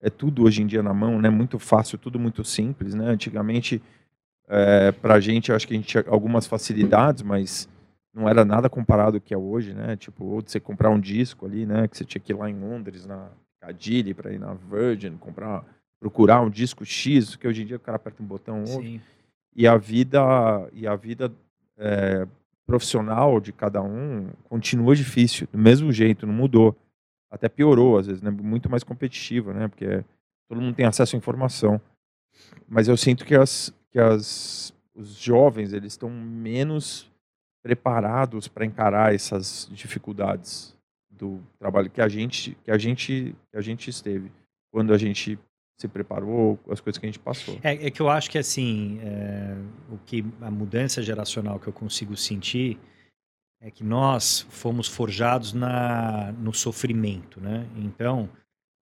é 0.00 0.10
tudo 0.10 0.44
hoje 0.44 0.62
em 0.62 0.66
dia 0.66 0.82
na 0.82 0.92
mão, 0.92 1.20
né? 1.20 1.30
Muito 1.30 1.58
fácil, 1.58 1.96
tudo 1.98 2.18
muito 2.18 2.42
simples, 2.44 2.94
né? 2.94 3.06
Antigamente, 3.06 3.80
é, 4.48 4.90
pra 4.92 5.20
gente, 5.20 5.50
eu 5.50 5.56
acho 5.56 5.66
que 5.66 5.74
a 5.74 5.76
gente 5.76 5.86
tinha 5.86 6.04
algumas 6.08 6.46
facilidades, 6.46 7.22
mas 7.22 7.68
não 8.14 8.28
era 8.28 8.44
nada 8.44 8.68
comparado 8.68 9.16
ao 9.16 9.20
que 9.20 9.32
é 9.32 9.38
hoje, 9.38 9.72
né? 9.72 9.96
Tipo, 9.96 10.24
ou 10.24 10.42
de 10.42 10.50
você 10.50 10.60
comprar 10.60 10.90
um 10.90 11.00
disco 11.00 11.46
ali, 11.46 11.64
né? 11.64 11.88
Que 11.88 11.96
você 11.96 12.04
tinha 12.04 12.20
que 12.20 12.32
ir 12.32 12.36
lá 12.36 12.50
em 12.50 12.58
Londres, 12.58 13.06
na 13.06 13.30
Piccadilly, 13.58 14.12
para 14.12 14.32
ir 14.32 14.38
na 14.38 14.54
Virgin, 14.54 15.16
comprar, 15.16 15.64
procurar 15.98 16.42
um 16.42 16.50
disco 16.50 16.84
X, 16.84 17.36
que 17.36 17.48
hoje 17.48 17.62
em 17.62 17.66
dia 17.66 17.76
o 17.76 17.80
cara 17.80 17.96
aperta 17.96 18.22
um 18.22 18.26
botão, 18.26 18.60
ouve. 18.60 18.98
Sim. 18.98 19.00
E 19.54 19.66
a 19.66 19.76
vida, 19.76 20.20
e 20.72 20.86
a 20.86 20.94
vida 20.96 21.32
é, 21.78 22.26
profissional 22.66 23.40
de 23.40 23.52
cada 23.52 23.82
um 23.82 24.30
continua 24.44 24.94
difícil, 24.94 25.46
do 25.50 25.58
mesmo 25.58 25.92
jeito, 25.92 26.26
não 26.26 26.34
mudou. 26.34 26.76
Até 27.30 27.48
piorou, 27.48 27.98
às 27.98 28.06
vezes, 28.06 28.22
né? 28.22 28.30
Muito 28.30 28.70
mais 28.70 28.84
competitiva, 28.84 29.54
né? 29.54 29.68
Porque 29.68 30.04
todo 30.48 30.60
mundo 30.60 30.74
tem 30.74 30.84
acesso 30.84 31.16
à 31.16 31.18
informação. 31.18 31.80
Mas 32.68 32.88
eu 32.88 32.96
sinto 32.96 33.24
que, 33.24 33.34
as, 33.34 33.72
que 33.90 33.98
as, 33.98 34.74
os 34.94 35.14
jovens, 35.16 35.72
eles 35.72 35.94
estão 35.94 36.10
menos 36.10 37.11
preparados 37.62 38.48
para 38.48 38.64
encarar 38.64 39.14
essas 39.14 39.68
dificuldades 39.72 40.76
do 41.10 41.40
trabalho 41.58 41.90
que 41.90 42.00
a 42.00 42.08
gente 42.08 42.56
que 42.64 42.70
a 42.70 42.78
gente 42.78 43.36
que 43.50 43.56
a 43.56 43.60
gente 43.60 43.88
esteve 43.88 44.30
quando 44.72 44.92
a 44.92 44.98
gente 44.98 45.38
se 45.80 45.88
preparou 45.88 46.58
as 46.70 46.80
coisas 46.80 46.98
que 46.98 47.06
a 47.06 47.08
gente 47.08 47.18
passou 47.18 47.58
É, 47.62 47.86
é 47.86 47.90
que 47.90 48.00
eu 48.00 48.08
acho 48.08 48.30
que 48.30 48.38
assim, 48.38 48.98
é, 49.02 49.56
o 49.90 49.98
que 49.98 50.24
a 50.40 50.50
mudança 50.50 51.02
geracional 51.02 51.58
que 51.58 51.66
eu 51.66 51.72
consigo 51.72 52.16
sentir 52.16 52.78
é 53.62 53.70
que 53.70 53.84
nós 53.84 54.44
fomos 54.50 54.88
forjados 54.88 55.52
na, 55.52 56.32
no 56.32 56.52
sofrimento, 56.52 57.40
né? 57.40 57.64
Então, 57.76 58.28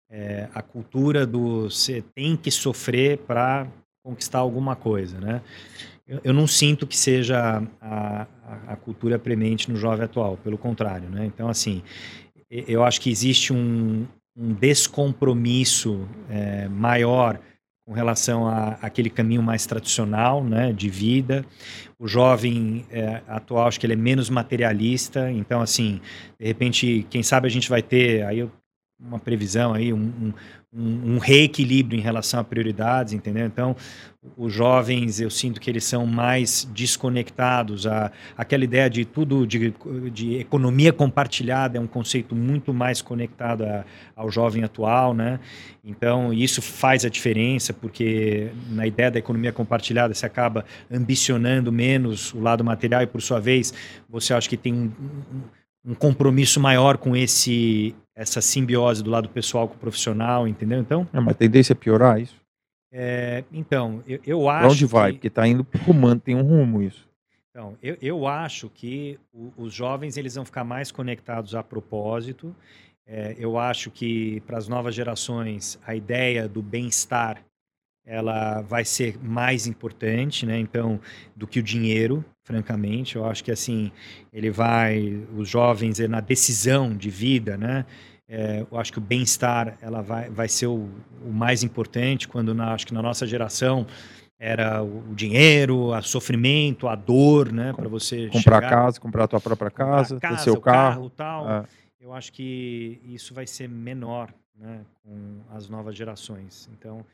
é, 0.08 0.48
a 0.54 0.62
cultura 0.62 1.26
do 1.26 1.64
você 1.68 2.00
tem 2.14 2.36
que 2.36 2.50
sofrer 2.50 3.18
para 3.18 3.66
conquistar 4.04 4.38
alguma 4.38 4.76
coisa, 4.76 5.18
né? 5.18 5.42
Eu, 6.08 6.20
eu 6.24 6.32
não 6.32 6.46
sinto 6.46 6.86
que 6.86 6.96
seja 6.96 7.62
a, 7.80 8.26
a, 8.42 8.72
a 8.72 8.76
cultura 8.76 9.18
premente 9.18 9.70
no 9.70 9.76
jovem 9.76 10.04
atual, 10.04 10.38
pelo 10.38 10.56
contrário, 10.56 11.10
né? 11.10 11.26
Então, 11.26 11.48
assim, 11.48 11.82
eu 12.50 12.82
acho 12.82 13.00
que 13.00 13.10
existe 13.10 13.52
um, 13.52 14.06
um 14.34 14.54
descompromisso 14.54 16.08
é, 16.30 16.66
maior 16.68 17.38
com 17.84 17.92
relação 17.92 18.46
a 18.46 18.78
aquele 18.82 19.10
caminho 19.10 19.42
mais 19.42 19.66
tradicional, 19.66 20.44
né, 20.44 20.72
de 20.72 20.88
vida. 20.88 21.44
O 21.98 22.06
jovem 22.06 22.86
é, 22.90 23.22
atual, 23.26 23.66
acho 23.66 23.80
que 23.80 23.86
ele 23.86 23.94
é 23.94 23.96
menos 23.96 24.30
materialista, 24.30 25.30
então, 25.30 25.60
assim, 25.60 26.00
de 26.38 26.46
repente, 26.46 27.06
quem 27.10 27.22
sabe 27.22 27.46
a 27.46 27.50
gente 27.50 27.68
vai 27.68 27.82
ter 27.82 28.24
aí 28.24 28.46
uma 29.00 29.18
previsão 29.18 29.72
aí, 29.72 29.92
um, 29.92 30.32
um, 30.72 31.14
um, 31.14 31.18
reequilíbrio 31.18 31.98
em 31.98 32.02
relação 32.02 32.40
a 32.40 32.44
prioridades, 32.44 33.14
entendeu? 33.14 33.46
Então, 33.46 33.74
os 34.36 34.52
jovens, 34.52 35.18
eu 35.18 35.30
sinto 35.30 35.60
que 35.60 35.70
eles 35.70 35.84
são 35.84 36.04
mais 36.06 36.68
desconectados. 36.74 37.86
A, 37.86 38.12
aquela 38.36 38.64
ideia 38.64 38.90
de 38.90 39.04
tudo, 39.06 39.46
de, 39.46 39.72
de 40.12 40.34
economia 40.36 40.92
compartilhada 40.92 41.78
é 41.78 41.80
um 41.80 41.86
conceito 41.86 42.34
muito 42.34 42.74
mais 42.74 43.00
conectado 43.00 43.64
a, 43.64 43.84
ao 44.14 44.30
jovem 44.30 44.62
atual, 44.62 45.14
né? 45.14 45.40
Então, 45.82 46.34
isso 46.34 46.60
faz 46.60 47.04
a 47.04 47.08
diferença, 47.08 47.72
porque 47.72 48.50
na 48.68 48.86
ideia 48.86 49.10
da 49.10 49.18
economia 49.18 49.52
compartilhada, 49.52 50.12
você 50.12 50.26
acaba 50.26 50.66
ambicionando 50.90 51.72
menos 51.72 52.34
o 52.34 52.40
lado 52.40 52.62
material 52.62 53.02
e, 53.02 53.06
por 53.06 53.22
sua 53.22 53.40
vez, 53.40 53.72
você 54.06 54.34
acha 54.34 54.48
que 54.48 54.56
tem 54.56 54.74
um, 54.74 54.92
um 55.82 55.94
compromisso 55.94 56.60
maior 56.60 56.98
com 56.98 57.16
esse 57.16 57.94
essa 58.18 58.40
simbiose 58.40 59.00
do 59.00 59.10
lado 59.10 59.28
pessoal 59.28 59.68
com 59.68 59.76
o 59.76 59.78
profissional, 59.78 60.48
entendeu? 60.48 60.80
Então. 60.80 61.06
É, 61.12 61.20
mas 61.20 61.36
a 61.36 61.38
tendência 61.38 61.72
é 61.72 61.76
piorar 61.76 62.20
isso. 62.20 62.34
É, 62.90 63.44
então, 63.52 64.02
eu, 64.08 64.18
eu 64.26 64.50
acho. 64.50 64.60
Pra 64.60 64.70
onde 64.70 64.86
vai? 64.86 65.10
Que... 65.12 65.18
Porque 65.18 65.28
está 65.28 65.46
indo 65.46 65.64
rumando, 65.86 66.20
tem 66.20 66.34
um 66.34 66.42
rumo 66.42 66.82
isso. 66.82 67.06
Então, 67.50 67.78
eu, 67.80 67.96
eu 68.02 68.26
acho 68.26 68.68
que 68.70 69.18
o, 69.32 69.52
os 69.56 69.72
jovens 69.72 70.16
eles 70.16 70.34
vão 70.34 70.44
ficar 70.44 70.64
mais 70.64 70.90
conectados 70.90 71.54
a 71.54 71.62
propósito. 71.62 72.54
É, 73.06 73.36
eu 73.38 73.56
acho 73.56 73.88
que 73.88 74.40
para 74.40 74.58
as 74.58 74.66
novas 74.66 74.96
gerações 74.96 75.78
a 75.86 75.94
ideia 75.94 76.48
do 76.48 76.60
bem-estar 76.60 77.42
ela 78.04 78.62
vai 78.62 78.84
ser 78.84 79.18
mais 79.22 79.66
importante, 79.66 80.46
né? 80.46 80.58
Então, 80.58 80.98
do 81.36 81.46
que 81.46 81.60
o 81.60 81.62
dinheiro, 81.62 82.24
francamente. 82.48 83.14
Eu 83.14 83.26
acho 83.26 83.44
que 83.44 83.52
assim 83.52 83.92
ele 84.32 84.50
vai, 84.50 85.22
os 85.36 85.46
jovens 85.48 85.98
na 86.08 86.20
decisão 86.20 86.96
de 86.96 87.10
vida, 87.10 87.58
né? 87.58 87.84
É, 88.26 88.66
eu 88.70 88.78
acho 88.78 88.92
que 88.92 88.98
o 88.98 89.02
bem-estar 89.02 89.78
ela 89.80 90.02
vai, 90.02 90.28
vai 90.28 90.48
ser 90.48 90.66
o, 90.66 90.88
o 91.24 91.32
mais 91.32 91.62
importante 91.62 92.26
quando 92.26 92.54
na, 92.54 92.74
acho 92.74 92.86
que 92.86 92.92
na 92.92 93.00
nossa 93.00 93.26
geração 93.26 93.86
era 94.38 94.82
o 94.82 95.14
dinheiro, 95.14 95.90
o 95.90 96.02
sofrimento, 96.02 96.88
a 96.88 96.94
dor, 96.94 97.50
né, 97.52 97.72
para 97.72 97.88
você 97.88 98.28
comprar 98.28 98.62
chegar, 98.62 98.70
casa, 98.70 99.00
comprar 99.00 99.24
a 99.24 99.28
tua 99.28 99.40
própria 99.40 99.70
casa, 99.70 100.20
casa 100.20 100.36
ter 100.36 100.42
seu 100.42 100.60
carro, 100.60 100.94
carro 100.94 101.10
tal. 101.10 101.50
É. 101.50 101.64
Eu 102.00 102.12
acho 102.12 102.32
que 102.32 103.00
isso 103.04 103.34
vai 103.34 103.46
ser 103.46 103.68
menor, 103.68 104.32
né, 104.56 104.82
com 105.02 105.40
as 105.50 105.68
novas 105.68 105.96
gerações. 105.96 106.70
Então, 106.72 107.04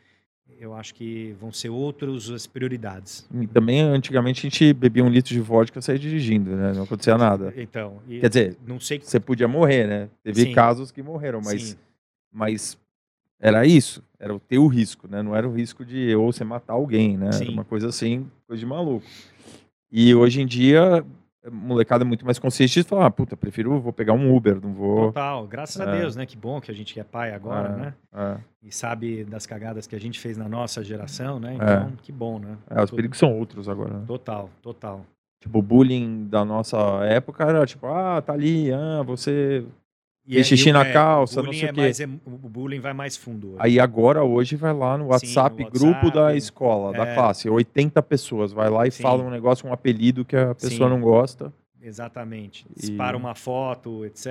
eu 0.59 0.75
acho 0.75 0.95
que 0.95 1.35
vão 1.41 1.53
ser 1.53 1.69
outras 1.69 2.31
as 2.31 2.47
prioridades. 2.47 3.27
E 3.35 3.47
também, 3.47 3.81
antigamente, 3.81 4.41
a 4.41 4.51
gente 4.51 4.73
bebia 4.73 5.05
um 5.05 5.09
litro 5.09 5.33
de 5.33 5.41
vodka 5.41 5.79
e 5.79 5.83
saía 5.83 5.99
dirigindo, 5.99 6.51
né? 6.57 6.73
Não 6.75 6.85
acontecia 6.85 7.19
nada. 7.19 7.53
Então, 7.57 8.01
Quer 8.09 8.29
dizer, 8.29 8.57
não 8.66 8.79
sei... 8.81 9.01
você 9.01 9.19
podia 9.19 9.49
morrer, 9.49 9.87
né? 9.87 10.09
Teve 10.23 10.43
Sim. 10.43 10.53
casos 10.53 10.91
que 10.91 11.03
morreram, 11.03 11.41
mas, 11.45 11.77
mas 12.33 12.79
era 13.41 13.66
isso. 13.66 14.03
Era 14.19 14.35
o 14.35 14.41
teu 14.41 14.66
risco, 14.66 15.07
né? 15.09 15.23
Não 15.23 15.35
era 15.35 15.49
o 15.49 15.53
risco 15.53 15.85
de 15.85 16.15
ou 16.15 16.33
você 16.33 16.45
matar 16.45 16.75
alguém, 16.75 17.16
né? 17.16 17.31
Era 17.33 17.51
uma 17.51 17.65
coisa 17.65 17.89
assim, 17.89 18.27
coisa 18.47 18.61
de 18.61 18.66
maluco. 18.66 19.07
E 19.91 20.15
hoje 20.15 20.41
em 20.41 20.47
dia, 20.47 21.05
molecada 21.51 22.05
muito 22.05 22.25
mais 22.25 22.39
consciente 22.39 22.83
de 22.83 22.89
falar, 22.89 23.07
ah, 23.07 23.11
puta, 23.11 23.37
prefiro, 23.37 23.79
vou 23.81 23.93
pegar 23.93 24.12
um 24.12 24.35
Uber, 24.35 24.61
não 24.62 24.73
vou... 24.73 25.07
Total, 25.07 25.47
graças 25.47 25.81
é. 25.81 25.85
a 25.85 25.91
Deus, 25.91 26.16
né? 26.16 26.25
Que 26.27 26.37
bom 26.37 26.61
que 26.61 26.71
a 26.71 26.75
gente 26.75 26.99
é 26.99 27.05
pai 27.05 27.33
agora, 27.33 27.69
é. 27.69 27.77
né? 27.77 27.95
É. 28.15 28.37
E 28.62 28.73
sabe 28.73 29.25
das 29.25 29.47
cagadas 29.47 29.87
que 29.87 29.95
a 29.95 30.01
gente 30.01 30.19
fez 30.19 30.37
na 30.37 30.49
nossa 30.49 30.83
geração, 30.83 31.39
né? 31.39 31.55
Então, 31.55 31.93
que 32.03 32.11
bom, 32.11 32.39
né? 32.39 32.57
É, 32.71 32.83
os 32.83 32.91
perigos 32.91 33.19
são 33.19 33.37
outros 33.39 33.69
agora. 33.69 33.95
Né? 33.95 34.05
Total, 34.07 34.49
total. 34.62 35.05
Tipo, 35.41 35.59
o 35.59 35.62
bullying 35.62 36.27
da 36.27 36.45
nossa 36.45 36.79
época 37.05 37.45
era 37.45 37.66
tipo, 37.66 37.87
ah, 37.87 38.23
tá 38.23 38.33
ali, 38.33 38.73
ah, 38.73 39.03
você 39.03 39.65
e 40.27 40.35
Fez 40.35 40.47
xixi 40.47 40.73
na 40.73 40.91
calça, 40.91 41.43
não 41.43 41.53
sei 41.53 41.69
o 41.69 41.75
quê. 41.75 41.81
Mais, 41.81 42.01
o 42.01 42.49
bullying 42.49 42.81
vai 42.81 42.95
mais 42.95 43.17
fundo. 43.17 43.51
Hoje. 43.51 43.57
Aí 43.59 43.79
agora, 43.79 44.25
hoje, 44.25 44.57
vai 44.57 44.73
lá 44.73 44.97
no 44.97 45.09
WhatsApp, 45.09 45.57
Sim, 45.57 45.63
no 45.63 45.69
WhatsApp 45.69 46.01
grupo 46.01 46.11
da 46.11 46.35
escola, 46.35 46.95
é... 46.95 46.99
da 46.99 47.15
classe. 47.15 47.49
80 47.49 48.03
pessoas. 48.03 48.53
Vai 48.53 48.71
lá 48.71 48.87
e 48.87 48.91
Sim. 48.91 49.03
fala 49.03 49.23
um 49.23 49.31
negócio, 49.31 49.69
um 49.69 49.73
apelido 49.73 50.25
que 50.25 50.35
a 50.35 50.55
pessoa 50.55 50.89
Sim. 50.89 50.95
não 50.95 51.01
gosta. 51.01 51.53
Exatamente. 51.83 52.67
Dispara 52.75 53.17
e... 53.17 53.21
uma 53.21 53.35
foto, 53.35 54.07
etc. 54.07 54.27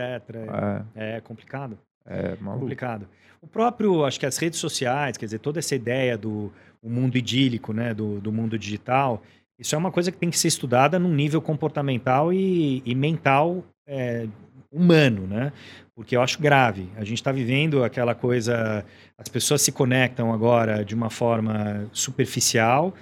É, 0.95 1.17
é 1.17 1.21
complicado. 1.21 1.77
É 2.05 2.35
maluco. 2.41 2.61
complicado. 2.61 3.07
O 3.39 3.47
próprio, 3.47 4.03
acho 4.03 4.19
que 4.19 4.25
as 4.25 4.37
redes 4.37 4.59
sociais, 4.59 5.15
quer 5.15 5.25
dizer, 5.25 5.39
toda 5.39 5.59
essa 5.59 5.75
ideia 5.75 6.17
do 6.17 6.51
mundo 6.81 7.17
idílico, 7.17 7.71
né, 7.71 7.93
do, 7.93 8.19
do 8.19 8.31
mundo 8.31 8.57
digital, 8.57 9.21
isso 9.59 9.75
é 9.75 9.77
uma 9.77 9.91
coisa 9.91 10.11
que 10.11 10.17
tem 10.17 10.29
que 10.29 10.39
ser 10.39 10.47
estudada 10.47 10.97
num 10.97 11.13
nível 11.13 11.41
comportamental 11.41 12.33
e, 12.33 12.81
e 12.85 12.95
mental 12.95 13.63
é, 13.87 14.27
humano, 14.73 15.27
né? 15.27 15.53
Porque 15.95 16.15
eu 16.17 16.21
acho 16.21 16.41
grave. 16.41 16.89
A 16.97 17.03
gente 17.03 17.19
está 17.19 17.31
vivendo 17.31 17.83
aquela 17.83 18.15
coisa, 18.15 18.83
as 19.17 19.29
pessoas 19.29 19.61
se 19.61 19.71
conectam 19.71 20.33
agora 20.33 20.83
de 20.83 20.95
uma 20.95 21.09
forma 21.09 21.87
superficial 21.93 22.93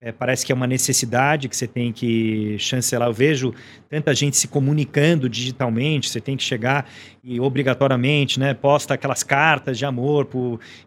é, 0.00 0.12
parece 0.12 0.46
que 0.46 0.52
é 0.52 0.54
uma 0.54 0.66
necessidade 0.66 1.48
que 1.48 1.56
você 1.56 1.66
tem 1.66 1.92
que 1.92 2.56
chancelar. 2.58 3.08
Eu 3.08 3.12
vejo 3.12 3.52
tanta 3.90 4.14
gente 4.14 4.36
se 4.36 4.46
comunicando 4.46 5.28
digitalmente, 5.28 6.08
você 6.08 6.20
tem 6.20 6.36
que 6.36 6.42
chegar 6.44 6.88
e 7.24 7.40
obrigatoriamente, 7.40 8.38
né, 8.38 8.54
posta 8.54 8.94
aquelas 8.94 9.24
cartas 9.24 9.76
de 9.76 9.84
amor, 9.84 10.28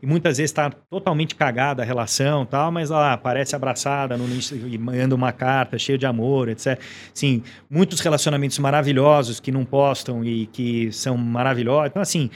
e 0.02 0.08
muitas 0.08 0.38
vezes 0.38 0.50
está 0.50 0.70
totalmente 0.70 1.36
cagada 1.36 1.84
a 1.84 1.86
relação, 1.86 2.46
tal, 2.46 2.72
mas 2.72 2.90
lá 2.90 3.12
aparece 3.14 3.56
abraçada 3.56 4.18
no 4.18 4.26
e 4.68 4.78
manda 4.78 5.14
uma 5.14 5.34
carta 5.34 5.78
cheia 5.78 5.98
de 5.98 6.06
amor, 6.06 6.48
etc. 6.48 6.80
Sim, 7.14 7.44
muitos 7.70 8.00
relacionamentos 8.00 8.58
maravilhosos 8.60 9.40
que 9.40 9.52
não 9.52 9.66
postam 9.66 10.24
e 10.24 10.48
que 10.48 10.92
são 10.92 11.18
maravilhosos. 11.18 11.90
Então, 11.90 12.02
assim, 12.02 12.30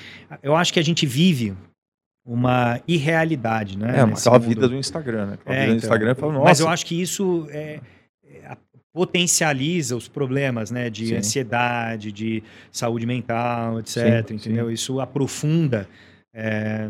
eu 0.44 0.56
acho 0.56 0.74
que 0.74 0.80
a 0.80 0.84
gente 0.84 1.06
vive 1.06 1.56
uma 2.26 2.82
irrealidade, 2.88 3.78
né? 3.78 4.00
É, 4.00 4.02
aquela 4.02 4.40
mundo. 4.40 4.48
vida 4.48 4.68
do 4.68 4.76
Instagram, 4.76 5.28
né? 5.28 5.34
Aquela 5.36 5.56
é, 5.56 5.60
vida 5.60 5.72
do 5.74 5.78
então, 5.78 5.88
Instagram 5.88 6.16
fala, 6.16 6.34
Nossa. 6.34 6.46
Mas 6.46 6.60
eu 6.60 6.68
acho 6.68 6.86
que 6.86 7.00
isso 7.00 7.48
é, 7.52 7.80
é, 8.26 8.58
potencializa 8.92 9.96
os 9.96 10.08
problemas, 10.08 10.72
né? 10.72 10.90
De 10.90 11.08
sim. 11.08 11.16
ansiedade, 11.16 12.12
de 12.12 12.42
saúde 12.72 13.06
mental, 13.06 13.80
etc. 13.80 14.28
Sim, 14.28 14.34
entendeu? 14.34 14.68
Sim. 14.68 14.74
Isso 14.74 15.00
aprofunda 15.00 15.88
é, 16.34 16.90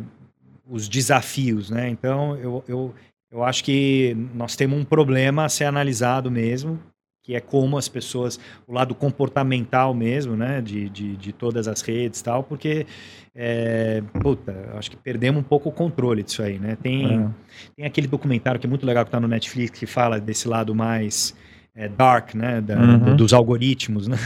os 0.66 0.88
desafios, 0.88 1.70
né? 1.70 1.90
Então, 1.90 2.38
eu, 2.38 2.64
eu, 2.68 2.95
eu 3.30 3.44
acho 3.44 3.62
que 3.64 4.16
nós 4.34 4.56
temos 4.56 4.80
um 4.80 4.86
problema 4.86 5.44
a 5.44 5.49
ser 5.49 5.66
analisado 5.66 6.32
mesmo, 6.32 6.80
que 7.26 7.34
é 7.34 7.39
como 7.39 7.76
as 7.76 7.88
pessoas, 7.88 8.39
o 8.68 8.73
lado 8.73 8.93
comportamental 8.93 9.95
mesmo, 9.95 10.35
né, 10.35 10.61
de, 10.61 10.88
de, 10.89 11.18
de 11.18 11.34
todas 11.34 11.68
as 11.68 11.81
redes 11.81 12.19
e 12.19 12.23
tal, 12.23 12.43
porque, 12.43 12.85
é, 13.34 14.03
puta, 14.22 14.53
acho 14.76 14.91
que 14.91 14.97
perdemos 14.97 15.41
um 15.41 15.43
pouco 15.43 15.69
o 15.69 15.72
controle 15.72 16.22
disso 16.22 16.43
aí, 16.43 16.60
né? 16.60 16.77
Tem, 16.80 17.19
é. 17.19 17.30
tem 17.76 17.85
aquele 17.85 18.06
documentário 18.06 18.60
que 18.60 18.68
é 18.68 18.69
muito 18.69 18.85
legal 18.85 19.03
que 19.03 19.07
está 19.07 19.19
no 19.19 19.27
Netflix, 19.27 19.80
que 19.80 19.88
fala 19.88 20.19
desse 20.19 20.47
lado 20.47 20.76
mais 20.76 21.35
é, 21.73 21.89
dark, 21.89 22.35
né, 22.35 22.61
da, 22.61 22.80
uhum. 22.80 23.15
dos 23.15 23.34
algoritmos, 23.34 24.06
né? 24.07 24.18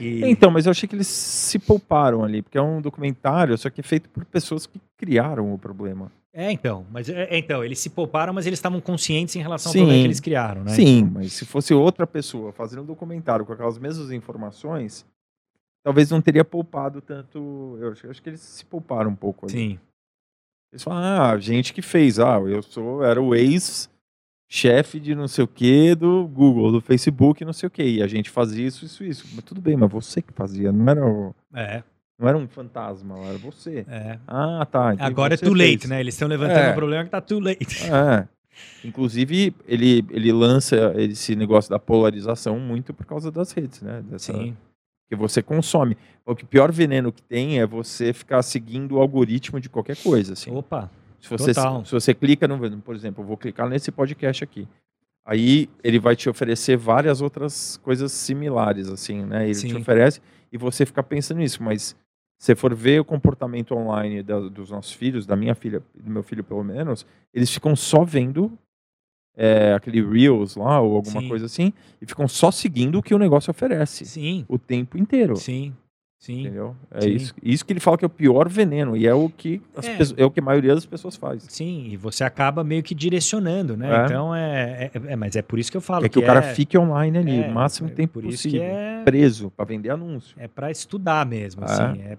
E... 0.00 0.24
Então, 0.24 0.50
mas 0.50 0.66
eu 0.66 0.72
achei 0.72 0.88
que 0.88 0.96
eles 0.96 1.06
se 1.06 1.56
pouparam 1.60 2.24
ali, 2.24 2.42
porque 2.42 2.58
é 2.58 2.62
um 2.62 2.82
documentário, 2.82 3.56
só 3.56 3.70
que 3.70 3.80
é 3.80 3.84
feito 3.84 4.08
por 4.10 4.24
pessoas 4.24 4.66
que 4.66 4.80
criaram 4.98 5.54
o 5.54 5.58
problema. 5.58 6.10
É, 6.36 6.50
então. 6.50 6.84
Mas 6.90 7.08
é, 7.08 7.28
é, 7.30 7.38
então, 7.38 7.64
eles 7.64 7.78
se 7.78 7.88
pouparam, 7.88 8.32
mas 8.32 8.44
eles 8.44 8.58
estavam 8.58 8.80
conscientes 8.80 9.36
em 9.36 9.40
relação 9.40 9.70
sim, 9.70 9.78
ao 9.78 9.84
problema 9.84 10.02
que 10.02 10.08
eles 10.08 10.20
criaram, 10.20 10.64
né? 10.64 10.74
Sim, 10.74 11.04
mas 11.04 11.32
se 11.32 11.46
fosse 11.46 11.72
outra 11.72 12.08
pessoa 12.08 12.50
fazendo 12.50 12.82
um 12.82 12.86
documentário 12.86 13.46
com 13.46 13.52
aquelas 13.52 13.78
mesmas 13.78 14.10
informações, 14.10 15.06
talvez 15.84 16.10
não 16.10 16.20
teria 16.20 16.44
poupado 16.44 17.00
tanto. 17.00 17.78
Eu 17.80 17.92
acho, 17.92 18.06
eu 18.06 18.10
acho 18.10 18.20
que 18.20 18.30
eles 18.30 18.40
se 18.40 18.64
pouparam 18.64 19.12
um 19.12 19.14
pouco 19.14 19.46
ali. 19.46 19.52
Sim. 19.52 19.78
Eles 20.72 20.82
falam, 20.82 21.04
ah, 21.04 21.38
gente 21.38 21.72
que 21.72 21.80
fez, 21.80 22.18
ah, 22.18 22.40
eu 22.40 22.60
sou, 22.60 23.04
era 23.04 23.22
o 23.22 23.32
ex-chefe 23.32 24.98
de 24.98 25.14
não 25.14 25.28
sei 25.28 25.44
o 25.44 25.48
que 25.48 25.94
do 25.94 26.26
Google, 26.26 26.72
do 26.72 26.80
Facebook, 26.80 27.44
não 27.44 27.52
sei 27.52 27.68
o 27.68 27.70
que. 27.70 27.84
E 27.84 28.02
a 28.02 28.08
gente 28.08 28.28
fazia 28.28 28.66
isso, 28.66 28.84
isso, 28.84 29.04
isso. 29.04 29.24
Mas 29.36 29.44
tudo 29.44 29.60
bem, 29.60 29.76
mas 29.76 29.92
você 29.92 30.20
que 30.20 30.32
fazia, 30.32 30.72
não 30.72 30.90
era 30.90 31.06
o. 31.06 31.32
É. 31.54 31.84
Não 32.18 32.28
era 32.28 32.38
um 32.38 32.46
fantasma, 32.46 33.18
era 33.18 33.38
você. 33.38 33.84
É. 33.88 34.18
Ah, 34.26 34.66
tá. 34.70 34.94
Então 34.94 35.06
Agora 35.06 35.34
é 35.34 35.36
too 35.36 35.52
late, 35.52 35.78
fez. 35.78 35.90
né? 35.90 36.00
Eles 36.00 36.14
estão 36.14 36.28
levantando 36.28 36.58
é. 36.60 36.70
o 36.70 36.74
problema 36.74 37.04
que 37.04 37.10
tá 37.10 37.20
too 37.20 37.40
late. 37.40 37.90
É. 37.90 38.28
Inclusive, 38.84 39.54
ele, 39.66 40.04
ele 40.10 40.32
lança 40.32 40.94
esse 40.96 41.34
negócio 41.34 41.70
da 41.70 41.78
polarização 41.78 42.58
muito 42.60 42.94
por 42.94 43.04
causa 43.04 43.30
das 43.30 43.50
redes, 43.52 43.82
né? 43.82 44.02
Dessa, 44.08 44.32
Sim. 44.32 44.56
Que 45.08 45.16
você 45.16 45.42
consome. 45.42 45.96
O 46.24 46.34
que 46.36 46.44
pior 46.44 46.70
veneno 46.70 47.12
que 47.12 47.22
tem 47.22 47.60
é 47.60 47.66
você 47.66 48.12
ficar 48.12 48.42
seguindo 48.42 48.92
o 48.92 49.00
algoritmo 49.00 49.60
de 49.60 49.68
qualquer 49.68 49.96
coisa. 49.96 50.34
Assim. 50.34 50.54
Opa. 50.54 50.90
Se 51.20 51.28
você, 51.28 51.52
se, 51.52 51.60
se 51.84 51.92
você 51.92 52.14
clica 52.14 52.46
no. 52.46 52.80
Por 52.80 52.94
exemplo, 52.94 53.22
eu 53.22 53.26
vou 53.26 53.36
clicar 53.36 53.68
nesse 53.68 53.90
podcast 53.90 54.44
aqui. 54.44 54.68
Aí 55.26 55.70
ele 55.82 55.98
vai 55.98 56.14
te 56.14 56.28
oferecer 56.28 56.76
várias 56.76 57.22
outras 57.22 57.78
coisas 57.78 58.12
similares, 58.12 58.88
assim, 58.88 59.24
né? 59.24 59.44
Ele 59.44 59.54
Sim. 59.54 59.68
te 59.68 59.76
oferece 59.76 60.20
e 60.52 60.58
você 60.58 60.84
fica 60.84 61.02
pensando 61.02 61.38
nisso, 61.38 61.62
mas 61.62 61.96
você 62.44 62.54
for 62.54 62.74
ver 62.74 63.00
o 63.00 63.04
comportamento 63.04 63.74
online 63.74 64.22
da- 64.22 64.38
dos 64.38 64.70
nossos 64.70 64.92
filhos, 64.92 65.24
da 65.24 65.34
minha 65.34 65.54
filha, 65.54 65.82
do 65.94 66.10
meu 66.10 66.22
filho 66.22 66.44
pelo 66.44 66.62
menos, 66.62 67.06
eles 67.32 67.50
ficam 67.50 67.74
só 67.74 68.04
vendo 68.04 68.52
é, 69.36 69.72
aquele 69.72 70.00
Reels 70.06 70.54
lá 70.54 70.78
ou 70.80 70.94
alguma 70.94 71.20
Sim. 71.22 71.28
coisa 71.28 71.46
assim, 71.46 71.72
e 72.00 72.06
ficam 72.06 72.28
só 72.28 72.50
seguindo 72.50 72.98
o 72.98 73.02
que 73.02 73.14
o 73.14 73.18
negócio 73.18 73.50
oferece 73.50 74.04
Sim, 74.04 74.44
o 74.46 74.58
tempo 74.58 74.98
inteiro. 74.98 75.34
sim, 75.36 75.74
sim. 76.24 76.40
Entendeu? 76.40 76.74
É 76.90 77.00
Sim. 77.02 77.10
isso, 77.10 77.34
isso 77.42 77.64
que 77.66 77.72
ele 77.72 77.80
fala 77.80 77.98
que 77.98 78.04
é 78.04 78.06
o 78.06 78.10
pior 78.10 78.48
veneno, 78.48 78.96
e 78.96 79.06
é 79.06 79.12
o 79.14 79.28
que, 79.28 79.60
É. 79.82 79.96
pesso- 79.96 80.14
é 80.16 80.24
o 80.24 80.30
que 80.30 80.40
a 80.40 80.42
maioria 80.42 80.74
das 80.74 80.86
pessoas 80.86 81.16
faz. 81.16 81.44
Sim, 81.48 81.86
e 81.90 81.96
você 81.96 82.24
acaba 82.24 82.64
meio 82.64 82.82
que 82.82 82.94
direcionando, 82.94 83.76
né? 83.76 83.88
É. 84.02 84.04
Então 84.04 84.34
é, 84.34 84.90
é, 84.94 85.12
é- 85.12 85.16
Mas 85.16 85.36
é 85.36 85.42
por 85.42 85.58
isso 85.58 85.70
que 85.70 85.76
eu 85.76 85.80
falo. 85.80 86.06
é 86.06 86.08
que, 86.08 86.18
o 86.18 86.22
cara 86.24 86.42
fique 86.42 86.76
online 86.78 87.18
ali 87.18 87.40
é, 87.42 87.48
o 87.48 87.52
máximo 87.52 87.88
é 87.88 87.92
tempo 87.92 88.14
por 88.14 88.24
isso 88.24 88.44
possível. 88.44 88.60
que 88.60 88.64
é, 88.66 89.02
Preso 89.04 89.50
para 89.50 89.64
vender 89.64 89.90
anúncio. 89.90 90.34
é 90.38 90.48
para 90.48 90.70
estudar 90.70 91.26
mesmo, 91.26 91.62
É, 91.62 91.64
assim. 91.66 92.00
É, 92.02 92.18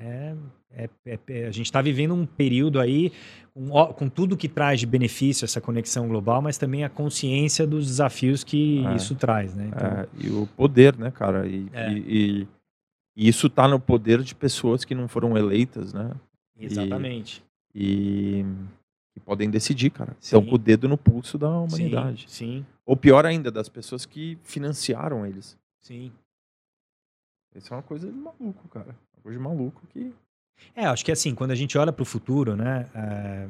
é- 0.00 0.34
é- 0.76 0.88
é- 1.06 1.18
é- 1.28 1.46
a 1.46 1.50
gente 1.50 1.66
está 1.66 1.82
vivendo 1.82 2.14
um 2.14 2.24
período 2.24 2.78
aí 2.80 3.12
com, 3.52 3.68
com 3.92 4.08
tudo 4.08 4.36
que 4.36 4.48
traz 4.48 4.78
de 4.80 4.86
benefício 4.86 5.44
essa 5.44 5.60
conexão 5.60 6.06
global, 6.08 6.40
mas 6.40 6.56
também 6.56 6.84
a 6.84 6.88
consciência 6.88 7.66
dos 7.66 7.86
desafios 7.86 8.44
que 8.44 8.84
É. 8.86 8.94
isso 8.94 9.14
traz, 9.16 9.54
né? 9.54 9.68
Então, 9.68 9.88
É, 9.88 10.06
e 10.18 10.28
o 10.30 10.48
poder, 10.56 10.96
né, 10.96 11.10
cara? 11.10 11.46
E, 11.46 11.66
É. 11.72 11.92
e- 11.92 11.98
e- 12.42 12.48
e 13.16 13.28
isso 13.28 13.48
tá 13.50 13.66
no 13.68 13.78
poder 13.80 14.22
de 14.22 14.34
pessoas 14.34 14.84
que 14.84 14.94
não 14.94 15.08
foram 15.08 15.36
eleitas, 15.36 15.92
né? 15.92 16.12
exatamente. 16.58 17.42
E 17.74 18.44
que 19.12 19.20
podem 19.20 19.50
decidir, 19.50 19.90
cara. 19.90 20.16
Estão 20.20 20.42
Sim. 20.42 20.48
com 20.48 20.54
o 20.54 20.58
dedo 20.58 20.88
no 20.88 20.96
pulso 20.98 21.36
da 21.38 21.48
humanidade. 21.48 22.26
Sim, 22.28 22.64
Ou 22.86 22.96
pior 22.96 23.26
ainda, 23.26 23.50
das 23.50 23.68
pessoas 23.68 24.06
que 24.06 24.38
financiaram 24.42 25.26
eles. 25.26 25.56
sim, 25.80 26.10
sim. 27.52 27.58
Isso 27.58 27.72
é 27.74 27.76
uma 27.76 27.82
coisa 27.82 28.06
de 28.06 28.16
maluco, 28.16 28.68
cara. 28.68 28.96
Uma 29.16 29.22
coisa 29.22 29.38
de 29.38 29.44
maluco 29.44 29.82
que. 29.88 30.12
É, 30.76 30.86
acho 30.86 31.04
que 31.04 31.10
assim, 31.10 31.34
quando 31.34 31.50
a 31.50 31.54
gente 31.56 31.76
olha 31.76 31.92
para 31.92 32.02
o 32.02 32.06
futuro, 32.06 32.54
né, 32.54 32.88
é, 32.94 33.48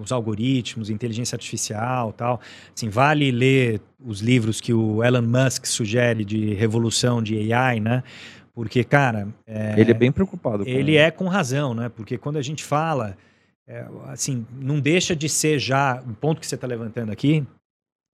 os 0.00 0.10
algoritmos, 0.12 0.88
inteligência 0.88 1.36
artificial, 1.36 2.12
tal, 2.12 2.40
assim, 2.74 2.88
vale 2.88 3.30
ler 3.30 3.82
os 4.00 4.20
livros 4.20 4.60
que 4.60 4.72
o 4.72 5.04
Elon 5.04 5.22
Musk 5.22 5.66
sugere 5.66 6.24
de 6.24 6.54
revolução 6.54 7.22
de 7.22 7.52
AI, 7.52 7.80
né? 7.80 8.02
Porque, 8.54 8.84
cara, 8.84 9.28
é, 9.46 9.80
Ele 9.80 9.90
é 9.90 9.94
bem 9.94 10.12
preocupado 10.12 10.64
com 10.64 10.70
ele 10.70 10.96
é 10.96 11.10
com 11.10 11.26
razão, 11.26 11.72
né? 11.72 11.88
Porque 11.88 12.18
quando 12.18 12.36
a 12.36 12.42
gente 12.42 12.62
fala, 12.62 13.16
é, 13.66 13.86
assim, 14.08 14.46
não 14.52 14.78
deixa 14.78 15.16
de 15.16 15.28
ser 15.28 15.58
já 15.58 16.02
um 16.06 16.12
ponto 16.12 16.40
que 16.40 16.46
você 16.46 16.54
está 16.54 16.66
levantando 16.66 17.10
aqui, 17.10 17.46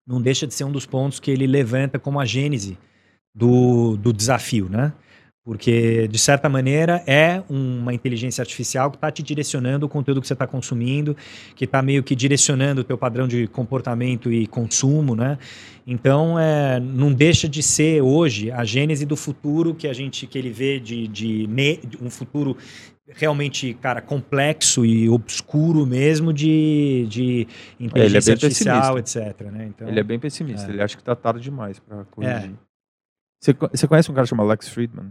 não 0.05 0.21
deixa 0.21 0.45
de 0.45 0.53
ser 0.53 0.63
um 0.63 0.71
dos 0.71 0.85
pontos 0.85 1.19
que 1.19 1.31
ele 1.31 1.47
levanta 1.47 1.97
como 1.97 2.19
a 2.19 2.25
gênese 2.25 2.77
do, 3.33 3.97
do 3.97 4.13
desafio, 4.13 4.69
né? 4.69 4.93
Porque, 5.47 6.09
de 6.09 6.19
certa 6.19 6.49
maneira, 6.49 7.01
é 7.07 7.41
uma 7.49 7.93
inteligência 7.93 8.41
artificial 8.41 8.91
que 8.91 8.97
está 8.97 9.09
te 9.09 9.23
direcionando 9.23 9.85
o 9.85 9.89
conteúdo 9.89 10.19
que 10.19 10.27
você 10.27 10.33
está 10.33 10.45
consumindo, 10.45 11.15
que 11.55 11.63
está 11.63 11.81
meio 11.81 12.03
que 12.03 12.13
direcionando 12.17 12.81
o 12.81 12.83
teu 12.83 12.97
padrão 12.97 13.29
de 13.29 13.47
comportamento 13.47 14.29
e 14.29 14.45
consumo, 14.45 15.15
né? 15.15 15.37
Então, 15.87 16.37
é, 16.37 16.81
não 16.81 17.13
deixa 17.13 17.47
de 17.47 17.63
ser 17.63 18.01
hoje 18.01 18.51
a 18.51 18.65
gênese 18.65 19.05
do 19.05 19.15
futuro 19.15 19.73
que 19.73 19.87
a 19.87 19.93
gente 19.93 20.27
que 20.27 20.37
ele 20.37 20.49
vê 20.49 20.81
de, 20.81 21.07
de, 21.07 21.47
um 22.01 22.09
futuro 22.09 22.57
realmente, 23.07 23.73
cara, 23.75 24.01
complexo 24.01 24.85
e 24.85 25.07
obscuro 25.07 25.85
mesmo 25.85 26.33
de, 26.33 27.07
de 27.07 27.47
inteligência 27.79 28.35
bem 28.35 28.43
artificial, 28.43 28.99
etc. 28.99 29.41
Né? 29.49 29.67
Então, 29.69 29.87
Ele 29.87 30.01
é 30.01 30.03
bem 30.03 30.19
pessimista. 30.19 30.67
É. 30.69 30.73
Ele 30.73 30.81
acha 30.81 30.97
que 30.97 31.03
tá 31.03 31.15
tarde 31.15 31.39
demais 31.39 31.79
pra 31.79 32.03
corrigir. 32.11 32.51
Você, 33.41 33.53
co- 33.53 33.69
você 33.73 33.87
conhece 33.87 34.11
um 34.11 34.13
cara 34.13 34.27
chamado 34.27 34.49
Lex 34.49 34.67
Friedman? 34.67 35.09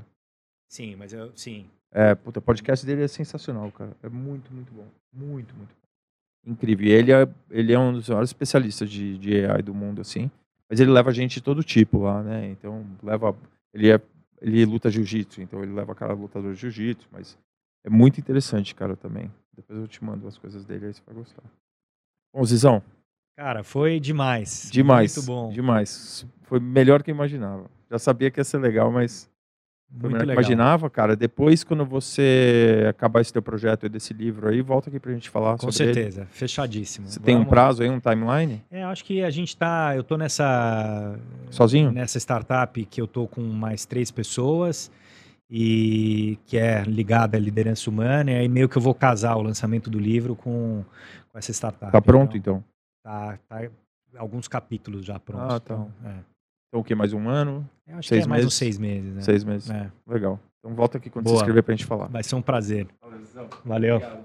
Sim, 0.68 0.96
mas 0.96 1.12
eu 1.12 1.32
sim. 1.36 1.66
É, 1.92 2.14
puta, 2.14 2.40
o 2.40 2.42
podcast 2.42 2.84
dele 2.84 3.04
é 3.04 3.08
sensacional, 3.08 3.70
cara. 3.72 3.96
É 4.02 4.08
muito, 4.08 4.52
muito 4.52 4.72
bom. 4.72 4.86
Muito, 5.12 5.54
muito 5.54 5.70
bom. 5.70 6.50
Incrível. 6.52 6.86
E 6.86 6.90
ele 6.90 7.12
é, 7.12 7.28
ele 7.50 7.72
é 7.72 7.78
um 7.78 7.92
dos 7.92 8.08
maiores 8.08 8.30
especialistas 8.30 8.90
de, 8.90 9.18
de 9.18 9.44
AI 9.44 9.62
do 9.62 9.74
mundo, 9.74 10.00
assim. 10.00 10.30
Mas 10.68 10.80
ele 10.80 10.90
leva 10.90 11.12
gente 11.12 11.34
de 11.34 11.40
todo 11.40 11.62
tipo 11.62 12.00
lá, 12.00 12.22
né? 12.22 12.48
Então, 12.50 12.84
leva. 13.02 13.36
Ele, 13.72 13.90
é, 13.90 14.00
ele 14.40 14.64
luta 14.64 14.90
jiu-jitsu, 14.90 15.40
então 15.40 15.62
ele 15.62 15.72
leva 15.72 15.94
cara 15.94 16.12
lutador 16.12 16.52
de 16.54 16.60
jiu-jitsu, 16.60 17.08
mas 17.10 17.38
é 17.84 17.90
muito 17.90 18.20
interessante, 18.20 18.74
cara, 18.74 18.96
também. 18.96 19.32
Depois 19.54 19.78
eu 19.78 19.88
te 19.88 20.02
mando 20.04 20.26
as 20.26 20.36
coisas 20.36 20.64
dele 20.64 20.86
aí, 20.86 20.94
você 20.94 21.02
vai 21.06 21.14
gostar. 21.14 21.42
Bom, 22.34 22.44
Zizão, 22.44 22.82
Cara, 23.36 23.62
foi 23.62 24.00
demais. 24.00 24.70
demais. 24.72 25.14
Muito 25.14 25.26
bom. 25.26 25.50
Demais. 25.50 26.26
Foi 26.44 26.58
melhor 26.58 27.02
que 27.02 27.10
eu 27.10 27.14
imaginava. 27.14 27.70
Já 27.90 27.98
sabia 27.98 28.30
que 28.30 28.40
ia 28.40 28.44
ser 28.44 28.58
legal, 28.58 28.90
mas 28.90 29.30
Muito 29.90 30.12
legal. 30.18 30.34
imaginava, 30.34 30.90
cara. 30.90 31.14
Depois, 31.16 31.62
quando 31.64 31.84
você 31.86 32.84
acabar 32.88 33.20
esse 33.20 33.32
teu 33.32 33.40
projeto 33.40 33.86
e 33.86 33.88
desse 33.88 34.12
livro 34.12 34.48
aí, 34.48 34.60
volta 34.60 34.90
aqui 34.90 34.98
pra 35.00 35.12
gente 35.12 35.30
falar 35.30 35.52
Com 35.56 35.70
sobre 35.70 35.84
ele. 35.84 35.94
certeza, 35.94 36.26
fechadíssimo. 36.30 37.06
Você 37.08 37.20
tem 37.20 37.34
um 37.34 37.38
Vamos- 37.38 37.50
prazo 37.50 37.82
aí, 37.82 37.88
um 37.88 38.00
timeline? 38.00 38.62
É, 38.70 38.82
acho 38.84 39.04
que 39.04 39.22
a 39.22 39.30
gente 39.30 39.56
tá. 39.56 39.94
Eu 39.96 40.02
tô 40.04 40.16
nessa. 40.16 41.18
Sozinho? 41.50 41.90
Nessa 41.92 42.18
startup 42.18 42.84
que 42.84 43.00
eu 43.00 43.06
tô 43.06 43.26
com 43.26 43.40
mais 43.42 43.86
três 43.86 44.10
pessoas 44.10 44.90
e 45.48 46.38
que 46.44 46.58
é 46.58 46.82
ligada 46.82 47.36
à 47.36 47.40
liderança 47.40 47.88
humana, 47.88 48.32
e 48.32 48.34
aí 48.36 48.48
meio 48.48 48.68
que 48.68 48.76
eu 48.76 48.82
vou 48.82 48.94
casar 48.94 49.36
o 49.36 49.42
lançamento 49.42 49.88
do 49.88 49.98
livro 49.98 50.34
com, 50.34 50.84
com 51.30 51.38
essa 51.38 51.52
startup. 51.52 51.92
Tá 51.92 52.00
pronto, 52.02 52.36
então? 52.36 52.62
Tá, 53.04 53.38
tá 53.48 53.62
alguns 54.18 54.48
capítulos 54.48 55.04
já 55.06 55.18
prontos. 55.20 55.54
Ah, 55.54 55.60
tá. 55.60 55.74
Então, 55.74 55.92
é. 56.04 56.14
Então 56.68 56.80
o 56.80 56.84
quê? 56.84 56.94
Mais 56.94 57.12
um 57.12 57.28
ano? 57.28 57.68
Eu 57.86 57.98
acho 57.98 58.08
Seis 58.08 58.22
que 58.24 58.26
é 58.26 58.28
mais 58.28 58.40
meses? 58.42 58.54
uns 58.54 58.58
seis 58.58 58.78
meses. 58.78 59.14
Né? 59.14 59.20
Seis 59.22 59.44
meses? 59.44 59.70
É, 59.70 59.90
Legal. 60.06 60.40
Então 60.58 60.74
volta 60.74 60.98
aqui 60.98 61.08
quando 61.10 61.24
Boa. 61.26 61.36
você 61.36 61.42
escrever 61.42 61.62
pra 61.62 61.74
gente 61.74 61.86
falar. 61.86 62.06
vai 62.08 62.22
ser 62.22 62.34
um 62.34 62.42
prazer. 62.42 62.86
Valeu. 63.64 64.00
Valeu. 64.00 64.24